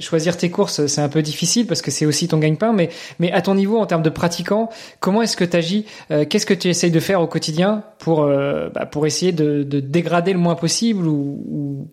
choisir 0.00 0.36
tes 0.36 0.50
courses 0.50 0.86
c'est 0.86 1.00
un 1.00 1.08
peu 1.08 1.22
difficile 1.22 1.66
parce 1.66 1.82
que 1.82 1.90
c'est 1.90 2.06
aussi 2.06 2.28
ton 2.28 2.38
gagne-pain, 2.38 2.72
mais 2.72 2.90
mais 3.18 3.32
à 3.32 3.42
ton 3.42 3.54
niveau 3.54 3.78
en 3.78 3.86
termes 3.86 4.02
de 4.02 4.10
pratiquant, 4.10 4.70
comment 4.98 5.22
est-ce 5.22 5.36
que 5.36 5.44
tu 5.44 5.56
agis 5.56 5.86
Qu'est-ce 6.08 6.46
que 6.46 6.54
tu 6.54 6.68
essayes 6.68 6.90
de 6.90 7.00
faire 7.00 7.20
au 7.20 7.26
quotidien 7.26 7.82
pour 7.98 8.26
bah, 8.26 8.86
pour 8.86 9.06
essayer 9.06 9.32
de, 9.32 9.62
de 9.62 9.80
dégrader 9.80 10.32
le 10.32 10.38
moins 10.38 10.54
possible 10.54 11.06
ou 11.06 11.40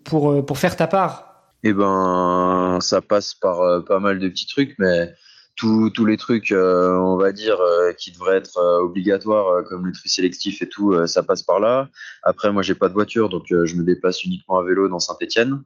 pour, 0.04 0.32
euh, 0.32 0.42
pour 0.42 0.58
faire 0.58 0.76
ta 0.76 0.86
part 0.86 1.52
Eh 1.62 1.72
ben, 1.72 2.78
ça 2.80 3.00
passe 3.00 3.34
par 3.34 3.60
euh, 3.60 3.80
pas 3.80 3.98
mal 3.98 4.18
de 4.18 4.28
petits 4.28 4.46
trucs, 4.46 4.74
mais 4.78 5.12
tous, 5.56 5.90
les 6.06 6.16
trucs, 6.16 6.52
euh, 6.52 6.96
on 6.98 7.16
va 7.16 7.32
dire, 7.32 7.58
qui 7.98 8.12
devraient 8.12 8.36
être 8.36 8.60
obligatoires, 8.80 9.64
comme 9.64 9.86
le 9.86 9.92
tri 9.92 10.08
sélectif 10.08 10.62
et 10.62 10.68
tout, 10.68 11.04
ça 11.08 11.24
passe 11.24 11.42
par 11.42 11.58
là. 11.58 11.88
Après, 12.22 12.52
moi, 12.52 12.62
j'ai 12.62 12.76
pas 12.76 12.88
de 12.88 12.94
voiture, 12.94 13.28
donc 13.28 13.46
je 13.48 13.74
me 13.74 13.82
déplace 13.82 14.22
uniquement 14.22 14.60
à 14.60 14.62
vélo 14.62 14.88
dans 14.88 15.00
Saint-Étienne. 15.00 15.64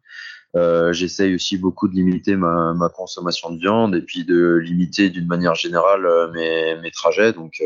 J'essaye 0.93 1.35
aussi 1.35 1.59
beaucoup 1.59 1.89
de 1.89 1.95
limiter 1.95 2.37
ma, 2.37 2.73
ma, 2.73 2.89
consommation 2.89 3.51
de 3.51 3.59
viande 3.59 3.95
et 3.95 4.01
puis 4.01 4.25
de 4.25 4.55
limiter 4.55 5.11
d'une 5.11 5.27
manière 5.27 5.57
générale 5.57 6.31
mes, 6.33 6.81
mes 6.81 6.91
trajets. 6.91 7.35
Donc, 7.35 7.61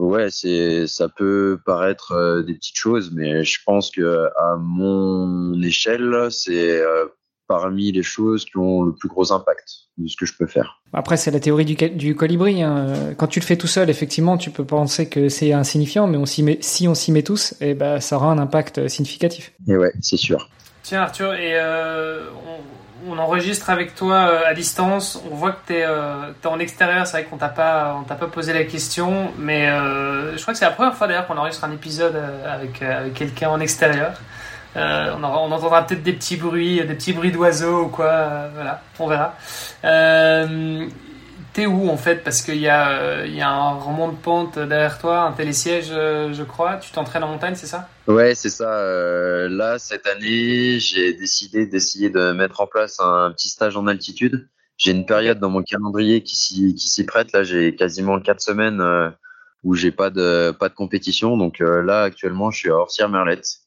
Ouais, 0.00 0.30
c'est 0.30 0.86
ça 0.86 1.10
peut 1.10 1.58
paraître 1.66 2.12
euh, 2.12 2.42
des 2.42 2.54
petites 2.54 2.78
choses, 2.78 3.10
mais 3.12 3.44
je 3.44 3.58
pense 3.66 3.90
que 3.90 4.28
à 4.38 4.56
mon 4.56 5.60
échelle, 5.60 6.28
c'est 6.30 6.80
euh, 6.80 7.04
parmi 7.48 7.92
les 7.92 8.02
choses 8.02 8.46
qui 8.46 8.56
ont 8.56 8.82
le 8.82 8.94
plus 8.94 9.10
gros 9.10 9.30
impact 9.30 9.68
de 9.98 10.08
ce 10.08 10.16
que 10.16 10.24
je 10.24 10.32
peux 10.38 10.46
faire. 10.46 10.80
Après, 10.94 11.18
c'est 11.18 11.30
la 11.30 11.38
théorie 11.38 11.66
du, 11.66 11.74
du 11.74 12.16
colibri. 12.16 12.62
Hein. 12.62 13.12
Quand 13.18 13.26
tu 13.26 13.40
le 13.40 13.44
fais 13.44 13.56
tout 13.56 13.66
seul, 13.66 13.90
effectivement, 13.90 14.38
tu 14.38 14.50
peux 14.50 14.64
penser 14.64 15.06
que 15.06 15.28
c'est 15.28 15.52
insignifiant, 15.52 16.06
mais 16.06 16.16
on 16.16 16.24
met, 16.44 16.58
si 16.62 16.88
on 16.88 16.94
s'y 16.94 17.12
met 17.12 17.22
tous, 17.22 17.54
eh 17.60 17.74
ben, 17.74 18.00
ça 18.00 18.16
aura 18.16 18.32
un 18.32 18.38
impact 18.38 18.88
significatif. 18.88 19.52
Et 19.68 19.76
ouais, 19.76 19.92
c'est 20.00 20.16
sûr. 20.16 20.48
Tiens, 20.82 21.02
Arthur, 21.02 21.34
et 21.34 21.58
euh, 21.60 22.30
on, 22.46 22.62
enregistre 23.18 23.70
avec 23.70 23.94
toi 23.94 24.14
euh, 24.14 24.42
à 24.46 24.54
distance. 24.54 25.22
On 25.30 25.34
voit 25.34 25.52
que 25.52 25.66
tu 25.66 25.74
es, 25.74 25.84
euh, 25.84 26.32
en 26.44 26.58
extérieur. 26.58 27.06
C'est 27.06 27.18
vrai 27.18 27.24
qu'on 27.24 27.36
t'a 27.36 27.48
pas, 27.48 27.96
on 28.00 28.04
t'a 28.04 28.14
pas 28.14 28.26
posé 28.26 28.52
la 28.52 28.64
question, 28.64 29.32
mais 29.38 29.66
je 29.68 30.40
crois 30.40 30.54
que 30.54 30.58
c'est 30.58 30.64
la 30.64 30.70
première 30.70 30.94
fois 30.94 31.06
d'ailleurs 31.06 31.26
qu'on 31.26 31.36
enregistre 31.36 31.64
un 31.64 31.72
épisode 31.72 32.20
avec, 32.46 32.82
avec 32.82 33.14
quelqu'un 33.14 33.50
en 33.50 33.60
extérieur. 33.60 34.12
Euh, 34.76 35.14
on, 35.16 35.24
on, 35.24 35.52
entendra 35.52 35.84
peut-être 35.84 36.02
des 36.02 36.12
petits 36.12 36.36
bruits, 36.36 36.76
des 36.76 36.94
petits 36.94 37.12
bruits 37.12 37.32
d'oiseaux 37.32 37.84
ou 37.84 37.88
quoi. 37.88 38.06
Euh, 38.06 38.48
voilà, 38.54 38.82
on 38.98 39.08
verra. 39.08 39.34
Euh, 41.50 41.54
T'es 41.54 41.66
où 41.66 41.88
en 41.88 41.96
fait? 41.96 42.22
Parce 42.24 42.42
qu'il 42.42 42.58
y, 42.58 42.68
a, 42.68 43.24
il 43.26 43.34
y 43.34 43.40
a 43.40 43.50
un 43.50 43.78
remont 43.78 44.08
de 44.08 44.16
pente 44.16 44.58
derrière 44.58 44.98
toi, 44.98 45.22
un 45.22 45.32
télésiège, 45.32 45.88
je 45.88 46.42
crois. 46.42 46.76
Tu 46.76 46.90
t'entraînes 46.92 47.24
en 47.24 47.28
montagne, 47.28 47.54
c'est 47.54 47.66
ça? 47.66 47.88
Ouais, 48.06 48.34
c'est 48.34 48.50
ça. 48.50 48.72
Euh, 48.72 49.48
là, 49.48 49.78
cette 49.78 50.06
année, 50.06 50.78
j'ai 50.80 51.12
décidé 51.14 51.66
d'essayer 51.66 52.10
de 52.10 52.32
mettre 52.32 52.60
en 52.60 52.66
place 52.66 52.98
un 53.00 53.32
petit 53.32 53.48
stage 53.48 53.76
en 53.76 53.86
altitude. 53.86 54.48
J'ai 54.76 54.92
une 54.92 55.06
période 55.06 55.38
dans 55.38 55.50
mon 55.50 55.62
calendrier 55.62 56.22
qui 56.22 56.36
s'y, 56.36 56.74
qui 56.74 56.88
s'y 56.88 57.04
prête. 57.04 57.32
Là, 57.32 57.42
j'ai 57.42 57.74
quasiment 57.74 58.20
quatre 58.20 58.40
semaines 58.40 58.82
où 59.62 59.74
j'ai 59.74 59.90
pas 59.90 60.10
de 60.10 60.52
pas 60.52 60.68
de 60.68 60.74
compétition. 60.74 61.36
Donc 61.36 61.58
là, 61.58 62.02
actuellement, 62.02 62.50
je 62.50 62.58
suis 62.58 62.70
à 62.70 62.76
Orsières-Merlette 62.76 63.60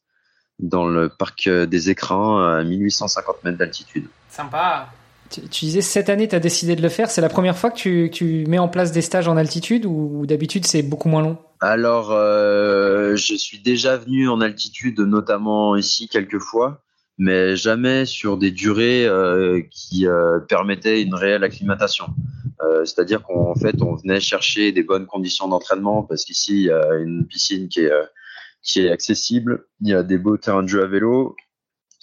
dans 0.59 0.88
le 0.88 1.09
parc 1.09 1.47
euh, 1.47 1.65
des 1.65 1.89
écrans 1.89 2.43
à 2.43 2.63
1850 2.63 3.43
mètres 3.43 3.57
d'altitude. 3.57 4.07
Sympa. 4.29 4.88
Tu, 5.34 5.65
disais 5.65 5.81
cette 5.81 6.09
année, 6.09 6.27
tu 6.27 6.36
as 6.36 6.39
décidé 6.39 6.75
de 6.75 6.81
le 6.81 6.89
faire. 6.89 7.09
C'est 7.09 7.21
la 7.21 7.29
première 7.29 7.57
fois 7.57 7.71
que 7.71 8.07
tu, 8.07 8.45
mets 8.47 8.59
en 8.59 8.67
place 8.67 8.91
des 8.91 9.01
stages 9.01 9.27
en 9.27 9.38
altitude 9.38 9.86
ou, 9.86 10.25
d'habitude 10.25 10.65
c'est 10.65 10.84
beaucoup 10.84 11.09
moins 11.09 11.21
long? 11.21 11.38
Alors, 11.59 12.11
euh, 12.11 13.15
je 13.15 13.36
suis 13.36 13.59
déjà 13.59 13.97
venu 13.97 14.27
en 14.29 14.41
altitude, 14.41 14.99
notamment 14.99 15.75
ici 15.75 16.07
quelques 16.07 16.39
fois, 16.39 16.84
mais 17.17 17.55
jamais 17.55 18.05
sur 18.05 18.38
des 18.38 18.51
durées 18.51 19.05
euh, 19.05 19.61
qui 19.71 20.05
permettaient 20.47 21.01
une 21.01 21.15
réelle 21.15 21.43
acclimatation. 21.43 22.05
C'est-à-dire 22.86 23.23
qu'en 23.23 23.55
fait, 23.55 23.81
on 23.81 23.95
venait 23.95 24.21
chercher 24.21 24.71
des 24.71 24.84
bonnes 24.84 25.05
conditions 25.05 25.49
d'entraînement 25.49 26.03
parce 26.03 26.23
qu'ici, 26.23 26.53
il 26.53 26.63
y 26.63 26.71
a 26.71 26.95
une 26.95 27.27
piscine 27.27 27.67
qui 27.67 27.81
est 27.81 27.91
qui 28.63 28.79
est 28.81 28.91
accessible. 28.91 29.65
Il 29.81 29.89
y 29.89 29.93
a 29.93 30.01
des 30.01 30.17
beaux 30.17 30.38
terrains 30.38 30.63
de 30.63 30.67
jeu 30.67 30.81
à 30.81 30.88
vélo. 30.88 31.36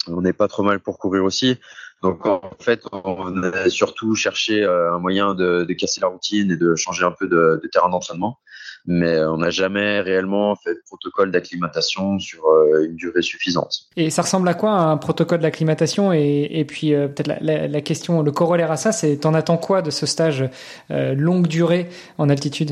On 0.07 0.21
n'est 0.21 0.33
pas 0.33 0.47
trop 0.47 0.63
mal 0.63 0.79
pour 0.79 0.97
courir 0.99 1.23
aussi. 1.23 1.57
Donc 2.01 2.25
en 2.25 2.41
fait, 2.59 2.81
on 2.91 3.43
a 3.43 3.69
surtout 3.69 4.15
cherché 4.15 4.63
euh, 4.63 4.93
un 4.93 4.99
moyen 4.99 5.35
de, 5.35 5.65
de, 5.65 5.73
casser 5.73 6.01
la 6.01 6.07
routine 6.07 6.49
et 6.49 6.55
de 6.55 6.75
changer 6.75 7.05
un 7.05 7.11
peu 7.11 7.27
de, 7.27 7.59
de 7.61 7.67
terrain 7.67 7.89
d'entraînement. 7.89 8.39
Mais 8.87 9.19
on 9.19 9.37
n'a 9.37 9.51
jamais 9.51 10.01
réellement 10.01 10.55
fait 10.55 10.73
de 10.73 10.81
protocole 10.87 11.31
d'acclimatation 11.31 12.17
sur 12.17 12.47
euh, 12.47 12.85
une 12.85 12.95
durée 12.95 13.21
suffisante. 13.21 13.83
Et 13.95 14.09
ça 14.09 14.23
ressemble 14.23 14.47
à 14.47 14.55
quoi 14.55 14.71
un 14.71 14.97
protocole 14.97 15.41
d'acclimatation? 15.41 16.11
Et, 16.11 16.47
et, 16.49 16.65
puis 16.65 16.95
euh, 16.95 17.07
peut-être 17.07 17.27
la, 17.27 17.37
la, 17.39 17.67
la, 17.67 17.81
question, 17.81 18.23
le 18.23 18.31
corollaire 18.31 18.71
à 18.71 18.77
ça, 18.77 18.91
c'est 18.91 19.17
t'en 19.17 19.35
attends 19.35 19.57
quoi 19.57 19.83
de 19.83 19.91
ce 19.91 20.07
stage 20.07 20.49
longue 20.89 21.45
durée 21.45 21.89
en 22.17 22.29
altitude? 22.29 22.71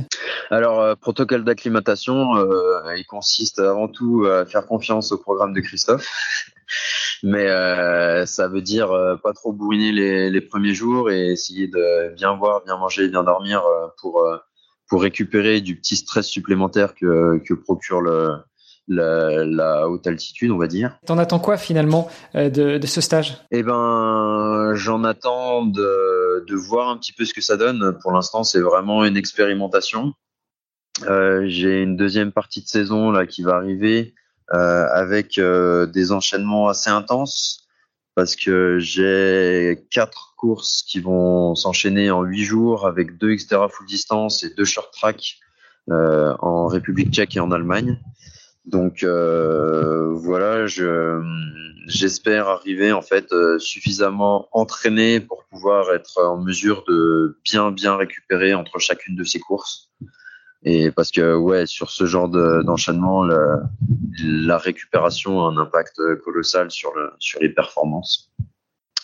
Alors 0.50 0.98
protocole 0.98 1.44
d'acclimatation, 1.44 2.34
il 2.98 3.06
consiste 3.08 3.60
avant 3.60 3.88
tout 3.88 4.26
à 4.26 4.46
faire 4.46 4.66
confiance 4.66 5.12
au 5.12 5.20
programme 5.20 5.54
de 5.54 5.62
Christophe 5.62 6.08
mais 7.24 7.48
euh, 7.48 8.26
ça 8.26 8.48
veut 8.48 8.62
dire 8.62 8.92
euh, 8.92 9.16
pas 9.16 9.34
trop 9.34 9.52
bourriner 9.52 9.92
les, 9.92 10.30
les, 10.30 10.42
premiers 10.42 10.74
jours 10.74 11.12
et 11.12 11.32
essayer 11.32 11.68
de 11.68 12.14
bien 12.16 12.36
boire, 12.36 12.64
bien 12.66 12.78
manger, 12.78 13.08
bien 13.08 13.24
dormir 13.24 13.62
euh, 13.66 13.88
pour 14.02 14.26
pour 14.88 15.02
récupérer 15.02 15.62
du 15.62 15.76
petit 15.76 15.96
stress 15.96 16.28
supplémentaire 16.28 16.96
que, 16.96 17.38
que 17.46 17.54
procure 17.54 18.02
le, 18.02 18.38
la, 18.88 19.46
la, 19.46 19.88
haute 19.88 20.08
altitude, 20.08 20.50
on 20.50 20.58
va 20.58 20.66
dire. 20.66 20.98
T'en 21.06 21.20
attends 21.20 21.40
quoi 21.40 21.58
finalement 21.58 22.10
de, 22.34 22.80
de 22.80 22.88
ce 22.88 23.00
stage? 23.00 23.38
Eh 23.52 23.62
ben, 23.62 24.74
j'en 24.74 25.04
attends 25.04 25.64
de, 25.64 26.44
de 26.48 26.56
voir 26.56 26.90
un 26.90 26.98
petit 26.98 27.14
peu 27.14 27.26
ce 27.26 27.36
que 27.36 27.42
ça 27.42 27.56
donne. 27.56 28.00
Pour 28.02 28.12
l'instant, 28.12 28.44
c'est 28.44 28.62
vraiment 28.62 29.06
une 29.06 29.16
expérimentation. 29.16 30.14
Euh, 31.08 31.46
J'ai 31.48 31.84
une 31.84 31.96
deuxième 31.96 32.32
partie 32.32 32.62
de 32.62 32.68
saison 32.68 33.12
là 33.12 33.26
qui 33.26 33.44
va 33.44 33.56
arriver 33.56 34.14
euh, 34.16 34.19
avec 34.52 35.38
euh, 35.38 35.86
des 35.86 36.12
enchaînements 36.12 36.70
assez 36.70 36.90
intenses 36.90 37.68
parce 38.16 38.36
que 38.36 38.80
j'ai 38.80 39.86
quatre 39.92 40.34
courses 40.38 40.84
qui 40.84 41.00
vont 41.00 41.56
s'enchaîner 41.56 42.12
en 42.12 42.24
huit 42.24 42.44
jours 42.44 42.88
avec 42.88 43.18
deux 43.18 43.36
Xterra 43.36 43.70
full 43.70 43.86
distance 43.86 44.44
et 44.44 44.54
deux 44.54 44.66
short 44.66 44.92
track 44.94 45.38
euh, 45.90 46.36
en 46.40 46.68
République 46.68 47.14
tchèque 47.14 47.38
et 47.38 47.40
en 47.40 47.52
Allemagne. 47.52 48.00
Donc 48.66 49.04
euh, 49.04 50.14
voilà, 50.14 50.68
je 50.68 51.22
j'espère 51.88 52.48
arriver 52.50 52.92
en 52.92 53.02
fait 53.02 53.34
suffisamment 53.58 54.48
entraîné 54.52 55.20
pour 55.20 55.46
pouvoir 55.46 55.92
être 55.94 56.22
en 56.22 56.38
mesure 56.38 56.84
de 56.88 57.40
bien 57.44 57.72
bien 57.72 57.96
récupérer 57.96 58.54
entre 58.54 58.80
chacune 58.80 59.16
de 59.16 59.24
ces 59.24 59.40
courses. 59.40 59.90
Et 60.64 60.92
parce 60.92 61.12
que 61.12 61.36
ouais, 61.36 61.66
sur 61.66 61.90
ce 61.90 62.06
genre 62.06 62.28
d'enchaînement, 62.28 63.24
la 63.24 64.58
récupération 64.58 65.46
a 65.46 65.50
un 65.50 65.58
impact 65.58 66.02
colossal 66.24 66.70
sur, 66.70 66.94
le, 66.96 67.12
sur 67.20 67.40
les 67.40 67.50
performances. 67.50 68.32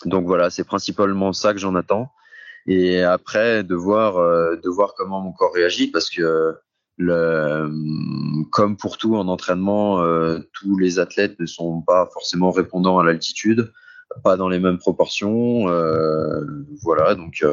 Donc 0.04 0.26
voilà, 0.26 0.50
c'est 0.50 0.64
principalement 0.64 1.32
ça 1.32 1.52
que 1.52 1.58
j'en 1.58 1.74
attends. 1.74 2.10
Et 2.66 3.02
après, 3.02 3.62
de 3.62 3.74
voir, 3.74 4.18
euh, 4.18 4.56
de 4.56 4.68
voir 4.68 4.94
comment 4.96 5.20
mon 5.20 5.32
corps 5.32 5.54
réagit, 5.54 5.90
parce 5.90 6.10
que 6.10 6.56
le, 6.98 7.70
comme 8.50 8.76
pour 8.76 8.98
tout 8.98 9.16
en 9.16 9.28
entraînement, 9.28 10.02
euh, 10.02 10.40
tous 10.52 10.76
les 10.76 10.98
athlètes 10.98 11.38
ne 11.38 11.46
sont 11.46 11.82
pas 11.82 12.08
forcément 12.12 12.50
répondants 12.50 12.98
à 12.98 13.04
l'altitude, 13.04 13.72
pas 14.24 14.36
dans 14.36 14.48
les 14.48 14.58
mêmes 14.58 14.78
proportions. 14.78 15.68
Euh, 15.68 16.44
voilà, 16.82 17.14
donc 17.14 17.44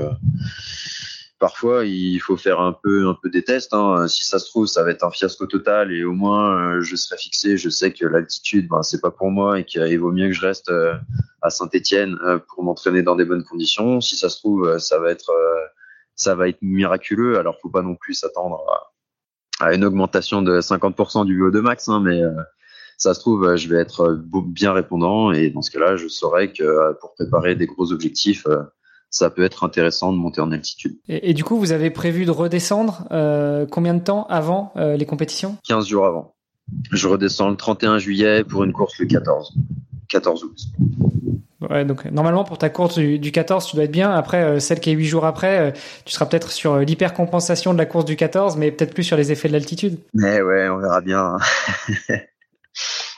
parfois 1.44 1.84
il 1.84 2.20
faut 2.20 2.38
faire 2.38 2.62
un 2.62 2.72
peu 2.72 3.14
des 3.26 3.44
tests. 3.44 3.74
Hein. 3.74 4.08
Si 4.08 4.24
ça 4.24 4.40
se 4.40 4.46
trouve, 4.46 4.66
ça 4.66 4.82
va 4.82 4.92
être 4.92 5.04
un 5.04 5.12
fiasco 5.12 5.46
total 5.46 5.92
et 5.92 6.06
au 6.06 6.14
moins 6.14 6.78
euh, 6.78 6.82
je 6.82 6.96
serai 6.96 7.18
fixé. 7.18 7.58
Je 7.58 7.68
sais 7.68 7.92
que 7.92 8.06
l'altitude, 8.06 8.70
ben, 8.70 8.82
c'est 8.82 9.02
pas 9.02 9.12
pour 9.12 9.30
moi 9.30 9.60
et 9.60 9.66
qu'il 9.66 10.00
vaut 10.00 10.14
mieux 10.14 10.28
que 10.28 10.34
je 10.34 10.40
reste 10.40 10.70
euh, 10.70 10.96
à 11.42 11.50
Saint-Étienne 11.50 12.18
euh, 12.24 12.40
pour 12.48 12.64
m'entraîner 12.64 13.04
dans 13.04 13.18
des 13.18 13.26
bonnes 13.26 13.44
conditions. 13.44 14.00
Si 14.00 14.16
ça 14.16 14.30
se 14.30 14.38
trouve, 14.38 14.78
ça 14.80 15.00
va 15.00 15.12
être 15.12 15.34
ça 16.16 16.34
va 16.34 16.48
être 16.48 16.62
miraculeux. 16.62 17.38
Alors 17.38 17.58
faut 17.62 17.68
pas 17.68 17.82
non 17.82 17.96
plus 17.96 18.14
s'attendre 18.14 18.64
à, 19.60 19.74
une 19.74 19.84
augmentation 19.84 20.44
de 20.44 20.62
50% 20.62 21.26
du 21.26 21.38
VO2 21.38 21.60
max, 21.60 21.90
hein, 21.90 22.00
mais 22.00 22.22
ça 22.98 23.14
se 23.14 23.20
trouve, 23.20 23.58
je 23.58 23.68
vais 23.68 23.82
être 23.82 24.18
bien 24.46 24.72
répondant 24.72 25.34
et 25.34 25.50
dans 25.50 25.62
ce 25.62 25.72
cas-là, 25.72 25.98
je 25.98 26.08
saurais 26.08 26.54
que 26.54 26.94
pour 27.02 27.16
préparer 27.16 27.56
des 27.56 27.66
gros 27.66 27.92
objectifs 27.92 28.48
ça 29.14 29.30
peut 29.30 29.44
être 29.44 29.64
intéressant 29.64 30.12
de 30.12 30.18
monter 30.18 30.42
en 30.42 30.52
altitude. 30.52 30.98
Et, 31.08 31.34
du 31.34 31.44
coup, 31.44 31.58
vous 31.58 31.72
avez 31.72 31.92
prévu 31.92 32.26
de 32.26 32.32
redescendre 32.32 33.08
euh, 33.12 33.68
combien 33.70 33.94
de 33.94 34.02
temps 34.02 34.26
avant 34.28 34.74
euh, 34.76 34.98
les 34.98 35.06
compétitions? 35.06 35.56
15 35.68 35.88
jours 35.88 36.08
avant. 36.08 36.34
Je 36.92 37.08
redescends 37.08 37.50
le 37.50 37.56
31 37.56 38.00
juillet 38.00 38.44
pour 38.44 38.64
une 38.64 38.74
course 38.74 38.98
le 38.98 39.06
14, 39.06 39.54
14 40.10 40.44
août. 40.44 40.58
Ouais, 41.70 41.86
donc 41.86 42.06
normalement 42.06 42.44
pour 42.44 42.58
ta 42.58 42.70
course 42.70 42.98
du, 42.98 43.32
14, 43.32 43.68
tu 43.68 43.76
dois 43.76 43.86
être 43.86 43.92
bien. 43.92 44.12
Après, 44.12 44.44
euh, 44.44 44.60
celle 44.60 44.80
qui 44.80 44.90
est 44.90 44.94
8 44.94 45.06
jours 45.06 45.26
après, 45.26 45.74
tu 46.06 46.14
seras 46.14 46.26
peut-être 46.26 46.52
sur 46.52 46.78
l'hypercompensation 46.78 47.74
de 47.74 47.78
la 47.78 47.86
course 47.86 48.06
du 48.06 48.16
14, 48.16 48.58
mais 48.58 48.72
peut-être 48.72 48.96
plus 48.96 49.04
sur 49.04 49.16
les 49.16 49.32
effets 49.32 49.48
de 49.48 49.54
l'altitude. 49.54 50.00
Mais 50.16 50.42
ouais, 50.42 50.68
on 50.70 50.80
verra 50.80 51.02
bien. 51.02 51.38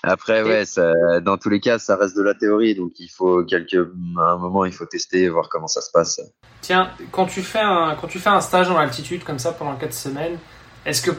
Après, 0.04 0.44
ouais, 0.44 0.66
ça, 0.66 0.92
dans 1.22 1.38
tous 1.38 1.50
les 1.50 1.60
cas, 1.60 1.80
ça 1.80 1.96
reste 1.96 2.16
de 2.16 2.22
la 2.22 2.36
théorie, 2.36 2.76
donc 2.76 2.92
il 3.00 3.08
faut 3.08 3.44
quelques, 3.44 3.74
à 4.18 4.32
un 4.32 4.38
moment, 4.38 4.66
il 4.66 4.72
faut 4.72 4.86
tester, 4.86 5.28
voir 5.30 5.50
comment 5.50 5.68
ça 5.68 5.82
se 5.82 5.90
passe. 5.92 6.22
Tiens, 6.62 6.92
quand 7.12 7.26
tu 7.26 7.42
fais 7.42 7.60
un, 7.62 7.96
quand 8.00 8.08
tu 8.08 8.20
fais 8.20 8.30
un 8.30 8.42
stage 8.42 8.70
en 8.70 8.78
altitude 8.78 9.24
comme 9.24 9.40
ça 9.40 9.52
pendant 9.52 9.76
4 9.76 9.94
semaines, 9.94 10.38
est-ce 10.86 11.02
que 11.02 11.12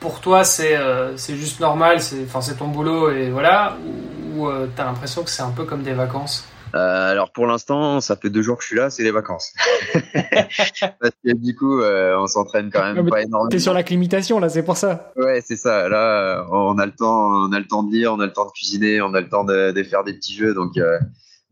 pour 0.00 0.20
toi 0.20 0.44
c'est 0.44 0.76
euh, 0.76 1.16
c'est 1.16 1.36
juste 1.36 1.60
normal, 1.60 2.00
c'est 2.00 2.24
enfin 2.24 2.40
c'est 2.40 2.56
ton 2.56 2.68
boulot 2.68 3.10
et 3.10 3.30
voilà, 3.30 3.76
ou, 3.86 4.40
ou 4.40 4.48
euh, 4.48 4.66
t'as 4.74 4.84
l'impression 4.84 5.22
que 5.22 5.30
c'est 5.30 5.42
un 5.42 5.50
peu 5.50 5.64
comme 5.64 5.82
des 5.82 5.94
vacances? 5.94 6.46
Euh, 6.74 7.10
alors 7.10 7.32
pour 7.32 7.46
l'instant, 7.46 8.00
ça 8.00 8.16
fait 8.16 8.30
deux 8.30 8.40
jours 8.40 8.56
que 8.56 8.62
je 8.62 8.68
suis 8.68 8.76
là, 8.76 8.88
c'est 8.88 9.02
les 9.02 9.10
vacances. 9.10 9.52
Parce 9.92 11.14
que 11.24 11.34
du 11.34 11.54
coup, 11.54 11.80
euh, 11.80 12.16
on 12.18 12.26
s'entraîne 12.26 12.70
quand 12.72 12.94
même 12.94 13.08
pas 13.08 13.22
énormément. 13.22 13.48
T'es 13.48 13.58
sur 13.58 13.74
la 13.74 13.82
limitation 13.82 14.40
là, 14.40 14.48
c'est 14.48 14.62
pour 14.62 14.78
ça. 14.78 15.12
Ouais, 15.16 15.42
c'est 15.42 15.56
ça. 15.56 15.88
Là, 15.88 16.46
on 16.50 16.78
a 16.78 16.86
le 16.86 16.92
temps, 16.92 17.46
on 17.46 17.52
a 17.52 17.58
le 17.58 17.66
temps 17.66 17.82
de 17.82 17.92
lire, 17.92 18.14
on 18.14 18.20
a 18.20 18.26
le 18.26 18.32
temps 18.32 18.46
de 18.46 18.52
cuisiner, 18.52 19.02
on 19.02 19.12
a 19.12 19.20
le 19.20 19.28
temps 19.28 19.44
de, 19.44 19.72
de 19.72 19.82
faire 19.82 20.02
des 20.02 20.14
petits 20.14 20.34
jeux, 20.34 20.54
donc 20.54 20.78
euh, 20.78 20.98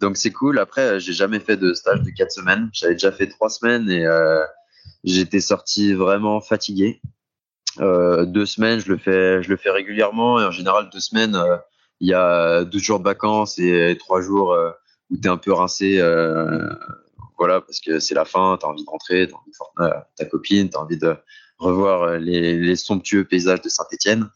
donc 0.01 0.17
c'est 0.17 0.33
cool. 0.33 0.59
Après, 0.59 0.99
j'ai 1.01 1.13
jamais 1.13 1.41
fait 1.41 1.59
de 1.59 1.75
stage 1.75 2.01
de 2.01 2.11
quatre 2.11 2.33
semaines. 2.33 2.71
J'avais 2.73 2.95
déjà 2.95 3.13
fait 3.13 3.27
trois 3.27 3.51
semaines 3.51 3.91
et 3.91 4.07
euh, 4.07 4.43
j'étais 5.05 5.41
sorti 5.41 5.93
vraiment 5.93 6.41
fatigué. 6.41 7.03
deux 7.79 8.47
semaines, 8.47 8.81
je 8.81 8.91
le 8.91 8.97
fais, 8.97 9.43
je 9.43 9.51
le 9.51 9.59
fais 9.59 9.71
régulièrement 9.71 10.41
et 10.41 10.45
en 10.45 10.51
général 10.51 10.89
deux 10.91 11.01
semaines, 11.01 11.39
il 12.01 12.09
y 12.09 12.15
a 12.15 12.65
deux 12.65 12.79
jours 12.79 12.99
de 12.99 13.05
vacances 13.05 13.59
et 13.59 13.99
trois 14.01 14.23
jours 14.23 14.57
où 15.11 15.17
tu 15.17 15.23
es 15.27 15.29
un 15.29 15.37
peu 15.37 15.53
rincé. 15.53 15.99
voilà, 17.39 17.61
parce 17.61 17.81
que 17.81 18.01
c'est 18.01 18.15
la 18.15 18.25
fin, 18.25 18.57
tu 18.59 18.67
as 18.67 18.69
envie 18.69 18.85
de 18.85 18.91
rentrer, 18.91 19.27
tu 19.27 19.35
as 19.35 19.37
envie 19.37 19.51
de 19.51 19.57
voir 19.57 20.05
ta 20.17 20.25
copine, 20.25 20.69
tu 20.69 20.77
as 20.77 20.81
envie 20.81 20.99
de 20.99 21.15
revoir 21.59 22.19
les, 22.19 22.59
les 22.59 22.77
somptueux 22.77 23.25
paysages 23.25 23.63
de 23.63 23.69
Saint-Etienne. 23.69 24.31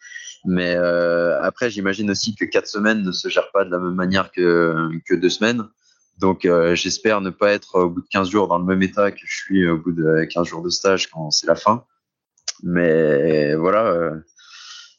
Mais 0.45 0.75
euh, 0.77 1.43
après, 1.43 1.71
j'imagine 1.71 2.11
aussi 2.11 2.35
que 2.35 2.45
quatre 2.45 2.69
semaines 2.69 3.03
ne 3.03 3.13
se 3.13 3.29
gèrent 3.29 3.51
pas 3.51 3.65
de 3.65 3.71
la 3.71 3.79
même 3.79 3.95
manière 3.95 4.31
que, 4.31 4.91
que 5.07 5.15
deux 5.15 5.31
semaines. 5.31 5.65
Donc, 6.19 6.45
euh, 6.45 6.75
j'espère 6.75 7.21
ne 7.21 7.31
pas 7.31 7.53
être 7.53 7.81
au 7.81 7.91
bout 7.91 8.03
de 8.03 8.07
15 8.09 8.29
jours 8.31 8.47
dans 8.47 8.59
le 8.59 8.65
même 8.65 8.83
état 8.83 9.11
que 9.11 9.21
je 9.25 9.35
suis 9.35 9.69
au 9.69 9.79
bout 9.79 9.93
de 9.93 10.25
15 10.25 10.47
jours 10.47 10.63
de 10.63 10.69
stage 10.69 11.11
quand 11.11 11.31
c'est 11.31 11.47
la 11.47 11.57
fin. 11.57 11.85
Mais 12.63 13.55
voilà, 13.55 13.87
euh, 13.87 14.17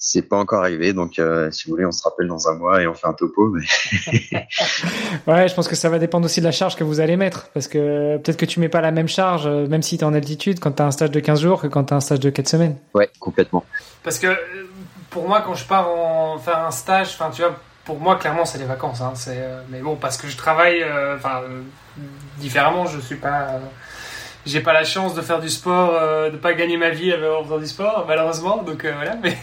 c'est 0.05 0.21
pas 0.21 0.37
encore 0.37 0.59
arrivé. 0.59 0.93
Donc, 0.93 1.17
euh, 1.17 1.49
si 1.49 1.65
vous 1.65 1.71
voulez, 1.71 1.85
on 1.85 1.91
se 1.91 2.03
rappelle 2.03 2.27
dans 2.27 2.47
un 2.47 2.53
mois 2.53 2.81
et 2.81 2.87
on 2.87 2.93
fait 2.93 3.07
un 3.07 3.13
topo. 3.13 3.49
Mais... 3.49 3.65
ouais, 5.27 5.47
je 5.47 5.55
pense 5.55 5.67
que 5.67 5.75
ça 5.75 5.89
va 5.89 5.97
dépendre 5.97 6.25
aussi 6.25 6.39
de 6.39 6.45
la 6.45 6.51
charge 6.51 6.75
que 6.75 6.83
vous 6.83 6.99
allez 6.99 7.17
mettre. 7.17 7.49
Parce 7.49 7.67
que 7.67 8.17
peut-être 8.17 8.37
que 8.37 8.45
tu 8.45 8.59
mets 8.59 8.69
pas 8.69 8.81
la 8.81 8.91
même 8.91 9.07
charge, 9.07 9.47
même 9.47 9.81
si 9.81 9.97
tu 9.97 10.03
es 10.03 10.07
en 10.07 10.13
altitude, 10.13 10.59
quand 10.59 10.73
tu 10.73 10.83
as 10.83 10.85
un 10.85 10.91
stage 10.91 11.09
de 11.11 11.19
15 11.19 11.41
jours 11.41 11.61
que 11.61 11.67
quand 11.67 11.85
tu 11.85 11.93
as 11.93 11.97
un 11.97 12.01
stage 12.01 12.19
de 12.19 12.29
4 12.29 12.47
semaines. 12.47 12.77
Ouais, 12.93 13.09
complètement. 13.19 13.65
Parce 14.03 14.19
que 14.19 14.27
pour 15.09 15.27
moi, 15.27 15.41
quand 15.41 15.55
je 15.55 15.65
pars 15.65 15.89
en 15.89 16.37
faire 16.37 16.59
un 16.59 16.71
stage, 16.71 17.07
enfin, 17.15 17.31
tu 17.31 17.41
vois, 17.41 17.55
pour 17.85 17.99
moi, 17.99 18.17
clairement, 18.17 18.45
c'est 18.45 18.57
les 18.57 18.65
vacances. 18.65 19.01
Hein, 19.01 19.13
c'est, 19.15 19.37
euh, 19.37 19.61
mais 19.69 19.79
bon, 19.79 19.95
parce 19.95 20.17
que 20.17 20.27
je 20.27 20.35
travaille, 20.35 20.83
euh, 20.83 21.15
enfin, 21.15 21.41
euh, 21.43 21.61
différemment, 22.37 22.85
je 22.85 22.99
suis 22.99 23.15
pas, 23.15 23.59
j'ai 24.45 24.61
pas 24.61 24.73
la 24.73 24.83
chance 24.83 25.13
de 25.15 25.21
faire 25.21 25.39
du 25.39 25.49
sport, 25.49 25.99
de 26.31 26.37
pas 26.37 26.53
gagner 26.53 26.77
ma 26.77 26.89
vie 26.89 27.13
en 27.13 27.43
faisant 27.43 27.57
du 27.57 27.67
sport, 27.67 28.05
malheureusement. 28.07 28.63
Donc 28.63 28.85
voilà, 28.85 29.15
mais, 29.21 29.37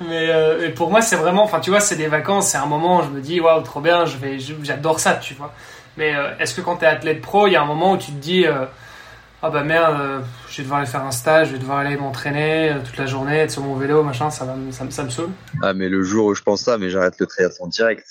mais 0.00 0.68
pour 0.70 0.90
moi, 0.90 1.02
c'est 1.02 1.16
vraiment, 1.16 1.42
enfin, 1.42 1.60
tu 1.60 1.70
vois, 1.70 1.80
c'est 1.80 1.96
des 1.96 2.06
vacances, 2.06 2.48
c'est 2.50 2.58
un 2.58 2.66
moment, 2.66 3.00
où 3.00 3.02
je 3.02 3.08
me 3.08 3.20
dis, 3.20 3.40
waouh, 3.40 3.62
trop 3.62 3.80
bien, 3.80 4.04
je 4.04 4.16
vais, 4.18 4.38
j'adore 4.62 5.00
ça, 5.00 5.14
tu 5.14 5.34
vois. 5.34 5.52
Mais 5.96 6.14
est-ce 6.38 6.54
que 6.54 6.60
quand 6.60 6.76
tu 6.76 6.84
es 6.84 6.88
athlète 6.88 7.20
pro, 7.20 7.46
il 7.46 7.52
y 7.52 7.56
a 7.56 7.62
un 7.62 7.66
moment 7.66 7.92
où 7.92 7.98
tu 7.98 8.12
te 8.12 8.18
dis 8.18 8.46
ah 9.44 9.50
bah 9.50 9.64
merde, 9.64 10.00
euh, 10.00 10.20
je 10.48 10.58
vais 10.58 10.62
devoir 10.62 10.78
aller 10.78 10.88
faire 10.88 11.02
un 11.02 11.10
stage, 11.10 11.48
je 11.48 11.54
vais 11.54 11.58
devoir 11.58 11.78
aller 11.78 11.96
m'entraîner 11.96 12.70
euh, 12.70 12.78
toute 12.84 12.96
la 12.96 13.06
journée, 13.06 13.38
être 13.38 13.50
sur 13.50 13.62
mon 13.62 13.74
vélo, 13.74 14.04
machin, 14.04 14.30
ça, 14.30 14.44
va, 14.44 14.54
ça, 14.70 14.84
ça 14.88 15.02
me 15.02 15.10
saoule. 15.10 15.30
Ah 15.62 15.74
mais 15.74 15.88
le 15.88 16.04
jour 16.04 16.26
où 16.26 16.34
je 16.34 16.42
pense 16.42 16.62
ça, 16.62 16.78
mais 16.78 16.90
j'arrête 16.90 17.18
le 17.18 17.26
triathlon 17.26 17.66
direct. 17.66 18.06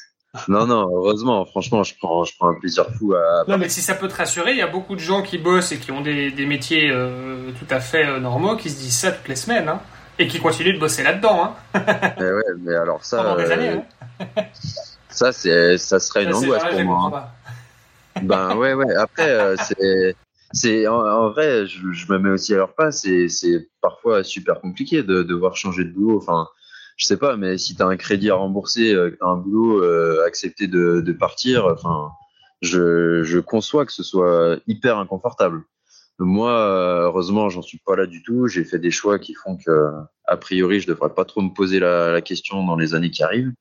Non, 0.48 0.66
non, 0.66 0.88
heureusement, 0.90 1.45
franchement, 1.45 1.84
je 1.84 1.94
prends, 1.98 2.24
je 2.24 2.34
prends 2.38 2.49
un 2.49 2.53
plaisir 2.53 2.86
fou 2.98 3.14
à. 3.14 3.44
Non, 3.49 3.58
mais 3.58 3.68
si 3.68 3.82
ça 3.82 3.95
peut 3.95 4.08
te 4.08 4.16
rassurer, 4.16 4.52
il 4.52 4.58
y 4.58 4.62
a 4.62 4.68
beaucoup 4.68 4.95
de 4.95 5.02
gens 5.02 5.22
qui 5.22 5.38
bossent 5.38 5.74
et 5.74 5.78
qui 5.78 5.91
ont 5.91 5.99
des, 5.99 6.32
des 6.32 6.45
métiers 6.45 6.90
euh, 6.90 7.52
tout 7.60 7.66
à 7.70 7.82
fait 7.82 8.20
normaux 8.20 8.56
qui 8.56 8.70
se 8.70 8.80
disent 8.80 8.98
ça 8.98 9.12
toutes 9.12 9.28
les 9.28 9.36
semaines, 9.36 9.68
hein, 9.68 9.82
et 10.18 10.28
qui 10.28 10.40
continuent 10.40 10.74
de 10.74 10.80
bosser 10.80 11.03
là-dedans. 11.03 11.53
Hein. 11.74 11.82
mais 12.18 12.32
ouais, 12.32 12.44
mais 12.60 12.76
alors 12.76 13.03
ça. 13.03 13.24
Pendant 13.24 13.36
des 13.36 13.52
années, 13.52 13.70
hein. 13.70 14.26
ça, 15.10 15.34
c'est, 15.34 15.78
ça 15.78 15.99
serait 15.99 16.24
une 16.24 16.34
angoisse 16.34 16.64
pour 16.64 16.84
moi. 16.84 17.12
Hein. 17.14 17.26
Ben 18.24 18.58
ouais, 18.58 18.74
ouais. 18.74 18.94
Après, 18.95 19.56
c'est 19.58 20.16
c'est 20.53 20.86
en, 20.86 21.30
vrai, 21.30 21.66
je, 21.66 21.91
je, 21.94 22.12
me 22.12 22.20
mets 22.20 22.30
aussi 22.30 22.53
à 22.53 22.58
leur 22.58 22.74
place. 22.74 23.08
C'est 23.30 23.70
parfois 23.82 24.24
super 24.24 24.60
compliqué 24.60 25.02
de 25.02 25.24
devoir 25.24 25.56
changer 25.56 25.86
de 25.86 25.91
boulot. 25.91 26.18
Enfin, 26.18 26.49
je 27.02 27.07
sais 27.07 27.18
pas, 27.18 27.36
mais 27.36 27.57
si 27.57 27.76
tu 27.76 27.82
as 27.82 27.88
un 27.88 27.98
crédit 27.98 28.30
à 28.30 28.36
rembourser, 28.36 28.94
euh, 28.94 29.18
un 29.22 29.36
boulot, 29.36 29.84
euh, 29.84 30.23
accepter 30.28 30.68
de, 30.68 31.11
partir, 31.14 31.65
enfin, 31.65 32.11
je, 32.61 33.40
conçois 33.40 33.88
que 33.88 33.91
ce 33.91 34.03
soit 34.03 34.60
hyper 34.68 34.99
inconfortable. 34.99 35.64
Moi, 36.19 36.52
heureusement, 36.52 37.49
j'en 37.49 37.64
suis 37.64 37.80
pas 37.84 37.95
là 37.95 38.06
du 38.06 38.22
tout. 38.22 38.45
J'ai 38.45 38.64
fait 38.64 38.78
des 38.78 38.91
choix 38.91 39.18
qui 39.18 39.34
font 39.34 39.57
que, 39.57 39.90
a 40.26 40.38
priori, 40.38 40.80
je 40.80 40.86
devrais 40.86 41.10
pas 41.10 41.26
trop 41.26 41.41
me 41.41 41.49
poser 41.49 41.80
la, 41.80 42.22
question 42.22 42.64
dans 42.64 42.76
les 42.76 42.94
années 42.94 43.10
qui 43.10 43.23
arrivent. 43.23 43.52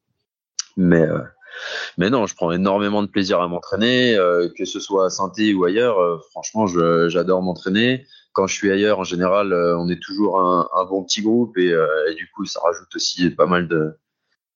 Mais 0.76 1.00
euh, 1.00 2.10
non, 2.10 2.26
je 2.26 2.34
prends 2.34 2.52
énormément 2.52 3.02
de 3.02 3.08
plaisir 3.08 3.40
à 3.40 3.48
m'entraîner, 3.48 4.16
euh, 4.16 4.50
que 4.54 4.66
ce 4.66 4.80
soit 4.80 5.06
à 5.06 5.10
saint 5.10 5.32
ou 5.54 5.64
ailleurs. 5.64 5.98
Euh, 5.98 6.18
franchement, 6.30 6.66
j'adore 7.08 7.40
m'entraîner. 7.40 8.06
Quand 8.32 8.46
je 8.46 8.54
suis 8.54 8.70
ailleurs, 8.70 8.98
en 9.00 9.04
général, 9.04 9.52
euh, 9.52 9.76
on 9.78 9.88
est 9.88 10.00
toujours 10.00 10.40
un, 10.40 10.68
un, 10.74 10.84
bon 10.84 11.02
petit 11.04 11.22
groupe 11.22 11.58
et, 11.58 11.70
et, 12.08 12.14
du 12.14 12.28
coup, 12.30 12.44
ça 12.44 12.60
rajoute 12.60 12.94
aussi 12.94 13.30
pas 13.30 13.46
mal 13.46 13.68
de 13.68 13.96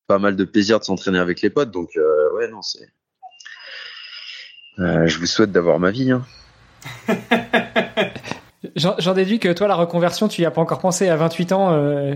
pas 0.07 0.19
mal 0.19 0.37
de 0.37 0.45
plaisir 0.45 0.79
de 0.79 0.85
s'entraîner 0.85 1.19
avec 1.19 1.41
les 1.41 1.51
potes. 1.51 1.71
Donc 1.71 1.91
ouais, 2.35 2.49
non, 2.49 2.63
c'est. 2.63 2.89
je 4.79 5.19
vous 5.19 5.27
souhaite 5.27 5.53
d'avoir 5.53 5.79
ma 5.79 5.91
vie. 5.91 6.11
Hein. 6.11 6.25
J'en 8.77 9.15
déduis 9.15 9.39
que 9.39 9.53
toi, 9.53 9.69
la 9.69 9.75
reconversion, 9.75 10.27
tu 10.27 10.43
y 10.43 10.47
as 10.47 10.51
pas 10.51 10.61
encore 10.61 10.79
pensé 10.79 11.09
à 11.09 11.17
28 11.17 11.53
ans. 11.53 11.75
Euh, 11.75 12.15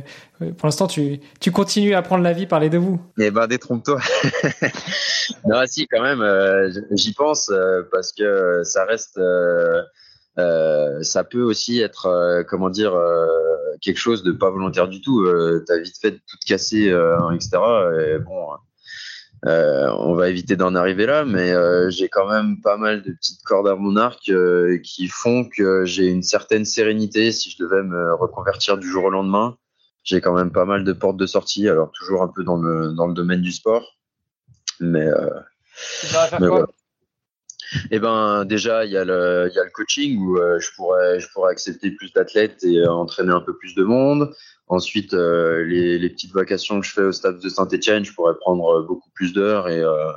pour 0.57 0.67
l'instant, 0.67 0.87
tu, 0.87 1.21
tu 1.41 1.53
continues 1.53 1.95
à 1.95 2.03
prendre 2.03 2.25
la 2.25 2.33
vie 2.33 2.47
par 2.47 2.59
les 2.59 2.71
deux 2.71 2.79
bouts. 2.79 3.01
Eh 3.19 3.31
ben, 3.31 3.47
détrompe-toi. 3.47 4.01
non, 5.47 5.63
si, 5.67 5.87
quand 5.87 6.03
même, 6.03 6.23
euh, 6.23 6.71
j'y 6.93 7.13
pense 7.13 7.51
euh, 7.51 7.83
parce 7.93 8.13
que 8.13 8.63
ça 8.65 8.85
reste, 8.87 9.21
ça 10.39 11.25
peut 11.25 11.43
aussi 11.43 11.81
être, 11.81 12.45
comment 12.49 12.71
dire, 12.71 12.97
quelque 13.81 13.99
chose 13.99 14.23
de 14.23 14.33
pas 14.33 14.51
volontaire 14.51 14.89
du 14.89 15.01
tout. 15.01 15.27
T'as 15.67 15.79
vite 15.79 15.99
fait 16.01 16.13
de 16.13 16.17
tout 16.17 16.37
casser, 16.47 16.95
etc. 17.33 17.59
Et 18.07 18.19
bon 18.19 18.49
euh, 19.47 19.89
on 19.99 20.15
va 20.15 20.29
éviter 20.29 20.57
d'en 20.57 20.75
arriver 20.75 21.07
là, 21.07 21.25
mais 21.25 21.53
euh, 21.53 21.91
j'ai 21.91 22.09
quand 22.09 22.29
même 22.29 22.61
pas 22.61 22.77
mal 22.77 23.03
de 23.03 23.13
petites 23.13 23.43
cordes 23.45 23.69
à 23.69 23.77
mon 23.77 23.97
arc 23.97 24.29
euh, 24.31 24.79
qui 24.83 25.07
font 25.07 25.45
que 25.45 25.85
j'ai 25.85 26.07
une 26.07 26.25
certaine 26.25 26.65
sérénité 26.65 27.31
si 27.31 27.51
je 27.51 27.63
devais 27.63 27.83
me 27.85 28.15
reconvertir 28.15 28.79
du 28.79 28.89
jour 28.89 29.05
au 29.05 29.11
lendemain. 29.11 29.57
J'ai 30.03 30.21
quand 30.21 30.35
même 30.35 30.51
pas 30.51 30.65
mal 30.65 30.83
de 30.83 30.93
portes 30.93 31.19
de 31.19 31.27
sortie, 31.27 31.69
alors 31.69 31.93
toujours 31.93 32.23
un 32.23 32.29
peu 32.29 32.43
dans 32.43 32.57
le, 32.57 32.93
dans 32.93 33.07
le 33.07 33.15
domaine 33.15 33.43
du 33.43 33.53
sport. 33.53 33.97
Mais, 34.81 35.07
mais 36.41 36.49
voilà. 36.49 36.67
Eh 37.91 37.99
ben 37.99 38.45
déjà 38.45 38.85
il 38.85 38.93
y 38.93 38.97
a 38.97 39.05
le 39.05 39.49
il 39.51 39.55
y 39.55 39.59
a 39.59 39.65
le 39.65 39.71
coaching 39.71 40.19
où 40.19 40.37
je 40.37 40.69
pourrais 40.75 41.21
je 41.21 41.29
pourrais 41.33 41.53
accepter 41.53 41.91
plus 41.91 42.13
d'athlètes 42.13 42.65
et 42.65 42.87
entraîner 42.87 43.33
un 43.33 43.41
peu 43.41 43.57
plus 43.57 43.75
de 43.75 43.85
monde. 43.85 44.33
Ensuite, 44.69 45.15
euh, 45.15 45.65
les, 45.65 45.99
les, 45.99 46.11
petites 46.11 46.33
vacations 46.33 46.81
que 46.81 46.87
je 46.87 46.93
fais 46.93 47.03
au 47.03 47.13
stade 47.13 47.41
de 47.41 47.49
Saint-Etienne, 47.49 48.05
je 48.05 48.13
pourrais 48.13 48.37
prendre 48.37 48.83
beaucoup 48.83 49.09
plus 49.15 49.33
d'heures 49.33 49.69
et, 49.69 49.81
euh, 49.81 50.13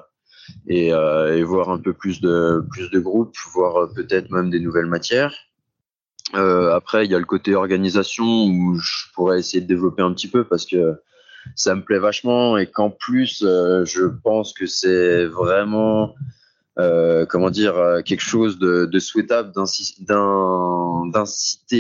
et, 0.68 0.94
euh, 0.94 1.38
et, 1.38 1.44
voir 1.44 1.70
un 1.70 1.80
peu 1.80 1.94
plus 1.94 2.20
de, 2.20 2.62
plus 2.70 2.90
de 2.90 3.00
groupes, 3.00 3.34
voir 3.54 3.90
peut-être 3.94 4.30
même 4.30 4.50
des 4.50 4.60
nouvelles 4.60 4.88
matières. 4.88 5.34
après, 6.34 7.06
il 7.06 7.12
y 7.12 7.16
a 7.16 7.20
le 7.20 7.26
côté 7.26 7.56
organisation 7.56 8.26
où 8.26 8.78
je 8.78 9.06
pourrais 9.14 9.40
essayer 9.40 9.62
de 9.62 9.68
développer 9.68 10.02
un 10.02 10.14
petit 10.14 10.28
peu 10.28 10.44
parce 10.44 10.66
que 10.66 10.96
ça 11.56 11.74
me 11.74 11.82
plaît 11.82 12.00
vachement 12.00 12.58
et 12.58 12.68
qu'en 12.68 12.90
plus, 12.90 13.40
je 13.42 14.06
pense 14.22 14.54
que 14.54 14.66
c'est 14.66 15.26
vraiment 15.26 16.14
euh, 16.80 17.26
comment 17.26 17.50
dire 17.50 17.76
quelque 18.06 18.22
chose 18.22 18.60
de, 18.60 18.86
de 18.86 19.00
souhaitable 19.00 19.52
d'inciter 19.54 20.06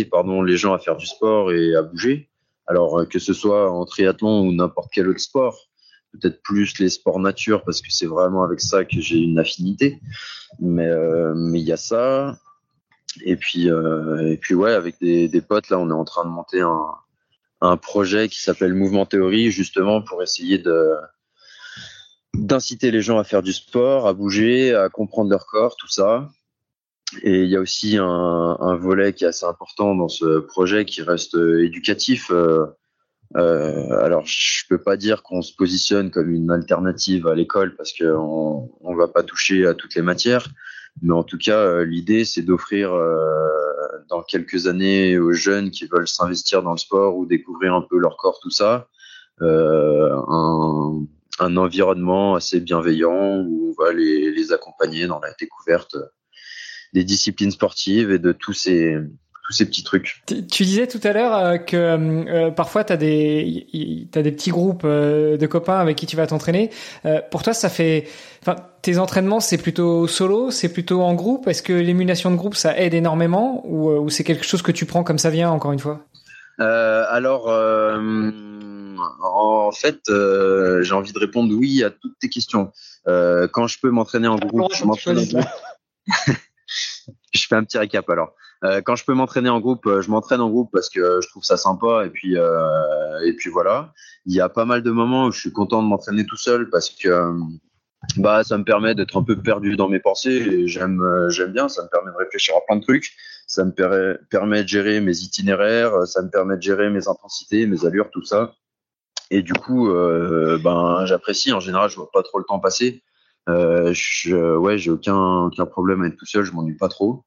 pardon 0.05 0.41
les 0.41 0.57
gens 0.57 0.73
à 0.73 0.79
faire 0.79 0.97
du 0.97 1.05
sport 1.05 1.51
et 1.51 1.75
à 1.75 1.81
bouger 1.81 2.29
alors 2.71 3.01
euh, 3.01 3.05
que 3.05 3.19
ce 3.19 3.33
soit 3.33 3.69
en 3.69 3.85
triathlon 3.85 4.47
ou 4.47 4.53
n'importe 4.53 4.91
quel 4.93 5.09
autre 5.09 5.19
sport, 5.19 5.69
peut-être 6.13 6.41
plus 6.41 6.79
les 6.79 6.89
sports 6.89 7.19
nature 7.19 7.63
parce 7.65 7.81
que 7.81 7.91
c'est 7.91 8.05
vraiment 8.05 8.43
avec 8.43 8.61
ça 8.61 8.85
que 8.85 8.99
j'ai 9.01 9.17
une 9.17 9.39
affinité. 9.39 9.99
Mais 10.59 10.87
euh, 10.87 11.33
mais 11.35 11.59
il 11.59 11.67
y 11.67 11.73
a 11.73 11.77
ça. 11.77 12.37
Et 13.25 13.35
puis 13.35 13.69
euh, 13.69 14.31
et 14.31 14.37
puis 14.37 14.55
ouais, 14.55 14.71
avec 14.71 14.99
des, 15.01 15.27
des, 15.27 15.41
potes 15.41 15.69
là, 15.69 15.79
on 15.79 15.89
est 15.89 15.93
en 15.93 16.05
train 16.05 16.23
de 16.23 16.29
monter 16.29 16.61
un, 16.61 16.85
un 17.59 17.75
projet 17.75 18.29
qui 18.29 18.41
s'appelle 18.41 18.73
Mouvement 18.73 19.05
Théorie 19.05 19.51
justement 19.51 20.01
pour 20.01 20.23
essayer 20.23 20.57
de 20.57 20.95
d'inciter 22.41 22.89
les 22.89 23.01
gens 23.01 23.19
à 23.19 23.23
faire 23.23 23.43
du 23.43 23.53
sport, 23.53 24.07
à 24.07 24.13
bouger, 24.13 24.73
à 24.73 24.89
comprendre 24.89 25.29
leur 25.29 25.45
corps, 25.45 25.75
tout 25.77 25.87
ça. 25.87 26.29
Et 27.21 27.43
il 27.43 27.49
y 27.49 27.55
a 27.55 27.59
aussi 27.59 27.97
un, 27.97 28.75
volet 28.77 29.13
qui 29.13 29.25
est 29.25 29.27
assez 29.27 29.45
important 29.45 29.95
dans 29.95 30.07
ce 30.07 30.39
projet 30.39 30.85
qui 30.85 31.01
reste 31.03 31.35
euh, 31.35 31.63
éducatif. 31.63 32.31
Euh, 32.31 32.65
euh, 33.35 34.03
alors, 34.03 34.23
je 34.25 34.63
peux 34.69 34.81
pas 34.81 34.97
dire 34.97 35.21
qu'on 35.21 35.41
se 35.41 35.53
positionne 35.53 36.09
comme 36.09 36.31
une 36.31 36.49
alternative 36.49 37.27
à 37.27 37.35
l'école 37.35 37.75
parce 37.75 37.93
qu'on 37.93 38.71
on 38.81 38.95
va 38.95 39.07
pas 39.07 39.23
toucher 39.23 39.67
à 39.67 39.73
toutes 39.73 39.93
les 39.95 40.01
matières, 40.01 40.47
mais 41.01 41.13
en 41.13 41.23
tout 41.23 41.37
cas, 41.37 41.83
l'idée 41.83 42.25
c'est 42.25 42.41
d'offrir 42.41 42.91
dans 44.09 44.21
quelques 44.21 44.67
années 44.67 45.17
aux 45.17 45.31
jeunes 45.31 45.71
qui 45.71 45.85
veulent 45.85 46.09
s'investir 46.09 46.61
dans 46.61 46.71
le 46.71 46.77
sport 46.77 47.15
ou 47.15 47.25
découvrir 47.25 47.73
un 47.73 47.81
peu 47.81 47.97
leur 47.97 48.17
corps, 48.17 48.39
tout 48.41 48.49
ça, 48.49 48.89
un, 49.39 51.05
un, 51.39 51.57
environnement 51.57 52.35
assez 52.35 52.59
bienveillant 52.59 53.37
où 53.41 53.69
on 53.69 53.83
va 53.83 53.93
les, 53.93 54.31
les 54.31 54.51
accompagner 54.51 55.07
dans 55.07 55.19
la 55.19 55.33
découverte 55.39 55.95
des 56.93 57.03
disciplines 57.03 57.51
sportives 57.51 58.11
et 58.11 58.19
de 58.19 58.31
tous 58.31 58.53
ces 58.53 58.97
tous 59.51 59.57
ces 59.57 59.65
petits 59.65 59.83
trucs. 59.83 60.23
Tu 60.27 60.63
disais 60.63 60.87
tout 60.87 60.99
à 61.03 61.13
l'heure 61.13 61.35
euh, 61.35 61.57
que 61.57 61.75
euh, 61.75 62.51
parfois 62.51 62.83
tu 62.83 62.93
as 62.93 62.97
des 62.97 64.07
t'as 64.11 64.21
des 64.21 64.31
petits 64.31 64.51
groupes 64.51 64.83
euh, 64.85 65.37
de 65.37 65.47
copains 65.47 65.79
avec 65.79 65.97
qui 65.97 66.05
tu 66.05 66.15
vas 66.15 66.27
t'entraîner. 66.27 66.69
pour 67.31 67.43
toi, 67.43 67.53
ça 67.53 67.69
fait 67.69 68.07
enfin 68.41 68.55
tes 68.81 68.97
entraînements, 68.97 69.39
c'est 69.39 69.57
plutôt 69.57 70.07
solo, 70.07 70.51
c'est 70.51 70.71
plutôt 70.71 71.01
en 71.01 71.13
groupe? 71.13 71.47
Est-ce 71.47 71.63
que 71.63 71.73
l'émulation 71.73 72.31
de 72.31 72.35
groupe 72.35 72.55
ça 72.55 72.77
aide 72.77 72.93
énormément? 72.93 73.63
Ou, 73.65 73.89
ou 73.89 74.09
c'est 74.09 74.23
quelque 74.23 74.45
chose 74.45 74.61
que 74.61 74.71
tu 74.71 74.85
prends 74.85 75.03
comme 75.03 75.19
ça 75.19 75.29
vient 75.29 75.49
encore 75.49 75.71
une 75.71 75.79
fois? 75.79 76.05
Alors 76.59 77.47
En 79.21 79.71
fait, 79.71 80.01
euh, 80.09 80.81
j'ai 80.83 80.93
envie 80.93 81.13
de 81.13 81.19
répondre 81.19 81.53
oui 81.53 81.83
à 81.83 81.89
toutes 81.89 82.17
tes 82.19 82.29
questions. 82.29 82.71
Euh, 83.07 83.47
quand 83.47 83.67
je 83.67 83.79
peux 83.79 83.89
m'entraîner 83.89 84.27
en 84.27 84.35
groupe, 84.35 84.73
je 84.73 84.85
m'entraîne 84.85 85.17
en 85.17 85.23
groupe. 85.23 85.45
je 87.33 87.47
fais 87.47 87.55
un 87.55 87.63
petit 87.63 87.77
récap 87.77 88.09
alors. 88.09 88.33
Euh, 88.63 88.81
quand 88.81 88.95
je 88.95 89.05
peux 89.05 89.13
m'entraîner 89.13 89.49
en 89.49 89.59
groupe, 89.59 89.87
je 90.01 90.09
m'entraîne 90.09 90.41
en 90.41 90.49
groupe 90.49 90.69
parce 90.71 90.89
que 90.89 91.19
je 91.21 91.27
trouve 91.29 91.43
ça 91.43 91.57
sympa 91.57 92.05
et 92.05 92.09
puis 92.09 92.35
et 92.35 93.33
puis 93.33 93.49
voilà. 93.49 93.93
Il 94.25 94.35
y 94.35 94.41
a 94.41 94.49
pas 94.49 94.65
mal 94.65 94.83
de 94.83 94.91
moments 94.91 95.25
où 95.25 95.31
je 95.31 95.39
suis 95.39 95.51
content 95.51 95.81
de 95.81 95.87
m'entraîner 95.87 96.25
tout 96.25 96.37
seul 96.37 96.69
parce 96.69 96.89
que 96.89 97.33
bah 98.17 98.43
ça 98.43 98.57
me 98.57 98.63
permet 98.63 98.95
d'être 98.95 99.17
un 99.17 99.23
peu 99.23 99.39
perdu 99.39 99.75
dans 99.75 99.87
mes 99.87 99.99
pensées 99.99 100.31
et 100.31 100.67
j'aime 100.67 101.01
j'aime 101.29 101.53
bien. 101.53 101.69
Ça 101.69 101.83
me 101.83 101.89
permet 101.89 102.11
de 102.11 102.17
réfléchir 102.17 102.55
à 102.55 102.61
plein 102.67 102.77
de 102.77 102.83
trucs. 102.83 103.13
Ça 103.47 103.65
me 103.65 103.71
permet 104.29 104.63
de 104.63 104.67
gérer 104.67 105.01
mes 105.01 105.17
itinéraires. 105.17 106.05
Ça 106.05 106.21
me 106.21 106.29
permet 106.29 106.55
de 106.55 106.61
gérer 106.61 106.89
mes 106.89 107.07
intensités, 107.07 107.65
mes 107.65 107.85
allures, 107.85 108.09
tout 108.11 108.23
ça. 108.23 108.53
Et 109.31 109.41
du 109.43 109.53
coup, 109.53 109.89
euh, 109.89 110.59
ben 110.61 111.05
j'apprécie. 111.05 111.53
En 111.53 111.61
général, 111.61 111.89
je 111.89 111.95
vois 111.95 112.11
pas 112.11 112.21
trop 112.21 112.37
le 112.37 112.43
temps 112.43 112.59
passer. 112.59 113.01
Euh, 113.49 113.91
je, 113.93 114.57
ouais, 114.57 114.77
j'ai 114.77 114.91
aucun 114.91 115.45
aucun 115.45 115.65
problème 115.65 116.03
à 116.03 116.07
être 116.07 116.17
tout 116.17 116.25
seul. 116.25 116.43
Je 116.43 116.51
m'ennuie 116.51 116.77
pas 116.77 116.89
trop. 116.89 117.23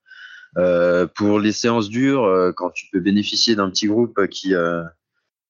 Euh, 0.58 1.06
pour 1.06 1.40
les 1.40 1.52
séances 1.52 1.88
dures, 1.88 2.24
euh, 2.24 2.52
quand 2.52 2.70
tu 2.70 2.86
peux 2.92 3.00
bénéficier 3.00 3.56
d'un 3.56 3.70
petit 3.70 3.86
groupe 3.88 4.26
qui 4.28 4.54
euh, 4.54 4.84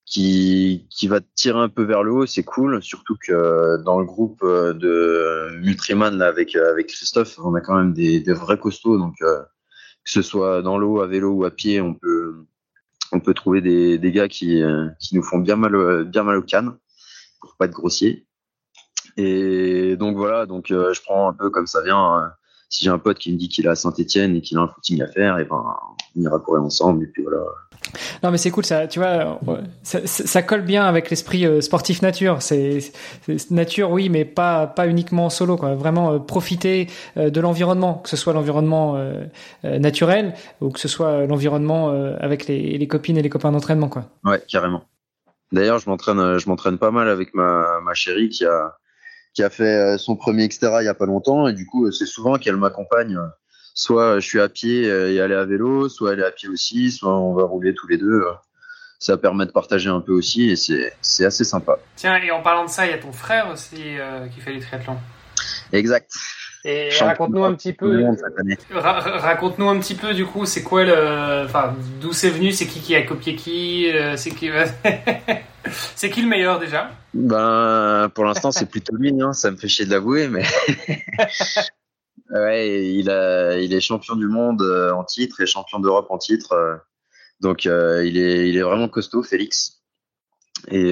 qui 0.06 0.86
qui 0.90 1.08
va 1.08 1.20
te 1.20 1.26
tirer 1.34 1.58
un 1.58 1.68
peu 1.68 1.82
vers 1.82 2.04
le 2.04 2.12
haut, 2.12 2.26
c'est 2.26 2.44
cool. 2.44 2.80
Surtout 2.82 3.16
que 3.20 3.82
dans 3.84 3.98
le 3.98 4.06
groupe 4.06 4.44
de 4.44 5.58
Nutriman 5.60 6.16
là 6.16 6.26
avec 6.28 6.54
avec 6.56 6.86
Christophe, 6.86 7.38
on 7.42 7.54
a 7.54 7.60
quand 7.60 7.76
même 7.76 7.92
des, 7.94 8.20
des 8.20 8.32
vrais 8.32 8.58
costauds. 8.58 8.98
Donc 8.98 9.16
que 9.18 10.10
ce 10.10 10.22
soit 10.22 10.62
dans 10.62 10.78
l'eau, 10.78 11.00
à 11.00 11.06
vélo 11.08 11.32
ou 11.32 11.44
à 11.44 11.50
pied, 11.50 11.80
on 11.80 11.94
peut 11.94 12.46
on 13.14 13.20
peut 13.20 13.34
trouver 13.34 13.60
des, 13.60 14.12
gars 14.12 14.28
qui 14.28 14.62
qui 14.98 15.16
nous 15.16 15.22
font 15.22 15.38
bien 15.38 15.56
mal 15.56 16.04
bien 16.04 16.22
mal 16.22 16.36
au 16.36 16.42
canne 16.42 16.76
pour 17.40 17.56
pas 17.56 17.66
être 17.66 17.72
grossier. 17.72 18.26
Et 19.16 19.96
donc 19.96 20.16
voilà, 20.16 20.46
donc 20.46 20.66
je 20.68 21.02
prends 21.02 21.28
un 21.28 21.32
peu 21.32 21.50
comme 21.50 21.66
ça 21.66 21.82
vient 21.82 22.32
si 22.68 22.84
j'ai 22.84 22.90
un 22.90 22.98
pote 22.98 23.18
qui 23.18 23.32
me 23.32 23.38
dit 23.38 23.48
qu'il 23.48 23.66
est 23.66 23.68
à 23.68 23.76
Saint-Etienne 23.76 24.34
et 24.34 24.40
qu'il 24.40 24.58
a 24.58 24.62
un 24.62 24.68
footing 24.68 25.00
à 25.02 25.06
faire, 25.06 25.38
et 25.38 25.44
ben 25.44 25.64
on 26.16 26.20
ira 26.20 26.40
courir 26.40 26.62
ensemble 26.62 27.04
et 27.04 27.06
puis 27.06 27.22
voilà. 27.22 27.44
Non 28.22 28.30
mais 28.30 28.38
c'est 28.38 28.50
cool 28.50 28.64
ça, 28.64 28.86
tu 28.88 28.98
vois, 28.98 29.40
ça, 29.82 30.00
ça 30.06 30.42
colle 30.42 30.62
bien 30.62 30.84
avec 30.84 31.10
l'esprit 31.10 31.46
euh, 31.46 31.60
sportif 31.60 32.02
nature. 32.02 32.42
C'est 32.42 32.92
nature 33.50 33.90
oui, 33.90 34.08
mais 34.08 34.24
pas 34.24 34.66
pas 34.66 34.88
uniquement 34.88 35.30
solo 35.30 35.56
quoi. 35.56 35.74
Vraiment 35.74 36.12
euh, 36.12 36.18
profiter 36.18 36.88
euh, 37.16 37.30
de 37.30 37.40
l'environnement, 37.40 37.94
que 37.94 38.08
ce 38.08 38.16
soit 38.16 38.32
l'environnement 38.32 38.98
naturel 39.62 40.34
ou 40.60 40.70
que 40.70 40.80
ce 40.80 40.88
soit 40.88 41.26
l'environnement 41.26 41.90
avec 42.18 42.46
les, 42.46 42.78
les 42.78 42.88
copines 42.88 43.16
et 43.16 43.22
les 43.22 43.28
copains 43.28 43.52
d'entraînement 43.52 43.88
quoi. 43.88 44.06
Ouais, 44.24 44.42
carrément. 44.48 44.84
D'ailleurs, 45.52 45.78
je 45.78 45.88
m'entraîne 45.88 46.38
je 46.38 46.48
m'entraîne 46.48 46.78
pas 46.78 46.90
mal 46.90 47.08
avec 47.08 47.34
ma 47.34 47.80
ma 47.82 47.94
chérie 47.94 48.28
qui 48.28 48.44
a 48.44 48.76
qui 49.34 49.42
a 49.42 49.50
fait 49.50 49.64
euh, 49.64 49.98
son 49.98 50.16
premier 50.16 50.48
Xterra 50.48 50.82
il 50.82 50.86
y 50.86 50.88
a 50.88 50.94
pas 50.94 51.06
longtemps 51.06 51.48
et 51.48 51.52
du 51.52 51.66
coup 51.66 51.90
c'est 51.90 52.06
souvent 52.06 52.38
qu'elle 52.38 52.56
m'accompagne 52.56 53.18
soit 53.74 54.20
je 54.20 54.26
suis 54.26 54.40
à 54.40 54.48
pied 54.48 54.88
euh, 54.88 55.12
et 55.12 55.20
aller 55.20 55.34
à 55.34 55.44
vélo 55.44 55.88
soit 55.88 56.12
elle 56.12 56.20
est 56.20 56.24
à 56.24 56.30
pied 56.30 56.48
aussi 56.48 56.90
soit 56.90 57.14
on 57.14 57.34
va 57.34 57.44
rouler 57.44 57.74
tous 57.74 57.88
les 57.88 57.98
deux 57.98 58.24
ça 58.98 59.16
permet 59.16 59.46
de 59.46 59.50
partager 59.50 59.90
un 59.90 60.00
peu 60.00 60.12
aussi 60.12 60.50
et 60.50 60.56
c'est 60.56 61.24
assez 61.24 61.44
sympa 61.44 61.78
tiens 61.96 62.16
et 62.16 62.30
en 62.30 62.40
parlant 62.40 62.64
de 62.64 62.70
ça 62.70 62.86
il 62.86 62.90
y 62.90 62.94
a 62.94 62.98
ton 62.98 63.12
frère 63.12 63.50
aussi 63.52 63.98
euh, 63.98 64.26
qui 64.28 64.40
fait 64.40 64.52
les 64.52 64.60
triathlons 64.60 64.98
exact 65.72 66.12
et 66.66 66.88
raconte-nous 66.98 67.44
un 67.44 67.52
petit 67.52 67.74
peu. 67.74 68.06
Raconte-nous 68.72 69.68
un 69.68 69.78
petit 69.78 69.94
peu 69.94 70.14
du 70.14 70.24
coup, 70.24 70.46
c'est 70.46 70.62
quoi 70.62 70.82
le, 70.82 71.44
enfin, 71.44 71.76
d'où 72.00 72.14
c'est 72.14 72.30
venu, 72.30 72.52
c'est 72.52 72.64
qui 72.64 72.80
qui 72.80 72.96
a 72.96 73.02
copié 73.02 73.36
qui, 73.36 73.92
c'est 74.16 74.30
qui. 74.30 74.48
C'est 75.96 76.10
qui 76.10 76.22
le 76.22 76.28
meilleur 76.28 76.58
déjà? 76.58 76.90
Ben, 77.14 78.10
pour 78.14 78.24
l'instant, 78.24 78.52
c'est 78.52 78.68
plutôt 78.68 78.94
lui. 78.96 79.14
Hein. 79.20 79.32
Ça 79.32 79.50
me 79.50 79.56
fait 79.56 79.68
chier 79.68 79.86
de 79.86 79.90
l'avouer, 79.90 80.28
mais 80.28 80.44
ouais, 82.30 82.94
il 82.94 83.08
est 83.08 83.80
champion 83.80 84.16
du 84.16 84.26
monde 84.26 84.62
euh, 84.62 84.92
en 84.92 85.04
titre 85.04 85.40
et 85.40 85.46
champion 85.46 85.80
d'Europe 85.80 86.06
en 86.10 86.18
titre. 86.18 86.52
Euh. 86.52 86.76
Donc, 87.40 87.66
euh, 87.66 88.04
il 88.06 88.16
est, 88.16 88.62
vraiment 88.62 88.88
costaud, 88.88 89.22
Félix. 89.22 89.82
Et 90.70 90.90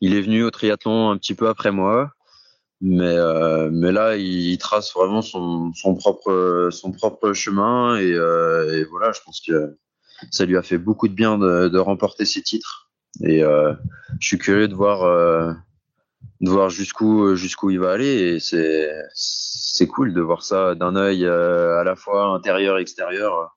il 0.00 0.14
est 0.14 0.20
venu 0.20 0.44
au 0.44 0.50
triathlon 0.50 1.10
un 1.10 1.16
petit 1.16 1.34
peu 1.34 1.48
après 1.48 1.72
moi, 1.72 2.12
mais 2.80 3.16
là, 3.92 4.16
il, 4.16 4.56
trace 4.58 4.92
vraiment 4.94 5.22
son, 5.22 5.72
propre, 5.96 7.32
chemin 7.32 7.96
et, 7.96 8.84
voilà, 8.84 9.10
je 9.12 9.20
pense 9.24 9.40
que 9.40 9.76
ça 10.30 10.44
lui 10.44 10.56
a 10.56 10.62
fait 10.62 10.78
beaucoup 10.78 11.08
de 11.08 11.14
bien 11.14 11.36
de, 11.36 11.68
de 11.68 11.78
remporter 11.78 12.24
ses 12.24 12.42
titres. 12.42 12.92
Et 13.24 13.40
je 13.40 13.76
suis 14.20 14.38
curieux 14.38 14.68
de 14.68 14.74
voir, 14.74 15.56
de 16.40 16.50
voir 16.50 16.70
jusqu'où 16.70 17.34
jusqu'où 17.36 17.70
il 17.70 17.80
va 17.80 17.92
aller. 17.92 18.34
Et 18.34 18.40
c'est 18.40 18.90
c'est 19.14 19.86
cool 19.86 20.12
de 20.14 20.20
voir 20.20 20.42
ça 20.42 20.74
d'un 20.74 20.96
œil 20.96 21.24
euh, 21.24 21.78
à 21.80 21.84
la 21.84 21.96
fois 21.96 22.26
intérieur 22.26 22.78
et 22.78 22.82
extérieur. 22.82 23.56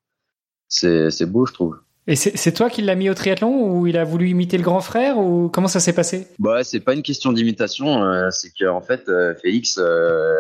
C'est 0.68 1.12
c'est 1.12 1.26
beau, 1.26 1.46
je 1.46 1.54
trouve. 1.54 1.80
Et 2.06 2.18
c'est 2.18 2.52
toi 2.52 2.70
qui 2.70 2.82
l'as 2.82 2.96
mis 2.96 3.10
au 3.10 3.14
triathlon 3.14 3.66
ou 3.66 3.88
il 3.88 3.98
a 3.98 4.04
voulu 4.04 4.28
imiter 4.28 4.58
le 4.58 4.64
grand 4.64 4.82
frère 4.82 5.18
ou 5.18 5.48
comment 5.48 5.70
ça 5.70 5.80
s'est 5.80 5.94
passé? 5.94 6.28
Bah 6.38 6.66
c'est 6.66 6.82
pas 6.82 6.94
une 6.94 7.02
question 7.02 7.32
d'imitation, 7.32 8.04
euh, 8.04 8.30
c'est 8.30 8.52
qu'en 8.52 8.82
fait 8.82 9.08
euh, 9.08 9.34
Félix 9.42 9.78
euh, 9.78 10.36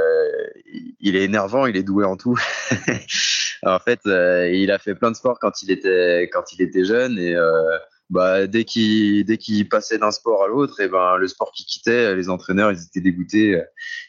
il 0.99 1.15
est 1.15 1.24
énervant, 1.24 1.65
il 1.65 1.78
est 1.78 1.84
doué 1.84 2.03
en 2.03 2.18
tout. 2.18 2.38
en 3.64 3.80
fait 3.80 4.02
il 4.06 4.72
a 4.72 4.78
fait 4.78 4.94
plein 4.94 5.10
de 5.11 5.15
sports 5.15 5.40
quand 5.40 5.64
il 5.64 5.72
était 5.72 6.30
quand 6.34 6.52
il 6.52 6.61
était 6.61 6.84
jeune 6.84 7.18
et 7.18 7.34
bah, 8.14 8.45
dès 8.45 8.64
qu'il 8.64 9.26
dès 9.26 9.38
qu'il 9.38 9.68
passait 9.68 9.98
d'un 9.98 10.11
sport 10.11 10.44
à 10.44 10.48
l'autre, 10.48 10.80
et 10.81 10.88
ben 10.88 11.18
le 11.18 11.27
sport 11.27 11.52
qui 11.52 11.65
quittait, 11.65 12.15
les 12.15 12.30
entraîneurs 12.30 12.72
ils 12.72 12.84
étaient 12.84 13.02
dégoûtés. 13.02 13.60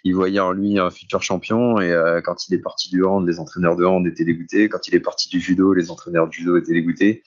Ils 0.04 0.14
voyaient 0.14 0.40
en 0.40 0.52
lui 0.52 0.78
un 0.78 0.90
futur 0.90 1.22
champion. 1.22 1.80
Et 1.80 1.90
euh, 1.90 2.20
quand 2.20 2.46
il 2.46 2.54
est 2.54 2.58
parti 2.58 2.90
du 2.90 3.02
hand, 3.02 3.26
les 3.26 3.40
entraîneurs 3.40 3.76
de 3.76 3.84
hand 3.86 4.06
étaient 4.06 4.26
dégoûtés. 4.26 4.68
Quand 4.68 4.86
il 4.88 4.94
est 4.94 5.00
parti 5.00 5.30
du 5.30 5.40
judo, 5.40 5.72
les 5.72 5.90
entraîneurs 5.90 6.28
du 6.28 6.40
judo 6.40 6.58
étaient 6.58 6.74
dégoûtés. 6.74 7.22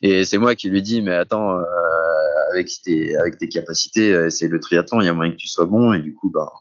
Et 0.00 0.24
c'est 0.24 0.38
moi 0.38 0.54
qui 0.54 0.70
lui 0.70 0.80
dis 0.80 1.02
mais 1.02 1.14
attends, 1.14 1.58
euh, 1.58 1.64
avec 2.52 2.70
tes 2.84 3.16
avec 3.16 3.38
tes 3.38 3.48
capacités, 3.48 4.14
euh, 4.14 4.30
c'est 4.30 4.46
le 4.46 4.60
triathlon, 4.60 5.00
il 5.00 5.06
y 5.06 5.08
a 5.08 5.14
moyen 5.14 5.32
que 5.32 5.38
tu 5.38 5.48
sois 5.48 5.66
bon. 5.66 5.92
Et 5.92 6.00
du 6.00 6.14
coup 6.14 6.30
bah 6.30 6.52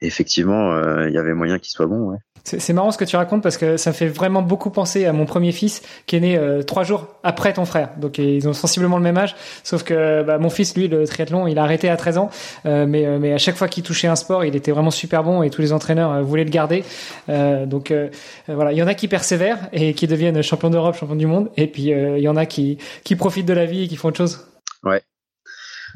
effectivement, 0.00 1.04
il 1.06 1.12
y 1.12 1.18
avait 1.18 1.34
moyen 1.34 1.58
qu'il 1.58 1.70
soit 1.70 1.86
bon. 1.86 2.10
Ouais. 2.10 2.18
C'est 2.44 2.72
marrant 2.72 2.90
ce 2.90 2.98
que 2.98 3.04
tu 3.04 3.16
racontes 3.16 3.42
parce 3.42 3.56
que 3.56 3.76
ça 3.76 3.90
me 3.90 3.94
fait 3.94 4.06
vraiment 4.06 4.42
beaucoup 4.42 4.70
penser 4.70 5.04
à 5.04 5.12
mon 5.12 5.26
premier 5.26 5.52
fils 5.52 5.82
qui 6.06 6.16
est 6.16 6.20
né 6.20 6.38
euh, 6.38 6.62
trois 6.62 6.84
jours 6.84 7.06
après 7.22 7.52
ton 7.52 7.64
frère. 7.64 7.90
Donc 7.98 8.18
ils 8.18 8.48
ont 8.48 8.52
sensiblement 8.52 8.96
le 8.96 9.02
même 9.02 9.18
âge, 9.18 9.36
sauf 9.62 9.82
que 9.82 10.22
bah, 10.22 10.38
mon 10.38 10.50
fils, 10.50 10.74
lui, 10.76 10.88
le 10.88 11.06
triathlon, 11.06 11.46
il 11.46 11.58
a 11.58 11.62
arrêté 11.62 11.88
à 11.88 11.96
13 11.96 12.18
ans, 12.18 12.30
euh, 12.66 12.86
mais, 12.86 13.06
euh, 13.06 13.18
mais 13.18 13.32
à 13.32 13.38
chaque 13.38 13.56
fois 13.56 13.68
qu'il 13.68 13.82
touchait 13.82 14.08
un 14.08 14.16
sport, 14.16 14.44
il 14.44 14.56
était 14.56 14.72
vraiment 14.72 14.90
super 14.90 15.22
bon 15.22 15.42
et 15.42 15.50
tous 15.50 15.60
les 15.60 15.72
entraîneurs 15.72 16.22
voulaient 16.22 16.44
le 16.44 16.50
garder. 16.50 16.84
donc 17.28 17.92
voilà, 18.48 18.72
il 18.72 18.78
y 18.78 18.82
en 18.82 18.86
a 18.86 18.94
qui 18.94 19.08
persévèrent 19.08 19.68
et 19.72 19.94
qui 19.94 20.06
deviennent 20.06 20.42
champions 20.42 20.70
d'Europe, 20.70 20.96
champions 20.96 21.16
du 21.16 21.26
monde, 21.26 21.50
et 21.56 21.66
puis 21.66 21.90
il 21.90 22.20
y 22.20 22.28
en 22.28 22.36
a 22.36 22.46
qui, 22.46 22.78
qui 23.04 23.16
profitent 23.16 23.46
de 23.46 23.52
la 23.52 23.66
vie 23.66 23.84
et 23.84 23.88
qui 23.88 23.96
font 23.96 24.08
autre 24.08 24.18
chose. 24.18 24.46
Ouais, 24.82 25.02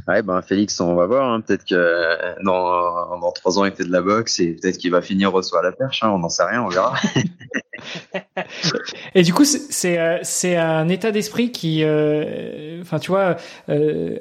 Ouais, 0.06 0.20
ben 0.22 0.42
Félix, 0.42 0.78
on 0.80 0.94
va 0.94 1.06
voir. 1.06 1.32
Hein. 1.32 1.40
Peut-être 1.40 1.64
que 1.64 1.74
euh, 1.74 2.34
dans, 2.44 3.18
dans 3.18 3.32
trois 3.32 3.58
ans, 3.58 3.64
il 3.64 3.72
fait 3.72 3.84
de 3.84 3.92
la 3.92 4.02
boxe 4.02 4.38
et 4.38 4.52
peut-être 4.52 4.76
qu'il 4.76 4.90
va 4.90 5.00
finir 5.00 5.32
reçoit 5.32 5.62
la 5.62 5.72
perche. 5.72 6.02
Hein. 6.02 6.10
On 6.10 6.18
n'en 6.18 6.28
sait 6.28 6.44
rien, 6.44 6.62
on 6.62 6.68
verra. 6.68 6.94
et 9.14 9.22
du 9.22 9.32
coup, 9.32 9.44
c'est 9.44 9.98
euh, 9.98 10.18
c'est 10.22 10.56
un 10.56 10.88
état 10.88 11.10
d'esprit 11.10 11.52
qui, 11.52 11.84
euh, 11.84 12.82
enfin, 12.82 12.98
tu 12.98 13.10
vois, 13.10 13.36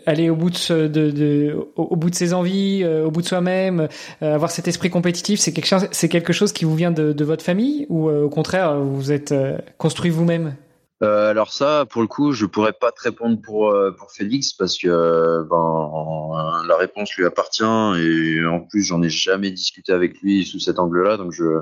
aller 0.06 0.30
au 0.30 0.38
bout 0.38 0.52
de, 0.52 0.88
de, 0.88 1.12
de, 1.12 1.58
au 1.76 1.96
bout 1.98 2.10
de 2.10 2.16
ses 2.16 2.34
envies, 2.34 2.86
au 2.86 3.12
bout 3.12 3.22
de 3.22 3.28
soi-même, 3.28 3.90
avoir 4.22 4.52
cet 4.52 4.70
esprit 4.70 4.90
compétitif, 4.90 5.40
c'est 5.40 5.52
quelque 5.52 5.68
chose, 5.68 5.88
c'est 5.92 6.10
quelque 6.10 6.32
chose 6.32 6.54
qui 6.54 6.64
vous 6.64 6.76
vient 6.76 6.92
de, 6.92 7.12
de 7.12 7.26
votre 7.26 7.44
famille 7.44 7.86
ou 7.90 8.10
au 8.10 8.30
contraire, 8.30 8.80
vous 8.80 9.12
êtes 9.12 9.34
construit 9.78 10.12
vous-même? 10.12 10.56
Euh, 11.04 11.30
alors 11.30 11.52
ça, 11.52 11.86
pour 11.90 12.02
le 12.02 12.08
coup, 12.08 12.32
je 12.32 12.46
pourrais 12.46 12.72
pas 12.72 12.92
te 12.92 13.02
répondre 13.02 13.42
pour 13.42 13.72
euh, 13.72 13.92
pour 13.92 14.12
Félix 14.12 14.54
parce 14.54 14.78
que 14.78 15.44
ben 15.50 16.64
la 16.68 16.78
réponse 16.78 17.14
lui 17.16 17.26
appartient 17.26 17.64
et 17.64 18.46
en 18.46 18.62
plus 18.62 18.84
j'en 18.84 19.02
ai 19.02 19.10
jamais 19.10 19.52
discuté 19.52 19.92
avec 19.92 20.22
lui 20.22 20.46
sous 20.46 20.60
cet 20.60 20.80
angle-là, 20.80 21.18
donc 21.18 21.34
je 21.34 21.62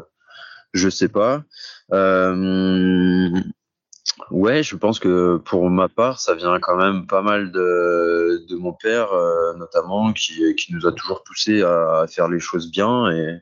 je 0.73 0.89
sais 0.89 1.09
pas. 1.09 1.43
Euh, 1.91 3.30
ouais, 4.30 4.63
je 4.63 4.76
pense 4.76 4.99
que 4.99 5.38
pour 5.38 5.69
ma 5.72 5.89
part, 5.89 6.19
ça 6.19 6.35
vient 6.35 6.59
quand 6.59 6.77
même 6.77 7.07
pas 7.07 7.23
mal 7.23 7.51
de 7.51 8.45
de 8.47 8.55
mon 8.57 8.73
père 8.73 9.09
notamment 9.57 10.13
qui 10.13 10.55
qui 10.55 10.73
nous 10.73 10.85
a 10.85 10.91
toujours 10.91 11.23
poussé 11.23 11.63
à 11.63 12.05
faire 12.07 12.27
les 12.27 12.39
choses 12.39 12.69
bien 12.69 13.09
et 13.11 13.41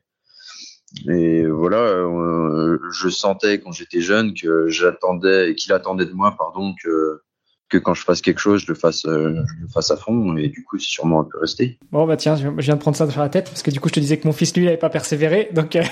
et 1.07 1.45
voilà, 1.45 1.77
euh, 1.77 2.79
je 2.91 3.09
sentais 3.09 3.59
quand 3.59 3.71
j'étais 3.71 4.01
jeune 4.01 4.33
que 4.33 4.69
j'attendais, 4.69 5.55
qu'il 5.55 5.71
attendait 5.73 6.05
de 6.05 6.13
moi, 6.13 6.35
pardon, 6.37 6.73
que 6.81 7.21
que 7.69 7.77
quand 7.77 7.93
je 7.93 8.03
fasse 8.03 8.21
quelque 8.21 8.39
chose, 8.39 8.61
je 8.61 8.67
le 8.67 8.73
fasse, 8.73 9.05
euh, 9.05 9.43
je 9.45 9.61
le 9.61 9.67
fasse 9.67 9.91
à 9.91 9.97
fond. 9.97 10.35
Et 10.37 10.47
du 10.47 10.63
coup, 10.63 10.79
c'est 10.79 10.87
sûrement 10.87 11.21
un 11.21 11.23
peu 11.23 11.37
resté. 11.37 11.77
Bon 11.91 12.07
bah 12.07 12.17
tiens, 12.17 12.35
je 12.35 12.49
viens 12.49 12.73
de 12.73 12.79
prendre 12.79 12.97
ça 12.97 13.07
sur 13.07 13.21
la 13.21 13.29
tête 13.29 13.45
parce 13.45 13.61
que 13.61 13.69
du 13.69 13.79
coup, 13.79 13.89
je 13.89 13.93
te 13.93 13.99
disais 13.99 14.17
que 14.17 14.25
mon 14.25 14.33
fils 14.33 14.55
lui, 14.55 14.63
il 14.63 14.67
avait 14.67 14.77
pas 14.77 14.89
persévéré, 14.89 15.49
donc. 15.53 15.75
Euh, 15.75 15.83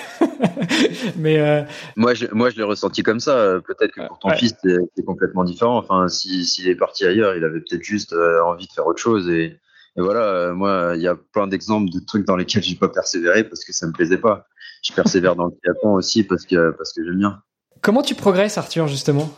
mais 1.17 1.67
moi, 1.95 2.15
je, 2.15 2.25
moi, 2.31 2.49
je 2.49 2.57
l'ai 2.57 2.63
ressenti 2.63 3.03
comme 3.03 3.19
ça. 3.19 3.59
Peut-être 3.63 3.91
que 3.91 4.07
pour 4.07 4.17
ton 4.17 4.29
fils, 4.31 4.55
c'est 4.63 5.05
complètement 5.05 5.43
différent. 5.43 5.77
Enfin, 5.77 6.07
s'il 6.07 6.67
est 6.67 6.75
parti 6.75 7.05
ailleurs, 7.05 7.35
il 7.35 7.43
avait 7.43 7.59
peut-être 7.59 7.83
juste 7.83 8.15
envie 8.43 8.65
de 8.65 8.71
faire 8.73 8.87
autre 8.87 9.01
chose 9.01 9.29
et 9.29 9.59
Et 9.97 10.01
voilà, 10.01 10.53
moi, 10.53 10.93
il 10.95 11.01
y 11.01 11.07
a 11.07 11.15
plein 11.15 11.45
d'exemples 11.45 11.91
de 11.91 11.99
trucs 11.99 12.25
dans 12.25 12.35
lesquels 12.35 12.63
j'ai 12.63 12.75
pas 12.75 12.89
persévéré 12.89 13.43
parce 13.43 13.63
que 13.63 13.71
ça 13.71 13.85
me 13.85 13.91
plaisait 13.91 14.17
pas. 14.17 14.47
Je 14.83 14.93
persévère 14.93 15.35
dans 15.35 15.45
le 15.45 15.51
triathlon 15.51 15.93
aussi 15.93 16.23
parce 16.23 16.45
que 16.45 16.71
parce 16.71 16.93
que 16.93 17.03
j'aime 17.03 17.19
bien. 17.19 17.41
Comment 17.81 18.01
tu 18.01 18.15
progresses, 18.15 18.57
Arthur, 18.57 18.87
justement? 18.87 19.29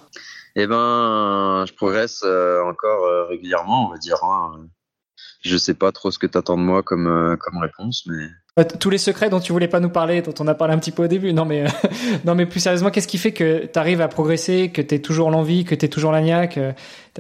Eh 0.55 0.65
ben, 0.65 1.65
je 1.67 1.73
progresse 1.73 2.23
encore 2.23 3.27
régulièrement, 3.27 3.87
on 3.87 3.91
va 3.91 3.97
dire. 3.97 4.23
Hein. 4.23 4.67
Je 5.41 5.57
sais 5.57 5.73
pas 5.73 5.91
trop 5.91 6.11
ce 6.11 6.19
que 6.19 6.27
tu 6.27 6.37
attends 6.37 6.57
de 6.57 6.61
moi 6.61 6.83
comme 6.83 7.37
comme 7.39 7.57
réponse, 7.57 8.03
mais 8.07 8.27
tous 8.65 8.89
les 8.89 8.97
secrets 8.97 9.29
dont 9.29 9.39
tu 9.39 9.51
voulais 9.51 9.67
pas 9.67 9.79
nous 9.79 9.89
parler, 9.89 10.21
dont 10.21 10.33
on 10.39 10.47
a 10.47 10.53
parlé 10.53 10.73
un 10.73 10.79
petit 10.79 10.91
peu 10.91 11.03
au 11.03 11.07
début. 11.07 11.33
Non, 11.33 11.45
mais, 11.45 11.65
non, 12.25 12.35
mais 12.35 12.45
plus 12.45 12.59
sérieusement, 12.59 12.91
qu'est-ce 12.91 13.07
qui 13.07 13.17
fait 13.17 13.31
que 13.31 13.65
tu 13.65 13.79
arrives 13.79 14.01
à 14.01 14.07
progresser, 14.07 14.71
que 14.71 14.81
tu 14.81 14.95
es 14.95 14.99
toujours 14.99 15.31
l'envie, 15.31 15.65
que 15.65 15.75
tu 15.75 15.85
es 15.85 15.89
toujours 15.89 16.11
l'agnac 16.11 16.57
euh, 16.57 16.73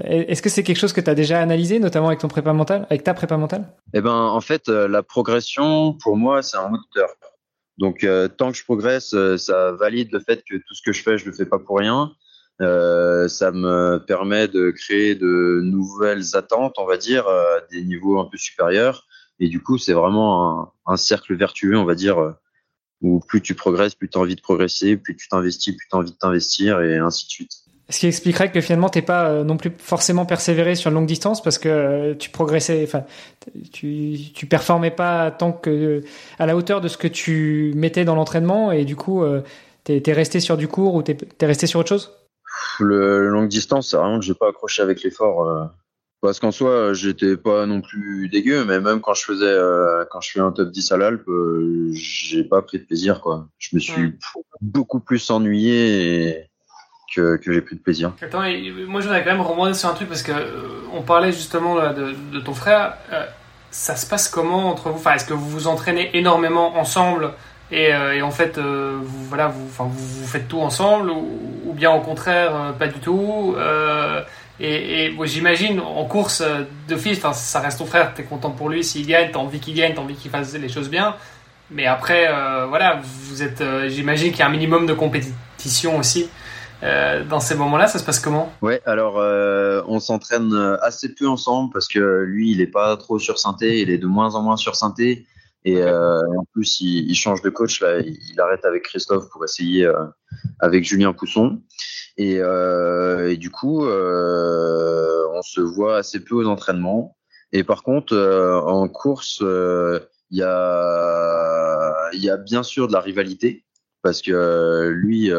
Est-ce 0.03 0.41
que 0.41 0.49
c'est 0.49 0.63
quelque 0.63 0.77
chose 0.77 0.93
que 0.93 1.01
tu 1.01 1.09
as 1.09 1.15
déjà 1.15 1.39
analysé, 1.39 1.79
notamment 1.79 2.07
avec 2.07 2.19
ton 2.19 2.27
prépa 2.27 2.53
mental, 2.53 2.85
avec 2.89 3.03
ta 3.03 3.13
prépa 3.13 3.37
mentale? 3.37 3.67
Eh 3.93 4.01
ben, 4.01 4.11
en 4.11 4.41
fait, 4.41 4.69
euh, 4.69 4.87
la 4.87 5.03
progression, 5.03 5.93
pour 5.93 6.17
moi, 6.17 6.41
c'est 6.41 6.57
un 6.57 6.69
moteur. 6.69 7.09
Donc, 7.79 8.03
euh, 8.03 8.27
tant 8.27 8.51
que 8.51 8.57
je 8.57 8.63
progresse, 8.63 9.15
ça 9.37 9.71
valide 9.71 10.11
le 10.11 10.19
fait 10.19 10.43
que 10.47 10.55
tout 10.55 10.75
ce 10.75 10.81
que 10.83 10.93
je 10.93 11.01
fais, 11.01 11.17
je 11.17 11.25
le 11.25 11.31
fais 11.31 11.45
pas 11.45 11.59
pour 11.59 11.79
rien. 11.79 12.11
ça 12.59 13.51
me 13.51 13.97
permet 14.05 14.47
de 14.47 14.69
créer 14.71 15.15
de 15.15 15.61
nouvelles 15.63 16.35
attentes, 16.35 16.75
on 16.77 16.85
va 16.85 16.97
dire, 16.97 17.27
à 17.27 17.61
des 17.71 17.83
niveaux 17.83 18.19
un 18.19 18.25
peu 18.25 18.37
supérieurs. 18.37 19.07
Et 19.39 19.47
du 19.47 19.61
coup, 19.61 19.77
c'est 19.77 19.93
vraiment 19.93 20.73
un, 20.85 20.97
cercle 20.97 21.35
vertueux, 21.35 21.77
on 21.77 21.85
va 21.85 21.95
dire, 21.95 22.19
euh, 22.19 22.33
où 23.01 23.19
plus 23.21 23.41
tu 23.41 23.55
progresses, 23.55 23.95
plus 23.95 24.09
tu 24.09 24.17
as 24.17 24.21
envie 24.21 24.35
de 24.35 24.41
progresser, 24.41 24.97
plus 24.97 25.15
tu 25.15 25.29
t'investis, 25.29 25.75
plus 25.75 25.87
tu 25.89 25.95
as 25.95 25.99
envie 25.99 26.11
de 26.11 26.17
t'investir, 26.17 26.81
et 26.81 26.97
ainsi 26.97 27.25
de 27.25 27.31
suite. 27.31 27.53
Ce 27.89 27.99
qui 27.99 28.07
expliquerait 28.07 28.51
que 28.51 28.61
finalement, 28.61 28.89
t'es 28.89 29.01
pas 29.01 29.29
euh, 29.29 29.43
non 29.43 29.57
plus 29.57 29.71
forcément 29.77 30.25
persévéré 30.25 30.75
sur 30.75 30.91
longue 30.91 31.07
distance 31.07 31.41
parce 31.41 31.57
que 31.57 31.69
euh, 31.69 32.15
tu 32.15 32.29
progressais, 32.29 32.83
enfin, 32.83 33.03
tu, 33.71 34.15
tu 34.33 34.45
performais 34.45 34.91
pas 34.91 35.31
tant 35.31 35.51
que 35.51 36.03
à 36.37 36.45
la 36.45 36.55
hauteur 36.55 36.81
de 36.81 36.87
ce 36.87 36.97
que 36.97 37.07
tu 37.07 37.73
mettais 37.75 38.05
dans 38.05 38.15
l'entraînement 38.15 38.71
et 38.71 38.85
du 38.85 38.95
coup, 38.95 39.23
t'es 39.83 40.03
es 40.05 40.13
resté 40.13 40.39
sur 40.39 40.55
du 40.55 40.67
court 40.67 40.93
ou 40.93 41.01
t'es 41.01 41.17
es 41.39 41.45
resté 41.45 41.67
sur 41.67 41.79
autre 41.79 41.89
chose? 41.89 42.15
Le 42.79 43.27
longue 43.27 43.47
distance, 43.47 43.89
c'est 43.89 43.97
vraiment 43.97 44.19
que 44.19 44.25
j'ai 44.25 44.35
pas 44.35 44.49
accroché 44.49 44.81
avec 44.81 45.01
l'effort. 45.03 45.71
Parce 46.21 46.41
qu'en 46.41 46.51
soi, 46.51 46.93
j'étais 46.93 47.37
pas 47.37 47.65
non 47.65 47.79
plus 47.79 48.27
dégueu, 48.27 48.65
mais 48.65 48.81
même 48.81 48.99
quand 48.99 49.13
je 49.13 49.23
faisais, 49.23 49.45
euh, 49.45 50.03
quand 50.11 50.19
je 50.19 50.31
fais 50.31 50.41
un 50.41 50.51
top 50.51 50.69
10 50.69 50.91
à 50.91 50.97
l'Alpe, 50.97 51.27
euh, 51.29 51.91
j'ai 51.93 52.43
pas 52.43 52.61
pris 52.61 52.79
de 52.79 52.83
plaisir, 52.83 53.21
quoi. 53.21 53.47
Je 53.57 53.75
me 53.75 53.79
suis 53.79 54.13
beaucoup 54.59 54.99
plus 54.99 55.29
ennuyé 55.29 56.48
que, 57.15 57.39
j'ai 57.45 57.61
pris 57.61 57.75
de 57.75 57.81
plaisir. 57.81 58.13
Attends, 58.21 58.43
moi 58.87 59.01
j'aurais 59.01 59.23
quand 59.23 59.31
même 59.31 59.41
remonté 59.41 59.73
sur 59.73 59.89
un 59.89 59.93
truc 59.93 60.09
parce 60.09 60.23
que 60.23 60.31
euh, 60.31 60.81
on 60.93 61.01
parlait 61.01 61.31
justement 61.31 61.75
de, 61.75 62.39
ton 62.39 62.53
frère. 62.53 62.97
ça 63.71 63.95
se 63.95 64.05
passe 64.05 64.27
comment 64.27 64.69
entre 64.69 64.89
vous? 64.89 64.97
Enfin, 64.97 65.13
est-ce 65.13 65.25
que 65.25 65.33
vous 65.33 65.49
vous 65.49 65.67
entraînez 65.67 66.09
énormément 66.17 66.77
ensemble 66.77 67.31
et, 67.71 67.89
et 67.89 68.21
en 68.23 68.31
fait, 68.31 68.57
vous, 68.57 69.25
voilà, 69.25 69.47
vous, 69.47 70.25
faites 70.25 70.47
tout 70.47 70.59
ensemble 70.59 71.11
ou, 71.11 71.73
bien 71.73 71.91
au 71.91 72.01
contraire, 72.01 72.73
pas 72.79 72.87
du 72.87 72.99
tout? 72.99 73.55
Et, 74.59 75.05
et 75.05 75.17
j'imagine 75.23 75.79
en 75.79 76.03
course 76.05 76.41
euh, 76.41 76.97
fils, 76.97 77.19
ça 77.19 77.59
reste 77.59 77.77
ton 77.77 77.85
frère, 77.85 78.13
tu 78.13 78.21
es 78.21 78.25
content 78.25 78.51
pour 78.51 78.69
lui 78.69 78.83
s'il 78.83 79.07
gagne, 79.07 79.29
t'as 79.31 79.39
envie 79.39 79.59
qu'il 79.59 79.73
gagne, 79.73 79.93
t'as 79.93 80.01
envie 80.01 80.15
qu'il 80.15 80.29
fasse 80.29 80.53
les 80.53 80.69
choses 80.69 80.89
bien. 80.89 81.15
Mais 81.71 81.85
après, 81.85 82.27
euh, 82.29 82.65
voilà, 82.67 82.99
vous 83.01 83.43
êtes, 83.43 83.61
euh, 83.61 83.87
j'imagine 83.87 84.31
qu'il 84.31 84.39
y 84.39 84.41
a 84.41 84.47
un 84.47 84.51
minimum 84.51 84.85
de 84.85 84.93
compétition 84.93 85.97
aussi. 85.97 86.29
Euh, 86.81 87.23
dans 87.25 87.39
ces 87.39 87.55
moments-là, 87.55 87.87
ça 87.87 87.99
se 87.99 88.05
passe 88.05 88.19
comment? 88.19 88.53
Ouais, 88.61 88.81
alors 88.85 89.15
on 89.87 89.99
s'entraîne 89.99 90.53
assez 90.81 91.13
peu 91.13 91.27
ensemble 91.27 91.71
parce 91.73 91.87
que 91.87 92.23
lui, 92.23 92.51
il 92.51 92.61
est 92.61 92.67
pas 92.67 92.95
trop 92.97 93.19
sur 93.19 93.37
synthé, 93.37 93.81
il 93.81 93.89
est 93.89 93.97
de 93.97 94.07
moins 94.07 94.35
en 94.35 94.41
moins 94.41 94.57
sur 94.57 94.75
synthé. 94.75 95.25
Et 95.65 95.83
en 95.83 96.45
plus, 96.53 96.79
il, 96.79 97.09
il, 97.09 97.15
change 97.15 97.41
de 97.41 97.49
coach 97.49 97.81
là, 97.81 97.99
il, 97.99 98.39
arrête 98.39 98.63
avec 98.63 98.83
Christophe 98.83 99.29
pour 99.29 99.43
essayer 99.43 99.91
avec 100.59 100.85
Julien 100.85 101.13
Pousson. 101.13 101.61
Et, 102.19 102.37
euh, 102.39 103.31
et 103.31 103.37
du 103.37 103.49
coup, 103.49 103.85
euh, 103.85 105.25
on 105.33 105.41
se 105.41 105.61
voit 105.61 105.95
assez 105.95 106.19
peu 106.19 106.35
aux 106.35 106.47
entraînements. 106.47 107.15
Et 107.53 107.63
par 107.63 107.81
contre, 107.81 108.13
euh, 108.13 108.59
en 108.59 108.89
course, 108.89 109.39
euh, 109.41 110.01
il 110.29 110.39
y, 110.39 110.43
a, 110.43 112.09
y 112.11 112.29
a 112.29 112.35
bien 112.35 112.61
sûr 112.61 112.89
de 112.89 112.93
la 112.93 112.99
rivalité 112.99 113.63
parce 114.01 114.21
que 114.21 114.89
lui, 114.89 115.31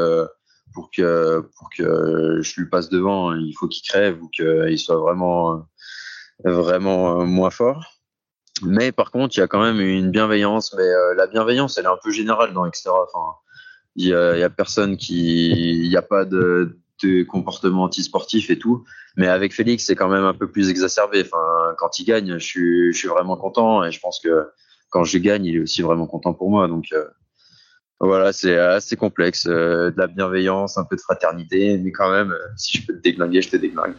pour 0.72 0.90
que 0.90 1.40
pour 1.56 1.68
que 1.76 2.40
je 2.42 2.60
lui 2.60 2.68
passe 2.68 2.88
devant, 2.88 3.34
il 3.34 3.52
faut 3.52 3.68
qu'il 3.68 3.82
crève 3.88 4.22
ou 4.22 4.28
qu'il 4.28 4.78
soit 4.78 4.97
vraiment 4.97 5.66
vraiment 6.44 7.24
moins 7.26 7.51
fort. 7.51 8.01
Mais 8.62 8.92
par 8.92 9.10
contre, 9.10 9.36
il 9.36 9.40
y 9.40 9.42
a 9.42 9.47
quand 9.47 9.62
même 9.62 9.80
une 9.80 10.10
bienveillance. 10.10 10.74
Mais 10.76 10.88
la 11.16 11.26
bienveillance, 11.26 11.78
elle 11.78 11.84
est 11.84 11.88
un 11.88 11.98
peu 12.02 12.10
générale 12.10 12.52
dans 12.52 12.66
etc. 12.66 12.90
Enfin, 12.90 13.34
il 13.97 14.09
y 14.09 14.14
a, 14.14 14.36
y 14.36 14.42
a, 14.42 14.51
personne 14.51 14.97
qui, 14.97 15.51
il 15.51 15.88
n'y 15.88 15.97
a 15.97 16.02
pas 16.02 16.24
de, 16.24 16.78
de 17.02 17.22
comportement 17.24 17.84
antisportif 17.84 18.51
et 18.51 18.59
tout. 18.59 18.84
Mais 19.16 19.26
avec 19.26 19.55
Félix, 19.55 19.84
c'est 19.84 19.97
quand 19.97 20.09
même 20.09 20.24
un 20.24 20.34
peu 20.34 20.51
plus 20.51 20.68
exacerbé. 20.68 21.22
Enfin, 21.24 21.74
quand 21.78 21.98
il 21.98 22.05
gagne, 22.05 22.38
je 22.38 22.44
suis, 22.44 22.92
je 22.92 22.98
suis 22.98 23.09
vraiment 23.09 23.36
content 23.36 23.84
et 23.84 23.90
je 23.90 24.01
pense 24.01 24.20
que 24.20 24.48
quand 24.90 25.05
je 25.05 25.18
gagne, 25.18 25.44
il 25.44 25.56
est 25.56 25.60
aussi 25.60 25.82
vraiment 25.82 26.06
content 26.06 26.34
pour 26.34 26.51
moi. 26.51 26.68
Donc 26.68 26.86
euh, 26.92 27.05
voilà, 28.01 28.32
c'est 28.32 28.59
assez 28.59 28.97
complexe, 28.97 29.47
euh, 29.47 29.90
de 29.90 29.98
la 29.98 30.06
bienveillance, 30.06 30.78
un 30.78 30.85
peu 30.85 30.97
de 30.97 31.01
fraternité, 31.01 31.77
mais 31.78 31.93
quand 31.93 32.10
même, 32.10 32.32
euh, 32.32 32.39
si 32.56 32.78
je 32.78 32.86
peux 32.86 32.94
te 32.94 33.02
déglinguer, 33.02 33.43
je 33.43 33.51
te 33.51 33.56
déglingue. 33.56 33.94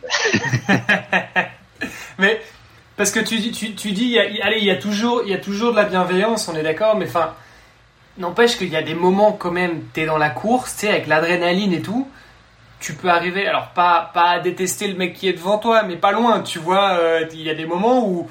mais 2.20 2.42
parce 2.98 3.12
que 3.12 3.20
tu, 3.20 3.52
tu, 3.52 3.76
tu 3.76 3.92
dis, 3.92 4.18
allez, 4.18 4.58
il 4.58 4.66
y 4.66 4.72
a 4.72 4.76
toujours, 4.76 5.24
y 5.24 5.34
a 5.34 5.38
toujours 5.38 5.72
de 5.72 5.78
la 5.78 5.86
bienveillance, 5.86 6.48
on 6.48 6.56
est 6.56 6.64
d'accord, 6.64 6.98
mais 6.98 7.06
enfin 7.06 7.36
N'empêche 8.18 8.58
qu'il 8.58 8.68
y 8.68 8.76
a 8.76 8.84
des 8.84 8.94
moments 8.94 9.32
quand 9.32 9.52
même, 9.52 9.84
t'es 9.94 10.06
dans 10.06 10.18
la 10.18 10.30
course, 10.30 10.76
tu 10.76 10.82
sais, 10.82 10.90
avec 10.90 11.08
l'adrénaline 11.08 11.72
et 11.72 11.82
tout, 11.82 12.08
tu 12.82 12.94
peux 12.94 13.10
arriver, 13.10 13.48
alors 13.48 13.70
pas, 13.70 14.12
pas 14.14 14.32
à 14.32 14.40
détester 14.40 14.88
le 14.88 14.96
mec 14.96 15.14
qui 15.14 15.30
est 15.30 15.34
devant 15.34 15.58
toi, 15.60 15.84
mais 15.84 15.96
pas 15.96 16.12
loin, 16.12 16.42
tu 16.42 16.60
vois, 16.60 16.98
euh, 17.00 17.26
il 17.32 17.42
y 17.42 17.50
a 17.50 17.56
des 17.56 17.66
moments 17.66 18.08
où 18.08 18.30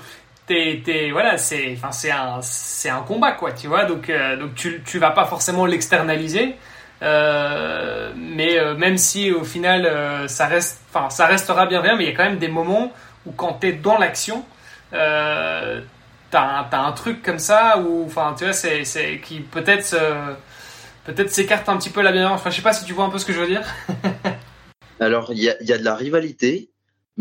t'es, 0.50 0.82
t'es 0.84 1.10
voilà, 1.12 1.38
c'est, 1.38 1.74
enfin, 1.76 1.92
c'est 1.92 2.10
un, 2.10 2.40
c'est 2.42 2.88
un 2.88 3.02
combat, 3.02 3.32
quoi, 3.32 3.52
tu 3.52 3.68
vois, 3.68 3.84
donc, 3.84 4.10
euh, 4.10 4.36
donc 4.36 4.54
tu, 4.54 4.82
tu 4.84 4.98
vas 4.98 5.12
pas 5.12 5.24
forcément 5.24 5.64
l'externaliser, 5.64 6.56
euh, 7.02 8.12
mais 8.16 8.58
même 8.76 8.98
si 8.98 9.30
au 9.30 9.44
final 9.44 10.28
ça 10.28 10.46
reste, 10.46 10.82
enfin, 10.92 11.08
ça 11.10 11.26
restera 11.26 11.66
bien 11.66 11.80
bien, 11.82 11.96
mais 11.96 12.04
il 12.04 12.10
y 12.10 12.12
a 12.12 12.16
quand 12.16 12.24
même 12.24 12.38
des 12.38 12.48
moments 12.48 12.92
où 13.26 13.32
quand 13.32 13.54
t'es 13.54 13.72
dans 13.72 13.96
l'action, 13.96 14.44
t'as 14.90 15.82
un, 16.34 16.68
un 16.72 16.92
truc 16.92 17.22
comme 17.22 17.38
ça 17.38 17.78
où, 17.78 18.04
enfin, 18.06 18.34
tu 18.36 18.44
vois, 18.44 18.52
c'est, 18.52 18.84
c'est 18.84 19.20
qui 19.20 19.40
peut-être 19.40 19.96
peut-être 21.04 21.30
s'écarte 21.30 21.68
un 21.68 21.76
petit 21.76 21.90
peu 21.90 22.02
la 22.02 22.12
bienveillance. 22.12 22.40
Enfin, 22.40 22.50
je 22.50 22.56
sais 22.56 22.62
pas 22.62 22.72
si 22.72 22.84
tu 22.84 22.92
vois 22.92 23.04
un 23.04 23.10
peu 23.10 23.18
ce 23.18 23.24
que 23.24 23.32
je 23.32 23.40
veux 23.40 23.46
dire. 23.46 23.62
Alors, 25.00 25.32
il 25.32 25.42
y 25.42 25.48
a, 25.48 25.56
y 25.62 25.72
a, 25.72 25.78
de 25.78 25.84
la 25.84 25.94
rivalité, 25.94 26.69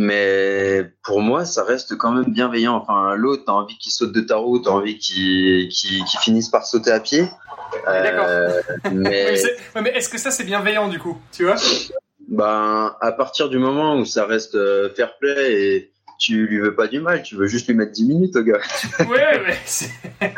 mais 0.02 0.90
pour 1.04 1.20
moi, 1.20 1.44
ça 1.44 1.66
reste 1.66 1.98
quand 1.98 2.14
même 2.14 2.32
bienveillant. 2.32 2.78
Enfin, 2.78 3.16
l'autre, 3.16 3.44
t'as 3.46 3.52
envie 3.52 3.78
qu'il 3.78 3.92
saute 3.92 4.14
de 4.14 4.22
ta 4.22 4.38
route, 4.38 4.64
t'as 4.64 4.70
envie 4.70 4.98
qu'il 4.98 5.68
qu 5.68 6.18
finisse 6.22 6.48
par 6.48 6.66
sauter 6.66 6.92
à 6.92 7.02
pied. 7.02 7.26
D'accord. 7.86 8.26
Euh, 8.30 8.62
mais, 8.94 9.36
mais 9.76 9.90
est-ce 9.90 10.08
que 10.08 10.18
ça, 10.18 10.32
c'est 10.32 10.46
bienveillant 10.46 10.88
du 10.88 11.00
coup 11.00 11.18
Tu 11.34 11.44
vois? 11.44 11.58
Ben, 12.30 12.96
à 13.02 13.12
partir 13.12 13.50
du 13.50 13.58
moment 13.58 13.98
où 13.98 14.06
ça 14.06 14.26
reste 14.26 14.56
euh, 14.56 14.90
fair 14.96 15.18
play 15.18 15.52
et 15.52 15.92
tu 16.18 16.46
lui 16.46 16.62
veux 16.62 16.76
pas 16.76 16.88
du 16.88 17.02
mal, 17.02 17.22
tu 17.22 17.36
veux 17.36 17.48
juste 17.48 17.68
lui 17.68 17.74
mettre 17.76 17.92
10 17.92 18.06
minutes 18.06 18.38
au 18.38 18.44
gars. 18.44 18.62
ouais, 19.00 19.42
ouais. 19.42 20.34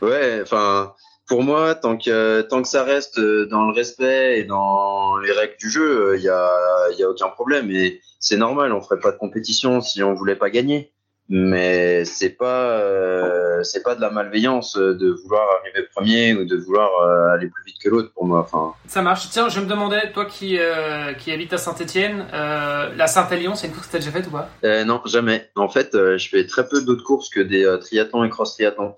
ouais, 0.00 0.40
enfin, 0.42 0.94
pour 1.26 1.42
moi, 1.42 1.74
tant 1.74 1.96
que 1.96 2.42
tant 2.42 2.62
que 2.62 2.68
ça 2.68 2.84
reste 2.84 3.20
dans 3.20 3.66
le 3.66 3.72
respect 3.72 4.40
et 4.40 4.44
dans 4.44 5.16
les 5.18 5.32
règles 5.32 5.56
du 5.58 5.70
jeu, 5.70 6.14
il 6.16 6.22
y 6.22 6.28
a 6.28 6.50
y 6.96 7.02
a 7.02 7.10
aucun 7.10 7.28
problème 7.28 7.70
et 7.70 8.00
c'est 8.20 8.36
normal. 8.36 8.72
On 8.72 8.80
ferait 8.80 9.00
pas 9.00 9.12
de 9.12 9.18
compétition 9.18 9.80
si 9.80 10.02
on 10.02 10.14
voulait 10.14 10.36
pas 10.36 10.50
gagner. 10.50 10.92
Mais 11.28 12.04
c'est 12.04 12.30
pas 12.30 12.78
euh, 12.78 13.60
c'est 13.64 13.82
pas 13.82 13.96
de 13.96 14.00
la 14.00 14.10
malveillance 14.10 14.76
de 14.76 15.10
vouloir 15.10 15.42
arriver 15.60 15.88
premier 15.92 16.34
ou 16.34 16.44
de 16.44 16.56
vouloir 16.56 16.88
euh, 17.02 17.34
aller 17.34 17.48
plus 17.48 17.64
vite 17.64 17.78
que 17.82 17.88
l'autre 17.88 18.12
pour 18.14 18.26
moi. 18.26 18.38
Enfin. 18.38 18.74
Ça 18.86 19.02
marche. 19.02 19.28
Tiens, 19.30 19.48
je 19.48 19.58
me 19.58 19.66
demandais, 19.66 20.12
toi 20.12 20.24
qui 20.24 20.56
euh, 20.60 21.14
qui 21.14 21.32
habites 21.32 21.52
à 21.52 21.58
Saint-Étienne, 21.58 22.26
la 22.32 23.06
Saint-Élion, 23.08 23.56
c'est 23.56 23.66
une 23.66 23.72
course 23.72 23.88
que 23.88 23.92
t'as 23.92 23.98
déjà 23.98 24.12
faite 24.12 24.28
ou 24.28 24.30
pas? 24.30 24.48
Non, 24.84 25.02
jamais. 25.04 25.50
En 25.56 25.68
fait, 25.68 25.90
je 25.94 26.28
fais 26.28 26.46
très 26.46 26.68
peu 26.68 26.84
d'autres 26.84 27.04
courses 27.04 27.28
que 27.28 27.40
des 27.40 27.76
triathlons 27.80 28.22
et 28.22 28.30
cross 28.30 28.54
triathlons. 28.54 28.94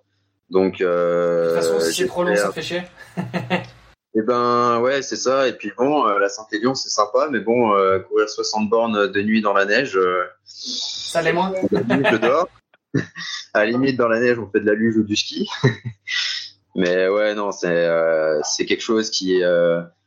Donc, 0.51 0.81
euh, 0.81 1.45
de 1.45 1.55
toute 1.55 1.65
façon, 1.65 1.81
si 1.81 1.95
c'est 1.95 2.07
trop 2.07 2.25
long, 2.25 2.37
ça 2.37 2.53
fait 2.53 2.63
chier. 2.63 2.83
Eh 4.19 4.23
ben 4.23 4.81
ouais, 4.81 5.03
c'est 5.03 5.17
ça. 5.17 5.47
Et 5.47 5.53
puis 5.53 5.73
bon, 5.77 6.07
euh, 6.09 6.19
la 6.19 6.29
Saint-Élion, 6.29 6.75
c'est 6.75 6.89
sympa, 6.89 7.29
mais 7.31 7.41
bon, 7.41 7.75
euh, 7.77 8.01
courir 8.01 8.29
60 8.29 8.69
bornes 8.69 9.07
de 9.07 9.23
nuit 9.23 9.43
dans 9.43 9.53
la 9.53 9.65
neige, 9.65 9.97
euh, 9.97 10.25
ça 10.45 11.23
l'est 11.23 11.33
moins. 11.33 11.53
je 11.71 12.17
dors. 12.17 12.49
à 13.55 13.61
la 13.61 13.67
limite, 13.67 13.97
dans 13.97 14.09
la 14.09 14.19
neige, 14.19 14.39
on 14.39 14.51
fait 14.51 14.61
de 14.61 14.67
la 14.67 14.75
luge 14.75 14.97
ou 14.97 15.05
du 15.05 15.15
ski. 15.15 15.49
mais 16.75 17.09
ouais, 17.09 17.35
non, 17.35 17.53
c'est 17.53 17.69
euh, 17.69 18.41
c'est 18.43 18.65
quelque 18.65 18.83
chose 18.83 19.11
qui, 19.11 19.41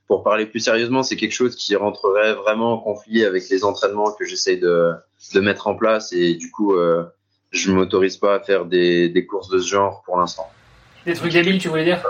pour 0.08 0.24
parler 0.24 0.46
plus 0.46 0.60
sérieusement, 0.60 1.04
c'est 1.04 1.16
quelque 1.16 1.32
chose 1.32 1.56
qui 1.56 1.76
rentrerait 1.76 2.34
vraiment 2.34 2.74
en 2.74 2.80
conflit 2.80 3.24
avec 3.24 3.48
les 3.50 3.64
entraînements 3.64 4.12
que 4.12 4.26
j'essaie 4.26 4.58
de 4.58 4.92
de 5.34 5.40
mettre 5.40 5.68
en 5.68 5.76
place 5.76 6.12
et 6.12 6.34
du 6.34 6.52
coup 6.52 6.76
je 7.52 7.72
m'autorise 7.72 8.18
pas 8.18 8.36
à 8.36 8.40
faire 8.40 8.66
des, 8.66 9.10
des 9.10 9.26
courses 9.26 9.50
de 9.50 9.60
ce 9.60 9.68
genre 9.68 10.04
pour 10.06 10.18
l'instant. 10.18 10.50
Des 11.06 11.14
trucs 11.14 11.34
débiles, 11.34 11.60
tu 11.60 11.68
voulais 11.68 11.86
dire? 11.86 12.04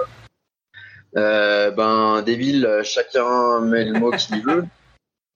Euh, 1.17 1.71
Ben 1.71 2.21
débile, 2.21 2.81
chacun 2.83 3.61
met 3.61 3.85
le 3.85 3.99
mot 3.99 4.11
qu'il 4.11 4.43
veut. 4.43 4.65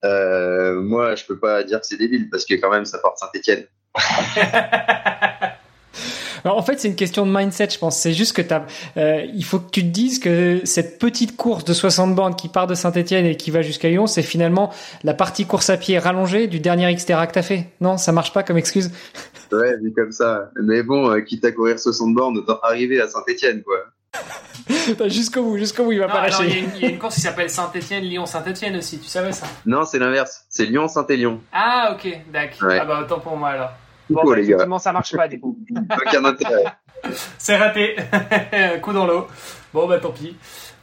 Euh, 0.03 0.81
moi, 0.81 1.15
je 1.15 1.25
peux 1.25 1.39
pas 1.39 1.63
dire 1.63 1.79
que 1.79 1.87
c'est 1.87 1.97
débile 1.97 2.29
parce 2.29 2.45
que 2.45 2.53
quand 2.55 2.69
même, 2.69 2.85
ça 2.85 2.99
part 2.99 3.13
de 3.13 3.17
Saint-Etienne. 3.19 3.65
en 6.53 6.61
fait, 6.61 6.79
c'est 6.79 6.87
une 6.87 6.95
question 6.95 7.25
de 7.25 7.31
mindset, 7.35 7.69
je 7.71 7.79
pense. 7.79 7.97
C'est 7.97 8.13
juste 8.13 8.35
que 8.35 8.41
t'as, 8.41 8.63
euh, 8.97 9.25
il 9.33 9.43
faut 9.43 9.59
que 9.59 9.69
tu 9.71 9.81
te 9.81 9.87
dises 9.87 10.19
que 10.19 10.61
cette 10.63 10.99
petite 10.99 11.35
course 11.35 11.65
de 11.65 11.73
60 11.73 12.15
bandes 12.15 12.35
qui 12.35 12.49
part 12.49 12.67
de 12.67 12.75
Saint-Etienne 12.75 13.25
et 13.25 13.35
qui 13.35 13.51
va 13.51 13.61
jusqu'à 13.61 13.89
Lyon, 13.89 14.07
c'est 14.07 14.21
finalement 14.21 14.71
la 15.03 15.13
partie 15.13 15.45
course 15.45 15.69
à 15.69 15.77
pied 15.77 15.97
rallongée 15.97 16.47
du 16.47 16.59
dernier 16.59 16.93
Xterra 16.93 17.27
que 17.27 17.33
t'as 17.33 17.41
fait. 17.41 17.69
Non, 17.81 17.97
ça 17.97 18.11
marche 18.11 18.33
pas 18.33 18.43
comme 18.43 18.57
excuse. 18.57 18.91
Ouais, 19.51 19.77
vu 19.77 19.93
comme 19.93 20.11
ça. 20.11 20.49
Mais 20.61 20.81
bon, 20.81 21.11
euh, 21.11 21.21
quitte 21.21 21.45
à 21.45 21.51
courir 21.51 21.77
60 21.77 22.15
bornes, 22.15 22.35
autant 22.35 22.59
arriver 22.63 22.99
à 22.99 23.07
Saint-Etienne, 23.07 23.61
quoi. 23.61 23.77
Jusqu'au 25.07 25.43
bout, 25.43 25.57
jusqu'au 25.57 25.83
bout, 25.83 25.91
il 25.91 25.99
va 25.99 26.07
pas 26.07 26.23
lâcher. 26.23 26.65
Il 26.75 26.81
y, 26.81 26.85
a 26.85 26.89
une 26.89 26.97
course 26.97 27.15
qui 27.15 27.21
s'appelle 27.21 27.49
Saint-Etienne, 27.49 28.03
Lyon-Saint-Etienne 28.03 28.75
aussi, 28.75 28.97
tu 28.99 29.07
savais 29.07 29.31
ça? 29.31 29.45
Non, 29.65 29.85
c'est 29.85 29.99
l'inverse. 29.99 30.45
C'est 30.49 30.65
Lyon-Saint-Élion. 30.65 31.41
Ah, 31.53 31.95
ok, 31.95 32.21
d'accord. 32.31 32.69
Ah 32.71 32.85
bah 32.85 33.01
autant 33.01 33.19
pour 33.19 33.37
moi 33.37 33.49
alors. 33.49 33.71
Bon, 34.09 34.21
bah, 34.23 34.35
les 34.35 34.47
gars. 34.47 34.67
ça 34.79 34.91
marche 34.91 35.15
pas 35.15 35.27
du 35.27 35.39
coup. 35.39 35.57
Aucun 35.97 36.25
intérêt. 36.25 36.65
C'est 37.37 37.57
raté. 37.57 37.95
Coup 38.81 38.93
dans 38.93 39.05
l'eau. 39.05 39.27
Bon, 39.73 39.87
bah 39.87 39.99
tant 39.99 40.11
pis. 40.11 40.35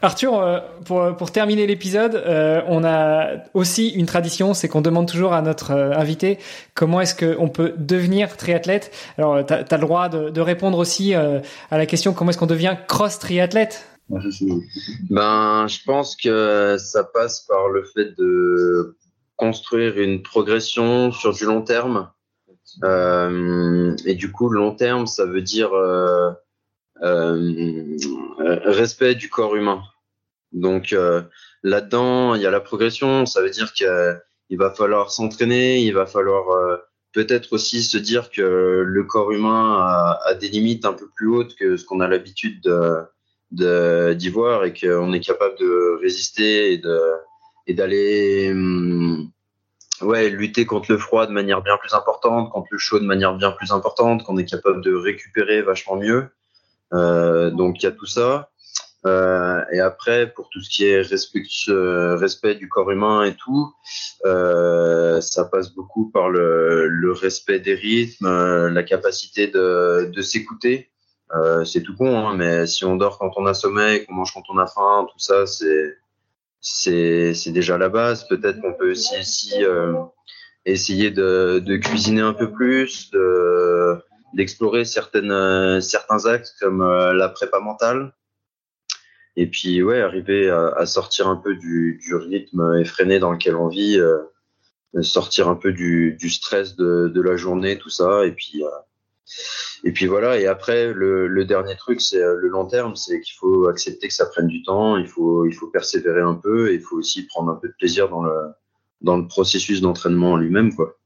Arthur, 0.03 0.35
euh, 0.35 0.59
pour, 0.85 1.17
pour 1.17 1.31
terminer 1.31 1.65
l'épisode, 1.67 2.17
euh, 2.17 2.61
on 2.67 2.83
a 2.83 3.37
aussi 3.55 3.91
une 3.91 4.07
tradition, 4.07 4.53
c'est 4.53 4.67
qu'on 4.67 4.81
demande 4.81 5.07
toujours 5.09 5.33
à 5.33 5.43
notre 5.43 5.71
euh, 5.71 5.93
invité 5.93 6.39
comment 6.75 7.01
est-ce 7.01 7.15
qu'on 7.15 7.49
peut 7.49 7.73
devenir 7.79 8.37
triathlète. 8.37 8.93
Alors, 9.17 9.47
tu 9.47 9.55
as, 9.55 9.65
le 9.71 9.79
droit 9.79 10.09
de, 10.09 10.29
de 10.31 10.41
répondre 10.41 10.79
aussi 10.79 11.15
à 11.15 11.43
la 11.71 11.87
question 11.87 12.13
comment 12.13 12.31
est-ce 12.31 12.39
qu'on 12.39 12.47
devient 12.47 12.77
cross-triathlète? 12.89 13.87
Ben, 14.09 15.67
je 15.69 15.85
pense 15.87 16.17
que 16.17 16.77
ça 16.79 17.05
passe 17.05 17.41
par 17.43 17.69
le 17.69 17.85
fait 17.85 18.17
de 18.19 18.97
construire 19.37 19.99
une 19.99 20.23
progression 20.23 21.13
sur 21.13 21.33
du 21.33 21.45
long 21.45 21.63
terme. 21.63 22.11
Euh, 22.85 23.95
et 24.05 24.15
du 24.15 24.31
coup, 24.31 24.49
long 24.49 24.75
terme, 24.75 25.07
ça 25.07 25.25
veut 25.25 25.43
dire 25.43 25.73
euh, 25.75 26.31
euh, 27.03 27.97
respect 28.65 29.15
du 29.15 29.29
corps 29.29 29.57
humain. 29.57 29.83
Donc 30.53 30.95
là-dedans, 31.63 32.35
il 32.35 32.43
y 32.43 32.47
a 32.47 32.51
la 32.51 32.61
progression. 32.61 33.27
Ça 33.27 33.41
veut 33.43 33.51
dire 33.51 33.73
qu'il 33.73 34.59
va 34.59 34.71
falloir 34.71 35.11
s'entraîner, 35.11 35.81
il 35.81 35.95
va 35.95 36.07
falloir 36.07 36.79
peut-être 37.13 37.55
aussi 37.55 37.83
se 37.83 37.97
dire 37.97 38.31
que 38.31 38.83
le 38.87 39.05
corps 39.05 39.33
humain 39.33 39.79
a, 40.25 40.35
des 40.35 40.49
limites 40.49 40.85
un 40.85 40.93
peu 40.93 41.09
plus 41.17 41.29
hautes 41.29 41.55
que 41.55 41.77
ce 41.79 41.85
qu'on 41.87 42.01
a 42.01 42.09
l'habitude 42.09 42.61
d'y 43.51 44.29
voir 44.29 44.65
et 44.65 44.75
qu'on 44.75 45.13
est 45.15 45.21
capable 45.21 45.59
de 45.59 45.99
résister 46.03 46.75
et 46.75 46.79
de 46.79 47.01
et 47.67 47.75
d'aller 47.75 48.51
hum, 48.53 49.32
ouais, 50.03 50.29
lutter 50.31 50.67
contre 50.67 50.93
le 50.93 50.99
froid 50.99 51.27
de 51.27 51.33
manière 51.33 51.63
bien 51.63 51.77
plus 51.79 51.95
importante, 51.95 52.51
contre 52.51 52.69
le 52.71 52.79
chaud 52.79 52.99
de 52.99 53.05
manière 53.05 53.35
bien 53.35 53.53
plus 53.53 53.73
importante, 53.73 54.23
qu'on 54.25 54.39
est 54.39 54.45
capable 54.45 54.83
de 54.83 54.95
récupérer 54.95 55.63
vachement 55.63 55.97
mieux. 55.97 56.29
Euh, 56.93 57.51
donc 57.51 57.83
il 57.83 57.85
y 57.85 57.89
a 57.89 57.93
tout 57.93 58.07
ça. 58.07 58.51
Euh, 59.05 59.65
et 59.73 59.81
après, 59.81 60.33
pour 60.33 60.49
tout 60.51 60.61
ce 60.61 60.71
qui 60.71 60.87
est 60.87 61.01
respect, 61.01 61.43
euh, 61.69 62.55
du 62.55 62.69
corps 62.69 62.91
humain 62.91 63.25
et 63.25 63.35
tout, 63.35 63.75
euh, 64.25 65.21
ça 65.21 65.45
passe 65.45 65.75
beaucoup 65.75 66.11
par 66.11 66.31
le, 66.31 66.87
le 66.87 67.13
respect 67.13 67.59
des 67.59 67.75
rythmes, 67.75 68.27
euh, 68.27 68.71
la 68.71 68.85
capacité 68.85 69.49
de, 69.49 70.11
de 70.13 70.23
s'écouter. 70.23 70.89
C'est 71.65 71.83
tout 71.83 71.97
con, 71.97 72.29
hein, 72.29 72.35
mais 72.37 72.67
si 72.67 72.85
on 72.85 72.97
dort 72.97 73.19
quand 73.19 73.33
on 73.37 73.47
a 73.47 73.55
sommeil, 73.55 74.05
qu'on 74.05 74.13
mange 74.13 74.35
quand 74.35 74.43
on 74.51 74.59
a 74.59 74.67
faim, 74.67 75.07
tout 75.11 75.19
ça, 75.19 75.47
c'est 75.47 75.97
c'est 76.63 77.51
déjà 77.51 77.77
la 77.77 77.89
base. 77.89 78.27
Peut-être 78.29 78.61
qu'on 78.61 78.75
peut 78.75 78.93
aussi, 78.93 79.19
aussi 79.19 79.65
euh, 79.65 79.95
essayer 80.65 81.11
de, 81.11 81.61
de, 81.65 81.77
cuisiner 81.77 82.23
un 82.23 82.33
peu 82.33 82.51
plus, 82.51 83.11
de 83.11 83.99
d'explorer 84.35 84.87
certaines 84.87 85.81
certains 85.83 86.25
axes 86.25 86.57
comme 86.59 86.81
euh, 86.81 87.13
la 87.13 87.29
prépa 87.29 87.61
mentale. 87.61 88.15
Et 89.37 89.47
puis 89.47 89.83
ouais, 89.83 90.01
arriver 90.01 90.49
à, 90.49 90.69
à 90.69 90.87
sortir 90.87 91.29
un 91.29 91.37
peu 91.37 91.55
du, 91.57 92.01
du, 92.03 92.15
rythme 92.15 92.79
effréné 92.81 93.19
dans 93.19 93.33
lequel 93.33 93.57
on 93.57 93.69
vit, 93.69 93.99
euh, 93.99 95.03
sortir 95.03 95.49
un 95.49 95.55
peu 95.55 95.73
du, 95.73 96.17
du 96.19 96.29
stress 96.29 96.77
de, 96.77 97.09
de, 97.09 97.21
la 97.23 97.37
journée, 97.37 97.79
tout 97.79 97.89
ça, 97.89 98.27
et 98.27 98.33
puis 98.33 98.63
euh, 98.63 98.69
et 99.85 99.93
puis 99.93 100.07
voilà, 100.07 100.39
et 100.39 100.47
après, 100.47 100.93
le, 100.93 101.45
dernier 101.45 101.77
truc, 101.77 102.01
c'est 102.01 102.23
euh, 102.23 102.37
le 102.37 102.49
long 102.49 102.67
terme, 102.67 102.97
c'est 102.97 103.21
qu'il 103.21 103.35
faut 103.35 103.67
accepter 103.67 104.09
que 104.09 104.15
ça 104.15 104.27
prenne 104.27 104.47
du 104.47 104.63
temps, 104.63 104.97
il 104.97 105.09
faut, 105.09 105.47
il 105.47 105.53
faut 105.53 105.69
persévérer 105.69 106.21
un 106.21 106.35
peu, 106.35 106.73
il 106.73 106.81
faut 106.81 106.97
aussi 106.97 107.27
prendre 107.27 107.51
un 107.51 107.57
peu 107.57 107.69
de 107.69 107.75
plaisir 107.75 108.09
dans 108.09 108.23
le, 108.23 108.33
dans 109.03 109.17
le 109.17 109.27
processus 109.27 109.81
d'entraînement 109.81 110.37
lui-même, 110.37 110.75
quoi. 110.75 110.97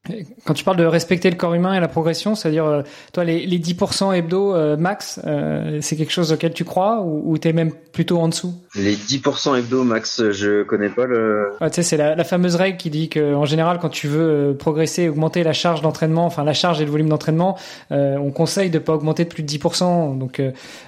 Quand 0.45 0.55
tu 0.55 0.65
parles 0.65 0.77
de 0.77 0.85
respecter 0.85 1.31
le 1.31 1.37
corps 1.37 1.55
humain 1.55 1.75
et 1.75 1.81
la 1.81 1.89
progression, 1.89 2.35
c'est-à-dire, 2.35 2.65
euh, 2.65 2.83
toi, 3.13 3.25
les, 3.25 3.47
les 3.47 3.59
10% 3.59 4.15
hebdo 4.15 4.55
euh, 4.55 4.77
max, 4.77 5.21
euh, 5.27 5.79
c'est 5.81 5.97
quelque 5.97 6.13
chose 6.13 6.33
auquel 6.33 6.53
tu 6.53 6.65
crois 6.65 7.01
ou, 7.01 7.33
ou 7.33 7.39
tu 7.39 7.49
es 7.49 7.53
même 7.53 7.73
plutôt 7.93 8.19
en 8.19 8.29
dessous? 8.29 8.55
Les 8.77 8.95
10% 8.95 9.59
hebdo 9.59 9.85
max, 9.85 10.23
je 10.31 10.63
connais 10.63 10.91
pas 10.91 11.07
le... 11.07 11.51
tu 11.61 11.67
sais, 11.73 11.83
c'est 11.83 11.97
la, 11.97 12.15
la, 12.15 12.25
fameuse 12.25 12.55
règle 12.55 12.77
qui 12.77 12.91
dit 12.91 13.09
que 13.09 13.35
en 13.35 13.45
général, 13.45 13.79
quand 13.81 13.89
tu 13.89 14.07
veux 14.07 14.55
progresser, 14.57 15.09
augmenter 15.09 15.43
la 15.43 15.53
charge 15.53 15.83
d'entraînement, 15.83 16.27
enfin 16.27 16.45
la 16.45 16.55
charge 16.55 16.81
et 16.81 16.85
le 16.85 16.91
volume 16.91 17.09
d'entraînement, 17.09 17.59
on 17.91 18.31
conseille 18.31 18.71
de 18.71 18.79
pas 18.79 18.95
augmenter 18.95 19.25
de 19.25 19.29
plus 19.29 19.43
de 19.43 19.49
10%. 19.49 20.19
Donc, 20.19 20.43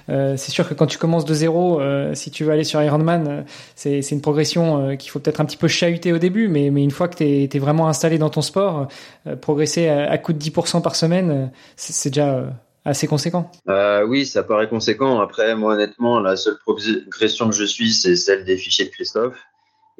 c'est 0.07 0.51
sûr 0.51 0.67
que 0.67 0.73
quand 0.73 0.85
tu 0.85 0.97
commences 0.97 1.25
de 1.25 1.33
zéro, 1.33 1.81
si 2.13 2.31
tu 2.31 2.43
veux 2.43 2.51
aller 2.51 2.63
sur 2.63 2.81
Ironman, 2.81 3.45
c'est 3.75 3.99
une 4.11 4.21
progression 4.21 4.95
qu'il 4.97 5.09
faut 5.09 5.19
peut-être 5.19 5.41
un 5.41 5.45
petit 5.45 5.57
peu 5.57 5.67
chahuter 5.67 6.13
au 6.13 6.17
début, 6.17 6.47
mais, 6.47 6.69
mais 6.69 6.83
une 6.83 6.91
fois 6.91 6.98
que 7.07 7.15
tu 7.15 7.23
es, 7.23 7.59
vraiment 7.59 7.87
installé 7.87 8.17
dans 8.17 8.29
ton 8.29 8.41
sport, 8.41 8.87
euh, 9.27 9.35
progresser 9.35 9.87
à, 9.87 10.11
à 10.11 10.17
coup 10.17 10.33
de 10.33 10.39
10% 10.39 10.81
par 10.81 10.95
semaine, 10.95 11.31
euh, 11.31 11.45
c'est 11.75 12.09
déjà 12.09 12.35
euh, 12.35 12.49
assez 12.85 13.07
conséquent. 13.07 13.51
Oui, 14.07 14.25
ça 14.25 14.43
paraît 14.43 14.69
conséquent. 14.69 15.19
Après, 15.19 15.55
moi, 15.55 15.73
honnêtement, 15.73 16.19
la 16.19 16.35
seule 16.35 16.57
progression 16.59 17.49
que 17.49 17.55
je 17.55 17.65
suis, 17.65 17.93
c'est 17.93 18.15
celle 18.15 18.43
des 18.45 18.57
fichiers 18.57 18.85
de 18.85 18.91
Christophe. 18.91 19.37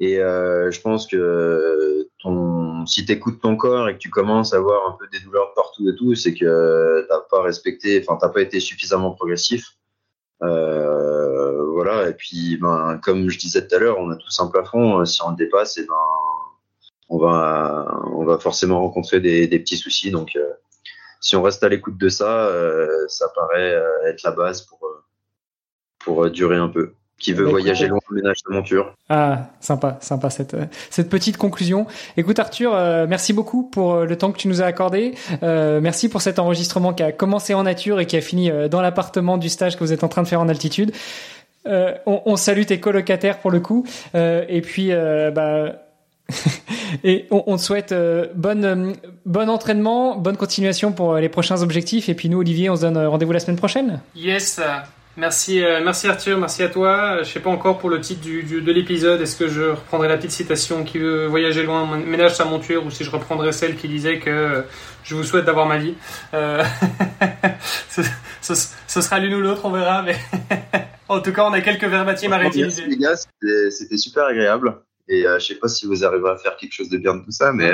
Et 0.01 0.15
je 0.15 0.81
pense 0.81 1.07
que 1.07 2.07
si 2.85 3.05
tu 3.05 3.11
écoutes 3.11 3.41
ton 3.41 3.57
corps 3.57 3.89
et 3.89 3.93
que 3.93 3.99
tu 3.99 4.09
commences 4.09 4.53
à 4.53 4.57
avoir 4.57 4.88
un 4.88 4.95
peu 4.97 5.05
des 5.11 5.19
douleurs 5.19 5.53
partout 5.55 5.89
et 5.89 5.95
tout, 5.95 6.15
c'est 6.15 6.34
que 6.34 7.05
t'as 7.09 7.19
pas 7.30 7.41
respecté, 7.41 8.01
enfin, 8.01 8.17
t'as 8.19 8.30
pas 8.30 8.41
été 8.41 8.61
suffisamment 8.61 9.11
progressif. 9.11 9.76
Voilà. 11.80 12.09
Et 12.09 12.13
puis, 12.13 12.57
ben, 12.57 12.99
comme 13.01 13.30
je 13.30 13.38
disais 13.38 13.65
tout 13.65 13.76
à 13.76 13.80
l'heure, 13.80 13.97
on 13.99 14.09
a 14.09 14.15
tous 14.15 14.39
un 14.39 14.47
plafond. 14.47 15.05
Si 15.05 15.21
on 15.23 15.30
le 15.30 15.35
dépasse, 15.35 15.77
et 15.77 15.85
ben, 15.85 15.95
on 17.10 17.18
va, 17.18 18.02
on 18.14 18.23
va 18.23 18.38
forcément 18.38 18.80
rencontrer 18.80 19.19
des, 19.19 19.48
des 19.48 19.60
petits 19.60 19.77
soucis. 19.77 20.11
Donc, 20.11 20.36
euh, 20.36 20.53
si 21.22 21.36
on 21.36 21.41
reste 21.41 21.64
à 21.64 21.69
l'écoute 21.69 21.98
de 21.98 22.10
ça, 22.10 22.45
euh, 22.48 22.88
ça 23.07 23.27
paraît 23.36 23.73
euh, 23.73 24.10
être 24.10 24.23
la 24.23 24.31
base 24.31 24.61
pour, 24.61 24.80
pour 25.99 26.30
durer 26.30 26.57
un 26.57 26.69
peu 26.69 26.94
qui 27.19 27.34
veut 27.34 27.44
bah, 27.44 27.52
voyager 27.52 27.88
loin 27.88 27.99
ménage 28.11 28.38
de 28.48 28.53
monture. 28.53 28.95
Ah, 29.10 29.49
sympa, 29.60 29.98
sympa 29.99 30.30
cette 30.30 30.56
cette 30.90 31.10
petite 31.10 31.36
conclusion. 31.36 31.86
Écoute 32.15 32.40
Arthur, 32.40 32.73
euh, 32.73 33.07
merci 33.10 33.34
beaucoup 33.34 33.64
pour 33.64 34.06
le 34.06 34.18
temps 34.18 34.31
que 34.31 34.38
tu 34.38 34.48
nous 34.48 34.61
as 34.61 34.65
accordé. 34.65 35.15
Merci 35.41 36.07
pour 36.07 36.22
cet 36.22 36.40
enregistrement 36.40 36.94
qui 36.94 37.03
a 37.03 37.11
commencé 37.11 37.53
en 37.53 37.64
nature 37.64 37.99
et 37.99 38.06
qui 38.06 38.15
a 38.15 38.22
fini 38.22 38.49
dans 38.69 38.81
l'appartement 38.81 39.38
du 39.38 39.49
stage 39.49 39.76
que 39.76 39.84
vous 39.84 39.91
êtes 39.91 40.06
en 40.06 40.07
train 40.07 40.23
de 40.23 40.30
faire 40.30 40.40
en 40.40 40.48
altitude. 40.48 40.94
On, 41.65 42.22
on, 42.26 42.38
salue 42.38 42.64
tes 42.64 42.80
colocataires 42.80 43.40
pour 43.40 43.52
le 43.52 43.60
coup. 43.60 43.86
et 44.14 44.61
puis, 44.61 44.91
bah 44.91 45.73
et 47.03 47.27
on, 47.31 47.43
on, 47.47 47.57
te 47.57 47.61
souhaite 47.61 47.91
euh, 47.91 48.27
bonne, 48.35 48.65
euh, 48.65 48.93
bon 49.26 49.49
entraînement, 49.49 50.18
bonne 50.18 50.38
continuation 50.38 50.91
pour 50.91 51.14
euh, 51.14 51.19
les 51.19 51.30
prochains 51.30 51.61
objectifs. 51.61 52.10
Et 52.10 52.14
puis 52.14 52.30
nous, 52.30 52.39
Olivier, 52.39 52.69
on 52.69 52.76
se 52.76 52.81
donne 52.81 52.97
rendez-vous 52.97 53.31
la 53.31 53.39
semaine 53.39 53.57
prochaine. 53.57 54.01
Yes. 54.15 54.60
Merci, 55.18 55.61
merci 55.84 56.07
Arthur, 56.07 56.38
merci 56.38 56.64
à 56.64 56.69
toi. 56.69 57.23
Je 57.23 57.30
sais 57.30 57.41
pas 57.41 57.49
encore 57.49 57.80
pour 57.80 57.89
le 57.89 57.99
titre 57.99 58.22
du, 58.22 58.43
du, 58.43 58.61
de 58.61 58.72
l'épisode, 58.72 59.19
est-ce 59.19 59.35
que 59.35 59.49
je 59.49 59.64
reprendrai 59.64 60.07
la 60.07 60.15
petite 60.15 60.31
citation 60.31 60.85
qui 60.85 60.97
veut 60.97 61.26
voyager 61.26 61.64
loin, 61.64 61.97
ménage 61.97 62.35
sa 62.35 62.45
monture, 62.45 62.85
ou 62.85 62.89
si 62.89 63.03
je 63.03 63.11
reprendrai 63.11 63.51
celle 63.51 63.76
qui 63.76 63.89
disait 63.89 64.19
que 64.19 64.64
je 65.03 65.15
vous 65.15 65.23
souhaite 65.23 65.43
d'avoir 65.43 65.65
ma 65.65 65.77
vie. 65.77 65.95
Euh, 66.34 66.64
ce, 67.89 68.01
ce, 68.41 68.53
ce, 68.88 69.01
sera 69.01 69.19
l'une 69.19 69.34
ou 69.34 69.41
l'autre, 69.41 69.65
on 69.65 69.72
verra, 69.72 70.03
mais 70.03 70.15
en 71.10 71.19
tout 71.19 71.34
cas, 71.34 71.43
on 71.43 71.51
a 71.51 71.60
quelques 71.60 71.85
verbatims 71.85 72.31
à 72.31 72.38
réutiliser. 72.38 72.85
Les 72.85 72.97
gars, 72.97 73.15
c'était 73.72 73.97
super 73.97 74.26
agréable. 74.26 74.77
Et 75.11 75.26
euh, 75.26 75.40
je 75.40 75.48
sais 75.48 75.56
pas 75.56 75.68
si 75.68 75.88
vous 75.88 76.06
arriverez 76.06 76.31
à 76.34 76.38
faire 76.38 76.56
quelque 76.56 76.72
chose 76.72 76.88
de 76.88 76.98
bien 76.99 77.15
de 77.15 77.23
tout 77.23 77.31
ça, 77.31 77.52
mais. 77.52 77.73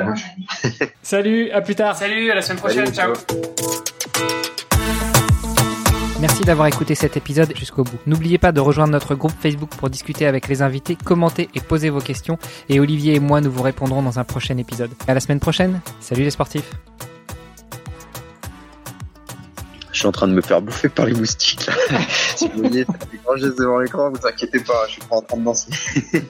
Salut, 1.03 1.51
à 1.51 1.59
plus 1.59 1.75
tard. 1.75 1.97
Salut, 1.97 2.31
à 2.31 2.35
la 2.35 2.41
semaine 2.41 2.59
prochaine. 2.59 2.93
Salut, 2.93 3.13
ciao. 3.13 3.13
Merci 6.21 6.43
d'avoir 6.43 6.67
écouté 6.67 6.95
cet 6.95 7.17
épisode 7.17 7.53
jusqu'au 7.57 7.83
bout. 7.83 7.99
N'oubliez 8.07 8.37
pas 8.37 8.53
de 8.53 8.61
rejoindre 8.61 8.93
notre 8.93 9.15
groupe 9.15 9.33
Facebook 9.37 9.69
pour 9.71 9.89
discuter 9.89 10.25
avec 10.25 10.47
les 10.47 10.61
invités, 10.61 10.95
commenter 10.95 11.49
et 11.53 11.59
poser 11.59 11.89
vos 11.89 11.99
questions. 11.99 12.39
Et 12.69 12.79
Olivier 12.79 13.15
et 13.15 13.19
moi, 13.19 13.41
nous 13.41 13.51
vous 13.51 13.63
répondrons 13.63 14.01
dans 14.01 14.17
un 14.17 14.23
prochain 14.23 14.57
épisode. 14.57 14.91
À 15.05 15.13
la 15.13 15.19
semaine 15.19 15.41
prochaine. 15.41 15.81
Salut 15.99 16.23
les 16.23 16.31
sportifs. 16.31 16.71
Je 19.91 19.99
suis 19.99 20.07
en 20.07 20.13
train 20.13 20.29
de 20.29 20.33
me 20.33 20.41
faire 20.41 20.61
bouffer 20.61 20.87
par 20.87 21.05
les 21.05 21.13
moustiques. 21.13 21.65
Là. 21.67 21.73
si 22.35 22.47
vous 22.47 22.59
voyez, 22.59 22.85
quand 23.25 23.35
je 23.35 23.47
devant 23.47 23.79
l'écran, 23.79 24.09
vous 24.09 24.25
inquiétez 24.25 24.61
pas, 24.61 24.85
je 24.87 24.93
suis 24.93 25.01
pas 25.01 25.17
en 25.17 25.21
train 25.21 25.37
de 25.37 25.43
danser. 25.43 25.71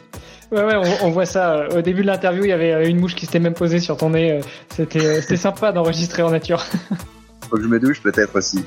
Ouais, 0.52 0.64
ouais, 0.64 0.76
on, 0.76 1.08
on, 1.08 1.12
voit 1.12 1.26
ça. 1.26 1.68
Au 1.76 1.82
début 1.82 2.02
de 2.02 2.08
l'interview, 2.08 2.44
il 2.44 2.50
y 2.50 2.54
avait 2.54 2.88
une 2.88 3.00
mouche 3.00 3.16
qui 3.16 3.26
s'était 3.26 3.40
même 3.40 3.54
posée 3.54 3.80
sur 3.80 3.98
ton 3.98 4.12
nez. 4.12 4.42
C'était, 4.70 5.22
c'était 5.22 5.38
sympa 5.38 5.72
d'enregistrer 5.72 6.22
en 6.22 6.30
nature. 6.30 6.64
Faut 7.50 7.58
que 7.58 7.64
je 7.64 7.68
me 7.68 7.80
douche 7.80 8.02
peut-être 8.02 8.36
aussi. 8.38 8.64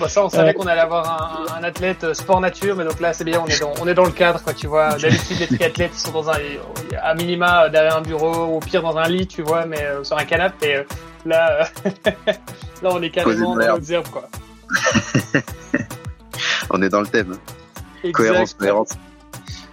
Bon, 0.00 0.08
ça, 0.08 0.24
on 0.24 0.30
savait 0.30 0.54
qu'on 0.54 0.66
allait 0.66 0.80
avoir 0.80 1.50
un, 1.52 1.58
un, 1.58 1.62
athlète 1.62 2.14
sport 2.14 2.40
nature, 2.40 2.74
mais 2.74 2.84
donc 2.84 3.00
là, 3.00 3.12
c'est 3.12 3.24
bien, 3.24 3.38
on 3.38 3.46
est 3.46 3.60
dans, 3.60 3.74
on 3.82 3.86
est 3.86 3.92
dans 3.92 4.06
le 4.06 4.10
cadre, 4.10 4.42
quoi, 4.42 4.54
tu 4.54 4.66
vois. 4.66 4.96
D'habitude, 4.96 5.38
les 5.40 5.46
triathlètes, 5.46 5.90
ils 5.92 5.98
sont 5.98 6.12
dans 6.12 6.30
un, 6.30 6.38
à 7.02 7.14
minima, 7.14 7.68
derrière 7.68 7.98
un 7.98 8.00
bureau, 8.00 8.46
ou 8.46 8.56
au 8.56 8.60
pire 8.60 8.80
dans 8.80 8.96
un 8.96 9.06
lit, 9.06 9.26
tu 9.26 9.42
vois, 9.42 9.66
mais 9.66 9.82
euh, 9.82 10.02
sur 10.02 10.16
un 10.16 10.24
canapé. 10.24 10.68
Et, 10.68 10.76
euh, 10.76 10.84
là, 11.26 11.68
euh, 11.84 12.10
là, 12.82 12.90
on 12.90 13.02
est 13.02 13.10
carrément 13.10 13.54
dans 13.54 13.80
zerbe, 13.82 14.08
quoi. 14.08 14.26
on 16.70 16.80
est 16.80 16.88
dans 16.88 17.02
le 17.02 17.06
thème. 17.06 17.34
Exact. 18.02 18.12
Cohérence, 18.12 18.54
cohérence. 18.54 18.90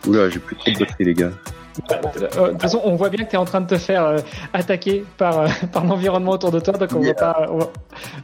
Oula, 0.08 0.30
j'ai 0.30 0.40
plus 0.40 0.56
trop 0.56 0.72
de 0.72 0.80
batterie, 0.80 1.04
les 1.04 1.14
gars. 1.14 1.32
De 1.78 2.52
toute 2.52 2.62
façon, 2.62 2.82
on 2.84 2.96
voit 2.96 3.10
bien 3.10 3.24
que 3.26 3.30
tu 3.30 3.36
es 3.36 3.40
en 3.40 3.46
train 3.46 3.62
de 3.62 3.68
te 3.68 3.78
faire 3.78 4.04
euh, 4.04 4.18
attaquer 4.54 5.06
par, 5.18 5.40
euh, 5.40 5.48
par 5.72 5.86
l'environnement 5.86 6.32
autour 6.32 6.52
de 6.52 6.60
toi, 6.60 6.74
donc 6.74 6.90
on, 6.94 7.02
yeah. 7.02 7.14
va 7.14 7.34
pas, 7.34 7.48
on, 7.52 7.58
va, 7.58 7.72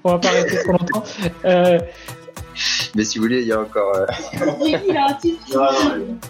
on 0.03 0.11
va 0.11 0.19
pas 0.19 0.27
arrêter 0.29 0.57
trop 0.63 0.71
longtemps. 0.71 1.03
Euh... 1.45 1.79
Mais 2.95 3.03
si 3.03 3.17
vous 3.17 3.23
voulez, 3.23 3.41
il 3.41 3.47
y 3.47 3.51
a 3.51 3.59
encore. 3.59 3.95
Euh... 3.95 4.05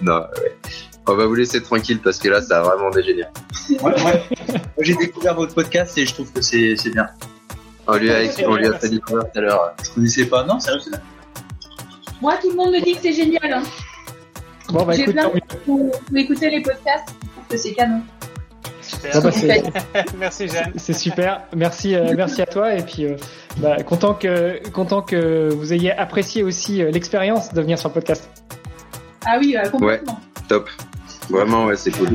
non, 0.01 0.19
ouais. 0.41 0.57
On 1.07 1.15
va 1.15 1.25
vous 1.25 1.35
laisser 1.35 1.61
tranquille 1.61 1.99
parce 2.01 2.17
que 2.17 2.29
là, 2.29 2.41
ça 2.41 2.59
a 2.59 2.63
vraiment 2.63 2.89
dégénéré. 2.89 3.27
Ouais, 3.69 4.03
ouais. 4.03 4.23
J'ai 4.79 4.95
découvert 4.95 5.35
votre 5.35 5.53
podcast 5.53 5.97
et 5.97 6.05
je 6.05 6.13
trouve 6.13 6.31
que 6.31 6.41
c'est 6.41 6.75
bien. 6.89 7.09
On 7.87 7.97
lui 7.97 8.09
a, 8.09 8.21
on 8.47 8.55
lui 8.55 8.67
a 8.67 8.73
fait 8.73 8.89
découvrir 8.89 9.29
tout 9.31 9.39
à 9.39 9.41
l'heure. 9.41 9.73
Je 9.83 9.91
connaissais 9.91 10.25
pas. 10.25 10.45
Non, 10.45 10.59
sérieux, 10.59 10.79
c'est 10.81 10.91
Moi, 12.21 12.37
tout 12.41 12.49
le 12.49 12.55
monde 12.55 12.71
me 12.71 12.81
dit 12.81 12.95
que 12.95 13.01
c'est 13.01 13.13
génial. 13.13 13.53
Hein. 13.53 13.63
Bon, 14.69 14.83
bah, 14.85 14.93
J'ai 14.93 15.03
écoute, 15.03 15.13
plein 15.13 15.29
pour, 15.65 15.91
pour 15.91 16.17
écouter 16.17 16.49
les 16.49 16.61
podcasts. 16.61 17.09
Je 17.21 17.29
trouve 17.31 17.47
que 17.49 17.57
c'est 17.57 17.73
canon. 17.73 18.01
Bon, 19.13 19.21
bah, 19.21 19.31
c'est, 19.31 19.63
Merci 20.17 20.47
Jeanne. 20.47 20.71
c'est 20.75 20.93
super. 20.93 21.41
Merci, 21.55 21.95
euh, 21.95 22.13
merci 22.15 22.41
à 22.41 22.45
toi. 22.45 22.73
Et 22.73 22.83
puis, 22.83 23.05
euh, 23.05 23.15
bah, 23.57 23.77
content 23.83 24.13
que, 24.13 24.67
content 24.69 25.01
que 25.01 25.49
vous 25.53 25.73
ayez 25.73 25.91
apprécié 25.91 26.43
aussi 26.43 26.81
euh, 26.81 26.91
l'expérience 26.91 27.53
de 27.53 27.61
venir 27.61 27.77
sur 27.79 27.89
le 27.89 27.93
podcast. 27.93 28.29
Ah 29.25 29.37
oui, 29.39 29.55
complètement. 29.71 30.13
Ouais, 30.13 30.47
top. 30.47 30.69
Vraiment, 31.29 31.65
ouais, 31.65 31.77
c'est 31.77 31.91
cool. 31.91 32.09